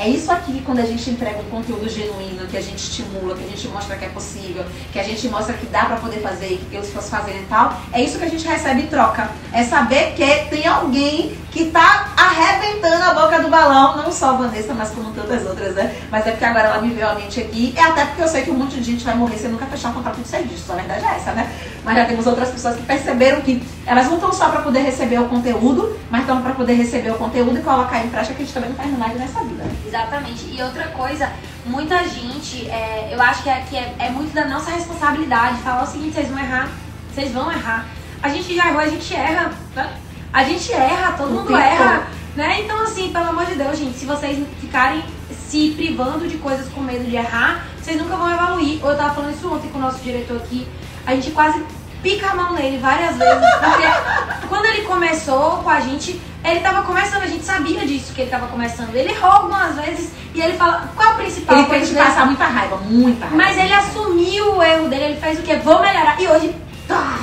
É 0.00 0.08
isso 0.08 0.32
aqui 0.32 0.62
quando 0.64 0.78
a 0.78 0.86
gente 0.86 1.10
entrega 1.10 1.40
um 1.40 1.50
conteúdo 1.50 1.86
genuíno, 1.86 2.46
que 2.46 2.56
a 2.56 2.62
gente 2.62 2.78
estimula, 2.78 3.36
que 3.36 3.44
a 3.44 3.48
gente 3.48 3.68
mostra 3.68 3.98
que 3.98 4.06
é 4.06 4.08
possível, 4.08 4.64
que 4.90 4.98
a 4.98 5.02
gente 5.02 5.28
mostra 5.28 5.52
que 5.52 5.66
dá 5.66 5.84
para 5.84 5.96
poder 5.96 6.20
fazer, 6.20 6.56
que 6.56 6.64
Deus 6.70 6.88
fosse 6.88 7.10
fazendo 7.10 7.42
e 7.42 7.46
tal. 7.50 7.78
É 7.92 8.00
isso 8.00 8.18
que 8.18 8.24
a 8.24 8.28
gente 8.30 8.48
recebe 8.48 8.80
em 8.80 8.86
troca. 8.86 9.30
É 9.52 9.62
saber 9.62 10.14
que 10.14 10.24
tem 10.48 10.66
alguém 10.66 11.36
que 11.50 11.66
tá 11.66 12.14
arrebentando 12.16 13.04
a 13.04 13.12
boca 13.12 13.40
do 13.40 13.48
balão, 13.48 13.98
não 13.98 14.10
só 14.10 14.30
a 14.30 14.32
Vanessa, 14.32 14.72
mas 14.72 14.88
como 14.90 15.12
tantas 15.12 15.44
outras, 15.44 15.74
né? 15.74 15.94
Mas 16.10 16.26
é 16.26 16.30
porque 16.30 16.44
agora 16.44 16.68
ela 16.68 16.80
me 16.80 16.94
veio 16.94 17.08
à 17.08 17.14
mente 17.14 17.40
aqui, 17.40 17.74
e 17.76 17.78
até 17.78 18.06
porque 18.06 18.22
eu 18.22 18.28
sei 18.28 18.42
que 18.42 18.50
um 18.50 18.54
monte 18.54 18.76
de 18.76 18.84
gente 18.84 19.04
vai 19.04 19.14
morrer 19.14 19.36
sem 19.36 19.50
nunca 19.50 19.66
fechar 19.66 19.90
um 19.90 19.94
contrato 19.94 20.20
de 20.20 20.28
serviço. 20.28 20.72
A 20.72 20.76
verdade 20.76 21.04
é 21.04 21.16
essa, 21.16 21.32
né? 21.32 21.52
Mas 21.84 21.96
já 21.96 22.04
temos 22.06 22.26
outras 22.26 22.50
pessoas 22.50 22.76
que 22.76 22.82
perceberam 22.82 23.40
que 23.42 23.62
elas 23.84 24.06
não 24.06 24.14
estão 24.14 24.32
só 24.32 24.48
para 24.48 24.62
poder 24.62 24.80
receber 24.80 25.18
o 25.18 25.28
conteúdo, 25.28 25.98
mas 26.10 26.22
estão 26.22 26.40
para 26.40 26.52
poder 26.52 26.74
receber 26.74 27.10
o 27.10 27.16
conteúdo 27.16 27.58
e 27.58 27.62
colocar 27.62 28.04
em 28.04 28.08
prática 28.08 28.34
que 28.34 28.42
a 28.42 28.44
gente 28.44 28.54
também 28.54 28.70
não 28.70 28.76
faz 28.76 28.90
milagre 28.90 29.18
nessa 29.18 29.40
vida. 29.40 29.64
Exatamente. 29.90 30.46
E 30.46 30.62
outra 30.62 30.86
coisa, 30.88 31.32
muita 31.66 32.08
gente, 32.08 32.68
é, 32.70 33.10
eu 33.12 33.20
acho 33.20 33.42
que, 33.42 33.48
é, 33.48 33.64
que 33.68 33.76
é, 33.76 33.94
é 33.98 34.10
muito 34.10 34.32
da 34.32 34.46
nossa 34.46 34.70
responsabilidade 34.70 35.58
falar 35.62 35.82
o 35.82 35.86
seguinte, 35.86 36.14
vocês 36.14 36.28
vão 36.28 36.38
errar, 36.38 36.70
vocês 37.12 37.32
vão 37.32 37.50
errar. 37.50 37.86
A 38.22 38.28
gente 38.28 38.54
já 38.54 38.68
errou, 38.68 38.80
a 38.80 38.88
gente 38.88 39.14
erra. 39.14 39.52
Né? 39.74 39.90
A 40.32 40.44
gente 40.44 40.72
erra, 40.72 41.12
todo 41.16 41.32
mundo 41.32 41.56
erra. 41.56 42.06
Né? 42.36 42.60
Então, 42.60 42.80
assim, 42.80 43.10
pelo 43.10 43.30
amor 43.30 43.46
de 43.46 43.56
Deus, 43.56 43.76
gente, 43.76 43.98
se 43.98 44.06
vocês 44.06 44.38
ficarem 44.60 45.02
se 45.28 45.72
privando 45.76 46.28
de 46.28 46.38
coisas 46.38 46.68
com 46.72 46.80
medo 46.80 47.04
de 47.04 47.16
errar, 47.16 47.66
vocês 47.76 48.00
nunca 48.00 48.14
vão 48.14 48.32
evoluir. 48.32 48.78
Eu 48.80 48.96
tava 48.96 49.12
falando 49.12 49.34
isso 49.34 49.52
ontem 49.52 49.68
com 49.70 49.78
o 49.78 49.82
nosso 49.82 49.98
diretor 49.98 50.36
aqui. 50.36 50.68
A 51.04 51.16
gente 51.16 51.32
quase 51.32 51.64
pica 52.02 52.30
a 52.30 52.34
mão 52.34 52.52
nele 52.54 52.78
várias 52.78 53.16
vezes, 53.16 53.48
porque 53.60 54.46
quando 54.48 54.66
ele 54.66 54.82
começou 54.82 55.58
com 55.58 55.70
a 55.70 55.80
gente, 55.80 56.20
ele 56.44 56.60
tava 56.60 56.82
começando, 56.82 57.22
a 57.22 57.26
gente 57.26 57.44
sabia 57.44 57.86
disso 57.86 58.12
que 58.14 58.22
ele 58.22 58.30
tava 58.30 58.46
começando. 58.46 58.94
Ele 58.94 59.10
errou 59.10 59.30
algumas 59.30 59.76
vezes 59.76 60.12
e 60.34 60.40
ele 60.40 60.56
fala, 60.56 60.90
qual 60.96 61.08
é 61.08 61.12
o 61.12 61.16
principal? 61.16 61.58
Ele 61.58 61.68
fez 61.68 61.90
passar 61.90 62.26
muita 62.26 62.44
raiva, 62.44 62.76
muita 62.78 63.26
raiva. 63.26 63.36
Mas 63.36 63.58
ele 63.58 63.72
assumiu 63.72 64.56
o 64.56 64.62
erro 64.62 64.88
dele, 64.88 65.04
ele 65.04 65.20
fez 65.20 65.38
o 65.38 65.42
quê? 65.42 65.56
Vou 65.56 65.80
melhorar. 65.80 66.20
E 66.20 66.26
hoje, 66.26 66.54
tá. 66.88 67.18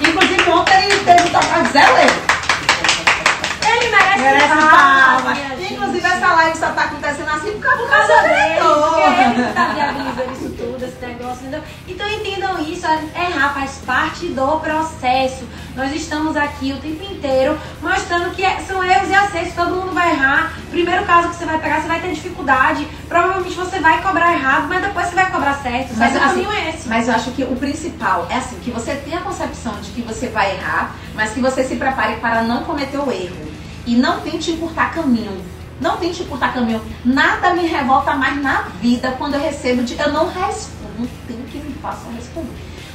Inclusive 0.00 0.50
ontem 0.50 0.84
ele 0.84 0.98
teve 1.04 1.28
tocar 1.30 1.62
de 1.62 1.68
zero 1.72 1.96
erro. 1.98 2.31
Ele 3.82 3.90
merece, 3.96 4.18
Merece 4.20 4.48
palmas, 4.48 5.38
minha 5.38 5.56
gente. 5.56 5.72
Inclusive 5.74 6.06
essa 6.06 6.32
live 6.34 6.58
só 6.58 6.66
tá 6.70 6.82
acontecendo 6.84 7.28
assim 7.28 7.52
por 7.52 7.60
causa 7.60 7.78
do 7.78 7.82
Por 7.82 7.90
causa 7.90 8.22
dele, 8.22 8.60
porque 8.60 9.00
é 9.00 9.30
ele 9.30 9.52
tá 9.52 9.64
viabilizando 9.66 10.32
isso 10.32 10.48
tudo, 10.50 10.84
esse 10.84 11.04
negócio, 11.06 11.40
entendeu? 11.42 11.62
Então 11.88 12.08
entendam 12.08 12.60
isso, 12.60 12.86
errar 12.86 13.54
faz 13.54 13.80
parte 13.84 14.26
do 14.26 14.60
processo. 14.60 15.44
Nós 15.74 15.92
estamos 15.94 16.36
aqui 16.36 16.72
o 16.72 16.76
tempo 16.78 17.02
inteiro 17.02 17.58
mostrando 17.80 18.30
que 18.34 18.44
é- 18.44 18.58
são 18.66 18.82
erros 18.84 19.08
e 19.08 19.14
acertos, 19.14 19.54
todo 19.54 19.74
mundo 19.74 19.92
vai 19.92 20.10
errar. 20.12 20.52
Primeiro 20.70 21.04
caso 21.04 21.28
que 21.30 21.36
você 21.36 21.44
vai 21.44 21.58
pegar, 21.58 21.80
você 21.80 21.88
vai 21.88 22.00
ter 22.00 22.12
dificuldade. 22.12 22.86
Provavelmente 23.08 23.54
você 23.54 23.78
vai 23.80 24.00
cobrar 24.02 24.32
errado, 24.32 24.66
mas 24.68 24.82
depois 24.82 25.06
você 25.06 25.14
vai 25.14 25.30
cobrar 25.30 25.54
certo. 25.54 25.94
Mas, 25.96 26.12
assim, 26.16 26.46
é 26.52 26.70
esse. 26.70 26.88
Mas 26.88 27.08
eu 27.08 27.14
acho 27.14 27.30
que 27.32 27.42
o 27.44 27.56
principal 27.56 28.26
é 28.30 28.36
assim, 28.36 28.58
que 28.60 28.70
você 28.70 28.94
tenha 28.96 29.18
a 29.18 29.22
concepção 29.22 29.74
de 29.80 29.90
que 29.90 30.02
você 30.02 30.28
vai 30.28 30.52
errar, 30.56 30.94
mas 31.14 31.30
que 31.30 31.40
você 31.40 31.64
se 31.64 31.76
prepare 31.76 32.16
para 32.16 32.42
não 32.42 32.64
cometer 32.64 32.98
o 32.98 33.10
erro. 33.10 33.51
E 33.86 33.96
não 33.96 34.20
tente 34.20 34.52
encurtar 34.52 34.94
caminho. 34.94 35.42
Não 35.80 35.96
tente 35.96 36.22
encurtar 36.22 36.52
caminho. 36.52 36.80
Nada 37.04 37.54
me 37.54 37.66
revolta 37.66 38.14
mais 38.14 38.40
na 38.40 38.62
vida 38.80 39.14
quando 39.18 39.34
eu 39.34 39.40
recebo 39.40 39.82
de. 39.82 39.98
Eu 39.98 40.12
não 40.12 40.28
respondo. 40.28 40.82
Não 40.98 41.08
tem 41.26 41.36
que 41.50 41.58
me 41.58 41.74
façam 41.74 42.12
responder. 42.14 42.52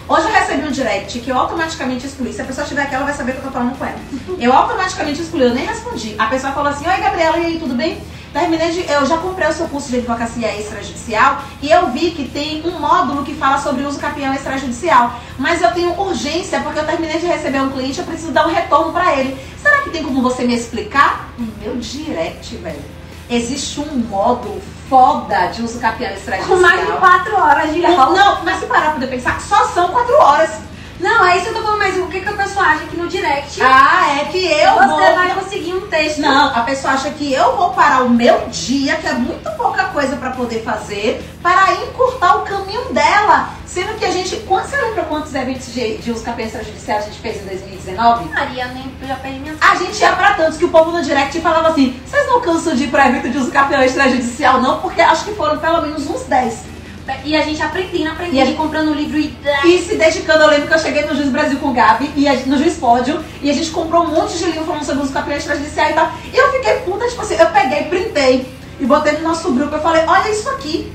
Hoje 0.09 0.23
eu 0.25 0.31
recebi 0.31 0.65
um 0.65 0.71
direct 0.71 1.19
que 1.19 1.29
eu 1.29 1.37
automaticamente 1.37 2.07
excluí. 2.07 2.31
Se 2.31 2.41
a 2.41 2.45
pessoa 2.45 2.63
estiver 2.63 2.83
aqui, 2.83 2.95
ela 2.95 3.03
vai 3.03 3.13
saber 3.13 3.33
que 3.33 3.39
eu 3.39 3.43
tô 3.43 3.51
falando 3.51 3.77
com 3.77 3.83
ela. 3.83 3.99
Eu 4.39 4.53
automaticamente 4.53 5.21
excluí, 5.21 5.43
eu 5.43 5.53
nem 5.53 5.65
respondi. 5.65 6.15
A 6.17 6.27
pessoa 6.27 6.53
falou 6.53 6.71
assim: 6.71 6.87
Oi, 6.87 6.97
Gabriela, 6.97 7.37
e 7.39 7.45
aí, 7.45 7.59
tudo 7.59 7.75
bem? 7.75 8.01
Terminei 8.33 8.71
de. 8.71 8.91
Eu 8.91 9.05
já 9.05 9.17
comprei 9.17 9.47
o 9.47 9.53
seu 9.53 9.67
curso 9.67 9.89
de 9.89 9.97
advocacia 9.97 10.55
extrajudicial 10.59 11.41
e 11.61 11.71
eu 11.71 11.87
vi 11.91 12.11
que 12.11 12.27
tem 12.27 12.61
um 12.65 12.79
módulo 12.79 13.23
que 13.23 13.33
fala 13.33 13.57
sobre 13.57 13.83
o 13.83 13.87
uso 13.87 13.99
capião 13.99 14.33
extrajudicial. 14.33 15.19
Mas 15.37 15.61
eu 15.61 15.71
tenho 15.71 15.99
urgência 15.99 16.59
porque 16.61 16.79
eu 16.79 16.85
terminei 16.85 17.19
de 17.19 17.25
receber 17.25 17.61
um 17.61 17.69
cliente, 17.69 17.99
eu 17.99 18.05
preciso 18.05 18.31
dar 18.31 18.47
um 18.47 18.51
retorno 18.51 18.91
pra 18.91 19.15
ele. 19.15 19.37
Será 19.61 19.81
que 19.81 19.89
tem 19.89 20.03
como 20.03 20.21
você 20.21 20.43
me 20.43 20.55
explicar? 20.55 21.29
No 21.37 21.47
meu 21.61 21.77
direct, 21.77 22.55
velho. 22.57 22.97
Existe 23.29 23.79
um 23.79 23.97
módulo 24.09 24.61
foda 24.89 25.47
de 25.47 25.61
uso 25.61 25.79
capião 25.79 26.11
extrajudicial. 26.11 26.57
Com 26.57 26.63
mais 26.63 26.85
de 26.85 26.91
quatro 26.93 27.35
horas 27.35 27.73
de 27.73 27.85
aula. 27.85 28.17
não, 28.17 28.43
mas 28.43 28.59
se 28.59 28.65
parar 28.65 28.83
pra 28.83 28.91
poder 28.93 29.07
pensar, 29.07 29.39
só 29.41 29.67
são 29.67 29.89
quatro 29.89 30.15
horas. 30.15 30.66
Não, 30.99 31.25
é 31.25 31.37
isso 31.37 31.45
que 31.45 31.51
eu 31.51 31.55
tô 31.55 31.61
falando, 31.61 31.79
mas 31.79 31.97
o 31.97 32.07
que, 32.07 32.21
que 32.21 32.29
a 32.29 32.33
pessoa 32.33 32.65
acha 32.65 32.85
que 32.85 32.97
no 32.97 33.07
direct 33.07 33.61
Ah, 33.61 34.19
é 34.19 34.25
que 34.25 34.45
eu 34.45 34.73
você 34.73 34.87
vou. 34.87 35.15
vai 35.15 35.33
conseguir 35.35 35.73
um 35.73 35.87
texto? 35.87 36.19
Não, 36.19 36.47
a 36.55 36.61
pessoa 36.61 36.93
acha 36.93 37.09
que 37.11 37.31
eu 37.31 37.55
vou 37.55 37.69
parar 37.71 38.03
o 38.03 38.09
meu 38.09 38.47
dia, 38.49 38.95
que 38.95 39.07
é 39.07 39.13
muito 39.13 39.49
pouca 39.57 39.85
coisa 39.85 40.15
pra 40.15 40.31
poder 40.31 40.63
fazer, 40.63 41.23
para 41.41 41.73
encurtar 41.73 42.37
o 42.37 42.41
caminho 42.41 42.85
dela. 42.93 43.49
Sendo 43.65 43.93
que 43.99 44.05
a 44.05 44.11
gente. 44.11 44.37
Quando, 44.47 44.65
você 44.65 44.75
lembra 44.77 45.03
quantos 45.03 45.35
eventos 45.35 45.71
de, 45.71 45.97
de 45.97 46.11
uso 46.11 46.23
capião 46.23 46.47
extrajudicial 46.47 46.97
a 46.97 47.01
gente 47.01 47.19
fez 47.19 47.43
em 47.43 47.45
2019? 47.45 48.29
Maria, 48.29 48.65
nem 48.69 48.91
já 49.05 49.15
perdi 49.15 49.39
minha 49.39 49.55
A 49.61 49.75
gente 49.75 49.99
ia 49.99 50.13
pra 50.13 50.33
tantos 50.33 50.57
que 50.57 50.65
o 50.65 50.69
povo 50.69 50.91
no 50.91 51.03
direct 51.03 51.39
falava 51.41 51.67
assim: 51.67 51.99
vocês 52.07 52.27
não 52.27 52.41
cansam 52.41 52.75
de 52.75 52.85
ir 52.85 52.87
pra 52.87 53.07
evento 53.07 53.29
de 53.29 53.37
uso 53.37 53.51
capião 53.51 53.83
extrajudicial, 53.83 54.61
não? 54.61 54.79
Porque 54.79 54.99
acho 55.01 55.25
que 55.25 55.35
foram 55.35 55.59
pelo 55.59 55.81
menos 55.81 56.07
uns 56.09 56.23
10. 56.23 56.76
E 57.23 57.35
a 57.35 57.41
gente 57.41 57.61
aprendendo, 57.61 58.09
aprendendo, 58.11 58.35
E 58.41 58.45
gente- 58.45 58.57
comprando 58.57 58.93
livro 58.93 59.17
e. 59.17 59.35
E 59.65 59.79
se 59.79 59.95
dedicando, 59.95 60.43
eu 60.43 60.49
lembro 60.49 60.67
que 60.67 60.73
eu 60.73 60.79
cheguei 60.79 61.05
no 61.05 61.15
Juiz 61.15 61.29
Brasil 61.29 61.57
com 61.59 61.69
o 61.69 61.73
Gabi, 61.73 62.11
e 62.15 62.29
no 62.49 62.57
Juiz 62.57 62.75
Pódio, 62.77 63.23
e 63.41 63.49
a 63.49 63.53
gente 63.53 63.71
comprou 63.71 64.03
um 64.03 64.07
monte 64.11 64.37
de 64.37 64.45
livro 64.45 64.65
falando 64.65 64.83
sobre 64.85 65.03
os 65.03 65.11
campeões 65.11 65.39
extrajudiciais 65.39 65.91
e 65.91 65.93
tal. 65.93 66.11
E 66.33 66.37
eu 66.37 66.51
fiquei 66.51 66.73
puta, 66.79 67.07
tipo 67.07 67.21
assim, 67.21 67.35
eu 67.35 67.47
peguei, 67.47 67.83
printei 67.85 68.53
e 68.79 68.85
botei 68.85 69.13
no 69.13 69.27
nosso 69.27 69.51
grupo. 69.53 69.75
Eu 69.75 69.81
falei, 69.81 70.03
olha 70.05 70.29
isso 70.29 70.49
aqui. 70.49 70.91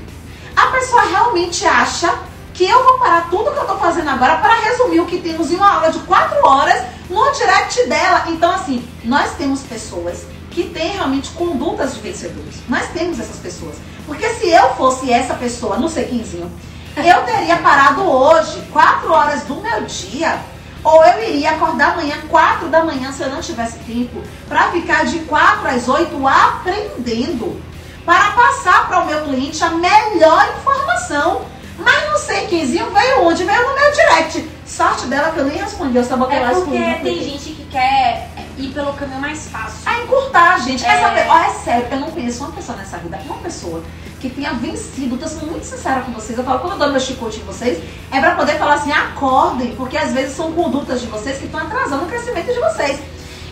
A 0.55 0.67
pessoa 0.67 1.01
realmente 1.03 1.65
acha 1.65 2.13
que 2.53 2.63
eu 2.65 2.83
vou 2.83 2.99
parar 2.99 3.27
tudo 3.31 3.51
que 3.51 3.57
eu 3.57 3.65
tô 3.65 3.75
fazendo 3.77 4.09
agora 4.09 4.37
para 4.37 4.53
resumir 4.53 4.99
o 4.99 5.05
que 5.07 5.17
temos 5.17 5.51
em 5.51 5.55
uma 5.55 5.73
aula 5.75 5.91
de 5.91 5.97
quatro 5.99 6.37
horas 6.47 6.83
no 7.09 7.31
direct 7.31 7.87
dela. 7.89 8.25
Então, 8.27 8.51
assim, 8.51 8.87
nós 9.03 9.31
temos 9.35 9.61
pessoas 9.61 10.25
que 10.51 10.65
têm 10.65 10.89
realmente 10.91 11.31
condutas 11.31 11.95
de 11.95 12.01
vencedores. 12.01 12.57
Nós 12.69 12.87
temos 12.93 13.19
essas 13.19 13.37
pessoas. 13.37 13.75
Porque 14.05 14.29
se 14.29 14.49
eu 14.49 14.73
fosse 14.75 15.11
essa 15.11 15.33
pessoa 15.33 15.77
no 15.77 15.87
sequinzinho, 15.89 16.51
eu 16.97 17.21
teria 17.23 17.57
parado 17.57 18.01
hoje, 18.01 18.61
quatro 18.71 19.11
horas 19.11 19.43
do 19.43 19.55
meu 19.55 19.81
dia, 19.81 20.39
ou 20.83 21.03
eu 21.05 21.29
iria 21.29 21.51
acordar 21.51 21.93
amanhã, 21.93 22.15
quatro 22.29 22.67
da 22.67 22.83
manhã, 22.83 23.11
se 23.11 23.23
eu 23.23 23.29
não 23.29 23.41
tivesse 23.41 23.79
tempo, 23.79 24.21
para 24.47 24.71
ficar 24.71 25.05
de 25.05 25.19
quatro 25.19 25.67
às 25.67 25.87
oito 25.87 26.27
aprendendo, 26.27 27.61
para 28.05 28.31
passar 28.31 28.87
para 28.87 28.99
o 28.99 29.05
meu 29.05 29.23
cliente 29.23 29.63
a 29.63 29.69
melhor 29.69 30.47
informação. 30.57 31.41
Mas 31.79 32.11
no 32.11 32.17
sequinzinho 32.19 32.91
veio 32.91 33.23
onde? 33.23 33.43
Veio 33.43 33.67
no 33.67 33.75
meu 33.75 33.91
direct. 33.91 34.47
Sorte 34.65 35.07
dela 35.07 35.31
que 35.31 35.39
eu 35.39 35.45
nem 35.45 35.57
respondi, 35.57 35.97
botei 36.15 36.39
lá 36.39 36.51
É 36.51 36.53
porque 36.53 37.03
tem 37.03 37.23
gente 37.23 37.53
que 37.53 37.65
quer 37.65 38.29
ir 38.57 38.73
pelo 38.73 38.93
caminho 38.93 39.19
mais 39.19 39.47
fácil. 39.47 39.79
A 39.85 40.03
encurtar, 40.03 40.59
gente. 40.59 40.85
É. 40.85 40.87
Essa 40.87 41.29
ó, 41.29 41.37
é 41.37 41.49
sério, 41.49 41.87
eu 41.91 41.99
não 41.99 42.11
conheço 42.11 42.43
uma 42.43 42.53
pessoa 42.53 42.77
nessa 42.77 42.97
vida, 42.97 43.19
uma 43.25 43.37
pessoa 43.37 43.83
que 44.19 44.29
tenha 44.29 44.53
vencido. 44.53 45.17
Tô 45.17 45.27
sendo 45.27 45.47
muito 45.47 45.65
sincera 45.65 46.01
com 46.01 46.11
vocês. 46.11 46.37
Eu 46.37 46.43
falo, 46.43 46.59
quando 46.59 46.73
eu 46.73 46.79
dou 46.79 46.89
meu 46.89 46.99
chicote 46.99 47.39
em 47.39 47.43
vocês, 47.43 47.83
é 48.11 48.19
pra 48.19 48.35
poder 48.35 48.57
falar 48.57 48.75
assim, 48.75 48.91
acordem, 48.91 49.75
porque 49.75 49.97
às 49.97 50.13
vezes 50.13 50.35
são 50.35 50.51
condutas 50.53 51.01
de 51.01 51.07
vocês 51.07 51.37
que 51.37 51.45
estão 51.45 51.59
atrasando 51.59 52.05
o 52.05 52.07
crescimento 52.07 52.53
de 52.53 52.59
vocês. 52.59 52.99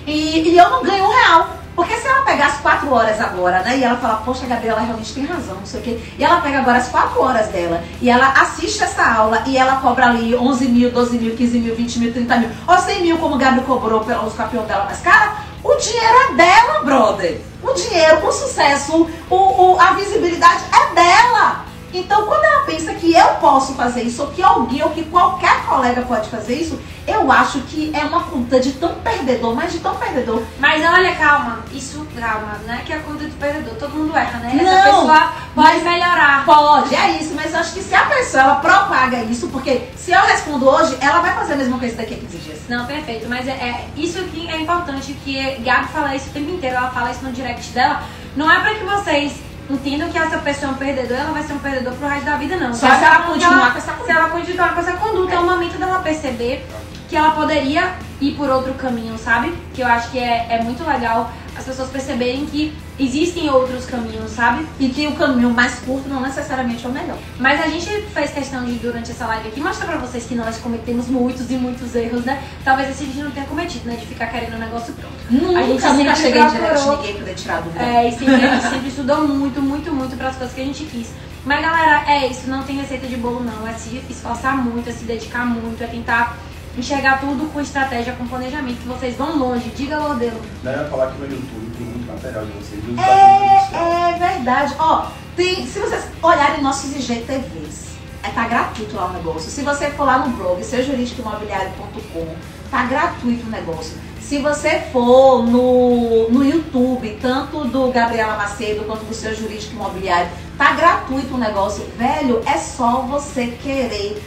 E, 0.07 0.49
e 0.49 0.57
eu 0.57 0.69
não 0.69 0.83
ganho 0.83 1.05
um 1.05 1.09
real. 1.11 1.49
Porque 1.75 1.95
se 1.95 2.05
ela 2.05 2.21
pegar 2.23 2.47
as 2.47 2.57
quatro 2.59 2.91
horas 2.93 3.19
agora, 3.21 3.61
né? 3.61 3.77
E 3.77 3.83
ela 3.83 3.95
fala, 3.97 4.17
poxa, 4.25 4.45
Gabriela, 4.45 4.77
ela 4.79 4.85
realmente 4.87 5.13
tem 5.13 5.25
razão, 5.25 5.55
não 5.55 5.65
sei 5.65 5.79
o 5.79 5.83
quê. 5.83 5.99
E 6.19 6.23
ela 6.23 6.41
pega 6.41 6.59
agora 6.59 6.77
as 6.77 6.89
quatro 6.89 7.21
horas 7.21 7.47
dela 7.47 7.81
e 8.01 8.09
ela 8.09 8.27
assiste 8.41 8.83
essa 8.83 9.03
aula 9.03 9.41
e 9.47 9.57
ela 9.57 9.77
cobra 9.77 10.07
ali 10.07 10.35
11 10.35 10.67
mil, 10.67 10.91
12 10.91 11.17
mil, 11.17 11.35
15 11.35 11.59
mil, 11.59 11.73
20 11.75 11.99
mil, 11.99 12.13
30 12.13 12.37
mil, 12.37 12.49
ou 12.67 12.77
100 12.77 13.01
mil, 13.01 13.17
como 13.19 13.35
o 13.35 13.37
Gabi 13.37 13.61
cobrou 13.61 14.01
pelos 14.01 14.33
campeões 14.33 14.67
dela 14.67 14.83
mais 14.83 14.99
cara. 14.99 15.33
O 15.63 15.75
dinheiro 15.75 16.15
é 16.29 16.33
dela, 16.33 16.83
brother. 16.83 17.39
O 17.63 17.73
dinheiro, 17.73 18.27
o 18.27 18.31
sucesso, 18.31 19.07
o, 19.29 19.35
o- 19.35 19.79
a 19.79 19.93
visibilidade 19.93 20.63
é 20.73 20.93
dela. 20.93 21.65
Então, 21.93 22.25
quando 22.25 22.43
ela 22.43 22.65
pensa 22.65 22.93
que 22.93 23.13
eu 23.13 23.27
posso 23.35 23.73
fazer 23.73 24.03
isso, 24.03 24.21
ou 24.23 24.29
que 24.29 24.41
alguém, 24.41 24.81
ou 24.83 24.89
que 24.91 25.03
qualquer 25.03 25.63
colega 25.65 26.01
pode 26.03 26.29
fazer 26.29 26.55
isso, 26.55 26.79
eu 27.07 27.29
acho 27.31 27.59
que 27.61 27.91
é 27.93 28.05
uma 28.05 28.21
conta 28.23 28.59
de 28.59 28.73
tão 28.73 28.95
perdedor, 28.95 29.55
mas 29.55 29.71
de 29.73 29.79
tão 29.79 29.95
perdedor. 29.95 30.41
Mas 30.59 30.83
olha, 30.85 31.13
calma, 31.15 31.59
isso, 31.73 32.05
calma, 32.17 32.59
não 32.65 32.73
é 32.73 32.77
que 32.77 32.93
é 32.93 32.99
conta 32.99 33.25
de 33.25 33.31
perdedor, 33.31 33.73
todo 33.75 33.91
mundo 33.95 34.15
erra, 34.15 34.39
né? 34.39 34.57
Essa 34.61 34.91
Não, 34.91 35.01
pessoa 35.07 35.33
pode 35.55 35.79
melhorar. 35.79 36.45
Pode, 36.45 36.95
é 36.95 37.17
isso, 37.19 37.33
mas 37.35 37.53
eu 37.53 37.59
acho 37.59 37.73
que 37.73 37.81
se 37.81 37.93
a 37.93 38.05
pessoa 38.05 38.43
ela 38.43 38.55
propaga 38.55 39.23
isso, 39.23 39.47
porque 39.49 39.89
se 39.97 40.11
eu 40.11 40.21
respondo 40.21 40.69
hoje, 40.69 40.95
ela 41.01 41.19
vai 41.19 41.33
fazer 41.35 41.53
a 41.53 41.57
mesma 41.57 41.77
coisa 41.77 41.97
daqui 41.97 42.13
a 42.13 42.17
15 42.17 42.37
dias. 42.37 42.59
Não, 42.69 42.85
perfeito, 42.85 43.27
mas 43.27 43.47
é, 43.47 43.51
é- 43.51 43.87
isso 43.97 44.19
aqui 44.19 44.47
é 44.49 44.61
importante, 44.61 45.13
que 45.25 45.55
Gabi 45.59 45.87
fala 45.89 46.15
isso 46.15 46.29
o 46.29 46.33
tempo 46.33 46.51
inteiro, 46.51 46.75
ela 46.77 46.89
fala 46.91 47.11
isso 47.11 47.23
no 47.23 47.31
direct 47.31 47.69
dela. 47.71 48.01
Não 48.35 48.49
é 48.49 48.59
pra 48.61 48.75
que 48.75 48.83
vocês 48.85 49.33
entendam 49.71 50.09
que 50.09 50.17
essa 50.17 50.37
pessoa 50.37 50.71
é 50.71 50.75
um 50.75 50.77
perdedor, 50.77 51.17
ela 51.17 51.31
vai 51.31 51.43
ser 51.43 51.53
um 51.53 51.59
perdedor 51.59 51.93
pro 51.93 52.07
resto 52.07 52.25
da 52.25 52.37
vida, 52.37 52.55
não. 52.57 52.73
Só 52.73 52.87
se 52.95 53.03
ela 53.03 53.23
continuar 53.23 53.71
com 53.71 53.77
essa 53.77 53.95
Se 54.05 54.11
ela 54.11 54.29
continuar 54.29 54.73
com 54.73 54.79
essa 54.79 54.93
conduta, 54.93 55.33
é, 55.33 55.39
o 55.39 55.45
momento 55.45 55.77
dela 55.77 55.99
perceber 55.99 56.65
que 57.09 57.15
ela 57.15 57.31
poderia 57.31 57.93
ir 58.21 58.35
por 58.35 58.49
outro 58.49 58.73
caminho, 58.75 59.17
sabe? 59.17 59.53
Que 59.73 59.81
eu 59.81 59.87
acho 59.87 60.11
que 60.11 60.19
é, 60.19 60.47
é 60.49 60.63
muito 60.63 60.83
legal 60.87 61.31
as 61.55 61.65
pessoas 61.65 61.89
perceberem 61.89 62.45
que 62.45 62.73
existem 62.99 63.49
outros 63.49 63.85
caminhos, 63.85 64.31
sabe? 64.31 64.65
E 64.79 64.89
que 64.89 65.07
o 65.07 65.13
caminho 65.13 65.49
mais 65.49 65.75
curto 65.79 66.07
não 66.07 66.21
necessariamente 66.21 66.85
é 66.85 66.89
o 66.89 66.91
melhor. 66.91 67.17
Mas 67.39 67.61
a 67.61 67.67
gente 67.67 67.89
fez 68.13 68.31
questão 68.31 68.63
de, 68.65 68.73
durante 68.73 69.11
essa 69.11 69.25
live 69.27 69.49
aqui, 69.49 69.59
mostrar 69.59 69.87
pra 69.87 69.97
vocês 69.97 70.25
que 70.25 70.35
nós 70.35 70.57
cometemos 70.57 71.07
muitos 71.07 71.49
e 71.51 71.55
muitos 71.55 71.93
erros, 71.95 72.23
né? 72.23 72.41
Talvez 72.63 72.89
esse 72.89 73.03
a 73.03 73.05
gente 73.07 73.19
não 73.19 73.31
tenha 73.31 73.45
cometido, 73.45 73.87
né? 73.87 73.95
De 73.95 74.05
ficar 74.05 74.27
querendo 74.27 74.55
o 74.55 74.59
negócio 74.59 74.93
pronto. 74.93 75.13
Nunca, 75.29 75.59
a 75.59 75.63
gente 75.63 75.83
nunca 75.83 76.15
cheguei 76.15 76.45
direto 76.47 76.83
de 76.83 76.89
ninguém 76.89 77.11
pra 77.13 77.19
poder 77.19 77.35
tirar 77.35 77.61
dúvida. 77.61 77.83
É, 77.83 78.07
e 78.07 78.11
sempre, 78.11 78.35
a 78.35 78.37
gente 78.55 78.69
sempre 78.69 78.87
estudou 78.87 79.27
muito, 79.27 79.61
muito, 79.61 79.93
muito 79.93 80.15
para 80.15 80.29
as 80.29 80.35
coisas 80.35 80.55
que 80.55 80.61
a 80.61 80.65
gente 80.65 80.83
quis. 80.85 81.09
Mas 81.43 81.59
galera, 81.59 82.03
é 82.07 82.27
isso, 82.27 82.47
não 82.47 82.63
tem 82.63 82.77
receita 82.77 83.07
de 83.07 83.17
bolo 83.17 83.43
não. 83.43 83.67
É 83.67 83.73
se 83.73 84.01
esforçar 84.09 84.55
muito, 84.57 84.89
é 84.89 84.93
se 84.93 85.05
dedicar 85.05 85.45
muito, 85.45 85.83
é 85.83 85.87
tentar 85.87 86.37
enxergar 86.77 87.19
tudo 87.19 87.51
com 87.51 87.59
estratégia, 87.59 88.13
com 88.13 88.27
planejamento, 88.27 88.77
que 88.81 88.87
vocês 88.87 89.15
vão 89.15 89.37
longe. 89.37 89.69
Diga, 89.75 89.97
Lodelo. 89.97 90.41
Daí 90.63 90.75
eu 90.75 90.81
ia 90.83 90.89
falar 90.89 91.11
que 91.11 91.19
no 91.19 91.25
YouTube 91.25 91.71
tem 91.77 91.87
muito 91.87 92.11
material 92.11 92.45
de 92.45 92.51
vocês. 92.53 92.83
do 92.83 92.91
Instagram, 92.91 93.13
É, 93.13 94.13
é 94.13 94.17
verdade. 94.17 94.75
Ó, 94.79 95.07
tem, 95.35 95.65
se 95.65 95.79
vocês 95.79 96.05
olharem 96.21 96.61
nossos 96.61 96.95
IGTVs, 96.95 97.91
é, 98.23 98.29
tá 98.29 98.47
gratuito 98.47 98.95
lá 98.95 99.07
o 99.07 99.13
negócio. 99.13 99.49
Se 99.49 99.61
você 99.61 99.89
for 99.91 100.05
lá 100.05 100.19
no 100.19 100.35
blog, 100.37 100.63
seujuridicoimobiliário.com, 100.63 102.35
tá 102.69 102.85
gratuito 102.85 103.47
o 103.47 103.49
negócio. 103.49 103.97
Se 104.19 104.37
você 104.37 104.79
for 104.93 105.45
no, 105.45 106.29
no 106.29 106.45
YouTube, 106.45 107.17
tanto 107.21 107.65
do 107.65 107.91
Gabriela 107.91 108.37
Macedo 108.37 108.85
quanto 108.85 109.03
do 109.03 109.13
seu 109.13 109.35
jurídico 109.35 109.73
imobiliário, 109.73 110.29
tá 110.57 110.71
gratuito 110.73 111.33
o 111.35 111.37
negócio. 111.37 111.85
Velho, 111.97 112.41
é 112.45 112.57
só 112.57 113.01
você 113.01 113.47
querer. 113.47 114.23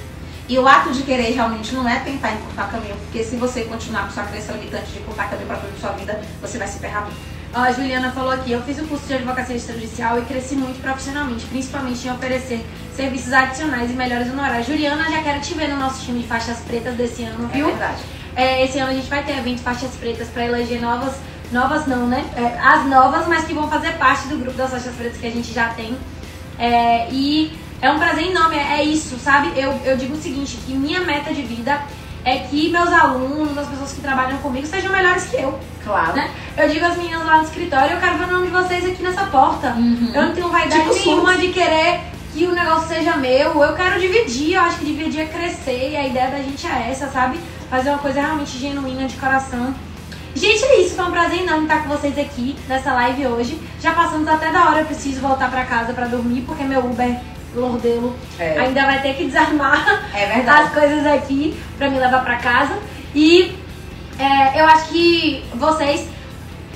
E 0.48 0.58
o 0.58 0.68
ato 0.68 0.92
de 0.92 1.02
querer 1.02 1.32
realmente 1.32 1.74
não 1.74 1.88
é 1.88 2.00
tentar 2.00 2.32
encurtar 2.32 2.70
caminho, 2.70 2.96
porque 2.96 3.24
se 3.24 3.36
você 3.36 3.64
continuar 3.64 4.04
com 4.04 4.10
sua 4.10 4.24
crença 4.24 4.52
limitante 4.52 4.92
de 4.92 4.98
encurtar 4.98 5.30
caminho 5.30 5.46
para 5.46 5.56
toda 5.56 5.72
a 5.72 5.80
sua 5.80 5.92
vida, 5.92 6.20
você 6.40 6.58
vai 6.58 6.68
se 6.68 6.78
ferrar 6.78 7.02
muito. 7.02 7.16
A 7.54 7.70
Juliana 7.70 8.10
falou 8.10 8.32
aqui, 8.32 8.50
eu 8.50 8.60
fiz 8.62 8.78
o 8.78 8.84
curso 8.84 9.06
de 9.06 9.14
advocacia 9.14 9.54
extrajudicial 9.56 10.18
e 10.18 10.22
cresci 10.22 10.56
muito 10.56 10.82
profissionalmente, 10.82 11.46
principalmente 11.46 12.06
em 12.06 12.10
oferecer 12.10 12.66
serviços 12.94 13.32
adicionais 13.32 13.90
e 13.90 13.94
melhores 13.94 14.28
honorários. 14.28 14.66
Juliana, 14.66 15.08
já 15.08 15.22
quero 15.22 15.40
te 15.40 15.54
ver 15.54 15.68
no 15.68 15.76
nosso 15.76 16.04
time 16.04 16.20
de 16.20 16.26
faixas 16.26 16.58
pretas 16.58 16.94
desse 16.94 17.22
ano, 17.22 17.48
É 17.52 17.56
viu? 17.56 17.66
verdade. 17.66 18.02
É, 18.36 18.64
esse 18.64 18.78
ano 18.80 18.90
a 18.90 18.94
gente 18.94 19.08
vai 19.08 19.22
ter 19.22 19.38
evento 19.38 19.60
Faixas 19.62 19.92
Pretas 19.94 20.26
para 20.28 20.44
eleger 20.44 20.80
novas, 20.80 21.14
novas 21.52 21.86
não, 21.86 22.08
né? 22.08 22.24
É, 22.36 22.58
as 22.58 22.84
novas, 22.86 23.28
mas 23.28 23.44
que 23.44 23.54
vão 23.54 23.70
fazer 23.70 23.92
parte 23.92 24.26
do 24.26 24.36
grupo 24.36 24.56
das 24.56 24.72
Faixas 24.72 24.94
Pretas 24.96 25.18
que 25.18 25.26
a 25.28 25.30
gente 25.30 25.52
já 25.52 25.68
tem. 25.68 25.96
É, 26.58 27.08
e 27.12 27.56
é 27.80 27.90
um 27.90 27.98
prazer 27.98 28.30
enorme, 28.30 28.56
é, 28.56 28.78
é 28.80 28.84
isso, 28.84 29.18
sabe? 29.18 29.52
Eu, 29.56 29.72
eu 29.84 29.96
digo 29.96 30.14
o 30.14 30.20
seguinte, 30.20 30.56
que 30.66 30.72
minha 30.74 31.00
meta 31.00 31.32
de 31.32 31.42
vida 31.42 31.80
é 32.24 32.38
que 32.38 32.70
meus 32.70 32.90
alunos, 32.92 33.56
as 33.58 33.68
pessoas 33.68 33.92
que 33.92 34.00
trabalham 34.00 34.38
comigo, 34.38 34.66
sejam 34.66 34.90
melhores 34.90 35.24
que 35.24 35.36
eu, 35.36 35.58
Claro. 35.84 36.14
né? 36.14 36.30
Eu 36.56 36.68
digo 36.68 36.84
às 36.86 36.96
meninas 36.96 37.24
lá 37.26 37.38
no 37.38 37.44
escritório, 37.44 37.92
eu 37.94 38.00
quero 38.00 38.16
ver 38.16 38.24
o 38.24 38.32
nome 38.32 38.46
de 38.46 38.52
vocês 38.52 38.84
aqui 38.86 39.02
nessa 39.02 39.24
porta. 39.26 39.68
Uhum. 39.72 40.10
Eu 40.14 40.22
não 40.22 40.34
tenho 40.34 40.48
vaidade 40.48 40.82
Tipo 40.82 40.94
nenhuma 40.94 41.36
de 41.36 41.48
querer 41.48 42.00
que 42.32 42.46
o 42.46 42.52
negócio 42.52 42.88
seja 42.88 43.16
meu. 43.16 43.62
Eu 43.62 43.74
quero 43.74 44.00
dividir, 44.00 44.54
eu 44.54 44.62
acho 44.62 44.78
que 44.78 44.86
dividir 44.86 45.20
é 45.20 45.26
crescer 45.26 45.90
e 45.90 45.96
a 45.96 46.06
ideia 46.06 46.30
da 46.30 46.38
gente 46.38 46.66
é 46.66 46.90
essa, 46.90 47.08
sabe? 47.08 47.38
Fazer 47.68 47.90
uma 47.90 47.98
coisa 47.98 48.20
realmente 48.20 48.58
genuína 48.58 49.06
de 49.06 49.16
coração. 49.16 49.74
Gente, 50.34 50.64
é 50.64 50.80
isso. 50.80 50.96
Foi 50.96 51.04
um 51.04 51.10
prazer 51.10 51.42
enorme 51.42 51.64
estar 51.64 51.82
com 51.82 51.90
vocês 51.90 52.18
aqui 52.18 52.56
nessa 52.66 52.92
live 52.94 53.26
hoje. 53.26 53.60
Já 53.80 53.92
passamos 53.92 54.26
até 54.26 54.50
da 54.50 54.68
hora, 54.70 54.80
eu 54.80 54.86
preciso 54.86 55.20
voltar 55.20 55.50
pra 55.50 55.64
casa 55.64 55.92
pra 55.92 56.06
dormir, 56.06 56.40
porque 56.42 56.64
meu 56.64 56.80
Uber 56.80 57.16
Lordelo 57.54 58.16
É. 58.38 58.58
ainda 58.58 58.82
vai 58.84 59.00
ter 59.02 59.14
que 59.14 59.24
desarmar 59.24 60.08
É 60.14 60.40
as 60.48 60.72
coisas 60.72 61.06
aqui 61.06 61.58
pra 61.78 61.88
me 61.90 61.98
levar 61.98 62.24
pra 62.24 62.36
casa. 62.36 62.78
E 63.14 63.56
é, 64.18 64.60
eu 64.60 64.66
acho 64.66 64.88
que 64.88 65.44
vocês, 65.54 66.08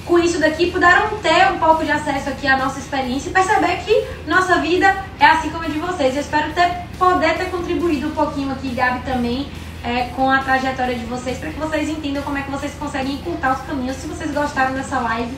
com 0.05 0.19
isso 0.19 0.39
daqui, 0.41 0.71
puderam 0.71 1.09
ter 1.19 1.53
um 1.53 1.59
pouco 1.59 1.85
de 1.85 1.91
acesso 1.91 2.29
aqui 2.31 2.47
à 2.47 2.57
nossa 2.57 2.79
experiência 2.79 3.31
e 3.31 3.33
perceber 3.33 3.77
que 3.85 4.07
nossa 4.27 4.57
vida 4.61 5.05
é 5.21 5.27
assim 5.27 5.51
como 5.51 5.65
a 5.65 5.69
de 5.69 5.79
vocês. 5.79 6.15
Eu 6.15 6.21
espero 6.21 6.53
ter, 6.53 6.71
poder 6.99 7.37
ter 7.37 7.47
contribuído 7.47 8.09
um 8.09 8.13
pouquinho 8.13 8.51
aqui, 8.53 8.69
Gabi, 8.71 9.01
também. 9.05 9.47
é, 9.85 10.09
com 10.17 10.29
a 10.29 10.39
trajetória 10.39 10.95
de 10.97 11.05
vocês, 11.05 11.39
para 11.39 11.51
que 11.51 11.59
vocês 11.59 11.89
entendam 11.89 12.23
como 12.25 12.37
é 12.37 12.43
que 12.43 12.51
vocês 12.51 12.73
conseguem 12.79 13.15
encurtar 13.15 13.53
os 13.55 13.61
caminhos. 13.63 13.97
Se 13.97 14.09
vocês 14.09 14.31
gostaram 14.33 14.75
dessa 14.75 14.99
live, 14.99 15.33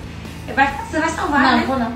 vai, 0.55 0.75
você 0.91 0.99
vai 0.99 1.11
salvar, 1.11 1.43
não, 1.43 1.51
né? 1.51 1.57
não 1.59 1.67
vou 1.67 1.79
não. 1.79 1.93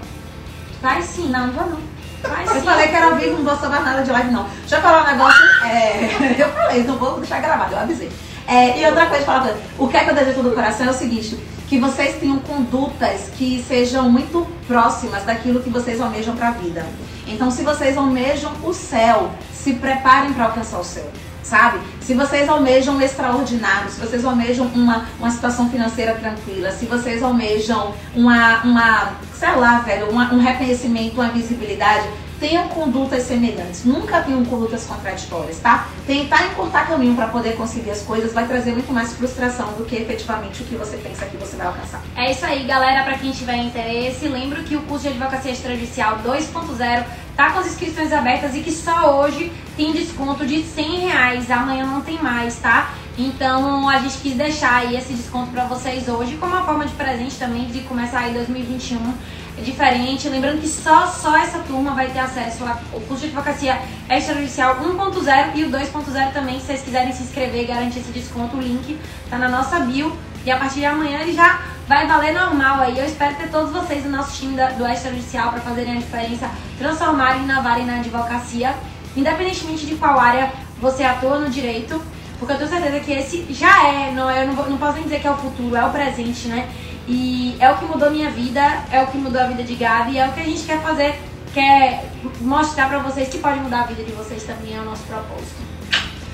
Vai 0.83 1.03
sim. 1.03 1.29
Não, 1.31 1.47
não 1.47 1.55
vou 1.55 1.67
não. 1.71 1.94
Vai 2.29 2.45
Eu 2.47 2.53
sim. 2.53 2.61
falei 2.63 2.89
que 2.89 2.95
era 2.95 3.15
vivo, 3.15 3.37
não 3.39 3.45
vou 3.45 3.57
salvar 3.57 3.83
nada 3.83 4.03
de 4.03 4.11
live, 4.11 4.31
não. 4.31 4.45
Deixa 4.61 4.77
eu 4.77 4.83
falar 4.83 5.03
um 5.03 5.07
negócio. 5.07 5.43
é, 5.65 6.35
eu 6.39 6.49
falei, 6.51 6.85
não 6.85 6.97
vou 6.97 7.19
deixar 7.19 7.41
gravado, 7.41 7.73
eu 7.73 7.79
avisei. 7.79 8.11
É, 8.47 8.79
e 8.79 8.85
outra 8.87 9.07
coisa, 9.07 9.25
falar, 9.25 9.55
o 9.79 9.89
que 9.89 9.97
é 9.97 10.05
que 10.05 10.11
eu 10.11 10.15
desejo 10.15 10.43
do 10.43 10.53
coração 10.53 10.87
é 10.87 10.91
o 10.91 10.95
seguinte: 10.95 11.39
que 11.69 11.79
vocês 11.79 12.17
tenham 12.17 12.39
condutas 12.39 13.31
que 13.37 13.63
sejam 13.67 14.11
muito 14.11 14.47
próximas 14.67 15.25
daquilo 15.25 15.61
que 15.63 15.71
vocês 15.71 16.01
almejam 16.01 16.37
para 16.37 16.49
a 16.49 16.53
vida. 16.53 16.85
Então, 17.27 17.51
se 17.51 17.63
vocês 17.63 17.97
almejam 17.97 18.53
o 18.63 18.73
céu, 18.73 19.31
se 19.53 19.75
preparem 19.75 20.33
para 20.35 20.45
alcançar 20.45 20.79
o 20.79 20.85
céu. 20.85 21.11
Sabe? 21.45 21.79
Se 22.01 22.15
vocês 22.15 22.49
almejam 22.49 22.97
o 22.97 23.03
extraordinário, 23.03 23.91
se 23.91 24.01
vocês 24.01 24.25
almejam 24.25 24.67
uma, 24.75 25.05
uma 25.21 25.31
situação 25.31 25.69
financeira 25.69 26.15
tranquila, 26.15 26.73
se 26.73 26.87
vocês 26.87 27.23
almejam 27.23 27.95
uma, 28.17 28.63
uma 28.65 29.13
sei 29.39 29.55
lá, 29.55 29.81
velho, 29.81 30.09
uma- 30.11 30.33
um 30.33 30.41
reconhecimento, 30.41 31.21
uma 31.21 31.29
visibilidade, 31.29 32.09
tenham 32.45 32.69
condutas 32.69 33.23
semelhantes. 33.23 33.87
Nunca 33.87 34.21
tenham 34.21 34.45
condutas 34.45 34.85
contraditórias, 34.85 35.59
tá? 35.61 35.89
Tentar 36.07 36.45
encurtar 36.49 36.87
caminho 36.87 37.15
para 37.17 37.29
poder 37.29 37.57
conseguir 37.57 37.91
as 37.91 38.03
coisas 38.03 38.35
vai 38.35 38.47
trazer 38.47 38.73
muito 38.73 38.93
mais 38.93 39.15
frustração 39.15 39.73
do 39.73 39.87
que 39.87 39.97
efetivamente 39.97 40.63
o 40.63 40.67
que 40.67 40.75
você 40.75 40.99
pensa 40.99 41.25
que 41.25 41.39
você 41.39 41.57
vai 41.57 41.69
alcançar. 41.69 42.03
É 42.15 42.31
isso 42.31 42.45
aí, 42.45 42.65
galera. 42.65 43.03
Pra 43.03 43.17
quem 43.17 43.31
tiver 43.31 43.57
interesse, 43.57 44.29
lembro 44.29 44.63
que 44.63 44.77
o 44.77 44.83
curso 44.83 45.05
de 45.05 45.15
Advocacia 45.15 45.53
Extrajudicial 45.53 46.19
2.0 46.19 47.05
tá 47.35 47.51
com 47.51 47.61
as 47.61 47.67
inscrições 47.67 48.13
abertas 48.13 48.55
e 48.55 48.61
que 48.61 48.71
só 48.71 49.23
hoje 49.23 49.51
tem 49.75 49.93
desconto 49.93 50.45
de 50.45 50.63
100 50.63 50.99
reais. 50.99 51.51
Amanhã 51.51 51.87
não 51.87 52.03
tem 52.03 52.23
mais, 52.23 52.57
tá? 52.57 52.93
Então 53.17 53.89
a 53.89 53.99
gente 54.01 54.19
quis 54.19 54.35
deixar 54.35 54.81
aí 54.81 54.97
esse 54.97 55.15
desconto 55.15 55.51
pra 55.51 55.65
vocês 55.65 56.09
hoje 56.09 56.37
como 56.37 56.53
uma 56.53 56.65
forma 56.65 56.85
de 56.85 56.93
presente 56.93 57.37
também 57.37 57.67
de 57.67 57.81
começar 57.83 58.19
aí 58.19 58.35
2021 58.35 58.99
é 58.99 59.15
diferente. 59.63 60.29
Lembrando 60.29 60.61
que 60.61 60.69
só, 60.69 61.07
só 61.07 61.37
essa 61.37 61.59
turma 61.61 61.93
vai 61.93 62.09
ter 62.09 62.19
acesso 62.19 62.65
ao 62.65 63.01
curso 63.01 63.23
de 63.23 63.27
advocacia 63.27 63.79
extrajudicial 64.11 64.77
1.0 64.81 65.51
e 65.57 65.65
o 65.65 65.71
2.0 65.71 66.33
também. 66.33 66.59
Se 66.61 66.67
vocês 66.67 66.83
quiserem 66.83 67.13
se 67.13 67.23
inscrever 67.23 67.63
e 67.63 67.67
garantir 67.67 68.01
esse 68.01 68.11
desconto, 68.13 68.57
o 68.57 68.61
link 68.61 68.99
tá 69.31 69.39
na 69.39 69.49
nossa 69.49 69.81
bio. 69.81 70.17
E 70.45 70.51
a 70.51 70.59
partir 70.59 70.81
de 70.81 70.85
amanhã 70.87 71.21
ele 71.21 71.33
já 71.33 71.61
vai 71.89 72.07
valer 72.07 72.35
normal 72.35 72.81
aí. 72.81 72.99
Eu 72.99 73.05
espero 73.07 73.35
ter 73.37 73.49
todos 73.49 73.73
vocês 73.73 74.05
no 74.05 74.11
nosso 74.11 74.37
time 74.37 74.55
da- 74.57 74.71
do 74.71 74.87
extrajudicial 74.87 75.51
para 75.51 75.61
fazerem 75.61 75.95
a 75.97 75.99
diferença, 76.01 76.51
transformarem 76.79 77.45
inovarem 77.45 77.87
na 77.87 77.95
advocacia, 77.97 78.75
independentemente 79.17 79.87
de 79.87 79.95
qual 79.95 80.19
área 80.21 80.53
você 80.81 81.03
atua 81.05 81.39
no 81.39 81.49
direito. 81.49 82.01
Porque 82.39 82.53
eu 82.53 82.59
tenho 82.59 82.69
certeza 82.69 83.01
que 83.01 83.13
esse 83.13 83.47
já 83.51 83.87
é, 83.89 84.11
não, 84.13 84.31
eu 84.31 84.47
não, 84.49 84.55
vou- 84.55 84.69
não 84.69 84.77
posso 84.77 84.95
nem 84.95 85.05
dizer 85.05 85.21
que 85.21 85.27
é 85.27 85.31
o 85.31 85.37
futuro, 85.37 85.75
é 85.77 85.85
o 85.87 85.91
presente, 85.91 86.49
né? 86.49 86.69
E 87.07 87.57
é 87.61 87.71
o 87.71 87.77
que 87.77 87.85
mudou 87.85 88.11
minha 88.11 88.31
vida, 88.31 88.61
é 88.91 89.03
o 89.03 89.07
que 89.09 89.19
mudou 89.19 89.41
a 89.41 89.47
vida 89.47 89.63
de 89.63 89.75
Gabi, 89.75 90.19
é 90.19 90.27
o 90.27 90.33
que 90.33 90.41
a 90.41 90.45
gente 90.45 90.63
quer 90.63 90.81
fazer, 90.81 91.21
quer 91.53 92.11
mostrar 92.41 92.89
pra 92.89 92.99
vocês 92.99 93.29
que 93.29 93.39
pode 93.39 93.61
mudar 93.61 93.81
a 93.81 93.87
vida 93.87 94.03
de 94.03 94.13
vocês 94.13 94.43
também, 94.45 94.77
é 94.77 94.81
o 94.81 94.85
nosso 94.85 95.03
propósito. 95.03 95.63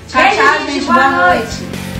Tchau, 0.07 0.21
tchau, 0.21 0.65
gente. 0.65 0.85
Boa 0.85 1.09
noite. 1.09 1.90